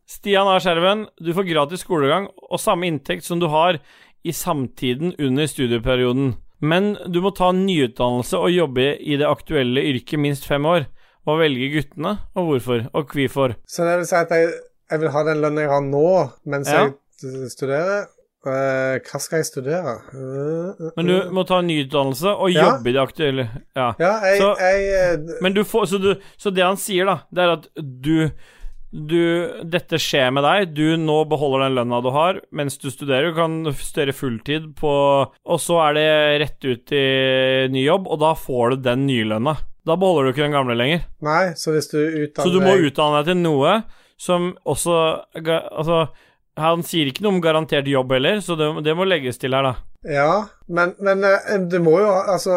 Stian 0.07 0.47
A. 0.47 0.59
Skjerven, 0.59 1.07
du 1.19 1.33
får 1.35 1.45
gratis 1.45 1.83
skolegang 1.83 2.29
og 2.49 2.59
samme 2.59 2.88
inntekt 2.88 3.27
som 3.27 3.39
du 3.39 3.47
har 3.51 3.79
i 4.23 4.31
samtiden 4.31 5.13
under 5.19 5.45
studieperioden. 5.45 6.38
Men 6.62 6.95
du 7.12 7.20
må 7.22 7.32
ta 7.38 7.51
nyutdannelse 7.53 8.38
og 8.39 8.49
jobbe 8.53 8.88
i 8.99 9.18
det 9.20 9.28
aktuelle 9.30 9.84
yrket 9.91 10.20
minst 10.20 10.45
fem 10.49 10.66
år. 10.66 10.88
Hva 11.28 11.36
velger 11.41 11.74
guttene, 11.76 12.16
og 12.39 12.45
hvorfor? 12.49 12.86
Og 12.95 13.12
hvorfor? 13.14 13.55
Så 13.68 13.84
det 13.86 13.97
vil 13.99 14.08
si 14.10 14.16
at 14.16 14.30
jeg, 14.32 14.53
jeg 14.91 15.01
vil 15.01 15.12
ha 15.12 15.24
den 15.28 15.41
lønna 15.43 15.66
jeg 15.66 15.70
har 15.74 15.82
nå, 15.84 16.05
mens 16.47 16.70
Ja. 16.72 16.86
jeg 17.22 17.49
studerer. 17.51 18.05
Uh, 18.47 18.95
hva 19.03 19.20
skal 19.20 19.41
jeg 19.41 19.45
studere? 19.49 19.93
Uh, 20.14 20.70
uh, 20.80 20.91
Men 20.95 21.10
du 21.10 21.16
må 21.36 21.43
ta 21.43 21.58
nyutdannelse 21.66 22.32
og 22.32 22.51
Ja. 22.53 22.70
jobbe 22.78 22.88
i 22.89 22.93
det 22.95 23.01
aktuelle 23.01 23.45
Ja. 23.76 23.89
Ja, 23.99 24.12
jeg, 24.24 24.38
Så- 24.39 24.55
jeg 24.62 25.18
eh, 25.20 25.41
Men 25.41 25.53
du 25.53 25.64
får 25.66 25.86
Så, 25.88 25.97
du, 25.99 26.16
så 26.38 26.53
det 26.55 26.64
han 26.64 26.78
sier, 26.78 27.05
da, 27.05 27.18
det 27.34 27.43
er 27.43 27.51
at 27.58 27.68
du 27.76 28.30
du, 28.91 29.63
dette 29.67 29.99
skjer 29.99 30.31
med 30.31 30.45
deg. 30.45 30.73
Du 30.77 30.97
nå 30.99 31.17
beholder 31.29 31.65
den 31.65 31.77
lønna 31.79 31.99
du 32.03 32.11
har 32.15 32.41
mens 32.55 32.79
du 32.79 32.89
studerer. 32.91 33.31
Du 33.31 33.38
kan 33.38 33.57
studere 33.75 34.15
fulltid 34.15 34.69
på 34.79 34.91
Og 35.27 35.59
så 35.61 35.79
er 35.89 35.97
det 35.97 36.09
rett 36.43 36.67
ut 36.67 36.93
i 36.95 37.07
ny 37.73 37.83
jobb, 37.83 38.07
og 38.07 38.21
da 38.23 38.33
får 38.38 38.75
du 38.75 38.88
den 38.88 39.07
nye 39.09 39.27
lønna. 39.33 39.57
Da 39.88 39.95
beholder 39.95 40.27
du 40.27 40.33
ikke 40.33 40.47
den 40.47 40.55
gamle 40.55 40.75
lenger. 40.77 41.05
Nei, 41.23 41.53
så 41.59 41.75
hvis 41.75 41.91
du 41.91 41.99
utdanner 41.99 42.47
Så 42.47 42.53
du 42.53 42.63
må 42.63 42.75
utdanne 42.88 43.21
deg 43.21 43.31
til 43.33 43.43
noe 43.43 43.81
som 44.17 44.49
også 44.65 44.95
Altså, 45.38 46.07
han 46.57 46.81
sier 46.85 47.11
ikke 47.11 47.23
noe 47.25 47.38
om 47.38 47.43
garantert 47.43 47.88
jobb 47.88 48.15
heller, 48.15 48.39
så 48.41 48.57
det, 48.57 48.71
det 48.88 48.95
må 48.97 49.05
legges 49.05 49.38
til 49.38 49.53
her, 49.53 49.67
da. 49.67 49.75
Ja, 50.07 50.31
men, 50.71 50.95
men 51.03 51.21
eh, 51.27 51.59
du 51.69 51.77
må 51.83 51.99
jo 52.01 52.09
Altså, 52.09 52.55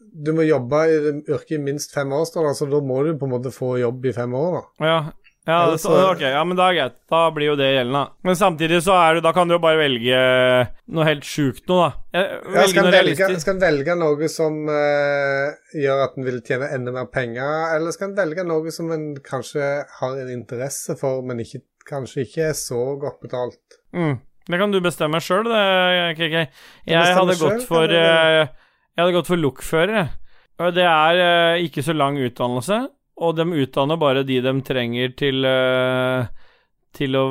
du 0.00 0.32
må 0.34 0.46
jobbe 0.46 0.80
i 0.88 0.98
yrket 1.28 1.58
i 1.58 1.62
minst 1.62 1.94
fem 1.94 2.12
år, 2.16 2.24
står 2.28 2.48
det, 2.48 2.56
så 2.58 2.68
da 2.70 2.80
må 2.82 3.02
du 3.04 3.14
på 3.20 3.28
en 3.28 3.34
måte 3.36 3.52
få 3.54 3.76
jobb 3.78 4.08
i 4.08 4.14
fem 4.16 4.34
år, 4.34 4.58
da. 4.58 4.88
Ja, 4.88 4.98
ja, 5.46 5.78
så, 5.78 5.92
ok, 6.10 6.22
ja, 6.26 6.40
men 6.42 6.58
da 6.58 6.64
er 6.72 6.74
greit. 6.74 6.94
Da 7.10 7.20
blir 7.30 7.52
jo 7.52 7.54
det 7.58 7.68
gjeldende. 7.70 8.02
Men 8.26 8.38
samtidig 8.38 8.80
så 8.82 8.96
er 8.98 9.16
du, 9.16 9.20
da 9.22 9.30
kan 9.36 9.46
du 9.46 9.54
jo 9.54 9.60
bare 9.62 9.78
velge 9.78 10.18
noe 10.90 11.06
helt 11.06 11.26
sjukt 11.28 11.62
noe, 11.70 11.86
da. 11.86 12.24
Velge 12.50 12.56
Ja, 12.56 12.66
skal 12.72 12.88
en 12.88 12.96
velge, 12.96 13.28
skal 13.44 13.60
velge 13.62 13.96
noe 14.00 14.30
som 14.32 14.58
uh, 14.66 15.54
gjør 15.78 16.02
at 16.08 16.18
en 16.18 16.26
vil 16.26 16.40
tjene 16.46 16.72
enda 16.74 16.96
mer 16.96 17.06
penger, 17.14 17.76
eller 17.76 17.94
skal 17.94 18.10
en 18.10 18.18
velge 18.18 18.46
noe 18.48 18.74
som 18.74 18.90
en 18.96 19.12
kanskje 19.22 19.70
har 20.00 20.18
en 20.24 20.32
interesse 20.34 20.98
for, 20.98 21.22
men 21.22 21.44
ikke, 21.46 21.62
kanskje 21.86 22.26
ikke 22.26 22.48
er 22.48 22.58
så 22.58 22.82
godt 22.98 23.22
betalt? 23.22 23.78
Mm. 23.94 24.18
Det 24.46 24.60
kan 24.62 24.74
du 24.74 24.82
bestemme 24.82 25.22
sjøl, 25.22 25.46
det, 25.46 25.62
KK. 26.18 26.36
Jeg 26.90 27.14
hadde 27.18 27.38
selv, 27.38 27.46
gått 27.46 27.70
for 27.70 27.86
kan 27.86 27.96
jeg 27.98 28.42
eh, 28.46 28.52
hadde 28.98 29.14
gått 29.14 29.30
for 29.30 29.42
lokfører, 29.42 29.96
jeg. 30.02 30.74
Det 30.74 30.86
er 30.88 31.18
uh, 31.20 31.62
ikke 31.62 31.82
så 31.84 31.94
lang 31.94 32.18
utdannelse, 32.18 32.86
og 33.16 33.36
de 33.38 33.46
utdanner 33.62 34.00
bare 34.00 34.24
de 34.28 34.40
de 34.44 34.52
trenger 34.66 35.14
til 35.16 35.46
eh, 35.48 36.26
til, 36.96 37.16
å, 37.18 37.24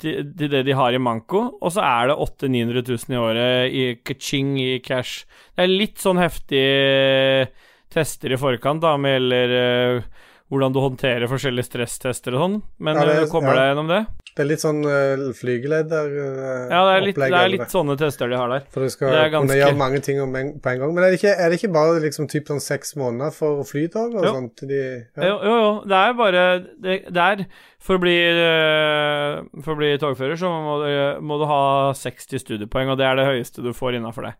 til, 0.00 0.32
til 0.36 0.50
det 0.52 0.62
de 0.66 0.74
har 0.76 0.94
i 0.94 1.00
manko, 1.00 1.42
og 1.56 1.72
så 1.72 1.84
er 1.84 2.10
det 2.10 2.18
800 2.20 2.82
000-900 2.82 3.06
000 3.08 3.16
i 3.16 3.20
året 3.20 3.76
i 3.80 3.84
kaching 4.04 4.54
i 4.60 4.70
cash. 4.84 5.24
Det 5.56 5.64
er 5.64 5.72
litt 5.72 6.02
sånn 6.02 6.20
heftige 6.20 7.48
tester 7.92 8.34
i 8.34 8.40
forkant, 8.40 8.84
da, 8.84 8.96
med 9.00 9.20
eller 9.22 9.56
eh, 9.56 10.25
hvordan 10.52 10.74
du 10.74 10.78
håndterer 10.78 11.26
forskjellige 11.26 11.66
stresstester 11.66 12.34
og 12.36 12.42
sånn, 12.44 12.56
men 12.78 12.94
Ja, 13.00 13.02
eh, 13.10 13.24
du 13.24 13.30
kommer 13.32 13.50
ja. 13.56 13.58
deg 13.64 13.70
gjennom 13.72 13.88
det? 13.90 14.00
Det 14.36 14.44
er 14.44 14.48
litt 14.50 14.60
sånn 14.62 14.82
uh, 14.84 15.32
flygelederopplegg. 15.32 16.68
Ja, 16.70 16.80
det 16.86 16.92
er 16.92 17.04
litt, 17.06 17.16
det 17.16 17.38
er 17.38 17.48
litt 17.50 17.72
sånne 17.72 17.94
tester 17.98 18.28
de 18.28 18.36
har 18.36 18.50
der. 18.52 18.66
For 18.70 18.84
du 18.84 18.90
skal 18.92 19.08
det 19.14 19.20
er 19.22 19.30
ganske- 19.32 19.48
kunne 19.48 19.56
gjøre 19.62 19.78
mange 19.80 20.00
ting 20.04 20.18
en, 20.20 20.60
på 20.60 20.70
en 20.74 20.78
gang. 20.82 20.92
Men 20.94 21.04
er 21.06 21.10
det 21.14 21.18
ikke, 21.22 21.32
er 21.40 21.48
det 21.50 21.58
ikke 21.62 21.72
bare 21.72 22.02
liksom 22.04 22.28
typ 22.28 22.50
sånn 22.52 22.60
seks 22.60 22.92
måneder 23.00 23.32
for 23.32 23.64
flytog 23.64 24.14
og 24.14 24.26
Jo. 24.28 24.34
sånt? 24.36 24.60
De, 24.68 24.80
ja. 25.16 25.24
Jo, 25.30 25.38
jo, 25.40 25.54
jo. 25.64 25.72
Det 25.88 25.96
er 26.02 26.12
bare 26.20 26.42
Det, 26.84 26.98
det 27.16 27.24
er 27.24 27.46
For 27.80 27.96
å 27.96 28.02
bli 28.04 28.16
uh, 28.36 29.40
For 29.64 29.72
å 29.72 29.78
bli 29.80 29.90
togfører 29.98 30.36
så 30.36 30.52
må 30.52 30.76
du, 30.84 31.20
må 31.24 31.38
du 31.40 31.46
ha 31.48 31.92
60 31.96 32.38
studiepoeng, 32.44 32.92
og 32.92 32.98
det 33.00 33.06
er 33.08 33.16
det 33.16 33.26
høyeste 33.32 33.64
du 33.64 33.72
får 33.72 33.96
innafor 33.96 34.28
det. 34.28 34.34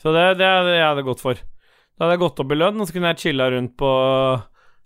Så 0.00 0.14
det, 0.14 0.38
det 0.38 0.46
er 0.46 0.62
det 0.70 0.78
jeg 0.78 0.86
hadde 0.86 1.02
gått 1.10 1.20
for. 1.20 1.34
Da 1.98 2.06
hadde 2.06 2.14
jeg 2.16 2.22
gått 2.24 2.40
opp 2.46 2.52
i 2.54 2.58
lønn, 2.62 2.80
og 2.80 2.86
så 2.88 2.94
kunne 2.94 3.10
jeg 3.12 3.18
chilla 3.26 3.50
rundt 3.52 3.74
på 3.76 3.90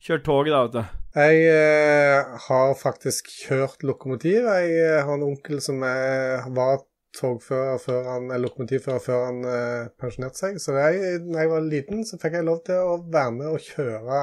Kjørt 0.07 0.23
tog, 0.23 0.47
da, 0.47 0.59
vet 0.63 0.75
du. 0.77 0.99
Jeg 1.17 1.39
eh, 1.51 2.35
har 2.45 2.75
faktisk 2.79 3.27
kjørt 3.41 3.83
lokomotiv. 3.83 4.45
Jeg 4.47 4.77
eh, 4.79 5.01
har 5.03 5.17
en 5.17 5.25
onkel 5.27 5.59
som 5.65 5.83
er, 5.83 6.45
var 6.55 6.85
togfører 7.17 7.81
før 7.83 8.07
han, 8.13 8.29
eller 8.29 8.45
lokomotivfører 8.45 9.03
før 9.03 9.25
han 9.25 9.41
eh, 9.51 9.89
pensjonerte 9.99 10.39
seg. 10.39 10.61
Så 10.63 10.77
jeg, 10.79 11.19
når 11.27 11.41
jeg 11.43 11.53
var 11.57 11.67
liten, 11.73 12.07
så 12.07 12.21
fikk 12.23 12.39
jeg 12.39 12.47
lov 12.47 12.61
til 12.69 12.79
å 12.79 13.01
være 13.03 13.35
med 13.41 13.51
og 13.51 13.67
kjøre 13.67 14.23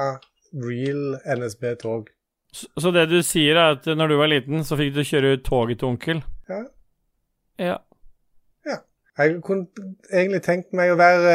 real 0.64 1.04
NSB-tog. 1.36 2.08
Så, 2.54 2.70
så 2.80 2.94
det 2.94 3.10
du 3.12 3.18
sier, 3.20 3.58
er 3.58 3.76
at 3.76 3.90
når 3.92 4.14
du 4.14 4.20
var 4.22 4.32
liten, 4.32 4.64
så 4.64 4.80
fikk 4.80 4.94
du 4.96 5.04
kjøre 5.04 5.36
toget 5.44 5.82
til 5.82 5.92
onkel? 5.92 6.24
Ja. 6.48 6.62
Ja. 7.60 7.80
Jeg 9.18 9.36
kunne 9.46 9.68
egentlig 10.10 10.40
tenkt 10.42 10.72
meg 10.74 10.90
å 10.90 10.98
være 10.98 11.34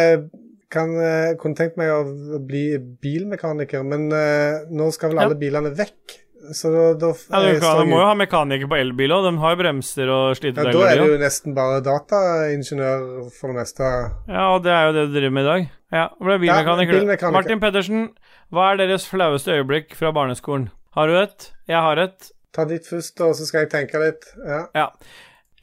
kan, 0.70 0.92
eh, 1.02 1.34
kunne 1.42 1.56
tenkt 1.58 1.78
meg 1.78 1.90
å 1.90 2.40
bli 2.46 2.78
bilmekaniker, 2.78 3.84
men 3.86 4.08
uh, 4.14 4.66
nå 4.70 4.92
skal 4.94 5.10
vel 5.14 5.22
Ja. 5.24 5.28
alle 5.30 5.36
bilene 5.40 5.72
vekk. 5.76 6.20
Så 6.56 6.70
da, 6.72 6.84
da 6.96 7.08
ja 7.12 7.40
du, 7.54 7.60
kan, 7.60 7.82
du 7.82 7.90
må 7.92 7.98
jo- 8.00 8.06
ha 8.08 8.14
mekaniker 8.16 8.70
på 8.72 8.78
elbil 8.80 9.12
òg, 9.12 9.26
de 9.28 9.38
har 9.42 9.56
jo 9.56 9.60
bremser 9.60 10.08
og 10.14 10.38
sliter. 10.40 10.70
ja. 10.70 10.72
Da 10.72 10.86
er 10.94 11.02
du 11.02 11.12
jo 11.12 11.18
nesten 11.20 11.54
bare 11.58 11.82
dataingeniør 11.84 13.30
for 13.36 13.52
det 13.52 13.58
meste. 13.60 13.90
Ja, 14.30 14.46
og 14.56 14.64
det 14.64 14.72
er 14.72 14.88
jo 14.88 14.94
det 14.96 15.04
du 15.10 15.18
driver 15.20 15.36
med 15.36 15.44
i 15.44 15.50
dag. 15.50 15.70
Ja, 15.92 16.06
ble 16.22 16.38
bilmekaniker. 16.46 16.94
Ja, 16.96 17.00
bilmekaniker. 17.04 17.36
Martin 17.36 17.60
Pettersen, 17.60 18.06
hva 18.54 18.72
er 18.72 18.78
deres 18.86 19.08
flaueste 19.10 19.52
øyeblikk 19.58 19.96
fra 20.00 20.14
barneskolen? 20.16 20.70
Har 20.96 21.08
du 21.12 21.18
et? 21.20 21.52
Jeg 21.68 21.82
har 21.86 21.98
et. 22.06 22.32
Ta 22.56 22.64
ditt 22.66 22.88
først, 22.88 23.20
og 23.22 23.36
så 23.38 23.46
skal 23.46 23.66
jeg 23.68 23.72
tenke 23.76 24.00
litt. 24.02 24.26
Ja. 24.46 24.62
Ja. 24.74 24.88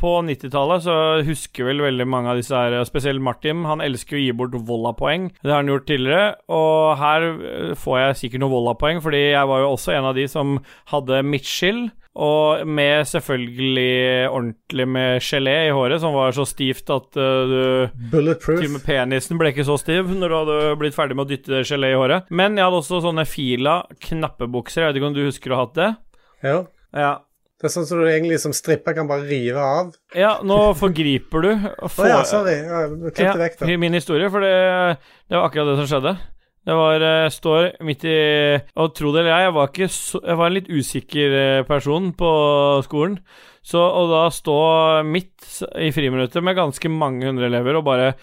På 0.00 0.18
90-tallet 0.26 0.84
så 0.84 0.94
husker 1.24 1.70
vel 1.70 1.80
veldig 1.86 2.06
mange 2.08 2.32
av 2.32 2.40
disse 2.40 2.52
her, 2.56 2.76
spesielt 2.84 3.22
Martin, 3.24 3.64
han 3.64 3.80
elsker 3.80 4.18
å 4.18 4.20
gi 4.20 4.32
bort 4.36 4.56
Volla-poeng. 4.68 5.30
Det 5.40 5.52
har 5.52 5.62
han 5.62 5.70
gjort 5.72 5.86
tidligere, 5.88 6.34
og 6.52 6.96
her 7.00 7.28
eh, 7.32 7.70
får 7.80 8.00
jeg 8.02 8.18
sikkert 8.22 8.44
noen 8.44 8.52
Volla-poeng, 8.58 9.00
fordi 9.04 9.22
jeg 9.30 9.48
var 9.52 9.62
jo 9.64 9.70
også 9.72 9.94
en 9.96 10.10
av 10.10 10.18
de 10.18 10.26
som 10.28 10.58
hadde 10.92 11.22
midtskill. 11.24 11.86
Og 12.16 12.62
med 12.64 13.04
selvfølgelig 13.04 14.28
ordentlig 14.30 14.86
med 14.88 15.18
gelé 15.20 15.56
i 15.66 15.72
håret, 15.76 16.00
som 16.00 16.14
var 16.16 16.32
så 16.32 16.46
stivt 16.48 16.88
at 16.94 17.18
eh, 17.20 17.50
du 17.50 18.06
Bulletproof. 18.12 18.60
til 18.62 18.70
og 18.70 18.76
med 18.78 18.86
penisen 18.86 19.36
ble 19.40 19.52
ikke 19.52 19.66
så 19.68 19.76
stiv 19.80 20.08
når 20.16 20.32
du 20.32 20.36
hadde 20.38 20.56
blitt 20.80 20.96
ferdig 20.96 21.18
med 21.18 21.26
å 21.26 21.32
dytte 21.34 21.60
gelé 21.68 21.92
i 21.92 21.98
håret. 22.00 22.32
Men 22.32 22.56
jeg 22.56 22.64
hadde 22.64 22.80
også 22.80 23.02
sånne 23.04 23.26
fila 23.28 23.82
knappebukser. 24.08 24.86
Jeg 24.86 24.94
vet 24.94 25.00
ikke 25.02 25.10
om 25.12 25.18
du 25.18 25.26
husker 25.26 25.52
å 25.52 25.58
ha 25.60 25.66
hatt 25.66 25.76
det? 25.76 25.90
Ja. 26.46 26.58
Ja. 26.96 27.12
Det 27.56 27.70
er 27.70 27.72
sånn 27.72 27.86
som 27.88 28.02
du 28.02 28.04
egentlig 28.10 28.36
som 28.42 28.52
stripper 28.52 28.92
kan 28.98 29.08
bare 29.08 29.24
rive 29.24 29.60
av. 29.64 29.92
Ja, 30.12 30.34
nå 30.44 30.58
forgriper 30.76 31.44
du. 31.46 31.52
Å 31.56 31.88
ja, 32.04 32.18
sorry. 32.28 32.58
Ja, 32.60 32.82
Klipp 33.08 33.32
det 33.32 33.42
vekk, 33.46 33.58
da. 33.62 33.76
min 33.80 33.96
historie, 33.96 34.28
for 34.32 34.44
det, 34.44 34.50
det 35.24 35.38
var 35.38 35.48
akkurat 35.48 35.70
det 35.72 35.78
som 35.80 35.88
skjedde. 35.88 36.12
Det 36.66 36.74
var 36.74 36.98
Jeg 36.98 37.30
står 37.30 37.66
midt 37.86 38.04
i 38.10 38.14
Og 38.74 38.90
tro 38.98 39.12
det 39.14 39.20
eller 39.22 39.36
ei, 39.36 39.44
jeg 39.44 39.52
var 39.54 39.68
ikke 39.70 39.86
så 39.94 40.18
Jeg 40.18 40.34
var 40.40 40.48
en 40.48 40.56
litt 40.56 40.66
usikker 40.66 41.36
eh, 41.38 41.60
person 41.68 42.08
på 42.18 42.30
skolen. 42.82 43.20
Så 43.62 43.78
Og 43.78 44.10
da 44.10 44.24
stå 44.34 44.56
midt 45.06 45.46
i 45.78 45.92
friminuttet 45.94 46.42
med 46.42 46.58
ganske 46.58 46.90
mange 46.90 47.28
hundre 47.28 47.46
elever, 47.46 47.78
og 47.78 47.86
bare 47.86 48.16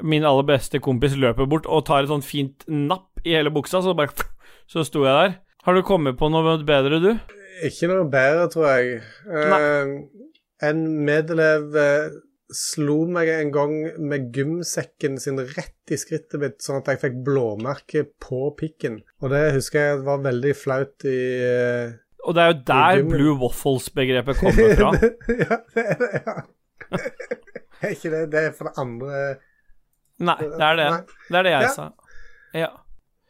Min 0.00 0.24
aller 0.24 0.48
beste 0.48 0.80
kompis 0.80 1.12
løper 1.20 1.44
bort 1.44 1.68
og 1.68 1.84
tar 1.84 2.06
et 2.06 2.08
sånt 2.08 2.24
fint 2.24 2.64
napp 2.72 3.20
i 3.20 3.36
hele 3.36 3.52
buksa, 3.52 3.82
så 3.84 3.92
bare 3.92 4.16
Så 4.64 4.86
sto 4.88 5.04
jeg 5.04 5.12
der. 5.12 5.36
Har 5.66 5.76
du 5.76 5.84
kommet 5.84 6.16
på 6.16 6.32
noe 6.32 6.56
bedre, 6.64 7.02
du? 7.04 7.12
Ikke 7.66 7.88
noe 7.90 8.08
bedre, 8.10 8.48
tror 8.52 8.66
jeg. 8.72 9.00
Uh, 9.26 9.94
en 10.68 10.80
medelev 11.06 11.76
eh, 11.80 12.10
slo 12.52 13.04
meg 13.08 13.28
en 13.32 13.50
gang 13.54 13.72
med 14.10 14.28
gymsekken 14.34 15.16
sin 15.22 15.38
rett 15.54 15.92
i 15.94 15.98
skrittet 16.00 16.40
mitt, 16.42 16.58
sånn 16.64 16.80
at 16.82 16.90
jeg 16.92 17.00
fikk 17.04 17.18
blåmerke 17.26 18.02
på 18.20 18.50
pikken. 18.58 18.98
Og 19.22 19.32
det 19.32 19.44
husker 19.56 19.86
jeg 19.92 20.00
var 20.08 20.20
veldig 20.26 20.52
flaut 20.58 21.06
i 21.08 21.16
uh, 21.46 21.94
Og 22.26 22.36
det 22.36 22.42
er 22.44 22.52
jo 22.52 22.58
der. 22.72 23.02
Blue 23.08 23.36
Waffles-begrepet 23.40 24.40
kommer 24.42 24.74
fra. 24.80 24.90
ja, 25.30 25.60
det 25.76 25.86
er 25.86 26.02
det, 26.04 26.10
ja. 26.20 26.36
er 27.80 27.92
ikke 27.94 28.10
det 28.10 28.20
Det 28.32 28.40
er 28.48 28.54
for 28.56 28.66
det 28.66 28.72
andre 28.82 29.18
Nei, 30.20 30.34
det 30.42 30.64
er 30.66 30.78
det. 30.80 30.86
Nei. 30.92 31.18
Det 31.30 31.38
er 31.38 31.44
det 31.46 31.52
jeg 31.54 31.62
Ja. 31.64 31.68
sa. 31.72 31.84
Ja. 32.52 32.70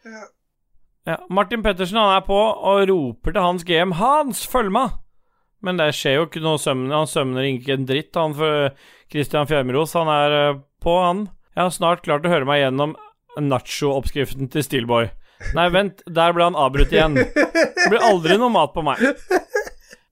Ja. 0.09 0.23
Ja. 1.09 1.17
Martin 1.33 1.63
Pettersen 1.65 1.99
han 2.01 2.17
er 2.17 2.25
på 2.27 2.37
og 2.37 2.83
roper 2.91 3.33
til 3.35 3.45
Hans 3.45 3.65
GM 3.65 3.95
'Hans, 3.99 4.45
følg 4.47 4.73
med!' 4.75 4.99
Men 5.63 5.77
det 5.77 5.91
skjer 5.93 6.17
jo 6.17 6.27
ikke 6.27 6.41
noe 6.41 6.61
søvn. 6.61 6.89
Han 6.93 7.09
søvner 7.09 7.45
ikke 7.45 7.75
en 7.77 7.87
dritt, 7.89 8.17
han 8.17 8.33
for 8.37 8.71
Christian 9.13 9.49
Fjermeros. 9.49 9.93
Han 9.93 10.09
er 10.09 10.37
eh, 10.39 10.61
på, 10.81 10.95
han. 11.05 11.27
Jeg 11.53 11.63
har 11.67 11.75
snart 11.75 12.05
klart 12.07 12.25
å 12.25 12.33
høre 12.33 12.49
meg 12.49 12.63
gjennom 12.63 12.95
nacho-oppskriften 13.37 14.49
til 14.53 14.65
Steelboy. 14.65 15.11
Nei, 15.57 15.67
vent, 15.73 16.01
der 16.09 16.33
ble 16.37 16.49
han 16.49 16.57
avbrutt 16.59 16.93
igjen. 16.95 17.19
Det 17.21 17.89
blir 17.93 18.05
aldri 18.05 18.37
noe 18.41 18.53
mat 18.53 18.73
på 18.73 18.85
meg. 18.85 19.01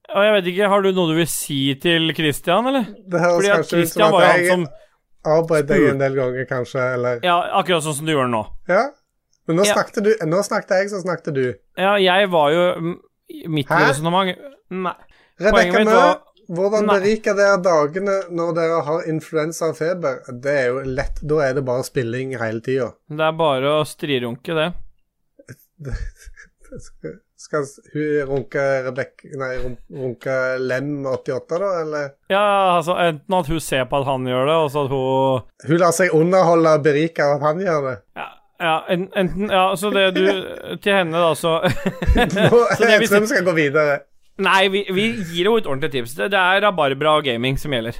Og 0.08 0.24
jeg 0.24 0.34
vet 0.34 0.46
ikke, 0.52 0.68
Har 0.72 0.84
du 0.84 0.90
noe 0.92 1.10
du 1.10 1.16
vil 1.18 1.28
si 1.28 1.74
til 1.80 2.12
Christian, 2.16 2.68
eller? 2.70 2.86
Det 3.08 3.20
høres 3.20 3.34
Fordi 3.36 3.48
at 3.48 3.58
kanskje 3.58 3.80
ut 3.82 3.92
som 3.92 4.14
var 4.14 4.24
at 4.24 4.38
jeg 4.38 4.52
som 4.52 4.68
deg 5.68 5.84
en 5.90 6.00
del 6.00 6.14
ganger, 6.16 6.46
kanskje, 6.48 6.84
eller 6.94 7.20
Ja, 7.26 7.36
akkurat 7.58 7.84
sånn 7.84 7.98
som 7.98 8.08
du 8.08 8.14
gjør 8.14 8.30
nå. 8.32 8.40
Ja. 8.70 8.86
Men 9.48 9.56
nå 9.56 9.64
Ja. 9.66 9.74
snakket 9.74 10.04
du 10.04 10.10
Nå 10.28 10.42
snakket 10.44 10.70
jeg, 10.76 10.90
så 10.92 11.00
snakket 11.02 11.34
du. 11.34 11.44
Ja, 11.80 11.96
jeg 11.96 12.30
var 12.30 12.50
jo 12.52 12.64
mitt 13.48 13.68
midt 13.68 13.70
i. 13.70 14.36
Nei. 14.70 14.94
Rebekka 15.40 15.84
Mø, 15.86 16.00
hvordan 16.48 16.88
beriker 16.88 17.36
dere 17.36 17.58
dagene 17.62 18.16
når 18.32 18.54
dere 18.56 18.82
har 18.84 19.08
influensa 19.08 19.68
og 19.72 19.76
feber? 19.78 20.20
Det 20.42 20.54
er 20.64 20.66
jo 20.72 20.80
lett. 20.84 21.20
Da 21.22 21.40
er 21.46 21.54
det 21.58 21.64
bare 21.64 21.84
spilling 21.84 22.36
hele 22.40 22.60
tida. 22.64 22.90
Det 23.08 23.24
er 23.24 23.32
bare 23.38 23.74
å 23.80 23.84
strirunke, 23.88 24.56
det. 24.58 24.68
Skal 27.38 27.64
hun 27.94 28.26
runke 28.28 28.62
Rebekk... 28.88 29.22
Nei, 29.38 29.52
runke 29.94 30.32
Lem 30.58 31.06
88, 31.06 31.58
da, 31.62 31.68
eller? 31.84 32.08
Ja, 32.32 32.42
altså 32.76 32.96
enten 32.98 33.36
at 33.38 33.46
hun 33.52 33.60
ser 33.62 33.84
på 33.88 34.00
at 34.00 34.08
han 34.10 34.26
gjør 34.26 34.50
det, 34.50 34.56
og 34.64 34.72
så 34.74 34.82
at 34.84 34.90
hun 34.90 35.70
Hun 35.70 35.78
lar 35.84 35.94
seg 35.94 36.16
underholde 36.18 36.72
og 36.80 36.82
berike 36.84 37.22
av 37.24 37.36
at 37.38 37.46
han 37.46 37.62
gjør 37.62 37.86
det. 37.86 37.94
Ja, 38.18 38.26
ja 38.60 38.74
enten 38.90 39.50
Ja, 39.50 39.64
så 39.76 39.90
det 39.94 40.04
du 40.16 40.24
Til 40.82 40.92
henne, 40.92 41.16
da, 41.16 41.34
så 41.38 41.60
Så 42.76 42.84
det 42.84 42.92
jeg 42.92 43.08
tror 43.08 43.20
vi 43.24 43.32
skal 43.32 43.44
gå 43.46 43.56
videre. 43.56 44.00
Nei, 44.38 44.68
vi, 44.70 44.84
vi 44.94 45.08
gir 45.32 45.48
henne 45.48 45.58
et 45.58 45.66
ordentlig 45.66 45.90
tips. 45.96 46.14
Det, 46.18 46.30
det 46.30 46.38
er 46.38 46.62
rabarbra 46.62 47.16
og 47.18 47.26
gaming 47.26 47.58
som 47.58 47.74
gjelder. 47.74 47.98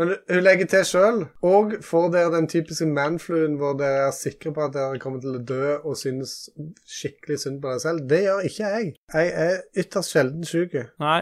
Men 0.00 0.14
hun 0.30 0.40
legger 0.44 0.68
til 0.70 0.84
sjøl. 0.88 1.18
Og 1.44 1.74
får 1.84 2.06
dere 2.14 2.32
den 2.32 2.46
typiske 2.48 2.86
manfluen 2.88 3.58
hvor 3.60 3.74
dere 3.76 4.06
er 4.06 4.14
sikre 4.16 4.52
på 4.56 4.62
at 4.64 4.72
dere 4.72 5.00
kommer 5.02 5.20
til 5.20 5.36
å 5.36 5.42
dø 5.44 5.74
og 5.76 5.98
synes 6.00 6.48
skikkelig 6.88 7.36
synd 7.42 7.58
på 7.60 7.68
dere 7.68 7.82
selv? 7.82 8.06
Det 8.08 8.22
gjør 8.24 8.46
ikke 8.48 8.70
jeg. 8.76 8.92
Jeg 9.12 9.32
er 9.44 9.58
ytterst 9.82 10.14
sjelden 10.14 10.46
syk. 10.48 10.78
Nei. 11.02 11.20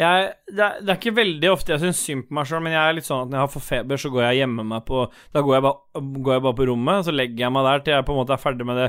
Jeg, 0.00 0.28
det, 0.48 0.60
er, 0.64 0.78
det 0.80 0.88
er 0.88 0.98
ikke 0.98 1.16
veldig 1.18 1.48
ofte 1.52 1.74
jeg 1.74 1.82
syns 1.82 1.98
synd 2.00 2.24
på 2.28 2.36
meg 2.38 2.46
sjøl, 2.48 2.62
men 2.64 2.72
jeg 2.72 2.80
er 2.80 2.94
litt 2.96 3.08
sånn 3.08 3.26
at 3.26 3.32
når 3.32 3.36
jeg 3.36 3.44
har 3.44 3.50
for 3.52 3.66
feber, 3.66 4.00
så 4.00 4.10
går 4.14 4.22
jeg 4.24 4.38
hjemme 4.40 4.64
meg 4.70 4.86
på 4.88 5.02
Da 5.34 5.42
går 5.44 5.58
jeg, 5.58 5.64
bare, 5.66 6.04
går 6.24 6.32
jeg 6.32 6.44
bare 6.46 6.58
på 6.60 6.68
rommet, 6.70 7.04
så 7.04 7.12
legger 7.12 7.44
jeg 7.44 7.52
meg 7.52 7.68
der 7.68 7.84
til 7.84 7.94
jeg 7.96 8.06
på 8.08 8.14
en 8.14 8.20
måte 8.22 8.36
er 8.36 8.40
ferdig 8.40 8.68
med 8.68 8.80
det 8.80 8.88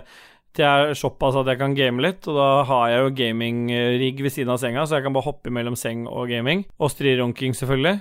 Til 0.56 0.64
jeg 0.64 0.88
er 0.94 0.98
såpass 1.02 1.42
at 1.42 1.52
jeg 1.52 1.60
kan 1.60 1.76
game 1.76 2.06
litt, 2.06 2.24
og 2.32 2.40
da 2.40 2.48
har 2.70 2.88
jeg 2.94 3.04
jo 3.04 3.14
gaming-rigg 3.20 4.24
ved 4.24 4.36
siden 4.38 4.56
av 4.56 4.64
senga, 4.64 4.88
så 4.88 5.00
jeg 5.00 5.08
kan 5.08 5.16
bare 5.18 5.28
hoppe 5.28 5.52
mellom 5.52 5.76
seng 5.80 6.06
og 6.08 6.30
gaming. 6.30 6.62
Og 6.78 6.94
strirunking, 6.94 7.58
selvfølgelig. 7.58 7.98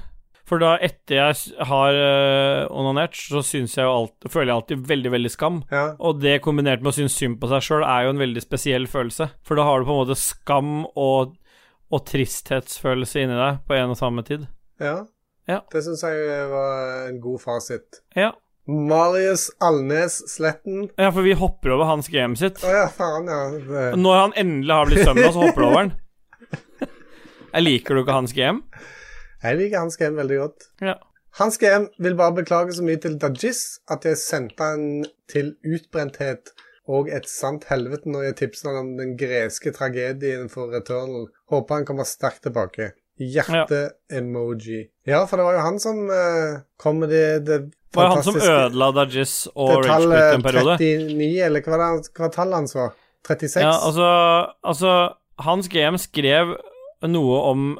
For 0.48 0.60
da, 0.60 0.74
etter 0.84 1.16
jeg 1.16 1.66
har 1.70 1.96
uh, 1.96 2.74
onanert, 2.74 3.16
så 3.16 3.40
syns 3.46 3.76
jeg 3.78 3.86
jo 3.86 3.92
alltid, 3.94 4.28
føler 4.34 4.50
jeg 4.50 4.56
alltid 4.58 4.88
veldig, 4.90 5.12
veldig 5.14 5.30
skam. 5.32 5.60
Ja. 5.72 5.84
Og 6.02 6.18
det 6.20 6.40
kombinert 6.44 6.82
med 6.82 6.90
å 6.90 6.96
synes 6.96 7.16
synd 7.16 7.38
på 7.40 7.48
seg 7.48 7.64
sjøl 7.64 7.86
er 7.86 8.06
jo 8.06 8.12
en 8.12 8.20
veldig 8.20 8.42
spesiell 8.44 8.88
følelse. 8.90 9.30
For 9.46 9.58
da 9.58 9.64
har 9.68 9.80
du 9.80 9.88
på 9.88 9.94
en 9.94 10.02
måte 10.02 10.18
skam 10.18 10.74
og, 10.90 11.32
og 11.92 12.04
tristhetsfølelse 12.08 13.22
inni 13.26 13.36
deg 13.36 13.58
på 13.68 13.76
en 13.76 13.92
og 13.94 13.98
samme 14.00 14.24
tid. 14.28 14.46
ja. 14.80 15.02
Ja. 15.50 15.56
Det 15.72 15.80
syns 15.82 16.04
jeg 16.06 16.44
var 16.52 17.08
en 17.08 17.16
god 17.20 17.40
fasit. 17.42 17.96
Ja. 18.14 18.28
Marius 18.70 19.48
Alnes 19.58 20.20
Sletten. 20.30 20.84
ja, 20.96 21.08
for 21.10 21.26
vi 21.26 21.32
hopper 21.34 21.72
over 21.74 21.88
hans 21.88 22.06
game 22.08 22.38
sitt. 22.38 22.60
Å 22.62 22.70
ja, 22.70 22.84
faen, 22.94 23.26
ja. 23.26 23.40
Det. 23.58 23.82
Når 23.98 24.20
han 24.20 24.34
endelig 24.38 24.76
har 24.76 24.86
blitt 24.86 25.02
søndag, 25.08 25.32
så 25.34 25.42
hopper 25.42 25.64
du 25.64 25.66
over 25.66 25.80
den. 25.82 25.92
Jeg 27.56 27.64
liker 27.66 27.94
du 27.98 28.04
ikke 28.04 28.14
hans 28.20 28.32
game? 28.38 28.62
Jeg 29.42 29.58
liker 29.58 29.82
Hans 29.82 29.98
GM 29.98 30.14
veldig 30.22 30.38
godt. 30.44 30.68
Ja. 30.80 30.94
Hans 31.40 31.58
GM 31.58 31.88
vil 32.06 32.14
bare 32.22 32.36
beklage 32.38 32.78
så 32.78 32.86
mye 32.86 33.00
til 33.02 33.18
Dajis 33.18 33.64
at 33.90 34.06
jeg 34.06 34.20
sendte 34.22 34.62
han 34.62 35.02
til 35.32 35.56
utbrenthet 35.66 36.52
og 36.86 37.10
et 37.10 37.26
sant 37.30 37.66
helvete 37.70 38.06
når 38.10 38.28
jeg 38.28 38.36
tipset 38.44 38.70
han 38.70 38.78
om 38.84 38.92
den 39.00 39.16
greske 39.18 39.72
tragedien 39.74 40.46
for 40.52 40.70
Returnal. 40.70 41.26
Håper 41.52 41.80
han 41.80 41.86
kommer 41.88 42.08
sterkt 42.08 42.42
tilbake. 42.46 42.90
Hjerte-emoji. 43.22 44.86
Ja. 45.06 45.26
for 45.28 45.36
det 45.36 45.44
var 45.46 45.58
jo 45.58 45.62
han 45.66 45.78
som 45.82 46.02
uh, 46.08 46.62
kom 46.80 47.02
med 47.02 47.12
det, 47.12 47.24
det 47.46 47.58
Var 47.94 48.08
det 48.08 48.14
han 48.16 48.24
som 48.24 48.40
ødela 48.40 48.90
Dajis 48.96 49.34
og 49.52 49.68
det 49.68 49.76
Ragequit 49.76 49.92
tallet 49.92 50.34
en 50.34 50.44
periode? 50.46 50.76
39, 50.80 51.30
eller 51.46 51.66
hva 51.66 51.76
var 51.76 51.98
det 52.00 52.12
hva 52.18 52.30
tallet 52.32 52.60
hans 52.62 52.76
var? 52.78 52.94
36? 53.28 53.62
Ja, 53.62 53.72
altså, 53.76 54.08
altså 54.64 54.92
Hans 55.42 55.68
GM 55.70 55.98
skrev 56.00 56.56
noe 57.08 57.40
om 57.52 57.72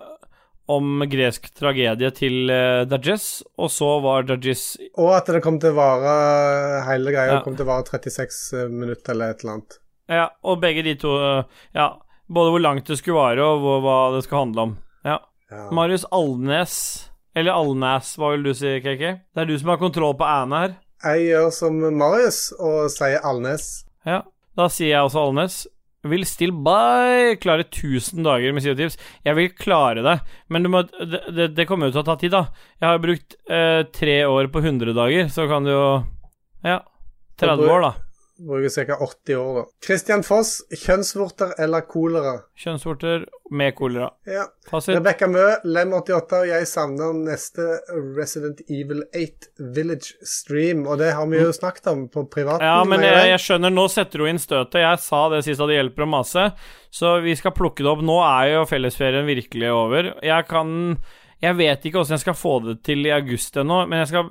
om 0.71 1.03
gresk 1.11 1.49
tragedie 1.59 2.09
til 2.15 2.51
uh, 2.53 2.85
Dajis, 2.89 3.43
og 3.59 3.71
så 3.73 3.89
var 4.05 4.29
Dajis 4.29 4.77
Og 4.95 5.11
at 5.17 5.27
det 5.35 5.43
kom 5.45 5.59
til 5.61 5.75
å 5.75 5.79
vare 5.81 6.13
hele 6.87 7.13
greia 7.15 7.39
Ja. 7.39 7.41
kom 7.45 7.57
til 7.59 7.67
å 7.67 7.73
vare 7.73 7.85
36 7.89 8.71
minutter 8.71 9.13
eller 9.17 9.35
et 9.35 9.43
eller 9.43 9.57
annet. 9.57 9.79
Ja, 10.13 10.29
og 10.47 10.61
begge 10.63 10.85
de 10.87 10.95
to 10.99 11.13
eh, 11.19 11.45
Ja, 11.77 11.89
både 12.31 12.53
hvor 12.55 12.63
langt 12.63 12.87
det 12.91 12.99
skulle 13.01 13.19
vare, 13.19 13.43
og 13.45 13.61
hvor, 13.65 13.81
hva 13.85 13.97
det 14.17 14.23
skal 14.27 14.45
handle 14.47 14.67
om. 14.69 14.77
Ja. 15.07 15.19
Ja. 15.53 15.67
Marius 15.75 16.05
Alnes 16.15 16.75
Eller 17.37 17.53
Alnæs, 17.57 18.15
hva 18.21 18.31
vil 18.35 18.43
du 18.45 18.53
si, 18.57 18.79
KK? 18.85 19.03
Det 19.33 19.41
er 19.43 19.49
du 19.49 19.55
som 19.59 19.71
har 19.73 19.79
kontroll 19.81 20.15
på 20.21 20.25
æene 20.29 20.59
her. 20.63 20.75
Jeg 21.03 21.27
gjør 21.31 21.51
som 21.57 21.79
Marius 21.99 22.41
og 22.61 22.91
sier 22.93 23.25
Alnes. 23.25 23.71
Ja, 24.07 24.19
da 24.57 24.67
sier 24.69 24.93
jeg 24.95 25.07
også 25.09 25.23
Alnes. 25.27 25.57
Vil 26.05 26.25
still 26.27 26.51
by 26.67 27.37
klare 27.41 27.63
1000 27.65 28.25
dager 28.27 28.53
med 28.53 28.65
CO-tips. 28.65 28.97
Jeg 29.25 29.37
vil 29.39 29.53
klare 29.55 30.03
det, 30.03 30.17
men 30.51 30.65
du 30.67 30.69
må, 30.75 30.83
det, 30.89 31.21
det, 31.33 31.47
det 31.57 31.67
kommer 31.71 31.89
jo 31.89 31.95
til 31.95 32.03
å 32.03 32.09
ta 32.11 32.17
tid, 32.21 32.33
da. 32.35 32.45
Jeg 32.83 32.89
har 32.91 33.03
brukt 33.05 33.37
eh, 33.49 33.83
tre 33.95 34.17
år 34.27 34.49
på 34.53 34.65
100 34.65 34.97
dager, 34.99 35.29
så 35.33 35.47
kan 35.51 35.65
du 35.65 35.71
jo 35.73 35.85
Ja. 36.67 36.81
30 37.41 37.65
år, 37.71 37.87
da. 37.87 37.93
Bruker 38.47 38.87
ca. 38.87 38.97
80 39.01 39.37
år, 39.39 39.55
da. 39.59 39.65
Christian 39.87 40.25
Foss, 40.27 40.57
kjønnsvorter 40.85 41.55
eller 41.63 41.85
kolera? 41.87 42.35
Kjønnsvorter 42.59 43.25
med 43.53 43.75
kolera. 43.79 44.09
Ja. 44.27 44.47
Fasit. 44.71 44.97
Rebekka 44.97 45.29
Mø, 45.31 45.45
Lem88 45.69 46.39
og 46.41 46.49
jeg 46.51 46.69
savner 46.71 47.15
neste 47.17 47.67
Resident 48.17 48.63
Evil 48.67 49.05
8 49.11 49.71
Village 49.77 50.17
Stream, 50.27 50.87
og 50.87 50.99
det 51.03 51.13
har 51.17 51.29
vi 51.31 51.41
jo 51.43 51.55
snakket 51.55 51.91
om 51.93 52.05
på 52.13 52.27
privaten. 52.33 52.67
Ja, 52.67 52.83
men 52.89 53.05
jeg, 53.07 53.33
jeg 53.33 53.43
skjønner, 53.47 53.75
nå 53.75 53.87
setter 53.93 54.25
hun 54.25 54.35
inn 54.35 54.43
støtet. 54.43 54.81
Jeg 54.83 55.03
sa 55.05 55.25
det 55.33 55.43
sist 55.47 55.63
at 55.63 55.71
det 55.71 55.79
hjelper 55.79 56.07
å 56.07 56.13
mase, 56.19 56.47
så 56.93 57.17
vi 57.25 57.37
skal 57.39 57.55
plukke 57.57 57.85
det 57.85 57.93
opp. 57.93 58.05
Nå 58.07 58.19
er 58.27 58.55
jo 58.57 58.69
fellesferien 58.71 59.29
virkelig 59.29 59.71
over. 59.75 60.15
Jeg 60.25 60.49
kan 60.51 60.97
Jeg 61.43 61.57
vet 61.59 61.87
ikke 61.89 61.99
åssen 61.99 62.15
jeg 62.15 62.23
skal 62.23 62.37
få 62.39 62.53
det 62.63 62.77
til 62.87 63.01
i 63.09 63.11
august 63.11 63.57
ennå, 63.59 63.81
men 63.91 63.99
jeg 64.05 64.13
skal, 64.13 64.29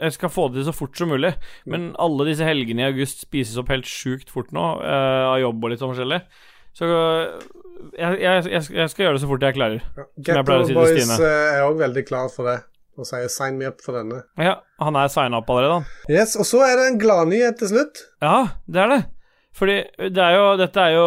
jeg 0.00 0.14
skal 0.16 0.32
få 0.34 0.48
det 0.50 0.58
til 0.60 0.66
så 0.66 0.74
fort 0.74 0.98
som 0.98 1.12
mulig. 1.14 1.30
Men 1.70 1.92
alle 2.02 2.26
disse 2.26 2.42
helgene 2.48 2.82
i 2.82 2.88
august 2.88 3.22
spises 3.28 3.60
opp 3.60 3.70
helt 3.70 3.86
sjukt 3.86 4.32
fort 4.34 4.50
nå, 4.54 4.64
uh, 4.82 5.30
av 5.30 5.38
jobb 5.44 5.62
og 5.62 5.70
litt 5.70 5.82
sånn 5.84 5.92
forskjellig. 5.94 6.20
Så 6.74 6.88
jeg, 6.90 8.18
jeg, 8.18 8.44
jeg, 8.50 8.88
skal- 8.90 9.04
gjøre 9.06 9.14
det 9.18 9.22
så 9.22 9.30
fort 9.30 9.46
jeg 9.46 9.54
klarer. 9.60 9.82
Ja. 9.94 10.04
som 10.26 10.38
jeg 10.40 10.46
pleier 10.48 10.74
Boys 10.80 11.12
eh, 11.20 11.48
er 11.54 11.66
òg 11.68 11.78
veldig 11.84 12.04
klar 12.08 12.30
for 12.34 12.50
det, 12.50 12.58
og 12.98 13.06
sier 13.06 13.30
'sign 13.30 13.58
me 13.58 13.70
up' 13.70 13.82
for 13.84 13.94
denne. 13.94 14.24
Ja, 14.38 14.56
han 14.82 14.96
er 14.98 15.08
signa 15.08 15.38
opp 15.38 15.50
allerede, 15.50 15.72
han. 15.80 15.86
Yes, 16.10 16.34
Og 16.36 16.46
så 16.50 16.62
er 16.66 16.76
det 16.80 16.86
en 16.92 16.98
gladnyhet 16.98 17.58
til 17.62 17.68
slutt. 17.68 18.02
Ja, 18.22 18.48
det 18.66 18.82
er 18.82 18.88
det. 18.96 19.02
Fordi 19.54 19.76
det 20.10 20.18
er 20.18 20.32
jo, 20.34 20.46
dette 20.58 20.82
er 20.82 20.96
jo 20.96 21.04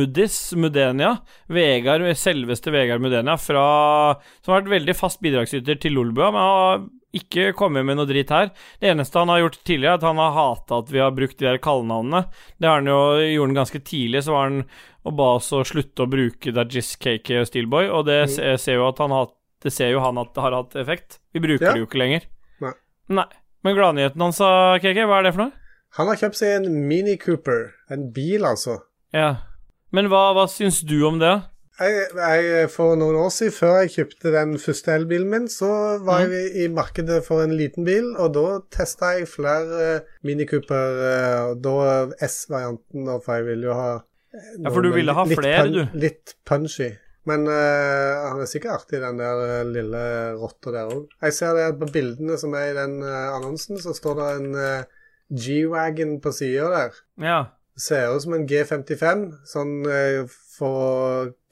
Muddis 0.00 0.38
Mudenia. 0.58 1.12
Vegard, 1.52 2.02
selveste 2.18 2.72
Vegard 2.74 3.02
Mudenia, 3.04 3.36
fra, 3.38 3.62
som 4.42 4.54
har 4.54 4.62
vært 4.64 4.72
veldig 4.72 4.96
fast 4.98 5.20
bidragsyter 5.22 5.78
til 5.82 5.94
Lolbua, 5.94 6.32
men 6.34 6.42
har 6.42 6.82
ikke 7.14 7.50
kommet 7.54 7.84
med 7.86 7.98
noe 8.00 8.08
dritt 8.08 8.32
her. 8.32 8.48
Det 8.80 8.88
eneste 8.90 9.20
han 9.20 9.30
har 9.30 9.42
gjort 9.44 9.60
tidligere, 9.68 9.92
er 9.94 10.00
at 10.00 10.06
han 10.08 10.18
har 10.22 10.32
hata 10.34 10.78
at 10.82 10.90
vi 10.90 11.02
har 11.04 11.12
brukt 11.14 11.38
de 11.38 11.46
der 11.50 11.60
kallenavnene. 11.62 12.24
Det 12.58 12.66
har 12.70 12.80
han 12.80 12.88
jo 12.90 12.98
gjorde 13.20 13.50
han 13.52 13.60
ganske 13.60 13.82
tidlig, 13.84 14.24
så 14.26 14.34
var 14.34 14.48
han 14.48 14.58
og 15.02 15.16
ba 15.18 15.28
oss 15.36 15.52
å 15.54 15.62
slutte 15.66 16.04
å 16.06 16.10
bruke 16.10 16.54
Dajis, 16.54 16.94
KK 17.02 17.32
og 17.42 17.46
Steelboy, 17.50 17.88
og 17.90 18.06
det 18.06 18.20
se- 18.30 18.56
ser 18.62 18.78
jo 18.80 18.88
at 18.88 18.98
han 19.02 19.10
har 19.14 19.30
det 19.62 19.70
ser 19.70 19.92
jo 19.92 20.00
han 20.02 20.18
at 20.18 20.32
det 20.34 20.42
har 20.42 20.54
hatt 20.56 20.72
effekt. 20.74 21.20
Vi 21.32 21.38
bruker 21.38 21.62
Ja. 21.68 21.72
det 21.76 21.78
jo 21.84 21.86
ikke 21.86 22.00
lenger. 22.02 22.24
Nei. 22.60 22.72
Nei. 23.10 23.26
Men 23.62 23.76
gladnyheten 23.76 24.18
hans, 24.18 24.38
KK, 24.82 25.04
hva 25.06 25.20
er 25.20 25.22
det 25.28 25.34
for 25.36 25.44
noe? 25.44 25.52
Han 25.98 26.08
har 26.08 26.20
kjøpt 26.20 26.38
seg 26.38 26.54
en 26.56 26.84
Mini 26.88 27.18
Cooper. 27.20 27.72
En 27.92 28.06
bil, 28.16 28.46
altså. 28.48 28.78
Ja. 29.12 29.42
Men 29.92 30.08
hva, 30.08 30.30
hva 30.32 30.46
syns 30.48 30.80
du 30.88 31.02
om 31.04 31.18
det? 31.20 31.34
Jeg, 31.82 32.06
jeg, 32.16 32.68
for 32.72 32.96
noen 32.96 33.16
år 33.20 33.30
siden, 33.32 33.54
før 33.56 33.74
jeg 33.82 33.92
kjøpte 33.96 34.32
den 34.32 34.54
første 34.60 34.92
elbilen 34.94 35.28
min, 35.32 35.50
så 35.52 35.68
var 36.04 36.24
jeg 36.28 36.50
i 36.62 36.66
markedet 36.72 37.22
for 37.26 37.44
en 37.44 37.54
liten 37.56 37.84
bil, 37.88 38.10
og 38.20 38.32
da 38.36 38.44
testa 38.72 39.14
jeg 39.16 39.28
flere 39.28 39.80
eh, 39.84 40.10
Mini 40.28 40.46
Cooper, 40.48 41.00
eh, 41.08 41.38
og 41.50 41.62
da 41.64 42.26
S-varianten, 42.28 43.08
for 43.24 43.40
jeg 43.40 43.48
ville 43.48 43.68
jo 43.70 43.76
ha 43.76 43.88
noen, 43.98 44.66
Ja, 44.66 44.72
for 44.72 44.84
du 44.84 44.92
ville 44.94 45.16
ha 45.16 45.24
flere, 45.28 45.68
du. 45.72 45.82
Litt 45.98 46.36
punchy. 46.48 46.92
Men 47.28 47.44
eh, 47.46 48.22
han 48.30 48.40
er 48.42 48.48
sikkert 48.50 48.82
artig, 48.82 49.00
den 49.02 49.20
der 49.20 49.44
eh, 49.48 49.68
lille 49.68 50.06
rotta 50.40 50.72
der 50.74 50.92
òg. 50.92 51.04
Jeg 51.22 51.36
ser 51.36 51.56
det 51.58 51.68
på 51.80 51.88
bildene 51.94 52.40
som 52.40 52.56
er 52.58 52.72
i 52.72 52.76
den 52.80 52.98
eh, 53.04 53.28
annonsen, 53.36 53.80
så 53.82 53.94
står 53.96 54.18
det 54.20 54.30
en 54.40 54.58
eh, 54.58 54.90
G-Wagon 55.32 56.18
på 56.22 56.32
sida 56.36 56.70
der. 56.72 57.02
Ja. 57.22 57.40
Ser 57.78 58.12
ut 58.12 58.24
som 58.24 58.34
en 58.36 58.48
G55, 58.48 59.22
sånn 59.48 59.78
eh, 59.88 60.24
for 60.28 60.82
å 60.82 60.90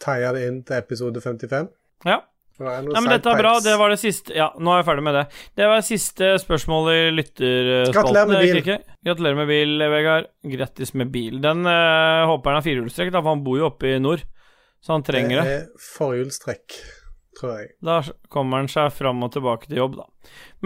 tie 0.02 0.34
det 0.36 0.48
inn 0.48 0.60
til 0.68 0.82
episode 0.82 1.22
55. 1.24 1.70
Ja. 2.08 2.20
Det 2.60 2.68
er 2.68 2.82
Nei, 2.84 3.00
men 3.00 3.14
dette 3.14 3.30
er 3.32 3.38
bra. 3.40 3.54
Det 3.64 3.72
var 3.80 3.88
det 3.88 3.96
siste 4.02 4.34
Ja, 4.36 4.50
nå 4.60 4.74
er 4.74 4.82
jeg 4.82 4.86
ferdig 4.90 5.04
med 5.06 5.14
det. 5.16 5.22
Det 5.56 5.68
var 5.70 5.78
det 5.80 5.86
siste 5.86 6.34
spørsmål 6.42 6.90
i 6.92 6.98
lytterspalten. 7.14 7.94
Gratulerer 7.96 8.28
med 8.28 8.42
bil. 8.44 8.90
Gratulerer 9.08 9.38
med 9.38 9.48
bil, 9.48 9.84
Vegard. 9.94 10.28
Grattis 10.56 10.92
med 10.92 11.08
bil. 11.14 11.38
Den 11.40 11.64
uh, 11.64 12.28
håper 12.28 12.52
han 12.52 12.60
har 12.60 12.66
firehjulstrekk, 12.66 13.14
for 13.16 13.30
han 13.32 13.46
bor 13.46 13.62
jo 13.62 13.70
oppe 13.70 13.94
i 13.94 14.02
nord. 14.02 14.26
Så 14.84 14.92
han 14.92 15.04
trenger 15.04 15.40
det. 15.40 15.46
Det 15.48 15.56
er 15.56 15.86
forhjulstrekk, 15.86 16.76
jeg. 17.48 17.68
Da 17.80 18.02
kommer 18.28 18.60
han 18.60 18.68
seg 18.68 18.90
fram 18.92 19.22
og 19.24 19.32
tilbake 19.32 19.66
til 19.70 19.78
jobb, 19.80 19.96
da. 19.96 20.04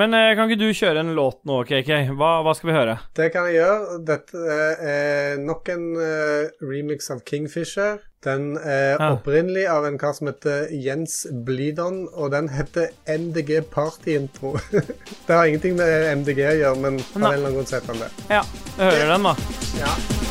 Men 0.01 0.15
eh, 0.19 0.33
kan 0.35 0.51
ikke 0.51 0.59
du 0.65 0.75
kjøre 0.75 1.01
en 1.05 1.13
låt 1.15 1.39
nå, 1.47 1.61
KK? 1.69 1.91
Hva, 2.19 2.31
hva 2.43 2.55
skal 2.59 2.71
vi 2.71 2.75
høre? 2.77 2.97
Det 3.15 3.29
kan 3.33 3.47
jeg 3.47 3.61
gjøre. 3.61 3.99
Dette 4.09 4.57
er 4.91 5.39
nok 5.45 5.71
en 5.71 5.87
uh, 5.95 6.51
remix 6.67 7.11
av 7.15 7.23
Kingfisher. 7.29 8.01
Den 8.25 8.57
er 8.59 8.97
Ja. 8.99 9.13
opprinnelig 9.15 9.67
av 9.69 9.85
en 9.87 9.99
kar 10.01 10.13
som 10.17 10.27
heter 10.31 10.67
Jens 10.73 11.27
Blidon, 11.47 12.09
og 12.13 12.33
den 12.33 12.49
heter 12.49 12.91
MDG 13.07 13.61
Party 13.71 14.17
Intro. 14.19 14.57
det 15.27 15.31
har 15.31 15.45
ingenting 15.47 15.77
med 15.77 16.11
MDG 16.25 16.43
å 16.49 16.59
gjøre, 16.65 16.77
men 16.81 16.99
av 16.99 17.17
en 17.21 17.31
eller 17.31 17.41
annen 17.45 17.59
grunn 17.61 17.71
heter 17.71 17.93
den 17.93 18.05
det. 18.07 18.13
Ja, 18.33 18.43
jeg 18.79 18.85
hører 18.91 19.15
den, 19.15 19.31
da. 19.31 19.37
Ja. 19.79 20.24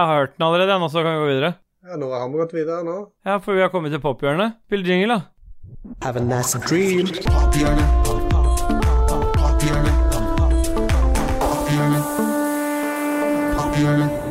Jeg 0.00 0.06
har 0.08 0.16
hørt 0.16 0.36
den 0.38 0.44
allerede, 0.46 0.78
nå 0.80 0.86
så 0.88 1.02
kan 1.04 1.12
vi 1.12 1.20
gå 1.20 1.26
videre. 1.28 1.50
ja, 1.84 1.96
nå 2.00 2.06
har 2.12 2.28
vi 2.32 2.38
gått 2.40 2.54
videre 2.56 2.84
nå. 2.86 2.94
Ja, 3.26 3.36
for 3.44 3.52
vi 3.52 3.60
har 3.60 3.68
kommet 3.68 3.92
til 3.92 4.00
pophjørnet. 4.00 4.54
Spill 4.70 4.86
jingle, 4.88 5.18
da. 5.18 5.20
Have 6.02 6.16
a 6.16 6.24
nice 6.24 6.56
dream. 6.64 7.06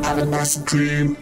Have 0.04 0.18
a 0.18 0.24
nice 0.26 0.56
dream. 0.66 1.16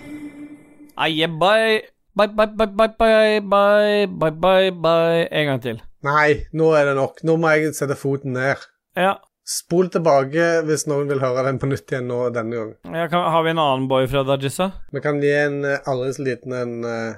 Aye, 0.97 1.27
bye. 1.27 1.83
Bye, 2.17 2.27
bye, 2.29 2.47
bye, 2.47 2.67
bye, 2.67 2.89
bye, 2.89 3.41
bye, 3.41 4.07
bye, 4.07 4.31
bye, 4.31 4.71
bye. 4.71 5.29
En 5.31 5.47
gang 5.47 5.61
til. 5.63 5.83
Nei, 6.03 6.47
nå 6.57 6.73
er 6.79 6.89
det 6.89 6.97
nok. 6.97 7.21
Nå 7.27 7.37
må 7.37 7.53
jeg 7.53 7.75
sette 7.77 7.97
foten 7.99 8.33
ned. 8.39 8.65
Ja. 8.97 9.19
Spol 9.49 9.87
tilbake 9.89 10.49
hvis 10.69 10.83
noen 10.91 11.09
vil 11.09 11.23
høre 11.23 11.41
den 11.47 11.57
på 11.61 11.71
nytt 11.71 11.89
igjen 11.89 12.05
nå 12.11 12.19
denne 12.37 12.59
gang. 12.59 12.73
ja 12.93 13.07
kan, 13.09 13.23
har 13.33 13.47
vi 13.47 13.55
en 13.55 13.61
annen 13.63 13.87
boy 13.89 14.05
fra 14.13 14.21
Dajissa? 14.29 14.67
Vi 14.93 15.01
kan 15.01 15.23
gi 15.25 15.31
en 15.33 15.63
eh, 15.65 15.79
aldri 15.89 16.11
så 16.13 16.27
liten 16.27 16.53
en 16.53 16.75
uh, 16.85 17.17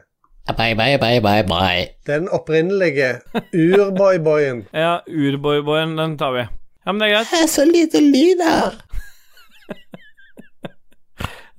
Bye, 0.51 0.74
bye, 0.78 0.98
bye, 0.98 1.19
bye, 1.23 1.43
bye. 1.47 1.89
Den 2.07 2.28
opprinnelige 2.31 3.20
urboy-boyen. 3.55 4.65
Ja, 4.82 5.01
Urboy-boyen, 5.07 5.93
den 5.98 6.16
tar 6.19 6.32
vi. 6.35 6.47
Ja, 6.86 6.93
men 6.93 6.98
det 7.02 7.09
er 7.11 7.15
greit. 7.16 7.31
Det 7.31 7.43
er 7.44 7.51
så 7.51 7.65
lite 7.69 8.01
lyd 8.02 8.43
her. 8.47 8.78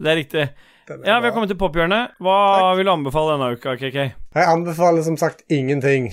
Det 0.02 0.10
er 0.12 0.16
riktig. 0.18 0.42
Er 0.90 0.98
Ja, 1.06 1.20
vi 1.20 1.28
har 1.30 1.34
kommet 1.36 1.50
til 1.52 1.58
pophjørnet. 1.62 2.16
Hva 2.20 2.74
vil 2.76 2.88
du 2.88 2.92
anbefale 2.92 3.36
denne 3.36 3.52
uka, 3.54 3.76
KK? 3.80 3.98
Jeg 4.36 4.48
anbefaler 4.50 5.04
som 5.06 5.18
sagt 5.20 5.44
ingenting. 5.48 6.10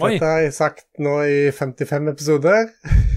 Oi. 0.00 0.16
Dette 0.16 0.26
har 0.26 0.40
jeg 0.42 0.52
sagt 0.56 0.84
nå 0.98 1.20
i 1.28 1.38
55 1.54 2.08
episoder. 2.12 2.66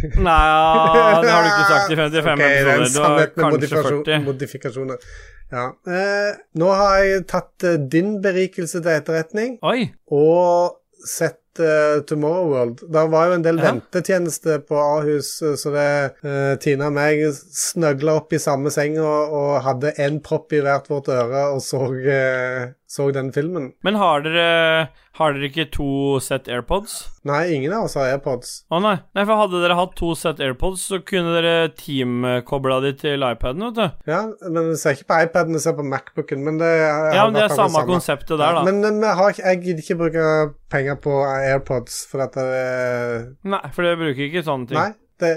Nei, 0.02 1.22
det 1.24 1.32
har 1.32 1.44
du 1.44 1.50
ikke 1.52 1.68
sagt 1.72 1.92
i 1.92 2.00
55 2.02 2.32
Ok, 2.32 2.40
det 2.40 2.54
er 2.54 2.72
en 2.72 2.82
episoder. 2.82 2.94
Du 2.94 3.02
har 3.02 3.10
sannhet 3.10 3.36
med 3.38 3.46
kanskje 3.46 3.84
40. 3.90 4.24
modifikasjoner. 4.26 5.12
Ja. 5.52 5.66
Eh, 5.92 6.32
nå 6.62 6.70
har 6.80 6.98
jeg 7.04 7.26
tatt 7.28 7.66
eh, 7.68 7.78
din 7.92 8.14
berikelse 8.24 8.80
til 8.82 8.94
etterretning 8.94 9.58
Oi. 9.68 9.90
og 10.16 10.78
sett 11.04 11.60
eh, 11.60 12.00
Tomorrow 12.08 12.48
World. 12.54 12.84
Det 12.88 13.04
var 13.12 13.28
jo 13.28 13.36
en 13.36 13.44
del 13.44 13.60
Ja. 13.60 13.66
ventetjeneste 13.74 14.60
på 14.70 14.80
Ahus, 14.80 15.34
eh, 15.44 15.58
så 15.60 15.74
det 15.76 15.88
eh, 16.24 16.54
Tina 16.64 16.88
og 16.88 16.96
meg 16.96 17.26
snøgla 17.36 18.16
opp 18.22 18.32
i 18.34 18.40
samme 18.40 18.72
seng 18.72 18.96
og, 19.04 19.36
og 19.42 19.52
hadde 19.68 19.92
én 20.00 20.22
propp 20.24 20.56
i 20.56 20.62
hvert 20.64 20.88
vårt 20.92 21.12
øre 21.12 21.50
og 21.52 21.60
så, 21.66 21.84
eh, 22.00 22.70
så 22.92 23.08
den 23.16 23.30
filmen. 23.32 23.70
Men 23.88 23.96
har 23.96 24.24
dere, 24.26 24.90
har 25.16 25.36
dere 25.36 25.48
ikke 25.48 25.68
to 25.72 26.20
sett 26.24 26.50
AirPods? 26.52 26.98
Nei, 27.28 27.46
ingen 27.56 27.72
av 27.78 27.86
oss 27.88 27.96
har 27.96 28.10
AirPods. 28.12 28.50
Å 28.68 28.82
nei. 28.84 28.98
nei, 29.16 29.24
for 29.24 29.40
hadde 29.40 29.62
dere 29.64 29.78
hatt 29.80 29.94
to 29.96 30.10
sett 30.20 30.42
AirPods, 30.44 30.84
så 30.92 31.00
kunne 31.08 31.32
dere 31.38 31.70
teamkobla 31.78 32.82
de 32.84 32.92
til 33.00 33.24
iPaden, 33.24 33.64
vet 33.70 33.80
du. 33.80 34.12
Ja, 34.12 34.26
men 34.44 34.74
du 34.74 34.76
ser 34.80 34.98
ikke 34.98 35.08
på 35.14 35.22
iPaden, 35.28 35.56
du 35.56 35.64
ser 35.64 35.78
på 35.78 35.88
Macbooken, 35.88 36.44
men 36.44 36.60
det 36.60 36.68
er, 36.82 37.14
Ja, 37.16 37.24
men 37.30 37.40
det 37.40 37.46
er 37.46 37.56
samme, 37.56 37.78
samme 37.78 37.94
konseptet 37.94 38.36
der, 38.36 38.60
da. 38.60 38.66
Men, 38.68 38.84
men 38.84 39.08
har, 39.22 39.40
jeg 39.40 39.64
gidder 39.64 39.86
ikke 39.86 40.00
bruke 40.04 40.28
penger 40.74 41.00
på 41.08 41.16
AirPods, 41.30 42.04
for 42.12 42.28
at 42.28 42.36
det 42.36 43.40
Nei, 43.48 43.64
for 43.72 43.88
dere 43.88 44.04
bruker 44.04 44.28
ikke 44.28 44.44
sånne 44.48 44.72
ting. 44.74 44.82
Nei. 44.82 44.92
Det, 45.22 45.36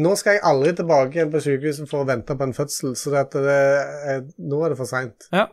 Nå 0.00 0.14
skal 0.16 0.38
jeg 0.38 0.46
aldri 0.48 0.70
tilbake 0.72 1.18
igjen 1.18 1.32
på 1.34 1.40
sykehuset 1.44 1.84
for 1.90 2.00
å 2.00 2.08
vente 2.08 2.32
på 2.32 2.46
en 2.48 2.54
fødsel, 2.56 2.94
så 2.96 3.12
det, 3.12 3.26
det 3.44 3.58
er, 4.08 4.22
nå 4.40 4.62
er 4.64 4.72
det 4.72 4.78
for 4.78 4.88
seint. 4.88 5.28
Ja. 5.30 5.50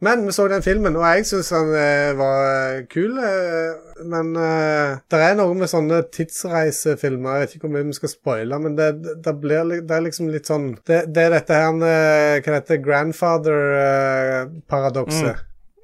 Men 0.00 0.22
vi 0.26 0.32
så 0.32 0.46
den 0.48 0.62
filmen, 0.64 0.94
og 0.96 1.02
jeg 1.04 1.26
syns 1.28 1.50
den 1.52 1.74
eh, 1.76 2.16
var 2.16 2.80
kul. 2.88 3.18
Eh, 3.20 3.76
men 4.08 4.32
eh, 4.32 4.96
det 5.12 5.18
er 5.20 5.36
noe 5.36 5.52
med 5.58 5.68
sånne 5.68 6.00
tidsreisefilmer 6.14 7.34
Jeg 7.34 7.40
vet 7.42 7.54
ikke 7.56 7.66
hvor 7.66 7.74
mye 7.74 7.88
vi 7.90 7.98
skal 7.98 8.12
spoile, 8.14 8.56
men 8.64 8.72
det, 8.78 8.88
det, 9.26 9.34
blir, 9.42 9.60
det 9.84 9.94
er 9.96 10.06
liksom 10.06 10.26
litt 10.32 10.48
sånn 10.48 10.68
Det, 10.88 10.98
det 11.12 11.22
er 11.26 11.30
dette 11.36 11.52
her 11.52 11.68
eh, 11.84 12.40
Hva 12.40 12.56
heter 12.56 12.72
det? 12.72 12.84
Grandfather-paradokset. 12.86 15.36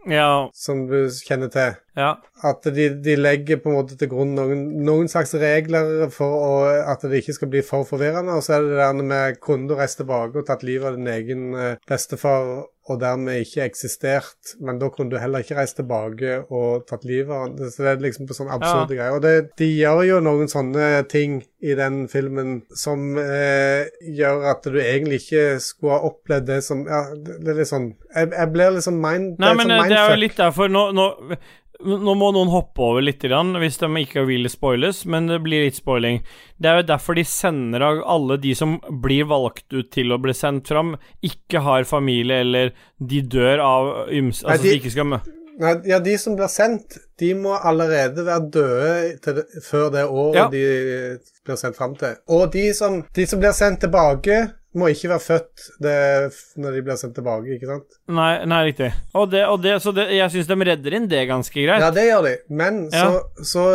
Ja, 0.08 0.48
Som 0.54 0.86
du 0.88 1.10
kjenner 1.10 1.48
til. 1.52 1.74
Ja. 1.96 2.12
At 2.44 2.66
de, 2.76 2.90
de 3.00 3.16
legger 3.16 3.60
på 3.62 3.70
en 3.72 3.78
måte 3.78 3.96
til 3.96 4.10
grunn 4.12 4.34
noen, 4.36 4.66
noen 4.84 5.08
slags 5.08 5.32
regler 5.40 6.10
for 6.12 6.38
å, 6.44 6.54
at 6.92 7.04
det 7.08 7.22
ikke 7.22 7.36
skal 7.38 7.52
bli 7.54 7.64
for 7.64 7.88
forvirrende. 7.88 8.36
Og 8.36 8.44
så 8.44 8.58
er 8.58 8.66
det 8.68 8.78
der 8.82 9.02
med 9.02 9.40
kunne 9.42 9.70
du 9.70 9.76
reist 9.78 10.00
tilbake 10.02 10.42
og 10.42 10.48
tatt 10.48 10.66
livet 10.66 10.92
av 10.92 10.98
din 10.98 11.12
egen 11.12 11.46
eh, 11.56 11.76
bestefar 11.88 12.66
og 12.86 13.00
dermed 13.02 13.42
ikke 13.42 13.64
eksistert, 13.66 14.52
men 14.62 14.78
da 14.78 14.88
kunne 14.94 15.10
du 15.10 15.18
heller 15.18 15.42
ikke 15.42 15.56
reist 15.58 15.74
tilbake 15.80 16.36
og 16.54 16.84
tatt 16.86 17.02
livet 17.08 17.32
av 17.34 17.40
ham. 17.42 17.56
Så 17.58 17.82
det 17.82 17.90
er 17.90 18.04
liksom 18.04 18.28
på 18.28 18.36
sånne 18.36 18.54
absurde 18.54 18.94
greier. 18.94 19.16
Og 19.16 19.24
det, 19.24 19.32
de 19.58 19.66
gjør 19.72 20.04
jo 20.06 20.20
noen 20.22 20.50
sånne 20.50 21.02
ting 21.10 21.40
i 21.66 21.74
den 21.78 22.04
filmen 22.10 22.60
som 22.78 23.18
eh, 23.18 23.90
gjør 24.06 24.46
at 24.52 24.68
du 24.70 24.78
egentlig 24.78 25.18
ikke 25.24 25.44
skulle 25.64 25.96
ha 25.98 26.10
opplevd 26.12 26.46
det 26.52 26.60
som 26.62 26.84
Ja, 26.86 27.02
det, 27.16 27.40
er 27.42 27.58
litt 27.58 27.70
sånn 27.72 27.88
Jeg, 28.12 28.28
jeg 28.36 28.50
blir 28.52 28.74
liksom 28.76 29.00
mind... 29.02 29.32
Nei, 29.40 29.40
det 29.40 29.48
er 29.48 29.58
men 29.58 29.72
sånn 29.72 29.78
eh, 29.80 29.88
det 29.90 29.98
er 29.98 30.12
jo 30.12 30.20
litt 30.20 30.36
derfor 30.38 30.70
Nå, 30.70 30.84
nå, 30.94 31.06
nå 31.84 32.14
må 32.16 32.30
noen 32.32 32.48
hoppe 32.52 32.80
over 32.82 33.02
litt, 33.04 33.20
hvis 33.26 33.78
de 33.82 33.88
ikke 34.02 34.24
vil 34.28 34.48
spoiles, 34.48 35.04
men 35.06 35.26
det 35.28 35.40
blir 35.44 35.64
litt 35.66 35.76
spoiling. 35.76 36.22
Det 36.56 36.70
er 36.70 36.80
jo 36.80 36.86
derfor 36.88 37.14
de 37.18 37.24
sender 37.28 37.84
av 37.84 38.02
alle 38.06 38.36
de 38.40 38.54
som 38.56 38.78
blir 39.02 39.26
valgt 39.28 39.66
ut 39.76 39.90
til 39.92 40.12
å 40.14 40.18
bli 40.22 40.32
sendt 40.36 40.68
fram, 40.72 40.94
ikke 41.22 41.60
har 41.66 41.84
familie, 41.84 42.40
eller 42.46 42.72
de 42.98 43.20
dør 43.22 43.60
av 43.64 43.90
yms... 44.08 44.42
Nei, 44.44 44.52
Altså, 44.54 44.62
de- 44.64 44.70
de 44.72 44.80
ikke 44.80 44.94
skal 44.96 45.10
mø... 45.12 45.20
Nei, 45.56 45.72
ja, 45.88 45.98
de 46.04 46.18
som 46.20 46.34
blir 46.36 46.50
sendt, 46.52 46.98
de 47.20 47.30
må 47.38 47.54
allerede 47.56 48.26
være 48.26 48.50
døde 48.52 49.34
det, 49.38 49.46
før 49.64 49.88
det 49.94 50.04
året 50.04 50.36
Ja. 50.36 50.48
de 50.52 51.18
blir 51.46 51.56
sendt 51.56 51.78
fram 51.78 51.94
til. 51.96 52.16
Og 52.28 52.50
de 52.52 52.66
som, 52.76 53.00
de 53.16 53.26
som 53.26 53.40
blir 53.40 53.54
sendt 53.56 53.80
tilbake, 53.80 54.50
må 54.76 54.90
ikke 54.92 55.08
være 55.08 55.24
født 55.24 55.66
det, 55.80 55.96
når 56.60 56.74
de 56.76 56.82
blir 56.84 56.98
sendt 57.00 57.14
tilbake, 57.16 57.56
ikke 57.56 57.70
sant? 57.70 57.96
Nei, 58.12 58.44
nei, 58.44 58.58
riktig. 58.68 58.90
Og 59.16 59.30
det, 59.32 59.46
og 59.48 59.62
det, 59.64 59.78
så 59.80 59.94
det, 59.96 60.10
jeg 60.12 60.34
syns 60.34 60.50
de 60.50 60.58
redder 60.68 60.96
inn 60.98 61.08
det 61.08 61.22
ganske 61.30 61.56
greit. 61.56 61.80
Ja, 61.80 61.88
det 61.96 62.04
gjør 62.10 62.26
de. 62.28 62.34
Men 62.52 62.82
Ja. 62.92 63.06
så, 63.06 63.44
så 63.54 63.66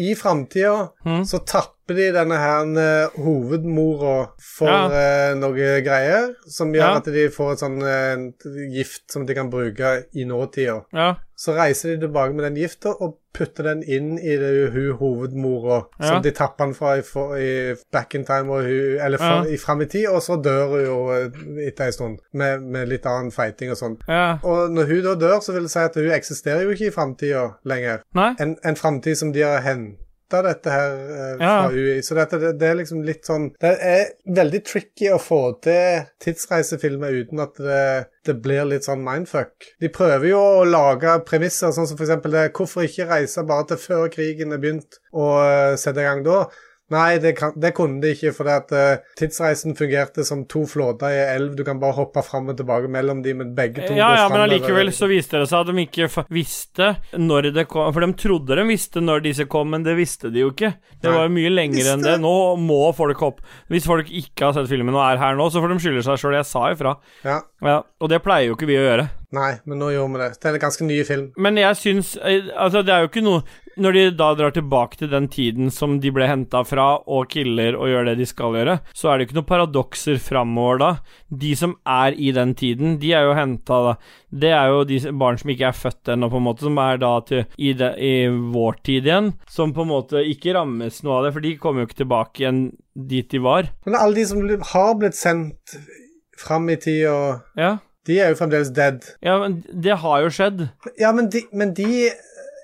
i 0.00 0.14
framtida 0.16 0.88
mm. 1.04 1.24
så 1.28 1.42
tapper 1.44 1.75
de 1.94 2.08
denne 2.12 2.34
her 2.40 2.62
eh, 2.82 3.20
hovedmora 3.22 4.30
for 4.42 4.66
Ja. 4.66 4.88
eh, 5.30 5.34
noe 5.38 5.82
greier, 5.84 6.34
som 6.48 6.72
gjør 6.74 6.80
Ja. 6.90 6.96
at 6.96 7.04
de 7.04 7.28
får 7.30 7.52
et 7.52 7.58
sånn 7.62 7.82
eh, 7.82 8.70
gift 8.74 9.10
som 9.12 9.26
de 9.26 9.34
kan 9.34 9.50
bruke 9.50 10.04
i 10.14 10.24
nåtida. 10.24 10.84
Ja. 10.92 11.14
Så 11.36 11.52
reiser 11.54 11.94
de 11.94 12.06
tilbake 12.06 12.32
med 12.34 12.44
den 12.44 12.56
gifta 12.56 12.94
og 13.00 13.18
putter 13.36 13.62
den 13.64 13.82
inn 13.82 14.18
i 14.18 14.36
det, 14.40 14.70
hun 14.72 14.96
hovedmora 14.96 15.82
som 16.00 16.22
de 16.22 16.30
tapper 16.32 16.64
den 16.64 16.74
fra 16.74 16.94
i, 16.96 17.02
for, 17.02 17.36
i 17.36 17.74
back 17.92 18.14
in 18.14 18.24
time, 18.24 18.48
og 18.50 18.62
hun, 18.64 18.96
eller 19.04 19.18
for, 19.18 19.44
i 19.52 19.58
fram 19.60 19.82
i 19.82 19.84
tid, 19.84 20.06
og 20.08 20.22
så 20.22 20.38
dør 20.42 20.66
hun 20.72 20.84
jo 20.86 21.60
etter 21.66 21.84
en 21.86 21.92
stund, 21.92 22.18
med, 22.32 22.62
med 22.62 22.88
litt 22.88 23.04
annen 23.04 23.30
feiting 23.30 23.70
og 23.70 23.76
sånn. 23.76 23.98
ja. 24.08 24.38
Og 24.42 24.70
når 24.72 24.86
hun 24.88 25.02
da 25.04 25.14
dør, 25.14 25.40
så 25.44 25.52
vil 25.52 25.62
det 25.68 25.70
si 25.70 25.78
at 25.84 25.94
hun 25.94 26.10
eksisterer 26.10 26.62
jo 26.64 26.70
ikke 26.72 26.86
i 26.88 26.94
framtida 26.96 27.44
lenger. 27.68 28.00
Nei? 28.14 28.34
En, 28.40 28.56
en 28.64 28.76
framtid 28.80 29.16
som 29.20 29.32
de 29.36 29.44
har 29.44 29.60
henta 30.26 30.42
dette 30.42 30.70
her 30.70 30.92
eh, 30.92 31.36
Ja. 31.40 31.68
fra 31.68 31.72
UI. 31.72 32.02
Så 32.02 32.14
dette, 32.14 32.38
det, 32.38 32.52
det 32.58 32.68
er 32.68 32.74
liksom 32.80 33.02
litt 33.04 33.24
sånn 33.26 33.50
Det 33.60 33.72
er 33.80 34.04
veldig 34.26 34.62
tricky 34.66 35.10
å 35.12 35.18
få 35.22 35.58
til 35.62 36.06
tidsreisefilmer 36.22 37.12
uten 37.22 37.40
at 37.40 37.56
det, 37.56 38.06
det 38.26 38.36
blir 38.42 38.64
litt 38.66 38.84
sånn 38.84 39.04
mindfuck. 39.04 39.52
De 39.80 39.88
prøver 39.88 40.28
jo 40.30 40.40
å 40.40 40.64
lage 40.64 41.18
premisser, 41.26 41.72
sånn 41.72 41.86
som 41.86 41.98
eksempel 41.98 42.32
det 42.32 42.52
Hvorfor 42.56 42.86
ikke 42.86 43.08
reise 43.08 43.44
bare 43.46 43.66
til 43.70 43.76
før 43.76 44.08
krigen 44.12 44.52
er 44.52 44.58
begynt, 44.62 44.98
og 45.12 45.38
uh, 45.42 45.76
sette 45.76 46.00
i 46.02 46.06
gang 46.06 46.24
da? 46.26 46.46
Nei, 46.94 47.18
det, 47.18 47.32
kan, 47.34 47.50
det 47.58 47.72
kunne 47.74 47.98
de 47.98 48.12
ikke, 48.14 48.30
fordi 48.36 48.52
at 48.54 48.72
uh, 48.76 49.14
tidsreisen 49.18 49.74
fungerte 49.74 50.22
som 50.26 50.44
to 50.46 50.62
flåter 50.70 51.10
i 51.10 51.22
elv. 51.32 51.56
Du 51.58 51.64
kan 51.66 51.80
bare 51.82 51.96
hoppe 51.96 52.22
fram 52.22 52.52
og 52.52 52.60
tilbake 52.60 52.86
mellom 52.92 53.24
de, 53.24 53.34
men 53.34 53.50
begge 53.56 53.82
to 53.88 53.96
Ja, 53.96 54.12
ja, 54.20 54.28
men 54.30 54.44
allikevel 54.44 54.92
så 54.94 55.08
viste 55.10 55.40
det 55.42 55.48
seg 55.50 55.64
at 55.64 55.72
de 55.72 55.82
ikke 55.82 56.06
visste 56.30 56.92
når 57.18 57.50
det 57.56 57.66
kom 57.72 57.90
For 57.94 58.06
de 58.06 58.18
trodde 58.20 58.58
de 58.60 58.66
visste 58.68 59.02
når 59.02 59.24
disse 59.26 59.48
kom, 59.50 59.74
men 59.74 59.82
det 59.86 59.96
visste 59.98 60.30
de 60.30 60.44
jo 60.44 60.52
ikke. 60.54 60.76
Det 60.94 61.10
Nei. 61.10 61.16
var 61.16 61.26
jo 61.26 61.34
mye 61.40 61.52
lenger 61.56 61.90
enn 61.96 62.06
det. 62.06 62.16
Nå 62.22 62.36
må 62.62 62.80
folk 62.94 63.26
hoppe. 63.26 63.42
Hvis 63.72 63.90
folk 63.90 64.06
ikke 64.06 64.46
har 64.46 64.54
sett 64.54 64.70
filmen 64.70 64.94
og 64.94 65.02
er 65.08 65.18
her 65.24 65.34
nå, 65.38 65.50
så 65.50 65.64
får 65.64 65.74
de 65.74 65.82
skylde 65.82 66.06
seg 66.06 66.22
sjøl. 66.22 66.38
Jeg 66.38 66.46
sa 66.46 66.68
ifra. 66.70 66.94
Ja. 67.26 67.40
Ja, 67.66 67.80
og 67.82 68.12
det 68.12 68.22
pleier 68.22 68.52
jo 68.52 68.54
ikke 68.54 68.70
vi 68.70 68.78
å 68.78 68.86
gjøre. 68.86 69.10
Nei, 69.34 69.56
men 69.66 69.80
nå 69.82 69.88
gjorde 69.90 70.12
vi 70.14 70.20
det. 70.22 70.26
Det 70.38 70.48
er 70.48 70.56
en 70.56 70.62
ganske 70.62 70.86
ny 70.86 70.96
film. 71.06 71.30
Men 71.42 71.56
jeg 71.58 71.78
syns 71.80 72.12
eh, 72.22 72.46
Altså, 72.54 72.84
det 72.86 72.92
er 72.94 73.02
jo 73.02 73.08
ikke 73.10 73.24
noe 73.26 73.40
Når 73.82 73.96
de 73.96 74.04
da 74.14 74.28
drar 74.38 74.54
tilbake 74.54 75.00
til 75.00 75.10
den 75.10 75.26
tiden 75.32 75.72
som 75.74 75.96
de 76.00 76.12
ble 76.14 76.28
henta 76.30 76.62
fra, 76.64 76.86
og 77.02 77.26
killer 77.32 77.74
og 77.76 77.90
gjør 77.90 78.06
det 78.08 78.14
de 78.20 78.26
skal 78.30 78.54
gjøre, 78.56 78.78
så 78.96 79.10
er 79.10 79.18
det 79.18 79.26
ikke 79.26 79.36
noen 79.36 79.48
paradokser 79.50 80.20
framover 80.22 80.80
da. 80.80 80.90
De 81.28 81.50
som 81.58 81.74
er 81.84 82.16
i 82.16 82.30
den 82.32 82.54
tiden, 82.56 82.94
de 83.02 83.10
er 83.12 83.26
jo 83.26 83.34
henta 83.36 83.80
da. 83.84 83.92
Det 84.32 84.52
er 84.56 84.70
jo 84.72 84.86
de 84.88 84.96
barn 85.20 85.36
som 85.42 85.52
ikke 85.52 85.68
er 85.68 85.76
født 85.76 86.12
ennå, 86.14 86.30
på 86.32 86.40
en 86.40 86.46
måte, 86.46 86.64
som 86.64 86.80
er 86.80 87.02
da 87.02 87.12
til, 87.28 87.44
i, 87.60 87.74
de, 87.76 87.90
i 88.00 88.14
vår 88.54 88.80
tid 88.86 89.10
igjen, 89.10 89.32
som 89.52 89.74
på 89.76 89.84
en 89.84 89.92
måte 89.92 90.24
ikke 90.24 90.56
rammes 90.56 91.02
noe 91.04 91.18
av 91.18 91.28
det, 91.28 91.34
for 91.36 91.44
de 91.44 91.52
kommer 91.60 91.84
jo 91.84 91.90
ikke 91.90 92.00
tilbake 92.00 92.46
igjen 92.46 92.62
dit 92.96 93.28
de 93.28 93.42
var. 93.44 93.68
Men 93.84 93.98
alle 94.00 94.22
de 94.22 94.24
som 94.32 94.40
har 94.72 94.96
blitt 95.02 95.18
sendt 95.20 95.76
fram 96.40 96.68
i 96.72 96.78
tid, 96.80 97.04
og 97.12 97.60
Ja, 97.60 97.76
de 98.06 98.20
er 98.20 98.28
jo 98.32 98.38
fremdeles 98.38 98.70
dead. 98.76 99.02
ja 99.22 99.38
men 99.42 99.60
det 99.82 99.98
har 100.02 100.20
jo 100.24 100.30
skjedd. 100.30 100.66
Ja, 101.00 101.12
men 101.12 101.30
de, 101.32 101.42
men 101.52 101.74
de 101.74 102.10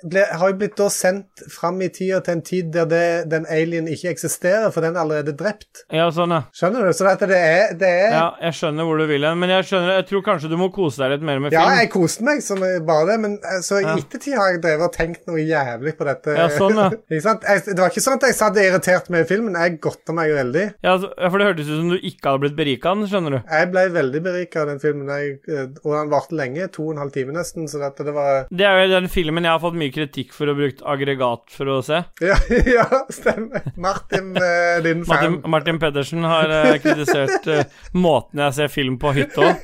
ble, 0.05 0.25
har 0.39 0.51
jo 0.53 0.57
blitt 0.61 0.77
da 0.79 0.89
sendt 0.93 1.43
fram 1.53 1.81
i 1.85 1.89
tida 1.93 2.21
til 2.25 2.37
en 2.39 2.43
tid 2.47 2.71
der 2.75 2.87
det, 2.91 3.03
den 3.33 3.47
alien 3.51 3.89
ikke 3.91 4.11
eksisterer, 4.13 4.71
for 4.75 4.85
den 4.85 4.97
er 4.97 5.03
allerede 5.05 5.35
drept. 5.39 5.85
Ja, 5.93 6.09
sånn, 6.15 6.33
ja. 6.35 6.43
Skjønner 6.57 6.87
du? 6.89 6.93
Så 6.97 7.07
dette, 7.09 7.29
det 7.31 7.39
er, 7.39 7.75
det 7.79 7.91
er 7.91 8.17
Ja, 8.17 8.25
jeg 8.49 8.59
skjønner 8.59 8.89
hvor 8.89 9.01
du 9.03 9.07
vil 9.11 9.25
hen, 9.27 9.39
men 9.41 9.51
jeg 9.53 9.67
skjønner 9.69 9.95
Jeg 10.01 10.07
tror 10.11 10.25
kanskje 10.27 10.51
du 10.53 10.57
må 10.61 10.69
kose 10.75 11.03
deg 11.03 11.15
litt 11.17 11.27
mer 11.27 11.41
med 11.43 11.53
film. 11.55 11.61
Ja, 11.63 11.79
jeg 11.83 11.91
koste 11.95 12.27
meg 12.27 12.43
som 12.45 12.61
bare 12.63 13.07
det, 13.13 13.19
men 13.25 13.39
eh, 13.41 13.61
så 13.65 13.81
i 13.81 13.87
Ja. 13.87 13.97
ettertid 13.99 14.37
har 14.39 14.53
jeg 14.55 14.63
drevet 14.65 14.87
og 14.89 14.95
tenkt 14.97 15.27
noe 15.31 15.43
jævlig 15.43 15.95
på 15.99 16.07
dette. 16.09 16.37
Ja, 16.39 16.49
sånn, 16.53 16.77
ja. 16.79 16.89
ikke 17.13 17.25
sant? 17.27 17.47
Jeg, 17.49 17.65
det 17.73 17.79
var 17.83 17.93
ikke 17.95 18.05
sånn 18.07 18.19
at 18.19 18.27
jeg 18.29 18.39
satt 18.39 18.61
irritert 18.63 19.11
med 19.15 19.29
filmen. 19.31 19.57
Jeg 19.59 19.79
godta 19.85 20.15
meg 20.17 20.33
veldig. 20.37 20.67
Ja, 20.83 20.95
altså, 20.97 21.13
for 21.19 21.39
det 21.43 21.49
hørtes 21.51 21.71
ut 21.71 21.79
som 21.81 21.93
du 21.93 21.99
ikke 21.99 22.31
hadde 22.33 22.45
blitt 22.47 22.57
berika 22.59 22.93
av 22.93 23.01
den, 23.01 23.09
skjønner 23.13 23.37
du. 23.37 23.41
Jeg 23.53 23.71
ble 23.73 23.87
veldig 23.97 24.23
berika 24.25 24.63
av 24.65 24.73
den 24.73 24.83
filmen, 24.83 25.11
jeg, 25.13 25.39
eh, 25.49 25.67
og 25.85 25.91
den 25.97 26.13
varte 26.13 26.39
lenge. 26.39 26.69
To 26.77 26.89
og 26.89 26.95
en 26.97 27.03
halv 27.05 27.15
time 27.15 27.35
nesten, 27.37 27.69
så 27.71 27.81
dette, 27.83 28.07
det 28.07 28.15
var 28.17 28.47
Det 28.51 28.67
er 28.69 28.83
jo 28.85 28.93
den 28.97 29.09
filmen 29.13 29.45
jeg 29.49 29.53
har 29.55 29.63
fått 29.63 29.77
mye 29.79 29.92
kritikk 29.95 30.33
for 30.35 30.49
å 30.49 30.55
ha 30.55 30.59
brukt 30.59 30.83
aggregat 30.95 31.53
for 31.55 31.71
å 31.73 31.79
se. 31.85 32.03
Ja, 32.25 32.39
ja 32.67 32.87
stemmer. 33.13 33.65
Martin, 33.77 34.33
uh, 34.37 34.81
din 34.85 35.05
fan. 35.07 35.15
Martin, 35.15 35.51
Martin 35.55 35.81
Pedersen 35.83 36.27
har 36.29 36.51
uh, 36.53 36.75
kritisert 36.83 37.49
uh, 37.51 37.63
måten 37.95 38.43
jeg 38.47 38.59
ser 38.59 38.73
film 38.73 38.99
på 39.03 39.15
hytta. 39.17 39.55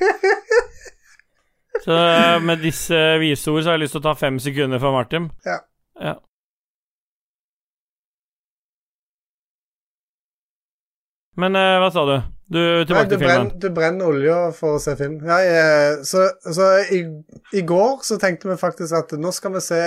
Så 1.79 1.95
med 2.43 2.59
disse 2.59 2.97
vise 3.21 3.51
ord 3.53 3.63
så 3.63 3.71
har 3.71 3.77
jeg 3.77 3.85
lyst 3.85 3.95
til 3.95 4.01
å 4.01 4.07
ta 4.09 4.15
fem 4.19 4.39
sekunder 4.43 4.81
fra 4.81 4.91
Martin. 4.91 5.29
Ja. 5.47 5.61
ja. 6.03 6.17
Men 11.39 11.55
hva 11.55 11.87
sa 11.95 12.03
du? 12.09 12.17
Du 12.49 12.57
Nei, 12.57 12.83
du, 12.83 12.93
til 12.93 13.19
filmen. 13.19 13.19
brenner, 13.21 13.51
du 13.61 13.67
brenner 13.77 14.07
olja 14.09 14.37
for 14.57 14.77
å 14.77 14.81
se 14.81 14.95
film. 14.97 15.19
Ja, 15.21 15.37
jeg, 15.45 15.99
så 16.09 16.23
så 16.41 16.69
i, 16.95 17.03
i 17.53 17.61
går 17.69 17.99
så 18.07 18.17
tenkte 18.17 18.49
vi 18.49 18.55
faktisk 18.57 18.95
at 18.97 19.13
nå 19.21 19.29
skal 19.35 19.53
vi 19.53 19.61
se 19.61 19.77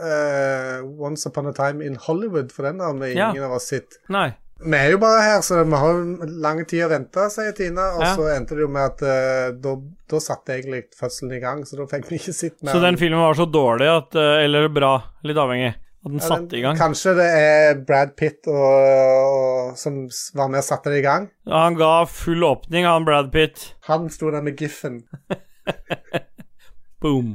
uh, 0.00 0.80
Once 0.96 1.28
Upon 1.28 1.50
a 1.50 1.52
Time 1.52 1.84
in 1.84 1.98
Hollywood, 2.06 2.52
for 2.56 2.64
den 2.70 2.80
har 2.80 2.94
vi 2.96 3.12
Ja. 3.14 3.30
ingen 3.34 3.44
av 3.44 3.52
oss 3.58 3.68
sett. 3.68 3.98
Nei. 4.08 4.30
Vi 4.64 4.72
er 4.72 4.94
jo 4.94 4.98
bare 5.02 5.20
her, 5.20 5.40
så 5.44 5.58
vi 5.68 5.76
har 5.76 5.92
jo 5.92 6.26
lang 6.40 6.62
tid 6.64 6.86
å 6.86 6.88
vente, 6.88 7.26
sier 7.30 7.52
Tina. 7.52 7.90
Og 7.98 8.00
Ja. 8.06 8.14
så 8.16 8.30
endte 8.32 8.56
det 8.56 8.64
jo 8.64 8.68
med 8.72 8.86
at 8.94 9.02
uh, 9.04 9.50
da, 9.52 9.74
da 10.08 10.20
satte 10.24 10.56
egentlig 10.56 10.86
fødselen 10.96 11.36
i 11.36 11.40
gang, 11.42 11.64
så 11.68 11.76
da 11.76 11.84
fikk 11.90 12.08
vi 12.08 12.16
ikke 12.22 12.32
sett 12.32 12.56
mer. 12.64 12.72
Så 12.72 12.80
den 12.80 12.96
filmen 12.96 13.20
var 13.20 13.34
så 13.36 13.44
dårlig 13.44 13.90
at 13.92 14.16
eh, 14.16 14.44
Eller 14.46 14.68
bra, 14.72 14.94
litt 15.28 15.36
avhengig. 15.36 15.74
At 16.06 16.12
den 16.12 16.22
satte 16.22 16.54
i 16.54 16.62
gang. 16.62 16.76
Kanskje 16.78 17.16
det 17.18 17.26
er 17.34 17.80
Brad 17.86 18.12
Pitt 18.18 18.46
og, 18.46 18.58
og, 18.62 19.72
som 19.78 20.04
var 20.38 20.52
med 20.52 20.60
og 20.62 20.66
satte 20.68 20.92
det 20.92 21.00
i 21.00 21.06
gang. 21.06 21.26
Ja, 21.48 21.64
Han 21.64 21.78
ga 21.80 22.04
full 22.06 22.46
åpning, 22.46 22.86
han 22.86 23.04
Brad 23.08 23.32
Pitt. 23.34 23.72
Han 23.90 24.06
sto 24.14 24.30
der 24.30 24.44
med 24.46 24.54
giffen. 24.60 25.00
Boom. 27.02 27.34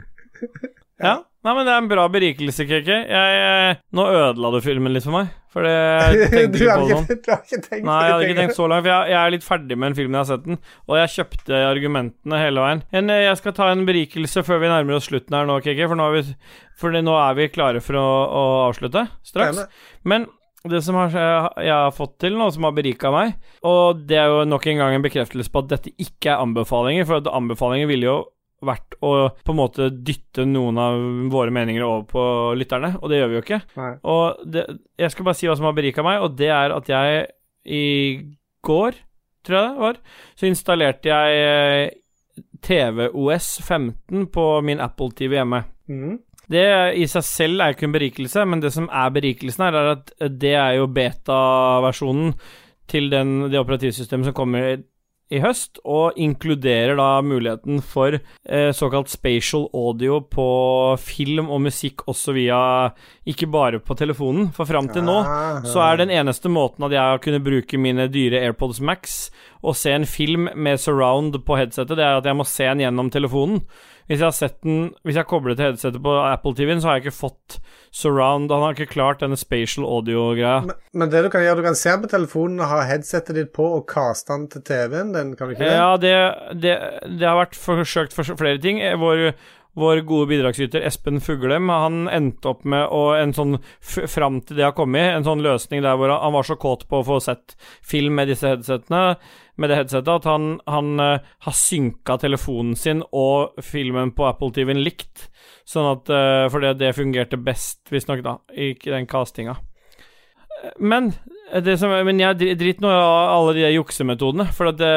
Ja. 1.03 1.17
Nei, 1.41 1.53
men 1.57 1.65
det 1.65 1.71
er 1.73 1.79
en 1.81 1.87
bra 1.89 2.03
berikelse, 2.13 2.65
KK. 2.69 2.89
Eh, 3.17 3.79
nå 3.97 4.03
ødela 4.13 4.51
du 4.53 4.59
filmen 4.61 4.93
litt 4.93 5.05
for 5.07 5.15
meg. 5.15 5.31
For 5.51 5.65
det 5.65 5.71
jeg 5.73 6.27
tenkte 6.31 6.59
ikke 6.61 6.75
på 6.77 6.89
sånn. 6.91 7.07
du 7.09 7.29
har 7.31 7.39
ikke 7.41 7.61
tenkt 7.65 7.87
Nei, 7.87 7.95
jeg 8.05 8.13
hadde 8.13 8.27
ikke 8.27 8.37
tenkt 8.37 8.57
så 8.59 8.67
langt, 8.71 8.85
for 8.85 8.91
jeg, 8.91 9.11
jeg 9.11 9.17
er 9.19 9.33
litt 9.33 9.47
ferdig 9.47 9.77
med 9.81 9.89
en 9.89 9.95
film 9.97 10.13
jeg 10.15 10.21
har 10.21 10.27
sett 10.29 10.43
den, 10.45 10.59
og 10.87 10.99
jeg 10.99 11.13
kjøpte 11.15 11.61
argumentene 11.71 12.41
hele 12.43 12.65
veien. 12.67 12.83
Men 12.93 13.13
eh, 13.15 13.23
jeg 13.25 13.39
skal 13.41 13.55
ta 13.57 13.71
en 13.73 13.81
berikelse 13.89 14.43
før 14.47 14.61
vi 14.61 14.69
nærmer 14.71 14.99
oss 14.99 15.09
slutten 15.09 15.35
her 15.35 15.49
nå, 15.49 15.57
KK, 15.65 15.81
for 15.81 15.99
nå 15.99 16.11
er 16.11 16.19
vi, 16.19 17.01
nå 17.09 17.17
er 17.23 17.39
vi 17.41 17.49
klare 17.55 17.81
for 17.83 17.97
å, 17.99 18.05
å 18.05 18.43
avslutte 18.67 19.07
straks. 19.27 19.65
Men 20.07 20.29
det 20.69 20.83
som 20.85 20.99
har, 20.99 21.09
jeg 21.57 21.73
har 21.73 21.95
fått 21.97 22.19
til 22.21 22.37
nå, 22.37 22.51
som 22.53 22.67
har 22.69 22.75
berika 22.77 23.09
meg, 23.09 23.33
og 23.65 24.05
det 24.05 24.19
er 24.21 24.29
jo 24.29 24.43
nok 24.45 24.67
en 24.69 24.83
gang 24.83 24.93
en 24.93 25.07
bekreftelse 25.09 25.49
på 25.49 25.65
at 25.65 25.73
dette 25.73 25.95
ikke 25.97 26.35
er 26.35 26.43
anbefalinger, 26.45 27.09
for 27.09 27.17
at 27.17 27.33
anbefalinger 27.33 27.89
ville 27.89 28.07
jo 28.11 28.19
vært 28.65 28.97
å 29.01 29.11
på 29.41 29.53
en 29.53 29.59
måte 29.59 29.89
dytte 29.91 30.45
noen 30.47 30.79
av 30.81 30.99
våre 31.33 31.53
meninger 31.53 31.85
over 31.85 32.03
på 32.09 32.25
lytterne, 32.59 32.93
og 33.01 33.11
det 33.11 33.21
gjør 33.21 33.31
vi 33.31 33.37
jo 33.37 33.45
ikke. 33.45 33.61
Nei. 33.79 33.93
Og 34.13 34.43
det, 34.53 34.65
jeg 35.01 35.13
skal 35.13 35.27
bare 35.27 35.39
si 35.39 35.49
hva 35.49 35.57
som 35.57 35.69
har 35.69 35.77
berika 35.77 36.05
meg, 36.05 36.21
og 36.21 36.37
det 36.39 36.51
er 36.53 36.75
at 36.75 36.91
jeg 36.91 37.23
i 37.65 37.85
går, 38.65 38.99
tror 39.45 39.57
jeg 39.57 39.69
det 39.69 39.85
var, 39.85 40.01
så 40.37 40.49
installerte 40.49 41.11
jeg 41.11 41.45
eh, 41.45 42.43
TVOS 42.61 43.53
15 43.65 44.27
på 44.33 44.45
min 44.65 44.83
Apple 44.83 45.11
TV 45.17 45.39
hjemme. 45.39 45.63
Mm. 45.89 46.19
Det 46.51 46.67
i 46.99 47.05
seg 47.07 47.25
selv 47.25 47.63
er 47.63 47.73
ikke 47.73 47.87
en 47.87 47.95
berikelse, 47.95 48.43
men 48.49 48.61
det 48.63 48.73
som 48.75 48.89
er 48.91 49.13
berikelsen 49.15 49.65
her, 49.65 49.77
er 49.77 49.91
at 49.95 50.11
det 50.41 50.53
er 50.59 50.77
jo 50.79 50.89
beta-versjonen 50.91 52.33
til 52.91 53.07
den, 53.11 53.37
det 53.51 53.59
operativsystemet 53.61 54.29
som 54.29 54.35
kommer 54.35 54.81
i 55.31 55.39
høst, 55.39 55.79
og 55.87 56.17
inkluderer 56.19 56.97
da 56.99 57.21
muligheten 57.23 57.79
for 57.85 58.17
eh, 58.17 58.71
såkalt 58.75 59.11
spatial 59.11 59.69
audio 59.71 60.19
på 60.27 60.47
film 60.99 61.49
og 61.49 61.63
musikk 61.67 62.03
også 62.11 62.35
via 62.35 62.59
Ikke 63.29 63.47
bare 63.51 63.79
på 63.79 63.95
telefonen, 63.95 64.49
for 64.55 64.67
fram 64.67 64.89
til 64.91 65.05
nå 65.07 65.19
Ah, 65.21 65.61
så 65.67 65.79
er 65.85 66.01
den 66.01 66.11
eneste 66.11 66.49
måten 66.51 66.83
at 66.87 66.95
jeg 66.95 67.01
har 67.01 67.21
kunnet 67.23 67.45
bruke 67.45 67.79
mine 67.79 68.09
dyre 68.11 68.41
AirPods 68.41 68.81
Max 68.81 69.29
og 69.61 69.77
se 69.77 69.93
en 69.93 70.07
film 70.09 70.49
med 70.55 70.81
surround 70.81 71.37
på 71.45 71.57
headsetet, 71.59 71.95
det 71.97 72.03
er 72.05 72.17
at 72.17 72.27
jeg 72.27 72.37
må 72.37 72.45
se 72.49 72.65
den 72.65 72.81
gjennom 72.81 73.11
telefonen. 73.13 73.61
Hvis 74.11 74.19
jeg 74.19 74.27
har 74.27 74.35
sett 74.35 74.57
den 74.65 74.89
Hvis 75.07 75.15
jeg 75.15 75.27
kobler 75.29 75.55
til 75.55 75.69
headsetet 75.69 76.03
på 76.03 76.15
Apple 76.19 76.51
TV-en, 76.57 76.81
så 76.83 76.89
har 76.89 76.97
jeg 76.97 77.05
ikke 77.05 77.19
fått 77.21 77.61
surround. 77.95 78.51
Han 78.51 78.65
har 78.65 78.75
ikke 78.75 78.91
klart 78.91 79.23
denne 79.23 79.39
spatial 79.39 79.87
audio-greia. 79.87 80.65
Men, 80.67 80.75
men 80.99 81.13
det 81.13 81.23
du 81.23 81.29
kan 81.31 81.45
gjøre, 81.45 81.61
du 81.61 81.67
kan 81.69 81.79
se 81.79 81.95
på 82.01 82.11
telefonen 82.11 82.59
og 82.59 82.71
ha 82.73 82.81
headsetet 82.89 83.39
ditt 83.39 83.53
på 83.55 83.69
og 83.77 83.87
kaste 83.87 84.33
den 84.33 84.49
til 84.51 84.65
TV-en 84.67 85.15
Den 85.15 85.33
kan 85.39 85.47
du 85.47 85.55
ikke 85.55 85.63
det? 85.63 85.73
Ja, 85.79 85.95
det, 85.95 86.13
det, 86.59 86.75
det 87.07 87.27
har 87.27 87.39
vært 87.39 87.55
forsøkt 87.55 88.15
for 88.15 88.27
flere 88.35 88.59
ting. 88.63 88.83
Vår, 88.99 89.31
vår 89.79 90.03
gode 90.07 90.27
bidragsyter 90.33 90.83
Espen 90.87 91.21
Fuglem 91.23 91.71
Han 91.71 92.09
endte 92.11 92.51
opp 92.51 92.65
med 92.67 92.83
å, 92.91 93.13
en 93.15 93.31
sånn 93.35 93.61
Fram 93.79 94.41
til 94.43 94.59
det 94.59 94.67
har 94.67 94.75
kommet, 94.75 95.13
en 95.15 95.27
sånn 95.27 95.43
løsning 95.45 95.85
der 95.85 95.95
hvor 95.99 96.11
han 96.11 96.35
var 96.35 96.47
så 96.47 96.59
kåt 96.59 96.89
på 96.91 96.99
å 96.99 97.07
få 97.07 97.21
sett 97.23 97.55
film 97.79 98.19
med 98.19 98.31
disse 98.31 98.51
headsetene 98.51 99.15
Med 99.61 99.69
det 99.69 99.77
headsetet 99.77 100.09
at 100.09 100.27
han, 100.29 100.55
han 100.65 100.93
uh, 100.97 101.33
har 101.45 101.57
synka 101.57 102.17
telefonen 102.21 102.73
sin 102.79 103.03
og 103.13 103.59
filmen 103.65 104.13
på 104.17 104.25
Apple 104.25 104.49
TV-en 104.55 104.81
likt. 104.81 105.27
Sånn 105.69 105.91
at 105.93 106.09
uh, 106.09 106.47
Fordi 106.51 106.73
det 106.79 106.95
fungerte 106.97 107.37
best, 107.37 107.83
visstnok, 107.93 108.23
da, 108.25 108.39
i 108.57 108.73
den 108.81 109.05
castinga. 109.11 109.59
Men 110.77 111.11
det 111.65 111.73
som, 111.81 111.91
men 112.05 112.19
jeg 112.21 112.37
dri- 112.39 112.53
driter 112.59 112.83
nå 112.85 112.91
i 112.93 112.99
alle 113.01 113.53
de 113.57 113.65
juksemetodene. 113.73 114.45
For 114.55 114.69
at 114.71 114.77
det, 114.79 114.91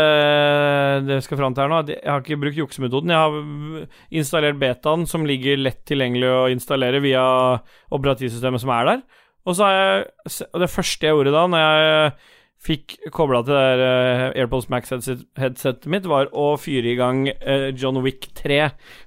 det 1.09 1.19
skal 1.25 1.41
fram 1.41 1.57
til 1.57 1.65
her 1.65 1.73
nå 1.73 1.81
Jeg 1.91 2.05
har 2.05 2.23
ikke 2.23 2.41
brukt 2.43 2.61
juksemetoden. 2.61 3.13
Jeg 3.15 3.23
har 3.23 3.89
installert 4.21 4.61
betaen, 4.61 5.07
som 5.11 5.27
ligger 5.29 5.61
lett 5.61 5.83
tilgjengelig 5.89 6.31
å 6.31 6.47
installere 6.53 7.03
via 7.05 7.25
operativsystemet 7.95 8.63
som 8.63 8.75
er 8.77 8.91
der. 8.91 9.05
Og 9.45 9.57
så 9.57 9.67
har 9.67 9.75
jeg 9.77 10.47
Og 10.53 10.63
det 10.63 10.73
første 10.73 11.09
jeg 11.09 11.17
gjorde 11.17 11.35
da, 11.35 11.45
når 11.51 11.65
jeg 11.65 12.15
fikk 12.65 12.97
kobla 13.13 13.43
til 13.45 13.53
det 13.53 13.63
der 13.63 13.83
eh, 13.85 14.41
AirPods 14.43 14.71
Max-headsetet 14.73 15.89
mitt, 15.93 16.09
var 16.09 16.31
å 16.33 16.55
fyre 16.61 16.95
i 16.95 16.99
gang 16.99 17.27
eh, 17.29 17.71
John 17.77 18.01
Wick 18.05 18.31
3. 18.39 18.61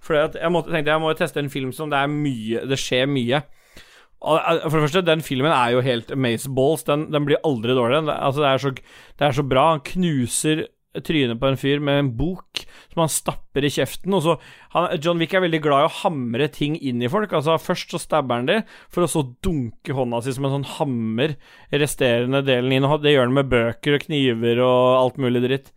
For 0.03 0.19
jeg 0.19 0.53
måtte, 0.53 0.73
tenkte 0.73 0.93
jeg 0.93 1.03
må 1.03 1.13
teste 1.17 1.41
en 1.41 1.53
film 1.53 1.73
som 1.75 1.89
det 1.93 2.01
er 2.03 2.11
mye 2.11 2.65
Det 2.69 2.77
skjer 2.81 3.09
mye. 3.09 3.41
Eh, 3.41 4.61
For 4.67 4.77
det 4.77 4.85
første, 4.85 5.05
den 5.09 5.25
filmen 5.25 5.53
er 5.53 5.73
jo 5.73 5.83
helt 5.85 6.13
amazeballs. 6.13 6.85
Den, 6.87 7.07
den 7.13 7.25
blir 7.27 7.41
aldri 7.47 7.77
dårlig. 7.77 8.03
Altså, 8.13 8.45
det 8.45 8.83
det 9.17 9.29
er 9.29 9.37
så 9.39 9.45
bra. 9.45 9.71
Han 9.73 9.85
knuser 9.85 10.67
trynet 11.05 11.39
på 11.41 11.49
en 11.49 11.59
fyr 11.59 11.81
med 11.83 12.01
en 12.01 12.11
bok 12.17 12.63
som 12.93 13.03
han 13.03 13.11
stapper 13.11 13.67
i 13.67 13.71
kjeften. 13.73 14.15
Og 14.17 14.23
så, 14.25 14.35
han, 14.73 14.89
John 15.03 15.21
Wick 15.21 15.35
er 15.37 15.43
veldig 15.45 15.61
glad 15.63 15.85
i 15.85 15.89
å 15.89 15.95
hamre 16.01 16.49
ting 16.53 16.77
inn 16.79 17.03
i 17.03 17.11
folk. 17.11 17.33
Altså 17.37 17.57
Først 17.61 17.93
så 17.93 18.01
stabber 18.01 18.41
han 18.41 18.49
de, 18.49 18.59
for 18.93 19.05
å 19.05 19.11
så 19.11 19.23
dunke 19.45 19.95
hånda 19.97 20.23
si 20.25 20.35
som 20.35 20.47
en 20.49 20.57
sånn 20.57 20.69
hammer 20.77 21.37
resterende 21.73 22.43
delen 22.47 22.73
inn. 22.77 22.87
Og 22.87 23.03
det 23.03 23.15
gjør 23.15 23.29
han 23.29 23.37
med 23.37 23.51
bøker 23.53 23.99
og 23.99 24.07
kniver 24.07 24.63
og 24.65 24.83
alt 25.03 25.21
mulig 25.21 25.43
dritt. 25.45 25.71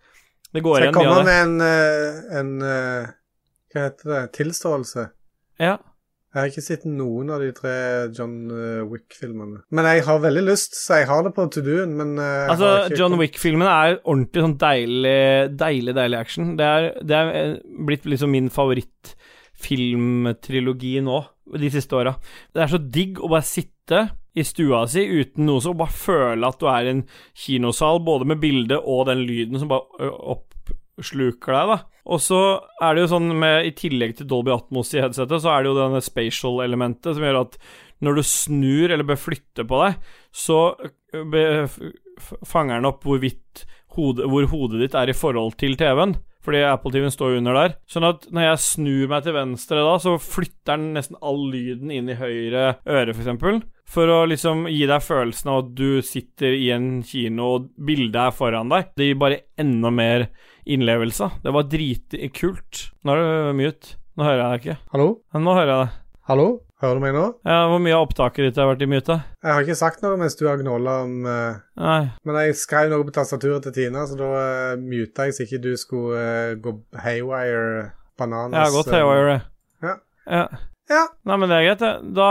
Det 0.51 0.65
går 0.65 0.81
jeg 0.81 0.91
igjen 0.91 0.99
mye 0.99 1.13
av 1.13 1.21
det. 1.21 1.29
med 1.29 1.43
en, 1.45 1.61
eh, 1.63 2.39
en 2.41 2.53
eh, 2.67 3.15
Hva 3.71 3.87
heter 3.87 4.15
det? 4.15 4.23
Tilståelse? 4.35 5.07
Ja. 5.63 5.77
Jeg 6.31 6.39
har 6.39 6.47
ikke 6.53 6.63
sett 6.63 6.85
noen 6.87 7.27
av 7.35 7.41
de 7.43 7.49
tre 7.51 8.07
John 8.15 8.47
eh, 8.55 8.87
Wick-filmene. 8.87 9.65
Men 9.75 9.83
jeg 9.91 10.07
har 10.07 10.21
veldig 10.23 10.45
lyst, 10.47 10.79
så 10.79 11.01
jeg 11.01 11.09
har 11.11 11.27
det 11.27 11.35
på 11.35 11.43
to 11.51 11.59
do-en, 11.67 11.91
men 11.99 12.15
eh, 12.23 12.47
Altså, 12.53 12.87
John 12.95 13.19
Wick-filmene 13.19 13.67
er 13.67 13.99
ordentlig 14.05 14.45
sånn 14.45 14.55
deilig, 14.63 15.51
deilig, 15.59 15.91
deilig 15.99 16.15
action. 16.21 16.53
Det 16.61 16.69
er, 16.69 16.87
det 17.03 17.17
er 17.19 17.27
eh, 17.35 17.59
blitt 17.89 18.07
liksom 18.07 18.31
min 18.31 18.47
favorittfilmtrilogi 18.55 21.03
nå, 21.09 21.19
de 21.59 21.67
siste 21.75 21.99
åra. 21.99 22.15
Det 22.55 22.63
er 22.63 22.71
så 22.71 22.79
digg 22.79 23.19
å 23.19 23.27
bare 23.33 23.51
sitte 23.51 24.15
i 24.39 24.43
stua 24.47 24.87
si 24.87 25.03
uten 25.11 25.51
noe 25.51 25.59
som 25.65 25.75
bare 25.83 25.91
føle 25.91 26.47
at 26.47 26.63
du 26.63 26.67
er 26.71 26.87
i 26.87 26.95
en 26.95 27.03
kinosal, 27.35 27.99
både 28.07 28.23
med 28.31 28.39
bildet 28.39 28.79
og 28.79 29.11
den 29.11 29.27
lyden 29.27 29.59
som 29.59 29.67
bare 29.73 30.07
oppsluker 30.37 31.51
deg, 31.59 31.75
da. 31.75 31.90
Og 32.09 32.21
så 32.25 32.39
er 32.81 32.95
det 32.97 33.05
jo 33.05 33.11
sånn 33.13 33.29
med 33.39 33.67
I 33.69 33.75
tillegg 33.77 34.17
til 34.19 34.29
Dolby 34.31 34.55
Atmos 34.55 34.95
i 34.97 35.03
headsetet, 35.03 35.43
så 35.45 35.53
er 35.53 35.63
det 35.67 35.73
jo 35.73 35.77
denne 35.81 36.01
spatial-elementet 36.05 37.13
som 37.17 37.27
gjør 37.27 37.43
at 37.43 37.59
når 38.01 38.17
du 38.17 38.23
snur 38.25 38.89
eller 38.95 39.05
bør 39.05 39.19
flytte 39.21 39.67
på 39.69 39.83
deg, 39.83 39.99
så 40.33 40.61
f- 41.13 42.35
fanger 42.49 42.79
den 42.81 42.89
opp 42.89 43.05
hvorvidt 43.07 43.65
hode, 43.97 44.27
hvor 44.31 44.47
hodet 44.53 44.85
ditt 44.87 44.97
er 44.99 45.11
i 45.13 45.17
forhold 45.17 45.57
til 45.61 45.77
TV-en. 45.81 46.17
Fordi 46.41 46.63
Apple 46.65 46.89
TV-en 46.95 47.13
står 47.13 47.35
jo 47.35 47.41
under 47.43 47.57
der. 47.59 47.73
Sånn 47.91 48.07
at 48.09 48.23
når 48.33 48.47
jeg 48.47 48.61
snur 48.65 49.11
meg 49.13 49.27
til 49.27 49.35
venstre 49.37 49.83
da, 49.85 49.97
så 50.01 50.15
flytter 50.17 50.79
den 50.79 50.95
nesten 50.97 51.19
all 51.21 51.43
lyden 51.53 51.91
inn 51.93 52.09
i 52.09 52.17
høyre 52.17 52.63
øre, 52.89 53.13
f.eks. 53.13 53.29
For, 53.43 53.59
for 53.91 54.13
å 54.15 54.23
liksom 54.31 54.65
gi 54.73 54.87
deg 54.89 55.05
følelsen 55.05 55.51
av 55.53 55.59
at 55.67 55.75
du 55.77 56.01
sitter 56.07 56.57
i 56.57 56.71
en 56.73 57.03
kino 57.05 57.51
og 57.59 57.69
bildet 57.77 58.17
er 58.31 58.33
foran 58.39 58.73
deg. 58.73 58.89
Det 58.97 59.11
gir 59.11 59.21
bare 59.21 59.43
enda 59.61 59.93
mer 59.93 60.31
innlevelse. 60.75 61.31
Det 61.45 61.55
var 61.55 61.69
dritkult. 61.71 62.87
Nå 63.05 63.15
er 63.15 63.23
du 63.23 63.59
mute. 63.61 63.97
Nå 64.19 64.27
hører 64.27 64.41
jeg 64.41 64.51
deg 64.51 64.65
ikke. 64.65 64.91
Hallo? 64.95 65.09
Nå 65.37 65.55
hører 65.57 65.73
jeg 65.73 65.85
deg. 65.85 66.01
Hallo? 66.31 66.49
Hører 66.81 66.97
du 66.97 67.03
meg 67.03 67.13
nå? 67.13 67.25
Ja, 67.45 67.59
hvor 67.69 67.81
mye 67.85 67.93
av 67.93 68.07
opptaket 68.07 68.47
ditt 68.47 68.59
har 68.61 68.71
vært 68.71 68.83
i 68.87 68.89
mute? 68.89 69.19
Jeg 69.45 69.53
har 69.53 69.67
ikke 69.67 69.77
sagt 69.77 70.01
noe 70.05 70.17
mens 70.21 70.39
du 70.39 70.47
har 70.49 70.57
gnåla 70.63 70.95
om 71.05 71.27
uh... 71.29 71.59
Nei. 71.77 72.01
Men 72.25 72.39
jeg 72.41 72.57
skrev 72.57 72.89
noe 72.93 73.05
på 73.05 73.13
tastaturet 73.13 73.67
til 73.67 73.75
Tina, 73.77 74.07
så 74.09 74.17
da 74.17 74.31
uh, 74.33 74.81
muta 74.81 75.29
jeg 75.29 75.37
så 75.37 75.45
ikke 75.45 75.61
du 75.67 75.75
skulle 75.81 76.17
uh, 76.17 76.55
gå 76.57 76.73
haywire 77.05 77.91
bananas. 78.21 78.57
Jeg 78.57 78.65
har 78.65 78.77
gått 78.79 78.93
haywire, 78.95 79.19
haywire. 79.21 79.41
Ja. 79.85 79.95
ja. 80.39 80.47
Ja. 80.91 81.05
Nei, 81.29 81.37
men 81.39 81.53
det 81.53 81.59
er 81.59 81.67
greit, 81.69 81.83
det. 81.85 82.15
Da 82.17 82.31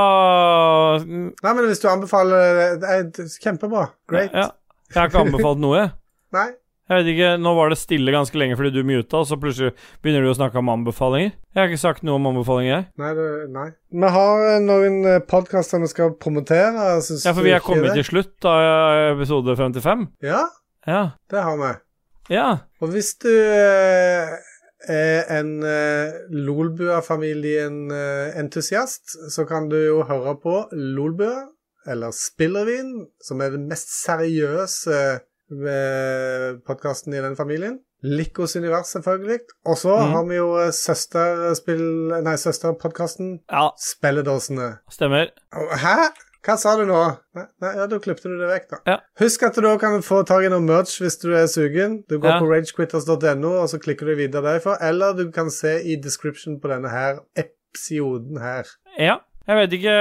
Nei, 1.06 1.52
men 1.53 1.61
hvis 1.70 1.80
du 1.80 1.88
anbefaler 1.88 2.57
det, 2.57 2.66
det 2.82 2.95
er 2.95 3.30
Kjempebra. 3.45 3.86
Great. 4.10 4.34
Ja. 4.34 4.49
Jeg 4.90 4.98
har 4.98 5.11
ikke 5.11 5.24
anbefalt 5.28 5.61
noe, 5.61 5.78
jeg. 5.78 5.94
Nei. 6.40 6.49
Jeg 6.90 7.03
vet 7.03 7.10
ikke, 7.14 7.28
Nå 7.38 7.52
var 7.53 7.70
det 7.70 7.78
stille 7.78 8.10
ganske 8.16 8.34
lenge 8.41 8.56
fordi 8.57 8.72
du 8.74 8.82
muta, 8.88 9.20
og 9.22 9.28
så 9.30 9.36
plutselig 9.38 9.76
begynner 10.02 10.24
du 10.26 10.30
å 10.32 10.34
snakke 10.40 10.57
om 10.57 10.72
anbefalinger. 10.74 11.36
Jeg 11.53 11.60
har 11.61 11.68
ikke 11.70 11.78
sagt 11.84 12.02
noe 12.07 12.18
om 12.18 12.26
anbefalinger, 12.32 12.72
jeg. 12.74 12.86
Nei, 12.98 13.11
det, 13.18 13.28
nei. 13.53 13.68
Vi 13.94 14.07
har 14.16 14.41
eh, 14.56 14.64
noen 14.66 14.95
uh, 15.06 15.20
podkaster 15.30 15.78
vi 15.84 15.90
skal 15.91 16.16
promotere. 16.18 16.95
Synes 17.06 17.28
Ja, 17.30 17.34
for 17.38 17.45
vi 17.45 17.53
er 17.53 17.61
kommet 17.61 17.91
det? 17.91 17.99
til 18.02 18.07
slutt 18.10 18.41
av 18.49 18.57
episode 19.14 19.53
55. 19.60 20.07
Ja, 20.26 20.48
Ja. 20.90 21.03
det 21.30 21.41
har 21.45 21.57
vi. 21.61 21.70
Ja. 22.34 22.49
Og 22.82 22.90
hvis 22.94 23.14
du 23.22 23.30
eh, 23.30 24.34
er 24.90 25.30
en 25.40 25.53
Lolbua-familien-entusiast, 26.34 29.14
så 29.34 29.45
kan 29.45 29.70
du 29.70 29.78
jo 29.78 30.02
høre 30.10 30.34
på 30.41 30.66
Lolbua, 30.74 31.45
eller 31.90 32.11
Spillervin, 32.14 33.06
som 33.24 33.41
er 33.41 33.49
det 33.56 33.61
mest 33.70 33.90
seriøse 34.03 34.98
podkasten 36.68 37.14
i 37.14 37.22
den 37.22 37.36
familien. 37.36 37.80
Likos 38.06 38.56
univers, 38.56 38.88
selvfølgelig. 38.96 39.40
Og 39.66 39.78
så 39.78 39.96
mm. 39.96 40.12
har 40.14 40.26
vi 40.30 40.36
jo 40.40 40.48
eh, 40.62 40.72
søsterspill... 40.72 41.84
Nei, 42.24 42.36
søsterpodkasten 42.40 43.40
ja. 43.52 43.68
Spelledåsene. 43.84 44.72
Stemmer. 44.92 45.34
Hæ? 45.84 45.96
Hva 46.46 46.56
sa 46.56 46.78
du 46.80 46.86
nå? 46.88 47.00
Nei, 47.36 47.46
nei, 47.60 47.74
ja, 47.76 47.88
Da 47.92 48.00
klippte 48.00 48.32
du 48.32 48.38
det 48.40 48.48
vekk, 48.48 48.70
da. 48.72 48.80
Ja. 48.88 48.98
Husk 49.20 49.44
at 49.44 49.58
du 49.60 49.66
da 49.66 49.74
kan 49.82 50.00
få 50.06 50.22
tak 50.28 50.46
i 50.48 50.52
noe 50.54 50.64
merch 50.64 51.02
hvis 51.04 51.20
du 51.20 51.34
er 51.36 51.50
sugen. 51.52 52.00
Du 52.08 52.16
går 52.18 52.38
Ja. 52.38 52.40
på 52.40 52.48
ragequitters.no, 52.48 53.52
og 53.60 53.68
så 53.70 53.82
klikker 53.84 54.08
du 54.08 54.16
videre 54.16 54.46
derfra. 54.48 54.78
Eller 54.80 55.18
du 55.18 55.28
kan 55.36 55.52
se 55.52 55.82
i 55.84 56.00
description 56.00 56.62
på 56.62 56.72
denne 56.72 56.94
her 56.94 57.20
episoden 57.36 58.40
her. 58.40 58.72
Ja. 58.98 59.20
Jeg 59.50 59.58
vet 59.58 59.72
ikke, 59.80 59.94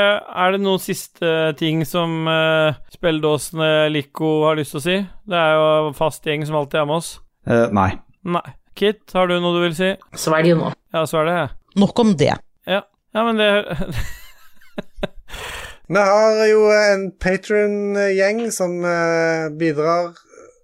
er 0.44 0.50
det 0.52 0.58
noen 0.60 0.80
siste 0.82 1.28
ting 1.56 1.80
som 1.88 2.26
uh, 2.28 2.76
spilledåsene 2.92 3.88
Lico 3.88 4.42
har 4.44 4.58
lyst 4.58 4.74
til 4.74 4.80
å 4.80 4.84
si? 4.84 4.96
Det 5.24 5.38
er 5.40 5.54
jo 5.56 5.92
fast 5.96 6.28
gjeng 6.28 6.44
som 6.44 6.58
alltid 6.58 6.82
er 6.82 6.88
med 6.90 7.00
oss. 7.00 7.08
Uh, 7.48 7.64
nei. 7.72 7.86
Nei. 8.28 8.44
Kit, 8.76 9.00
har 9.16 9.30
du 9.30 9.38
noe 9.40 9.56
du 9.56 9.62
vil 9.62 9.76
si? 9.78 9.88
Svelg 10.20 10.52
nå. 10.58 10.68
Ja, 10.92 11.06
svelg 11.08 11.32
det. 11.32 11.46
Nok 11.80 12.02
om 12.04 12.12
det. 12.20 12.34
Ja, 12.68 12.82
ja 13.16 13.24
men 13.24 13.40
det 13.40 13.48
Vi 15.88 16.04
har 16.10 16.42
jo 16.50 16.68
en 16.68 17.08
patron-gjeng 17.16 18.44
som 18.52 18.76
eh, 18.84 19.48
bidrar. 19.56 20.12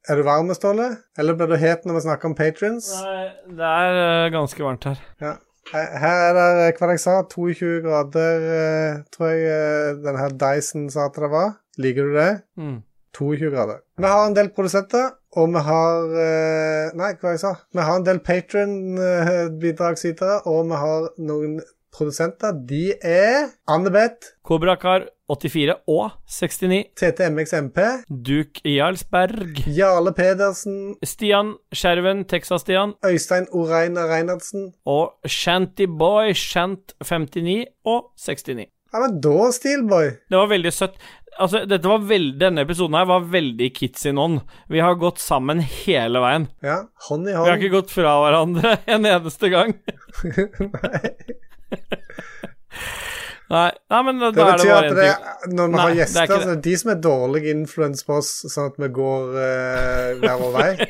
Er 0.04 0.20
du 0.20 0.26
varm, 0.28 0.52
Ståle? 0.52 0.90
Eller 1.16 1.32
blir 1.38 1.48
du 1.48 1.56
het 1.56 1.88
når 1.88 1.96
vi 1.96 2.04
snakker 2.04 2.28
om 2.28 2.36
patrons? 2.36 2.90
Nei, 3.00 3.32
det 3.56 3.72
er 3.80 4.02
eh, 4.02 4.32
ganske 4.36 4.60
varmt 4.60 4.84
her. 4.90 5.00
Ja. 5.24 5.32
Her 5.72 6.04
er 6.04 6.34
det, 6.36 6.48
eh, 6.68 6.74
hva 6.78 6.86
jeg 6.92 7.00
sa, 7.00 7.14
22 7.30 7.80
grader, 7.84 8.32
eh, 8.56 8.94
tror 9.14 9.28
jeg 9.32 9.94
den 9.96 10.04
denne 10.04 10.20
her 10.20 10.32
Dyson 10.42 10.82
sa 10.92 11.00
at 11.08 11.16
det 11.16 11.30
var. 11.32 11.48
Liker 11.78 12.02
du 12.04 12.12
det? 12.18 12.32
Mm. 12.56 12.82
22 13.14 13.50
grader. 13.50 13.76
Vi 13.96 14.06
har 14.10 14.26
en 14.26 14.36
del 14.36 14.48
produsenter, 14.50 15.10
og 15.36 15.48
vi 15.54 15.58
har 15.68 15.96
eh, 16.26 16.90
Nei, 16.98 17.12
hva 17.20 17.28
jeg 17.34 17.42
sa? 17.42 17.52
Vi 17.72 17.80
har 17.86 17.96
en 17.96 18.06
del 18.06 18.20
patron-bidragsytere, 18.20 20.36
og 20.50 20.58
vi 20.70 20.76
har 20.84 21.00
noen 21.18 21.60
produsenter, 21.94 22.50
de 22.68 22.84
er 23.00 23.34
Annebeth, 23.70 24.22
Kobrakar 24.44 25.00
84 25.30 25.74
og 25.88 26.10
69. 26.28 26.80
TTMXMP, 27.00 27.78
Duke 28.26 28.60
Jarlsberg. 28.68 29.62
Jarle 29.72 30.12
Pedersen, 30.16 30.94
Stian 31.04 31.54
Skjerven, 31.72 32.24
Texas-Stian. 32.28 32.92
Øystein 33.08 33.46
Oreina 33.56 34.04
Reinertsen. 34.10 34.72
Og 34.84 35.14
Shantyboy 35.26 36.34
Shant59 36.36 37.64
og 37.88 38.10
69. 38.20 38.66
Ja, 38.94 39.00
men 39.02 39.16
da, 39.24 39.50
Steelboy. 39.50 40.12
Det 40.30 40.38
var 40.38 40.50
veldig 40.52 40.70
søtt. 40.72 41.00
Altså, 41.34 41.64
dette 41.66 41.88
var 41.90 42.04
veld, 42.06 42.36
Denne 42.38 42.62
episoden 42.62 42.94
her 42.94 43.08
var 43.10 43.24
veldig 43.26 43.66
kids 43.74 44.04
in 44.06 44.20
on. 44.22 44.36
Vi 44.70 44.78
har 44.84 44.94
gått 45.00 45.18
sammen 45.18 45.58
hele 45.64 46.20
veien. 46.22 46.46
Ja, 46.62 46.84
hånd 47.08 47.26
i 47.26 47.34
hånd. 47.34 47.48
Vi 47.48 47.50
har 47.50 47.58
ikke 47.58 47.74
gått 47.80 47.90
fra 47.90 48.12
hverandre 48.22 48.76
en 48.94 49.08
eneste 49.10 49.50
gang. 49.50 49.74
Nei, 50.76 51.10
Nei 53.50 54.02
men 54.06 54.20
da, 54.22 54.30
Det 54.32 54.38
da 54.40 54.44
er 54.44 54.56
det 54.56 54.62
betyr 54.62 54.72
bare 54.72 54.88
én 54.88 54.94
det, 54.96 55.08
ting. 55.44 55.54
når 55.58 55.66
vi 55.66 55.72
Nei, 55.74 55.80
har 55.80 55.88
det 55.90 55.94
er 55.94 56.00
gjester, 56.00 56.38
det 56.44 56.52
er 56.54 56.62
de 56.64 56.76
som 56.80 56.90
er 56.94 57.00
dårlige 57.04 57.50
influens 57.52 58.04
på 58.08 58.16
oss, 58.16 58.30
sånn 58.54 58.70
at 58.72 58.78
vi 58.80 58.88
går 58.96 59.36
eh, 59.42 60.08
hver 60.22 60.40
vår 60.40 60.56
vei. 60.56 60.70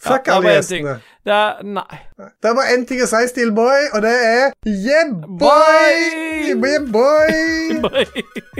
Fuck 0.00 0.28
er 0.28 0.32
alle 0.38 0.52
gjestene. 0.58 0.94
Det 1.24 1.32
er 1.36 1.64
Nei. 1.64 1.98
Det 2.16 2.48
er 2.50 2.54
bare 2.56 2.72
én 2.76 2.84
ting 2.88 3.00
å 3.04 3.08
si, 3.08 3.20
Steelboy, 3.32 3.90
og 3.96 4.04
det 4.04 4.12
er 4.12 4.46
yeah, 4.68 5.10
boy! 5.12 6.56
Boy! 6.60 6.68
Yeah, 6.68 6.88
boy! 6.88 8.04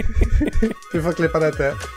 Du 0.91 1.01
får 1.01 1.17
klippe 1.17 1.39
det 1.45 1.53
til. 1.57 1.89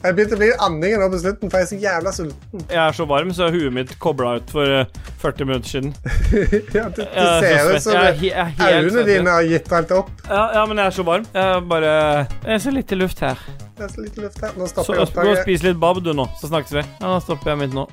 Jeg 0.00 0.14
begynte 0.16 0.36
å 0.36 0.40
bli 0.40 0.48
andingen 0.64 1.02
nå 1.02 1.06
på 1.12 1.18
slutten, 1.20 1.50
for 1.52 1.60
jeg 1.60 1.66
er 1.66 1.70
så 1.70 1.78
jævla 1.82 2.12
sulten. 2.16 2.62
Jeg 2.70 2.80
er 2.86 2.94
så 2.96 3.04
varm, 3.10 3.32
så 3.36 3.50
huet 3.52 3.74
mitt 3.76 3.90
kobla 4.00 4.30
ut 4.40 4.52
for 4.54 4.72
eh, 4.78 4.86
40 5.20 5.48
minutter 5.50 5.68
siden. 5.68 5.92
Ja, 6.76 6.86
du, 6.88 7.02
så 7.04 7.26
ser 7.42 7.74
ut 7.74 7.82
som 7.84 7.98
Jeg 7.98 8.30
jeg 8.32 8.80
øynene 8.80 9.04
dine 9.08 9.34
har 9.36 9.44
gitt 9.50 9.68
helt 9.76 9.92
opp. 9.98 10.10
Ja, 10.30 10.46
ja, 10.56 10.64
men 10.70 10.80
jeg 10.80 10.86
er 10.86 10.96
så 11.02 11.04
varm. 11.10 11.28
Jeg 11.34 11.44
er 11.58 11.68
bare 11.74 11.92
Det 12.46 12.56
er 12.56 12.64
så 12.64 12.72
lite 12.72 12.96
luft 12.96 13.20
her. 13.20 13.44
Det 13.76 13.84
er 13.88 13.94
så 13.94 14.06
lite 14.06 14.24
luft 14.24 14.40
her. 14.40 14.56
Nå 14.56 14.66
Så 14.70 14.72
stopper 14.72 14.94
jeg 14.94 14.96
gå 14.96 15.04
og 15.04 15.08
opptaket. 15.10 15.44
spis 15.44 15.68
litt 15.68 15.80
bab, 15.84 16.00
du, 16.04 16.12
nå, 16.16 16.28
så 16.40 16.48
snakkes 16.48 16.78
vi. 16.80 16.86
Ja, 17.00 17.06
nå 17.12 17.20
stopper 17.24 17.52
jeg 17.54 17.66
mitt 17.66 17.76
nå. 17.76 17.88